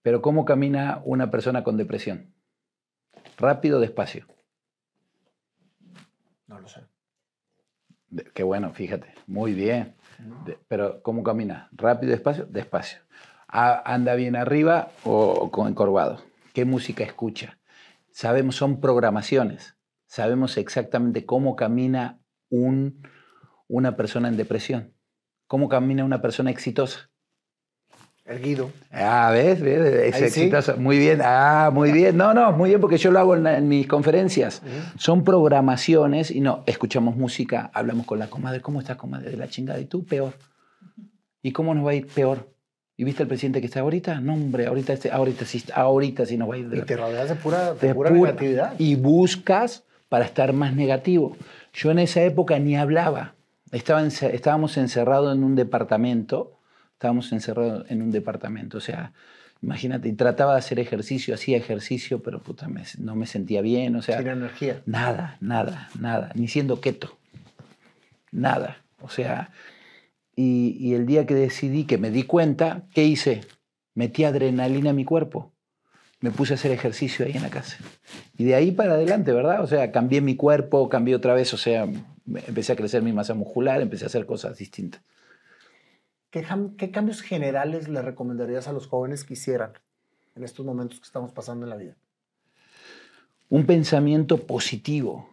pero 0.03 0.23
¿cómo 0.23 0.47
camina 0.47 1.03
una 1.05 1.31
persona 1.31 1.63
con 1.63 1.77
depresión? 1.77 2.35
¿Rápido 3.37 3.81
despacio? 3.81 4.27
No 6.47 6.59
lo 6.59 6.69
sé. 6.69 6.81
Qué 8.35 8.43
bueno, 8.43 8.73
fíjate, 8.73 9.15
muy 9.27 9.55
bien. 9.55 9.95
pero 10.69 11.03
¿cómo 11.03 11.23
camina? 11.23 11.69
¿Rápido, 11.73 12.13
despacio? 12.13 12.47
Despacio. 12.47 13.01
¿Anda 13.49 14.15
bien 14.15 14.37
arriba 14.37 14.91
o 15.05 15.51
encorvado? 15.67 16.23
¿Qué 16.53 16.65
música 16.65 17.05
escucha? 17.05 17.59
Sabemos, 18.11 18.57
son 18.57 18.81
programaciones 18.81 19.77
sabemos 20.11 20.57
exactamente 20.57 21.25
cómo 21.25 21.55
camina 21.55 22.21
un, 22.49 23.07
una 23.69 23.97
persona 23.97 24.27
en 24.27 24.37
depresión, 24.37 24.93
cómo 25.47 25.69
camina 25.69 26.05
una 26.05 26.21
persona 26.21 26.51
exitosa. 26.51 27.10
Erguido. 28.31 28.71
Ah, 28.93 29.31
¿ves? 29.33 29.61
¿ves? 29.61 30.15
Es 30.15 30.23
exitosa. 30.23 30.77
Muy 30.77 30.99
bien. 30.99 31.21
Ah, 31.21 31.71
muy 31.75 31.91
bien. 31.91 32.17
No, 32.17 32.33
no, 32.33 32.53
muy 32.53 32.71
bien 32.71 32.81
porque 32.81 32.97
yo 32.97 33.11
lo 33.11 33.19
hago 33.19 33.35
en, 33.35 33.69
mis 33.69 33.89
conferencias. 33.89 34.63
Son 34.97 35.25
programaciones 35.25 36.31
y 36.31 36.41
no, 36.41 36.63
escuchamos 36.67 37.17
música, 37.17 37.73
hablamos 37.75 38.07
con 38.07 38.21
la 38.21 38.31
comadre. 38.31 38.61
¿Cómo 38.61 38.79
estás, 38.79 38.97
comadre? 38.97 39.33
De 39.33 39.37
la 39.37 39.49
chingada. 39.49 39.81
¿Y 39.81 39.87
tú? 39.87 40.05
Peor. 40.05 40.35
¿Y 41.43 41.51
cómo 41.51 41.75
nos 41.75 41.85
va 41.85 41.91
a 41.91 41.95
ir 41.95 42.07
peor? 42.07 42.49
¿Y 42.97 43.03
viste 43.03 43.25
el 43.25 43.29
presidente 43.29 43.61
que 43.61 43.67
está 43.67 43.81
ahorita? 43.81 44.21
No, 44.21 44.35
hombre, 44.35 44.67
ahorita, 44.67 44.93
este, 44.93 45.11
ahorita, 45.11 45.45
sí, 45.45 45.65
ahorita 45.75 46.25
sí 46.25 46.37
nos 46.37 46.49
va 46.49 46.55
a 46.55 46.59
ir. 46.59 46.69
De 46.69 46.79
y 46.79 46.83
te 46.83 46.97
rodeas 46.97 47.31
de 47.31 47.35
pura, 47.35 47.75
de 47.75 47.95
pura 47.95 48.11
negatividad. 48.11 48.75
Y 48.79 48.95
buscas 48.95 49.83
para 50.09 50.25
estar 50.25 50.53
más 50.53 50.77
negativo. 50.77 51.37
Yo 51.73 51.91
en 51.91 51.99
esa 51.99 52.23
época 52.23 52.61
ni 52.61 52.77
hablaba. 52.77 53.35
Estaba 53.73 54.07
estábamos 54.07 54.77
encerrados 54.77 55.35
en 55.35 55.43
un 55.43 55.57
departamento, 55.57 56.60
estábamos 57.01 57.33
encerrados 57.33 57.91
en 57.91 58.03
un 58.03 58.11
departamento, 58.11 58.77
o 58.77 58.81
sea, 58.83 59.15
imagínate, 59.63 60.11
y 60.11 60.13
trataba 60.13 60.53
de 60.53 60.59
hacer 60.59 60.79
ejercicio, 60.79 61.35
hacía 61.35 61.57
ejercicio, 61.57 62.23
pero 62.23 62.43
puta, 62.43 62.69
no 62.99 63.17
me 63.17 63.25
sentía 63.25 63.63
bien, 63.63 63.97
o 63.97 64.03
sea... 64.03 64.19
Sin 64.19 64.29
energía. 64.29 64.83
Nada, 64.85 65.39
nada, 65.41 65.89
nada, 65.99 66.31
ni 66.35 66.47
siendo 66.47 66.83
keto, 66.83 67.17
nada, 68.31 68.85
o 69.01 69.09
sea... 69.09 69.51
Y, 70.37 70.77
y 70.79 70.93
el 70.93 71.07
día 71.07 71.25
que 71.25 71.35
decidí, 71.35 71.85
que 71.85 71.97
me 71.97 72.11
di 72.11 72.25
cuenta, 72.25 72.83
¿qué 72.93 73.05
hice? 73.05 73.41
Metí 73.95 74.25
adrenalina 74.25 74.91
en 74.91 74.97
mi 74.97 75.07
cuerpo 75.07 75.55
me 76.21 76.31
puse 76.31 76.53
a 76.53 76.57
hacer 76.57 76.71
ejercicio 76.71 77.25
ahí 77.25 77.33
en 77.33 77.43
la 77.43 77.49
casa. 77.49 77.79
Y 78.37 78.45
de 78.45 78.55
ahí 78.55 78.73
para 78.73 78.93
adelante, 78.93 79.33
¿verdad? 79.33 79.63
O 79.63 79.67
sea, 79.67 79.91
cambié 79.91 80.21
mi 80.21 80.37
cuerpo, 80.37 80.91
cambié 80.91 81.15
otra 81.15 81.33
vez, 81.33 81.55
o 81.55 81.57
sea, 81.57 81.89
empecé 82.47 82.73
a 82.75 82.77
crecer 82.77 83.03
mi 83.03 83.15
masa 83.15 83.33
muscular, 83.33 83.81
empecé 83.81 84.05
a 84.05 84.09
hacer 84.09 84.27
cosas 84.27 84.59
distintas. 84.59 85.01
¿Qué, 86.31 86.91
cambios 86.93 87.23
generales 87.23 87.89
le 87.89 88.03
recomendarías 88.03 88.69
a 88.69 88.73
los 88.73 88.87
jóvenes 88.87 89.25
que 89.25 89.35
hicieran 89.35 89.73
en 90.37 90.45
estos 90.45 90.65
momentos 90.65 91.01
que 91.01 91.07
estamos 91.07 91.33
pasando 91.33 91.67
en 91.67 91.71
la 91.71 91.77
vida? 91.77 91.97
Un 93.49 93.67
pensamiento 93.67 94.47
positivo. 94.47 95.29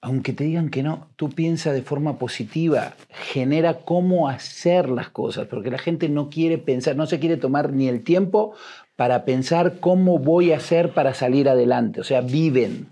Aunque 0.00 0.32
te 0.32 0.44
digan 0.44 0.70
que 0.70 0.82
no, 0.82 1.08
tú 1.16 1.30
piensa 1.30 1.72
de 1.72 1.82
forma 1.82 2.18
positiva, 2.18 2.94
genera 3.10 3.80
cómo 3.80 4.28
hacer 4.28 4.88
las 4.88 5.08
cosas, 5.08 5.46
porque 5.46 5.70
la 5.70 5.78
gente 5.78 6.08
no 6.08 6.28
quiere 6.28 6.58
pensar, 6.58 6.96
no 6.96 7.06
se 7.06 7.18
quiere 7.18 7.38
tomar 7.38 7.72
ni 7.72 7.88
el 7.88 8.02
tiempo 8.02 8.54
para 8.96 9.24
pensar 9.24 9.80
cómo 9.80 10.18
voy 10.18 10.52
a 10.52 10.58
hacer 10.58 10.92
para 10.92 11.14
salir 11.14 11.48
adelante. 11.48 12.00
O 12.00 12.04
sea, 12.04 12.20
viven. 12.20 12.88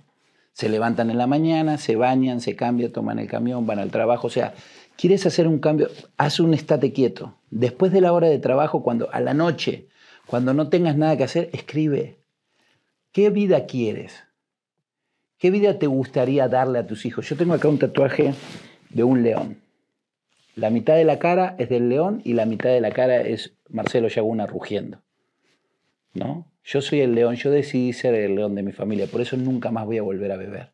Se 0.53 0.69
levantan 0.69 1.11
en 1.11 1.17
la 1.17 1.27
mañana, 1.27 1.79
se 1.79 1.97
bañan, 1.97 2.43
se 2.43 2.57
cambian, 2.57 2.93
toman 2.93 3.19
el 3.19 3.27
camión, 3.27 3.67
van 3.67 3.79
al 3.79 3.91
trabajo. 3.91 4.27
O 4.27 4.31
sea, 4.31 4.53
quieres 4.97 5.27
hacer 5.27 5.47
un 5.49 5.59
cambio, 5.59 5.89
haz 6.17 6.41
un 6.41 6.55
estate 6.55 6.93
quieto. 6.93 7.35
Después 7.51 7.93
de 7.93 8.01
la 8.01 8.13
hora 8.13 8.29
de 8.29 8.39
trabajo, 8.39 8.83
cuando 8.83 9.13
a 9.13 9.21
la 9.21 9.35
noche, 9.35 9.89
cuando 10.27 10.55
no 10.55 10.69
tengas 10.69 10.97
nada 10.97 11.17
que 11.17 11.25
hacer, 11.25 11.51
escribe. 11.53 12.19
¿Qué 13.13 13.31
vida 13.31 13.67
quieres? 13.67 14.25
¿Qué 15.39 15.51
vida 15.51 15.79
te 15.79 15.87
gustaría 15.87 16.49
darle 16.49 16.79
a 16.79 16.87
tus 16.87 17.05
hijos? 17.05 17.29
Yo 17.29 17.37
tengo 17.37 17.55
acá 17.55 17.69
un 17.69 17.79
tatuaje 17.79 18.35
de 18.91 19.05
un 19.05 19.23
león. 19.23 19.59
La 20.55 20.71
mitad 20.71 20.95
de 20.95 21.05
la 21.05 21.19
cara 21.19 21.57
es 21.59 21.69
del 21.69 21.89
león 21.89 22.21
y 22.25 22.35
la 22.35 22.47
mitad 22.47 22.71
de 22.71 22.81
la 22.81 22.91
cara 22.91 23.21
es 23.23 23.55
Marcelo 23.69 24.09
Yaguna 24.09 24.47
rugiendo. 24.47 25.03
¿no? 26.15 26.47
Yo 26.65 26.81
soy 26.81 27.01
el 27.01 27.15
león, 27.15 27.37
yo 27.37 27.51
decidí 27.51 27.93
ser 27.93 28.15
el 28.15 28.35
león 28.35 28.55
de 28.55 28.63
mi 28.63 28.73
familia, 28.73 29.07
por 29.07 29.21
eso 29.21 29.37
nunca 29.37 29.71
más 29.71 29.87
voy 29.87 29.99
a 29.99 30.03
volver 30.03 30.31
a 30.33 30.37
beber, 30.37 30.71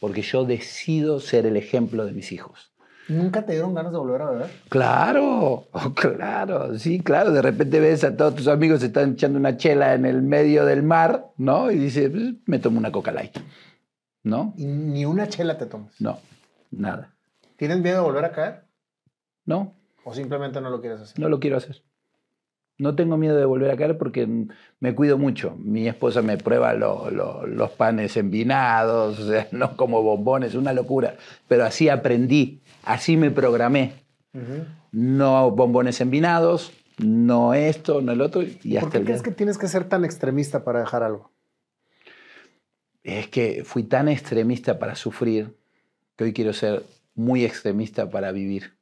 porque 0.00 0.22
yo 0.22 0.44
decido 0.44 1.20
ser 1.20 1.46
el 1.46 1.56
ejemplo 1.56 2.04
de 2.04 2.12
mis 2.12 2.32
hijos. 2.32 2.72
¿Nunca 3.08 3.44
te 3.44 3.52
dieron 3.52 3.74
ganas 3.74 3.92
de 3.92 3.98
volver 3.98 4.20
a 4.20 4.30
beber? 4.30 4.50
Claro, 4.68 5.66
oh, 5.72 5.94
claro, 5.94 6.78
sí, 6.78 7.00
claro. 7.00 7.32
De 7.32 7.40
repente 7.40 7.80
ves 7.80 8.04
a 8.04 8.14
todos 8.14 8.36
tus 8.36 8.48
amigos 8.48 8.82
están 8.82 9.12
echando 9.12 9.38
una 9.38 9.56
chela 9.56 9.94
en 9.94 10.04
el 10.04 10.20
medio 10.20 10.66
del 10.66 10.82
mar, 10.82 11.28
¿no? 11.38 11.70
Y 11.70 11.78
dices, 11.78 12.10
pues, 12.10 12.34
me 12.44 12.58
tomo 12.58 12.78
una 12.78 12.92
Coca 12.92 13.10
Light, 13.10 13.38
¿no? 14.24 14.52
¿Y 14.58 14.66
ni 14.66 15.06
una 15.06 15.26
chela 15.26 15.56
te 15.56 15.64
tomas? 15.64 15.98
No, 16.00 16.18
nada. 16.70 17.14
¿Tienes 17.56 17.78
miedo 17.80 17.96
de 17.96 18.02
volver 18.02 18.26
a 18.26 18.32
caer? 18.32 18.64
No. 19.46 19.74
¿O 20.04 20.12
simplemente 20.12 20.60
no 20.60 20.68
lo 20.68 20.80
quieres 20.80 21.00
hacer? 21.00 21.18
No 21.18 21.30
lo 21.30 21.40
quiero 21.40 21.56
hacer. 21.56 21.82
No 22.78 22.94
tengo 22.94 23.16
miedo 23.16 23.36
de 23.36 23.44
volver 23.44 23.72
a 23.72 23.76
caer 23.76 23.98
porque 23.98 24.28
me 24.78 24.94
cuido 24.94 25.18
mucho. 25.18 25.56
Mi 25.58 25.88
esposa 25.88 26.22
me 26.22 26.36
prueba 26.36 26.74
los 26.74 27.70
panes 27.72 28.16
envinados, 28.16 29.18
o 29.18 29.28
sea, 29.28 29.48
no 29.52 29.76
como 29.76 30.02
bombones, 30.02 30.54
una 30.54 30.72
locura. 30.72 31.16
Pero 31.48 31.64
así 31.64 31.88
aprendí, 31.88 32.60
así 32.88 33.16
me 33.16 33.30
programé. 33.30 33.92
No 34.92 35.50
bombones 35.50 36.00
envinados, 36.00 36.72
no 36.98 37.54
esto, 37.54 38.00
no 38.00 38.12
el 38.12 38.20
otro. 38.20 38.42
Y 38.42 38.78
¿Por 38.78 38.90
qué 38.90 39.04
crees 39.04 39.22
que 39.22 39.30
tienes 39.30 39.58
que 39.58 39.68
ser 39.68 39.88
tan 39.88 40.04
extremista 40.04 40.64
para 40.64 40.80
dejar 40.80 41.02
algo? 41.02 41.30
Es 43.02 43.28
que 43.28 43.62
fui 43.64 43.84
tan 43.84 44.08
extremista 44.08 44.78
para 44.78 44.94
sufrir 44.94 45.56
que 46.16 46.24
hoy 46.24 46.32
quiero 46.32 46.52
ser 46.52 46.84
muy 47.14 47.44
extremista 47.44 48.10
para 48.10 48.32
vivir. 48.32 48.78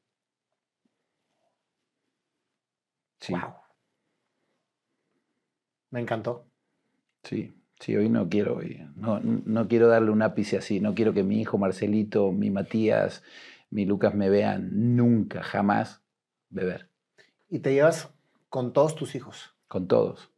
Sí. 3.20 3.34
Me 5.90 6.00
encantó. 6.00 6.46
Sí, 7.24 7.54
sí, 7.80 7.96
hoy 7.96 8.08
no 8.08 8.28
quiero, 8.28 8.60
no, 8.94 9.20
no 9.20 9.68
quiero 9.68 9.88
darle 9.88 10.10
un 10.10 10.22
ápice 10.22 10.58
así, 10.58 10.80
no 10.80 10.94
quiero 10.94 11.12
que 11.12 11.24
mi 11.24 11.40
hijo 11.40 11.58
Marcelito, 11.58 12.30
mi 12.30 12.50
Matías, 12.50 13.22
mi 13.76 13.84
Lucas 13.84 14.14
me 14.14 14.30
vean 14.30 14.96
nunca, 14.96 15.42
jamás 15.42 16.02
beber. 16.48 16.88
¿Y 17.50 17.58
te 17.58 17.74
llevas 17.74 18.08
con 18.48 18.72
todos 18.72 18.96
tus 18.96 19.14
hijos? 19.14 19.54
Con 19.68 19.86
todos, 19.86 20.30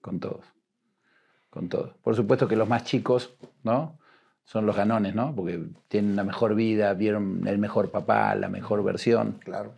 con 0.00 0.18
todos, 0.18 0.44
con 1.50 1.68
todos. 1.68 1.94
Por 2.02 2.16
supuesto 2.16 2.48
que 2.48 2.56
los 2.56 2.68
más 2.68 2.82
chicos, 2.82 3.38
¿no? 3.62 4.00
Son 4.42 4.66
los 4.66 4.74
ganones, 4.74 5.14
¿no? 5.14 5.36
Porque 5.36 5.68
tienen 5.86 6.16
la 6.16 6.24
mejor 6.24 6.56
vida, 6.56 6.94
vieron 6.94 7.46
el 7.46 7.58
mejor 7.58 7.92
papá, 7.92 8.34
la 8.34 8.48
mejor 8.48 8.82
versión. 8.82 9.38
Claro. 9.44 9.76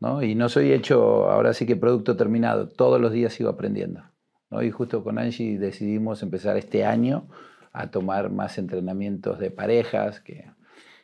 ¿no? 0.00 0.24
Y 0.24 0.34
no 0.34 0.48
soy 0.48 0.72
hecho, 0.72 1.30
ahora 1.30 1.54
sí 1.54 1.66
que 1.66 1.76
producto 1.76 2.16
terminado, 2.16 2.68
todos 2.68 3.00
los 3.00 3.12
días 3.12 3.32
sigo 3.32 3.48
aprendiendo. 3.48 4.02
¿no? 4.50 4.60
Y 4.64 4.72
justo 4.72 5.04
con 5.04 5.20
Angie 5.20 5.56
decidimos 5.56 6.24
empezar 6.24 6.56
este 6.56 6.84
año 6.84 7.28
a 7.72 7.92
tomar 7.92 8.28
más 8.28 8.58
entrenamientos 8.58 9.38
de 9.38 9.52
parejas, 9.52 10.18
que 10.18 10.50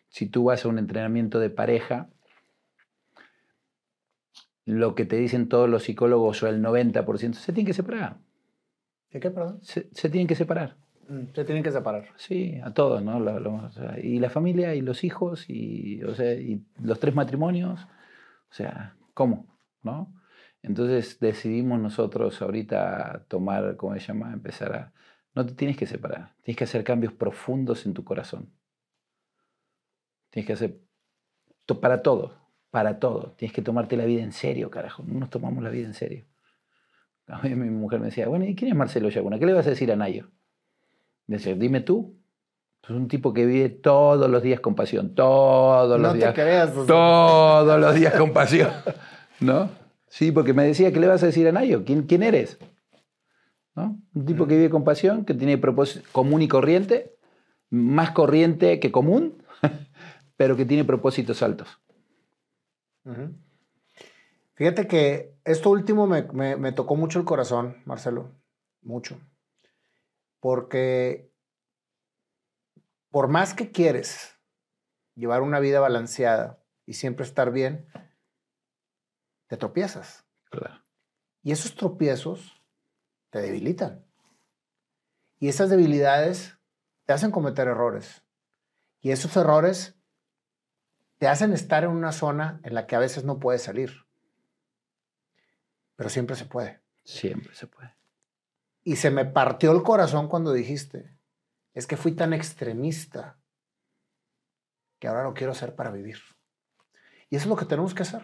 si 0.08 0.26
tú 0.26 0.44
vas 0.44 0.64
a 0.64 0.68
un 0.68 0.78
entrenamiento 0.78 1.38
de 1.38 1.50
pareja, 1.50 2.08
lo 4.64 4.94
que 4.94 5.04
te 5.04 5.16
dicen 5.16 5.48
todos 5.48 5.68
los 5.68 5.84
psicólogos 5.84 6.42
o 6.42 6.48
el 6.48 6.62
90%, 6.62 7.34
se 7.34 7.52
tienen 7.52 7.66
que 7.66 7.72
separar. 7.72 8.18
¿De 9.10 9.20
qué, 9.20 9.30
perdón? 9.30 9.60
Se, 9.62 9.82
tienen 10.10 10.26
que 10.26 10.34
separar. 10.34 10.76
Mm, 11.08 11.32
se 11.34 11.44
tienen 11.44 11.62
que 11.62 11.72
separar. 11.72 12.08
Sí, 12.16 12.60
a 12.62 12.74
todos, 12.74 13.02
¿no? 13.02 13.18
y 14.02 14.18
la 14.18 14.28
familia 14.28 14.74
y 14.74 14.82
los 14.82 15.04
hijos 15.04 15.48
y, 15.48 16.02
o 16.02 16.14
sea, 16.14 16.34
y 16.34 16.62
los 16.80 17.00
tres 17.00 17.14
matrimonios 17.14 17.86
o 18.50 18.54
sea, 18.54 18.96
¿cómo? 19.14 19.46
¿No? 19.82 20.12
Entonces 20.62 21.20
decidimos 21.20 21.80
nosotros 21.80 22.40
ahorita 22.42 23.24
tomar, 23.28 23.76
¿cómo 23.76 23.94
se 23.94 24.00
llama? 24.00 24.32
Empezar 24.32 24.74
a... 24.74 24.92
No 25.34 25.46
te 25.46 25.54
tienes 25.54 25.76
que 25.76 25.86
separar, 25.86 26.34
tienes 26.42 26.56
que 26.56 26.64
hacer 26.64 26.82
cambios 26.82 27.12
profundos 27.12 27.86
en 27.86 27.94
tu 27.94 28.02
corazón. 28.04 28.50
Tienes 30.38 30.46
que 30.46 30.52
hacer... 30.52 30.78
Para 31.80 32.00
todo, 32.00 32.32
para 32.70 33.00
todo. 33.00 33.34
Tienes 33.36 33.52
que 33.52 33.60
tomarte 33.60 33.96
la 33.96 34.04
vida 34.04 34.22
en 34.22 34.30
serio, 34.30 34.70
carajo. 34.70 35.02
No 35.04 35.18
nos 35.18 35.30
tomamos 35.30 35.64
la 35.64 35.70
vida 35.70 35.86
en 35.86 35.94
serio. 35.94 36.26
A 37.26 37.42
mí 37.42 37.56
mi 37.56 37.70
mujer 37.70 37.98
me 37.98 38.06
decía, 38.06 38.28
bueno, 38.28 38.44
¿y 38.44 38.54
quién 38.54 38.70
es 38.70 38.76
Marcelo 38.76 39.08
Yaguna? 39.08 39.40
¿Qué 39.40 39.46
le 39.46 39.52
vas 39.52 39.66
a 39.66 39.70
decir 39.70 39.90
a 39.90 39.96
Nayo? 39.96 40.30
Decía, 41.26 41.56
dime 41.56 41.80
tú, 41.80 42.14
es 42.84 42.90
un 42.90 43.08
tipo 43.08 43.34
que 43.34 43.46
vive 43.46 43.68
todos 43.68 44.30
los 44.30 44.40
días 44.40 44.60
con 44.60 44.76
pasión, 44.76 45.16
todos 45.16 46.00
los 46.00 46.14
días. 46.14 46.32
todos 46.86 47.80
los 47.80 47.94
días 47.96 48.14
con 48.14 48.32
pasión. 48.32 48.70
¿No? 49.40 49.70
Sí, 50.06 50.30
porque 50.30 50.52
me 50.52 50.64
decía, 50.64 50.92
¿qué 50.92 51.00
le 51.00 51.08
vas 51.08 51.24
a 51.24 51.26
decir 51.26 51.48
a 51.48 51.52
Nayo? 51.52 51.84
¿Quién, 51.84 52.04
quién 52.04 52.22
eres? 52.22 52.58
¿No? 53.74 53.98
Un 54.14 54.24
tipo 54.24 54.46
que 54.46 54.54
vive 54.54 54.70
con 54.70 54.84
pasión, 54.84 55.24
que 55.24 55.34
tiene 55.34 55.58
propósito 55.58 56.08
común 56.12 56.42
y 56.42 56.48
corriente, 56.48 57.16
más 57.70 58.12
corriente 58.12 58.78
que 58.78 58.92
común, 58.92 59.42
pero 60.38 60.56
que 60.56 60.64
tiene 60.64 60.84
propósitos 60.84 61.42
altos. 61.42 61.82
Fíjate 64.54 64.86
que 64.86 65.36
esto 65.44 65.70
último 65.70 66.06
me, 66.06 66.22
me 66.56 66.72
tocó 66.72 66.94
mucho 66.94 67.18
el 67.18 67.24
corazón, 67.24 67.82
Marcelo, 67.84 68.30
mucho. 68.80 69.20
Porque 70.38 71.32
por 73.10 73.26
más 73.28 73.52
que 73.52 73.72
quieres 73.72 74.38
llevar 75.16 75.42
una 75.42 75.58
vida 75.58 75.80
balanceada 75.80 76.62
y 76.86 76.92
siempre 76.92 77.26
estar 77.26 77.50
bien, 77.50 77.88
te 79.48 79.56
tropiezas. 79.56 80.24
Claro. 80.50 80.84
Y 81.42 81.50
esos 81.50 81.74
tropiezos 81.74 82.62
te 83.30 83.40
debilitan. 83.40 84.06
Y 85.40 85.48
esas 85.48 85.68
debilidades 85.68 86.58
te 87.06 87.12
hacen 87.12 87.32
cometer 87.32 87.66
errores. 87.66 88.22
Y 89.00 89.10
esos 89.10 89.36
errores 89.36 89.97
te 91.18 91.28
hacen 91.28 91.52
estar 91.52 91.84
en 91.84 91.90
una 91.90 92.12
zona 92.12 92.60
en 92.62 92.74
la 92.74 92.86
que 92.86 92.96
a 92.96 93.00
veces 93.00 93.24
no 93.24 93.38
puedes 93.38 93.62
salir. 93.62 94.06
Pero 95.96 96.08
siempre 96.10 96.36
se 96.36 96.46
puede. 96.46 96.80
Siempre 97.04 97.54
se 97.54 97.66
puede. 97.66 97.96
Y 98.84 98.96
se 98.96 99.10
me 99.10 99.24
partió 99.24 99.72
el 99.72 99.82
corazón 99.82 100.28
cuando 100.28 100.52
dijiste, 100.52 101.16
es 101.74 101.86
que 101.86 101.96
fui 101.96 102.12
tan 102.12 102.32
extremista 102.32 103.38
que 104.98 105.08
ahora 105.08 105.24
lo 105.24 105.34
quiero 105.34 105.52
hacer 105.52 105.74
para 105.74 105.90
vivir. 105.90 106.18
Y 107.30 107.36
eso 107.36 107.44
es 107.44 107.48
lo 107.48 107.56
que 107.56 107.66
tenemos 107.66 107.94
que 107.94 108.02
hacer. 108.02 108.22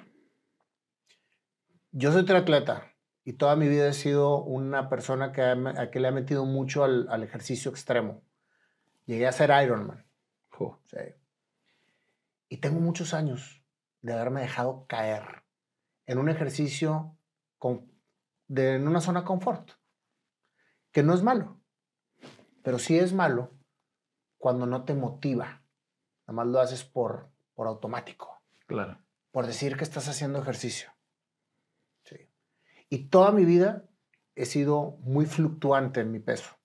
Yo 1.92 2.12
soy 2.12 2.24
triatleta 2.24 2.92
y 3.24 3.34
toda 3.34 3.56
mi 3.56 3.68
vida 3.68 3.88
he 3.88 3.92
sido 3.92 4.42
una 4.42 4.88
persona 4.88 5.32
que, 5.32 5.90
que 5.92 6.00
le 6.00 6.08
ha 6.08 6.12
metido 6.12 6.44
mucho 6.44 6.84
al, 6.84 7.22
ejercicio 7.22 7.70
extremo. 7.70 8.22
Llegué 9.06 9.26
a 9.26 9.32
ser 9.32 9.50
Ironman. 9.62 10.04
Y 12.48 12.58
tengo 12.58 12.80
muchos 12.80 13.14
años 13.14 13.64
de 14.02 14.12
haberme 14.12 14.42
dejado 14.42 14.86
caer 14.86 15.44
en 16.06 16.18
un 16.18 16.28
ejercicio 16.28 17.16
de, 18.48 18.74
en 18.74 18.86
una 18.86 19.00
zona 19.00 19.20
de 19.20 19.26
confort, 19.26 19.70
que 20.92 21.02
no 21.02 21.14
es 21.14 21.22
malo. 21.22 21.60
Pero 22.62 22.78
sí 22.78 22.98
es 22.98 23.12
malo 23.12 23.52
cuando 24.38 24.66
no 24.66 24.84
te 24.84 24.94
motiva. 24.94 25.64
Nada 26.26 26.36
más 26.36 26.46
lo 26.46 26.60
haces 26.60 26.84
por, 26.84 27.30
por 27.54 27.66
automático. 27.66 28.42
Claro. 28.66 28.98
Por 29.30 29.46
decir 29.46 29.76
que 29.76 29.84
estás 29.84 30.08
haciendo 30.08 30.38
ejercicio. 30.38 30.90
Sí. 32.04 32.30
Y 32.88 33.08
toda 33.08 33.32
mi 33.32 33.44
vida 33.44 33.88
he 34.34 34.46
sido 34.46 34.98
muy 35.00 35.26
fluctuante 35.26 36.00
en 36.00 36.10
mi 36.10 36.20
peso. 36.20 36.58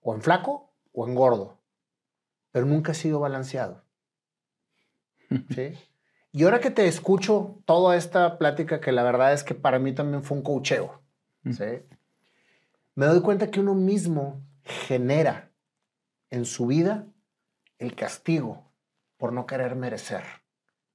O 0.00 0.14
en 0.14 0.22
flaco 0.22 0.74
o 0.92 1.06
en 1.06 1.14
gordo. 1.14 1.60
Pero 2.50 2.66
nunca 2.66 2.92
he 2.92 2.94
sido 2.94 3.20
balanceado. 3.20 3.87
¿Sí? 5.50 5.74
Y 6.32 6.44
ahora 6.44 6.60
que 6.60 6.70
te 6.70 6.86
escucho 6.86 7.60
toda 7.64 7.96
esta 7.96 8.38
plática, 8.38 8.80
que 8.80 8.92
la 8.92 9.02
verdad 9.02 9.32
es 9.32 9.44
que 9.44 9.54
para 9.54 9.78
mí 9.78 9.92
también 9.92 10.22
fue 10.22 10.36
un 10.36 10.42
cocheo, 10.42 11.02
¿sí? 11.50 11.82
me 12.94 13.06
doy 13.06 13.20
cuenta 13.22 13.50
que 13.50 13.60
uno 13.60 13.74
mismo 13.74 14.42
genera 14.64 15.50
en 16.30 16.44
su 16.44 16.66
vida 16.66 17.06
el 17.78 17.94
castigo 17.94 18.70
por 19.16 19.32
no 19.32 19.46
querer 19.46 19.74
merecer 19.74 20.22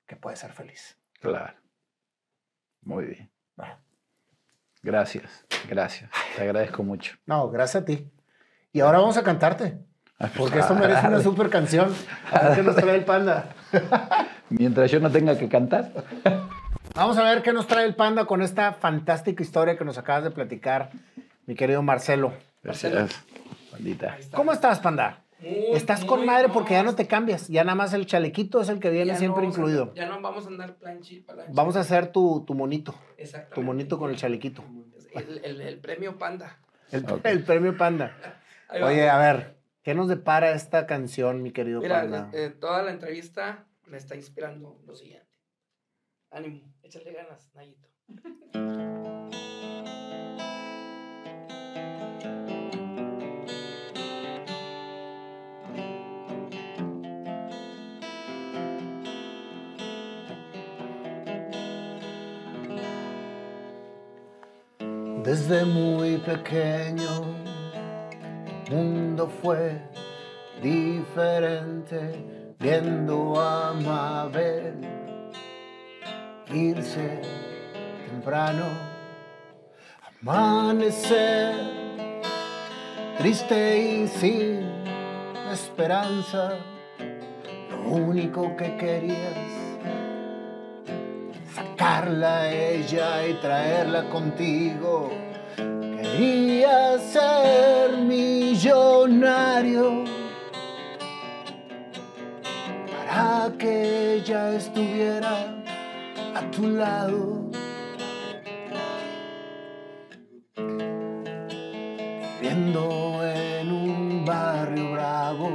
que 0.06 0.16
puede 0.16 0.36
ser 0.36 0.52
feliz. 0.52 0.98
Claro. 1.20 1.58
Muy 2.82 3.06
bien. 3.06 3.34
Gracias, 4.84 5.46
gracias. 5.70 6.12
Te 6.36 6.42
agradezco 6.42 6.84
mucho. 6.84 7.16
No, 7.26 7.50
gracias 7.50 7.84
a 7.84 7.86
ti. 7.86 8.12
Y 8.74 8.82
ahora 8.82 9.00
vamos 9.00 9.16
a 9.16 9.24
cantarte. 9.24 9.80
Porque 10.38 10.60
esto 10.60 10.76
merece 10.76 11.08
una 11.08 11.22
super 11.22 11.50
canción. 11.50 11.94
A 12.32 12.50
ver 12.50 12.56
qué 12.56 12.64
nos 12.64 12.76
trae 12.76 12.96
el 12.96 13.06
panda. 13.06 13.50
Mientras 14.50 14.90
yo 14.92 15.00
no 15.00 15.12
tenga 15.12 15.38
que 15.38 15.50
cantar. 15.50 15.92
Vamos 16.96 17.18
a 17.18 17.24
ver 17.24 17.42
qué 17.42 17.54
nos 17.54 17.68
trae 17.68 17.86
el 17.86 17.96
panda 17.96 18.26
con 18.26 18.42
esta 18.42 18.74
fantástica 18.74 19.42
historia 19.42 19.78
que 19.78 19.84
nos 19.84 19.98
acabas 19.98 20.24
de 20.24 20.32
platicar 20.32 20.92
mi 21.46 21.56
querido 21.56 21.82
Marcelo. 21.82 22.34
Gracias, 22.62 23.24
pandita. 23.72 24.18
¿Cómo 24.34 24.54
estás, 24.54 24.80
panda? 24.80 25.24
Estás 25.42 26.06
con 26.06 26.26
madre 26.26 26.48
porque 26.50 26.74
ya 26.74 26.84
no 26.84 26.96
te 26.96 27.06
cambias. 27.06 27.48
Ya 27.50 27.64
nada 27.64 27.76
más 27.76 27.94
el 27.94 28.06
chalequito 28.06 28.62
es 28.62 28.70
el 28.70 28.80
que 28.80 28.90
viene 28.90 29.16
siempre 29.18 29.46
incluido. 29.46 29.94
ya 29.94 30.08
no 30.08 30.22
vamos 30.22 30.46
a 30.46 30.50
andar 30.50 30.76
planchi, 30.76 31.26
Vamos 31.50 31.76
a 31.76 31.82
hacer 31.82 32.08
tu, 32.08 32.46
tu 32.46 32.54
monito. 32.54 32.96
Tu 33.54 33.62
monito 33.62 33.98
con 34.00 34.10
el 34.10 34.16
chalequito. 34.16 34.64
El, 35.14 35.80
premio 35.80 36.18
panda. 36.18 36.60
El, 36.92 37.44
premio 37.44 37.76
panda. 37.78 38.16
Oye, 38.72 39.10
a 39.10 39.18
ver, 39.18 39.58
¿qué 39.84 39.94
nos 39.94 40.08
depara 40.08 40.52
esta 40.52 40.88
canción, 40.88 41.44
mi 41.44 41.52
querido? 41.52 41.82
Mira, 41.82 42.30
eh, 42.34 42.50
toda 42.50 42.82
la 42.84 42.92
entrevista 42.92 43.68
me 43.86 43.98
está 43.98 44.16
inspirando 44.16 44.82
lo 44.86 44.96
siguiente. 44.96 45.28
Ánimo, 46.32 46.74
échale 46.82 47.14
ganas, 47.14 47.54
Nayito. 47.54 47.88
Desde 65.24 65.64
muy 65.64 66.18
pequeño, 66.18 67.53
mundo 68.74 69.30
fue 69.42 69.80
diferente 70.62 72.56
viendo 72.60 73.40
a 73.40 73.74
Mabel 73.74 74.74
irse 76.52 77.22
temprano, 78.08 78.66
amanecer 80.22 81.54
triste 83.20 83.78
y 83.78 84.08
sin 84.08 84.64
esperanza. 85.52 86.58
Lo 87.70 87.92
único 87.92 88.56
que 88.56 88.76
querías 88.78 89.52
sacarla 91.54 92.38
a 92.38 92.52
ella 92.52 93.28
y 93.28 93.34
traerla 93.36 94.10
contigo. 94.10 95.12
Quería 96.16 97.00
ser 97.00 97.98
millonario 97.98 100.04
para 102.92 103.52
que 103.58 104.18
ella 104.18 104.54
estuviera 104.54 105.56
a 106.36 106.52
tu 106.52 106.68
lado. 106.68 107.50
Viendo 112.40 113.24
en 113.24 113.72
un 113.72 114.24
barrio 114.24 114.92
bravo, 114.92 115.50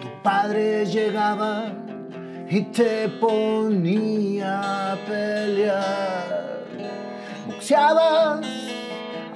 tu 0.00 0.08
padre 0.24 0.84
llegaba 0.86 1.72
y 2.50 2.62
te 2.62 3.08
ponía 3.20 4.90
a 4.90 4.96
pelear. 5.06 6.53
Boxeabas, 7.64 8.46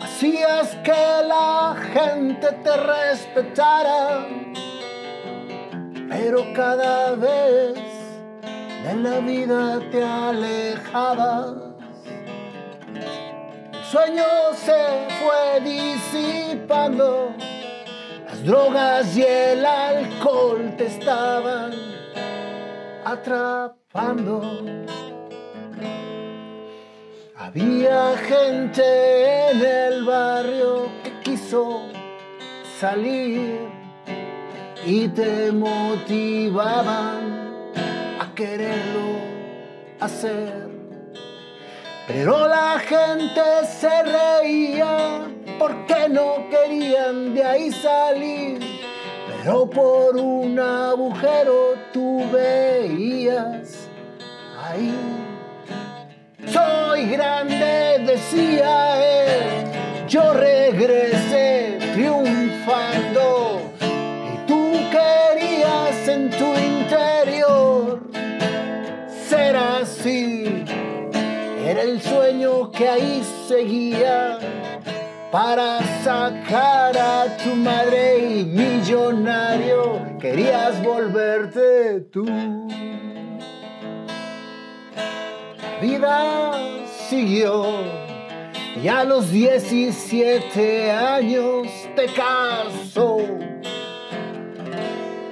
hacías 0.03 0.77
que 0.85 1.27
la 1.27 1.75
gente 1.95 2.47
te 2.63 2.77
respetara, 2.77 4.27
pero 6.11 6.53
cada 6.53 7.13
vez 7.13 7.79
de 8.85 8.97
la 8.97 9.21
vida 9.21 9.81
te 9.91 10.05
alejabas. 10.05 11.55
El 13.73 13.85
sueño 13.91 14.25
se 14.53 15.09
fue 15.23 15.61
disipando, 15.63 17.31
las 18.27 18.45
drogas 18.45 19.17
y 19.17 19.23
el 19.23 19.65
alcohol 19.65 20.75
te 20.77 20.85
estaban 20.85 21.73
atrapando. 23.07 24.43
Había 27.49 28.15
gente 28.19 29.51
en 29.51 29.63
el 29.63 30.05
barrio 30.05 30.91
que 31.03 31.21
quiso 31.21 31.81
salir 32.79 33.71
y 34.85 35.09
te 35.09 35.51
motivaban 35.51 37.49
a 38.21 38.35
quererlo 38.35 39.17
hacer. 39.99 40.69
Pero 42.07 42.47
la 42.49 42.79
gente 42.81 43.41
se 43.65 44.03
reía 44.03 45.23
porque 45.59 46.07
no 46.11 46.51
querían 46.51 47.35
de 47.35 47.45
ahí 47.45 47.73
salir. 47.73 48.61
Pero 49.27 49.71
por 49.71 50.19
un 50.19 50.61
agujero 50.61 51.77
tú 51.95 52.31
veías 52.31 53.89
ahí. 54.63 55.28
Soy 56.53 57.07
grande, 57.11 58.05
decía 58.07 59.03
él. 59.03 60.09
Yo 60.09 60.33
regresé 60.33 61.79
triunfando. 61.95 63.61
Y 63.81 64.47
tú 64.47 64.73
querías 64.91 66.09
en 66.09 66.31
tu 66.31 66.55
interior 66.55 68.01
ser 69.29 69.57
así. 69.57 70.65
Era 71.67 71.83
el 71.83 72.01
sueño 72.01 72.71
que 72.71 72.89
ahí 72.89 73.23
seguía 73.47 74.39
para 75.31 75.81
sacar 76.03 76.97
a 76.97 77.37
tu 77.37 77.55
madre 77.55 78.19
y 78.19 78.45
millonario 78.45 80.17
querías 80.19 80.83
volverte 80.83 82.01
tú. 82.11 82.25
Vida 85.81 86.59
siguió 87.09 87.65
y 88.83 88.89
a 88.89 89.05
los 89.05 89.31
17 89.31 90.91
años 90.91 91.69
te 91.95 92.07
casó. 92.07 93.19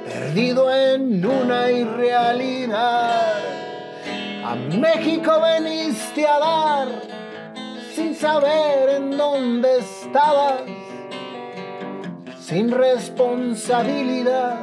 Perdido 0.04 0.72
en 0.72 1.24
una 1.26 1.70
irrealidad, 1.70 3.38
a 4.44 4.54
México 4.54 5.40
veniste 5.40 6.26
a 6.26 6.38
dar 6.38 6.88
sin 7.94 8.14
saber 8.14 8.90
en 8.96 9.16
dónde 9.16 9.78
estabas, 9.78 10.62
sin 12.38 12.70
responsabilidad. 12.70 14.58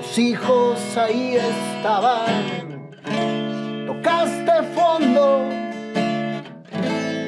Tus 0.00 0.18
hijos 0.18 0.96
ahí 0.96 1.36
estaban, 1.36 2.65
tocaste 4.06 4.62
fondo, 4.74 5.48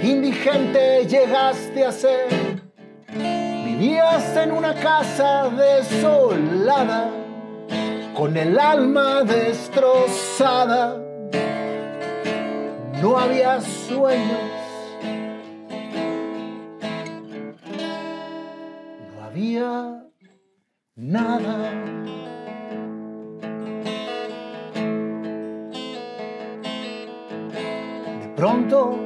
indigente 0.00 1.04
llegaste 1.06 1.84
a 1.84 1.90
ser, 1.90 2.28
vivías 3.64 4.36
en 4.36 4.52
una 4.52 4.74
casa 4.74 5.48
desolada, 5.48 7.10
con 8.14 8.36
el 8.36 8.56
alma 8.58 9.24
destrozada. 9.24 11.02
No 13.02 13.18
había 13.18 13.60
sueños, 13.60 14.38
no 19.16 19.24
había 19.24 20.04
nada. 20.94 22.27
Pronto 28.38 28.96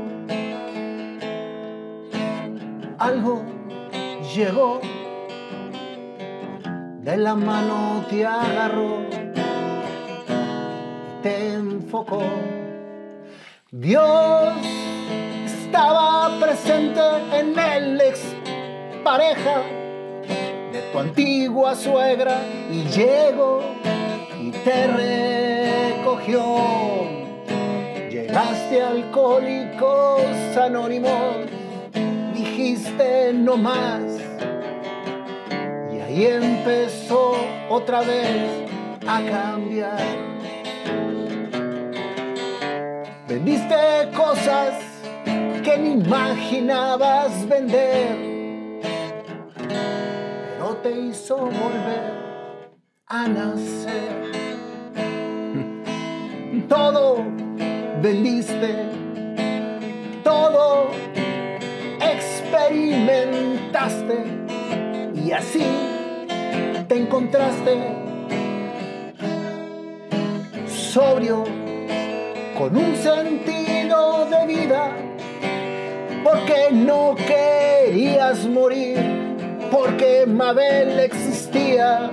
algo 2.99 3.43
llegó, 4.35 4.79
de 7.01 7.17
la 7.17 7.35
mano 7.35 8.05
te 8.11 8.27
agarró, 8.27 8.99
te 11.23 11.55
enfocó. 11.55 12.23
Dios 13.71 14.53
estaba 15.47 16.39
presente 16.39 17.01
en 17.33 17.59
el 17.59 18.01
ex 18.03 18.37
pareja 19.03 19.63
de 20.73 20.83
tu 20.93 20.99
antigua 20.99 21.75
suegra 21.75 22.43
y 22.71 22.85
llegó 22.85 23.63
y 24.39 24.51
te 24.51 24.87
recogió. 26.03 27.12
A 28.35 28.49
alcohólicos 28.89 30.57
anónimos, 30.57 31.37
dijiste 32.33 33.31
no 33.35 33.59
más 33.59 34.01
y 35.93 36.01
ahí 36.01 36.27
empezó 36.27 37.37
otra 37.69 38.01
vez 38.01 38.49
a 39.07 39.23
cambiar. 39.23 40.01
Vendiste 43.29 43.75
cosas 44.17 44.77
que 45.63 45.77
ni 45.79 46.03
imaginabas 46.03 47.47
vender, 47.47 48.17
pero 50.57 50.77
te 50.77 50.91
hizo 50.91 51.37
volver 51.37 52.13
a 53.09 53.29
nacer. 53.29 54.33
Todo 56.69 57.43
vendiste, 58.03 58.75
todo 60.25 60.91
experimentaste 62.01 64.25
y 65.15 65.31
así 65.31 65.65
te 66.89 66.97
encontraste 66.97 67.79
sobrio 70.67 71.45
con 72.59 72.77
un 72.77 72.97
sentido 72.97 74.27
de 74.27 74.47
vida, 74.47 74.91
porque 76.25 76.73
no 76.73 77.15
querías 77.15 78.49
morir, 78.49 78.99
porque 79.71 80.27
Mabel 80.27 80.99
existía. 80.99 82.11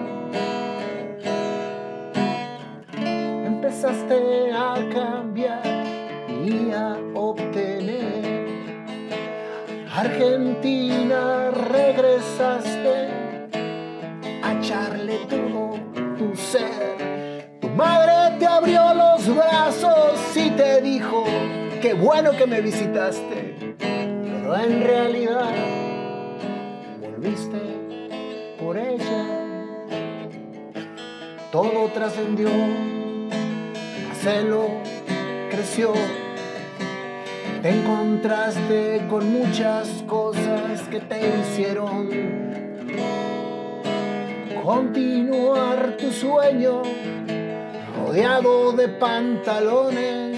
Empezaste 3.46 4.52
a 4.54 4.76
cambiar 4.94 5.69
obtener 7.14 8.40
Argentina 9.96 11.52
regresaste 11.52 13.10
a 14.42 14.54
echarle 14.54 15.18
todo 15.28 15.80
tu 16.18 16.36
ser. 16.36 17.48
Tu 17.60 17.70
madre 17.70 18.38
te 18.40 18.46
abrió 18.46 18.94
los 18.94 19.36
brazos 19.36 20.20
y 20.36 20.52
te 20.52 20.82
dijo, 20.82 21.26
qué 21.82 21.94
bueno 21.94 22.32
que 22.32 22.46
me 22.46 22.62
visitaste. 22.62 23.76
Pero 23.78 24.56
en 24.56 24.84
realidad 24.84 25.54
volviste 27.02 27.60
por 28.60 28.78
ella. 28.78 29.26
Todo 31.52 31.88
trascendió, 31.94 32.50
Marcelo 34.08 34.70
creció. 35.50 35.94
Te 37.62 37.72
encontraste 37.72 39.06
con 39.10 39.34
muchas 39.34 39.90
cosas 40.08 40.82
que 40.90 41.02
te 41.02 41.20
hicieron 41.42 42.10
continuar 44.64 45.98
tu 45.98 46.10
sueño 46.10 46.84
rodeado 47.98 48.72
de 48.72 48.88
pantalones 48.88 50.38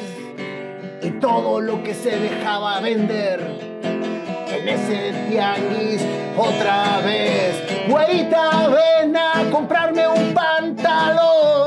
y 1.04 1.12
todo 1.20 1.62
lo 1.62 1.84
que 1.84 1.94
se 1.94 2.18
dejaba 2.18 2.80
vender 2.80 3.40
en 3.84 4.68
ese 4.68 5.14
tianguis 5.30 6.04
otra 6.36 7.02
vez. 7.06 7.88
Güeyita, 7.88 8.68
ven 8.68 9.16
a 9.16 9.48
comprarme 9.52 10.08
un 10.08 10.34
pantalón. 10.34 11.61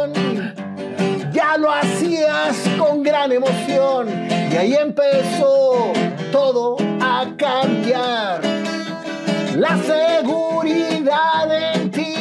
Ahí 4.64 4.74
empezó 4.80 5.92
todo 6.32 6.76
a 6.98 7.26
cambiar. 7.36 8.40
La 9.56 9.76
seguridad 9.82 11.74
en 11.74 11.90
ti, 11.90 12.14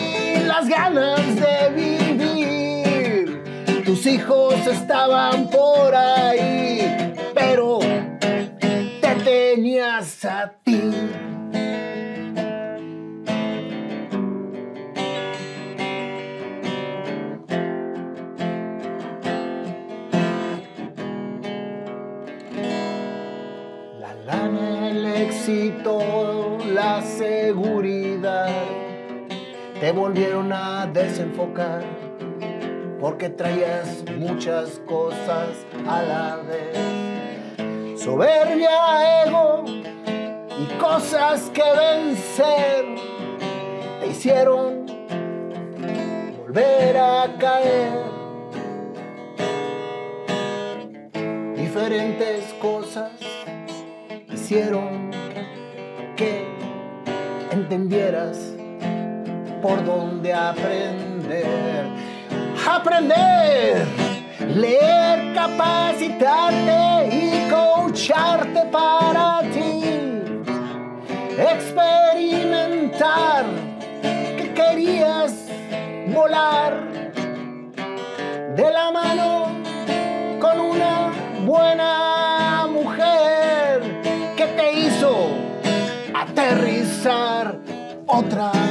las 0.45 0.67
ganas 0.67 1.21
de 1.35 1.69
vivir. 1.73 3.43
Tus 3.85 4.05
hijos 4.05 4.55
estaban 4.67 5.49
por 5.49 5.95
ahí, 5.95 7.13
pero 7.33 7.79
te 8.19 9.15
tenías 9.23 10.25
a 10.25 10.51
ti. 10.65 10.91
Éxito, 25.43 26.57
la 26.73 27.01
seguridad 27.01 28.47
te 29.77 29.91
volvieron 29.91 30.53
a 30.53 30.85
desenfocar 30.87 31.83
porque 33.01 33.29
traías 33.29 34.05
muchas 34.17 34.79
cosas 34.87 35.49
a 35.85 36.01
la 36.01 36.37
vez. 36.37 37.99
Soberbia, 38.01 39.25
ego 39.25 39.65
y 39.67 40.65
cosas 40.79 41.49
que 41.49 41.63
vencer 41.77 42.85
te 43.99 44.07
hicieron 44.07 44.85
volver 46.37 46.97
a 46.97 47.35
caer. 47.37 48.13
Diferentes 51.53 52.53
cosas 52.61 53.11
hicieron 54.31 55.22
que 56.15 56.45
entendieras 57.51 58.53
por 59.61 59.83
dónde 59.85 60.33
aprender. 60.33 61.85
Aprender, 62.69 63.85
leer, 64.55 65.33
capacitarte 65.33 67.15
y 67.15 67.49
coacharte 67.49 68.65
para 68.71 69.42
otra 88.13 88.62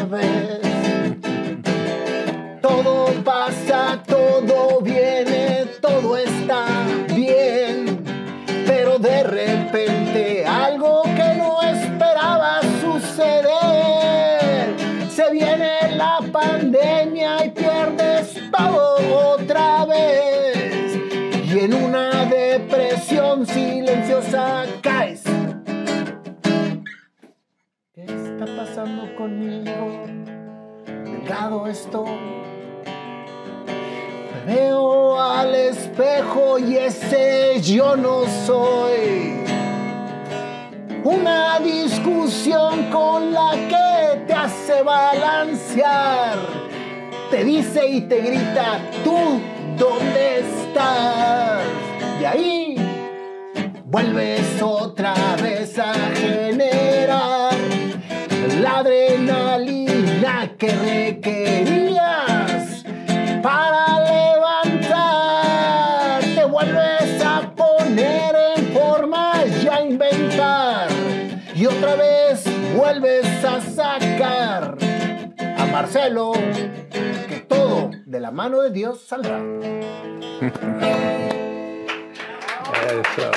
conmigo? 29.23 30.03
Estoy. 31.70 32.11
Me 34.47 34.55
veo 34.55 35.20
al 35.20 35.55
espejo 35.55 36.59
y 36.59 36.77
ese 36.77 37.61
yo 37.62 37.97
no 37.97 38.24
soy. 38.47 39.44
Una 41.05 41.59
discusión 41.61 42.90
con 42.90 43.32
la 43.32 43.53
que 43.53 44.24
te 44.27 44.35
hace 44.35 44.82
balancear. 44.82 46.39
Te 47.31 47.44
dice 47.44 47.89
y 47.89 48.01
te 48.03 48.20
grita, 48.20 48.81
¿tú 49.05 49.40
dónde 49.78 50.40
estás? 50.40 51.62
Y 52.20 52.24
ahí 52.24 52.77
vuelves 53.85 54.61
otra 54.61 55.15
vez 55.40 55.78
a 55.78 55.94
generar 56.15 56.82
que 60.59 60.70
requerías 60.73 62.33
para 63.43 64.01
levantar. 64.81 66.20
Te 66.20 66.45
vuelves 66.45 67.24
a 67.24 67.55
poner 67.55 68.35
en 68.57 68.73
forma 68.73 69.33
y 69.62 69.69
a 69.69 69.83
inventar. 69.83 70.89
Y 71.55 71.66
otra 71.66 71.95
vez 71.97 72.45
vuelves 72.77 73.27
a 73.45 73.61
sacar 73.61 74.77
a 75.59 75.66
Marcelo 75.66 76.33
que 76.93 77.45
todo 77.49 77.91
de 78.07 78.20
la 78.20 78.31
mano 78.31 78.62
de 78.62 78.70
Dios 78.70 79.03
saldrá. 79.07 79.41
Eso. 82.83 83.31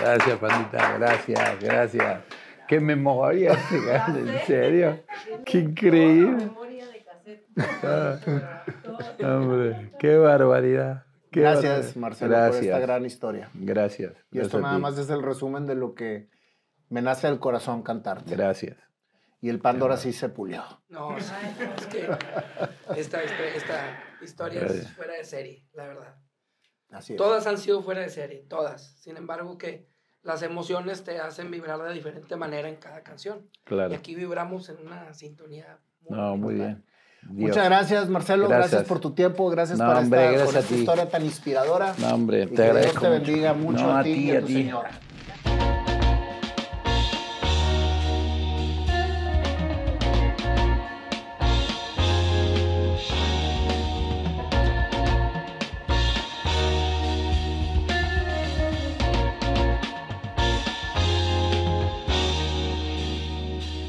Gracias, 0.00 0.38
pandita. 0.38 0.98
Gracias, 0.98 1.60
gracias. 1.60 2.43
Qué 2.68 2.80
memoria, 2.80 3.52
en 4.08 4.46
serio. 4.46 5.00
Qué 5.44 5.58
increíble. 5.58 6.50
Ah, 7.82 8.18
Hombre, 9.22 9.92
qué 9.98 10.16
barbaridad. 10.16 11.04
qué 11.30 11.40
Gracias, 11.40 11.94
barbaridad. 11.94 11.96
Marcelo, 11.96 12.34
por 12.34 12.64
esta 12.64 12.78
gran 12.78 13.04
historia. 13.04 13.50
Gracias. 13.54 14.12
Y 14.30 14.40
esto 14.40 14.60
nada 14.60 14.78
más 14.78 14.98
es 14.98 15.10
el 15.10 15.22
resumen 15.22 15.66
de 15.66 15.74
lo 15.74 15.94
que 15.94 16.28
me 16.88 17.02
nace 17.02 17.26
del 17.26 17.38
corazón 17.38 17.82
cantarte. 17.82 18.34
Gracias. 18.34 18.76
Y 19.40 19.50
el 19.50 19.60
Pandora 19.60 19.96
sí 19.98 20.12
se 20.12 20.30
pulió. 20.30 20.62
No, 20.88 21.16
es 21.18 21.30
que 21.90 22.08
esta, 22.96 23.22
esta, 23.22 23.46
esta 23.54 24.02
historia 24.22 24.60
es 24.62 24.72
Gracias. 24.72 24.92
fuera 24.94 25.14
de 25.14 25.24
serie, 25.24 25.66
la 25.72 25.86
verdad. 25.86 26.16
Así 26.90 27.12
es. 27.14 27.18
Todas 27.18 27.46
han 27.46 27.58
sido 27.58 27.82
fuera 27.82 28.00
de 28.00 28.08
serie, 28.08 28.46
todas. 28.48 28.98
Sin 29.00 29.16
embargo, 29.16 29.58
que 29.58 29.90
las 30.24 30.42
emociones 30.42 31.04
te 31.04 31.20
hacen 31.20 31.50
vibrar 31.50 31.80
de 31.82 31.92
diferente 31.94 32.34
manera 32.36 32.68
en 32.68 32.76
cada 32.76 33.02
canción. 33.02 33.38
Y 33.54 33.58
Claro. 33.64 33.94
aquí 33.94 34.14
vibramos 34.14 34.68
en 34.70 34.78
una 34.86 35.14
sintonía 35.14 35.78
muy 36.00 36.18
No, 36.18 36.36
muy 36.36 36.54
bien. 36.54 36.84
Dios. 37.22 37.48
Muchas 37.50 37.64
gracias, 37.66 38.08
Marcelo. 38.10 38.48
Gracias. 38.48 38.70
Gracias. 38.72 38.88
por 38.88 39.00
tu 39.00 39.12
tiempo. 39.12 39.48
Gracias 39.48 39.78
No, 39.78 39.86
por 39.86 39.96
hombre, 39.96 40.20
esta, 40.20 40.32
gracias 40.32 40.46
por 40.48 40.56
a 40.56 40.60
esta 40.60 40.74
ti. 40.74 40.80
historia 40.80 41.08
tan 41.08 41.24
inspiradora. 41.24 41.94
No, 41.98 42.14
hombre, 42.14 42.42
Y 42.42 42.46
te 42.48 42.54
que 42.54 42.78
Dios 42.80 42.94
te 43.00 43.08
bendiga 43.08 43.54
mucho 43.54 43.82
No, 43.86 43.96
a 43.98 44.02
ti 44.02 44.10
y 44.10 44.30
a 44.36 44.40
tu 44.40 44.46
ti. 44.46 44.52
señora. 44.54 44.90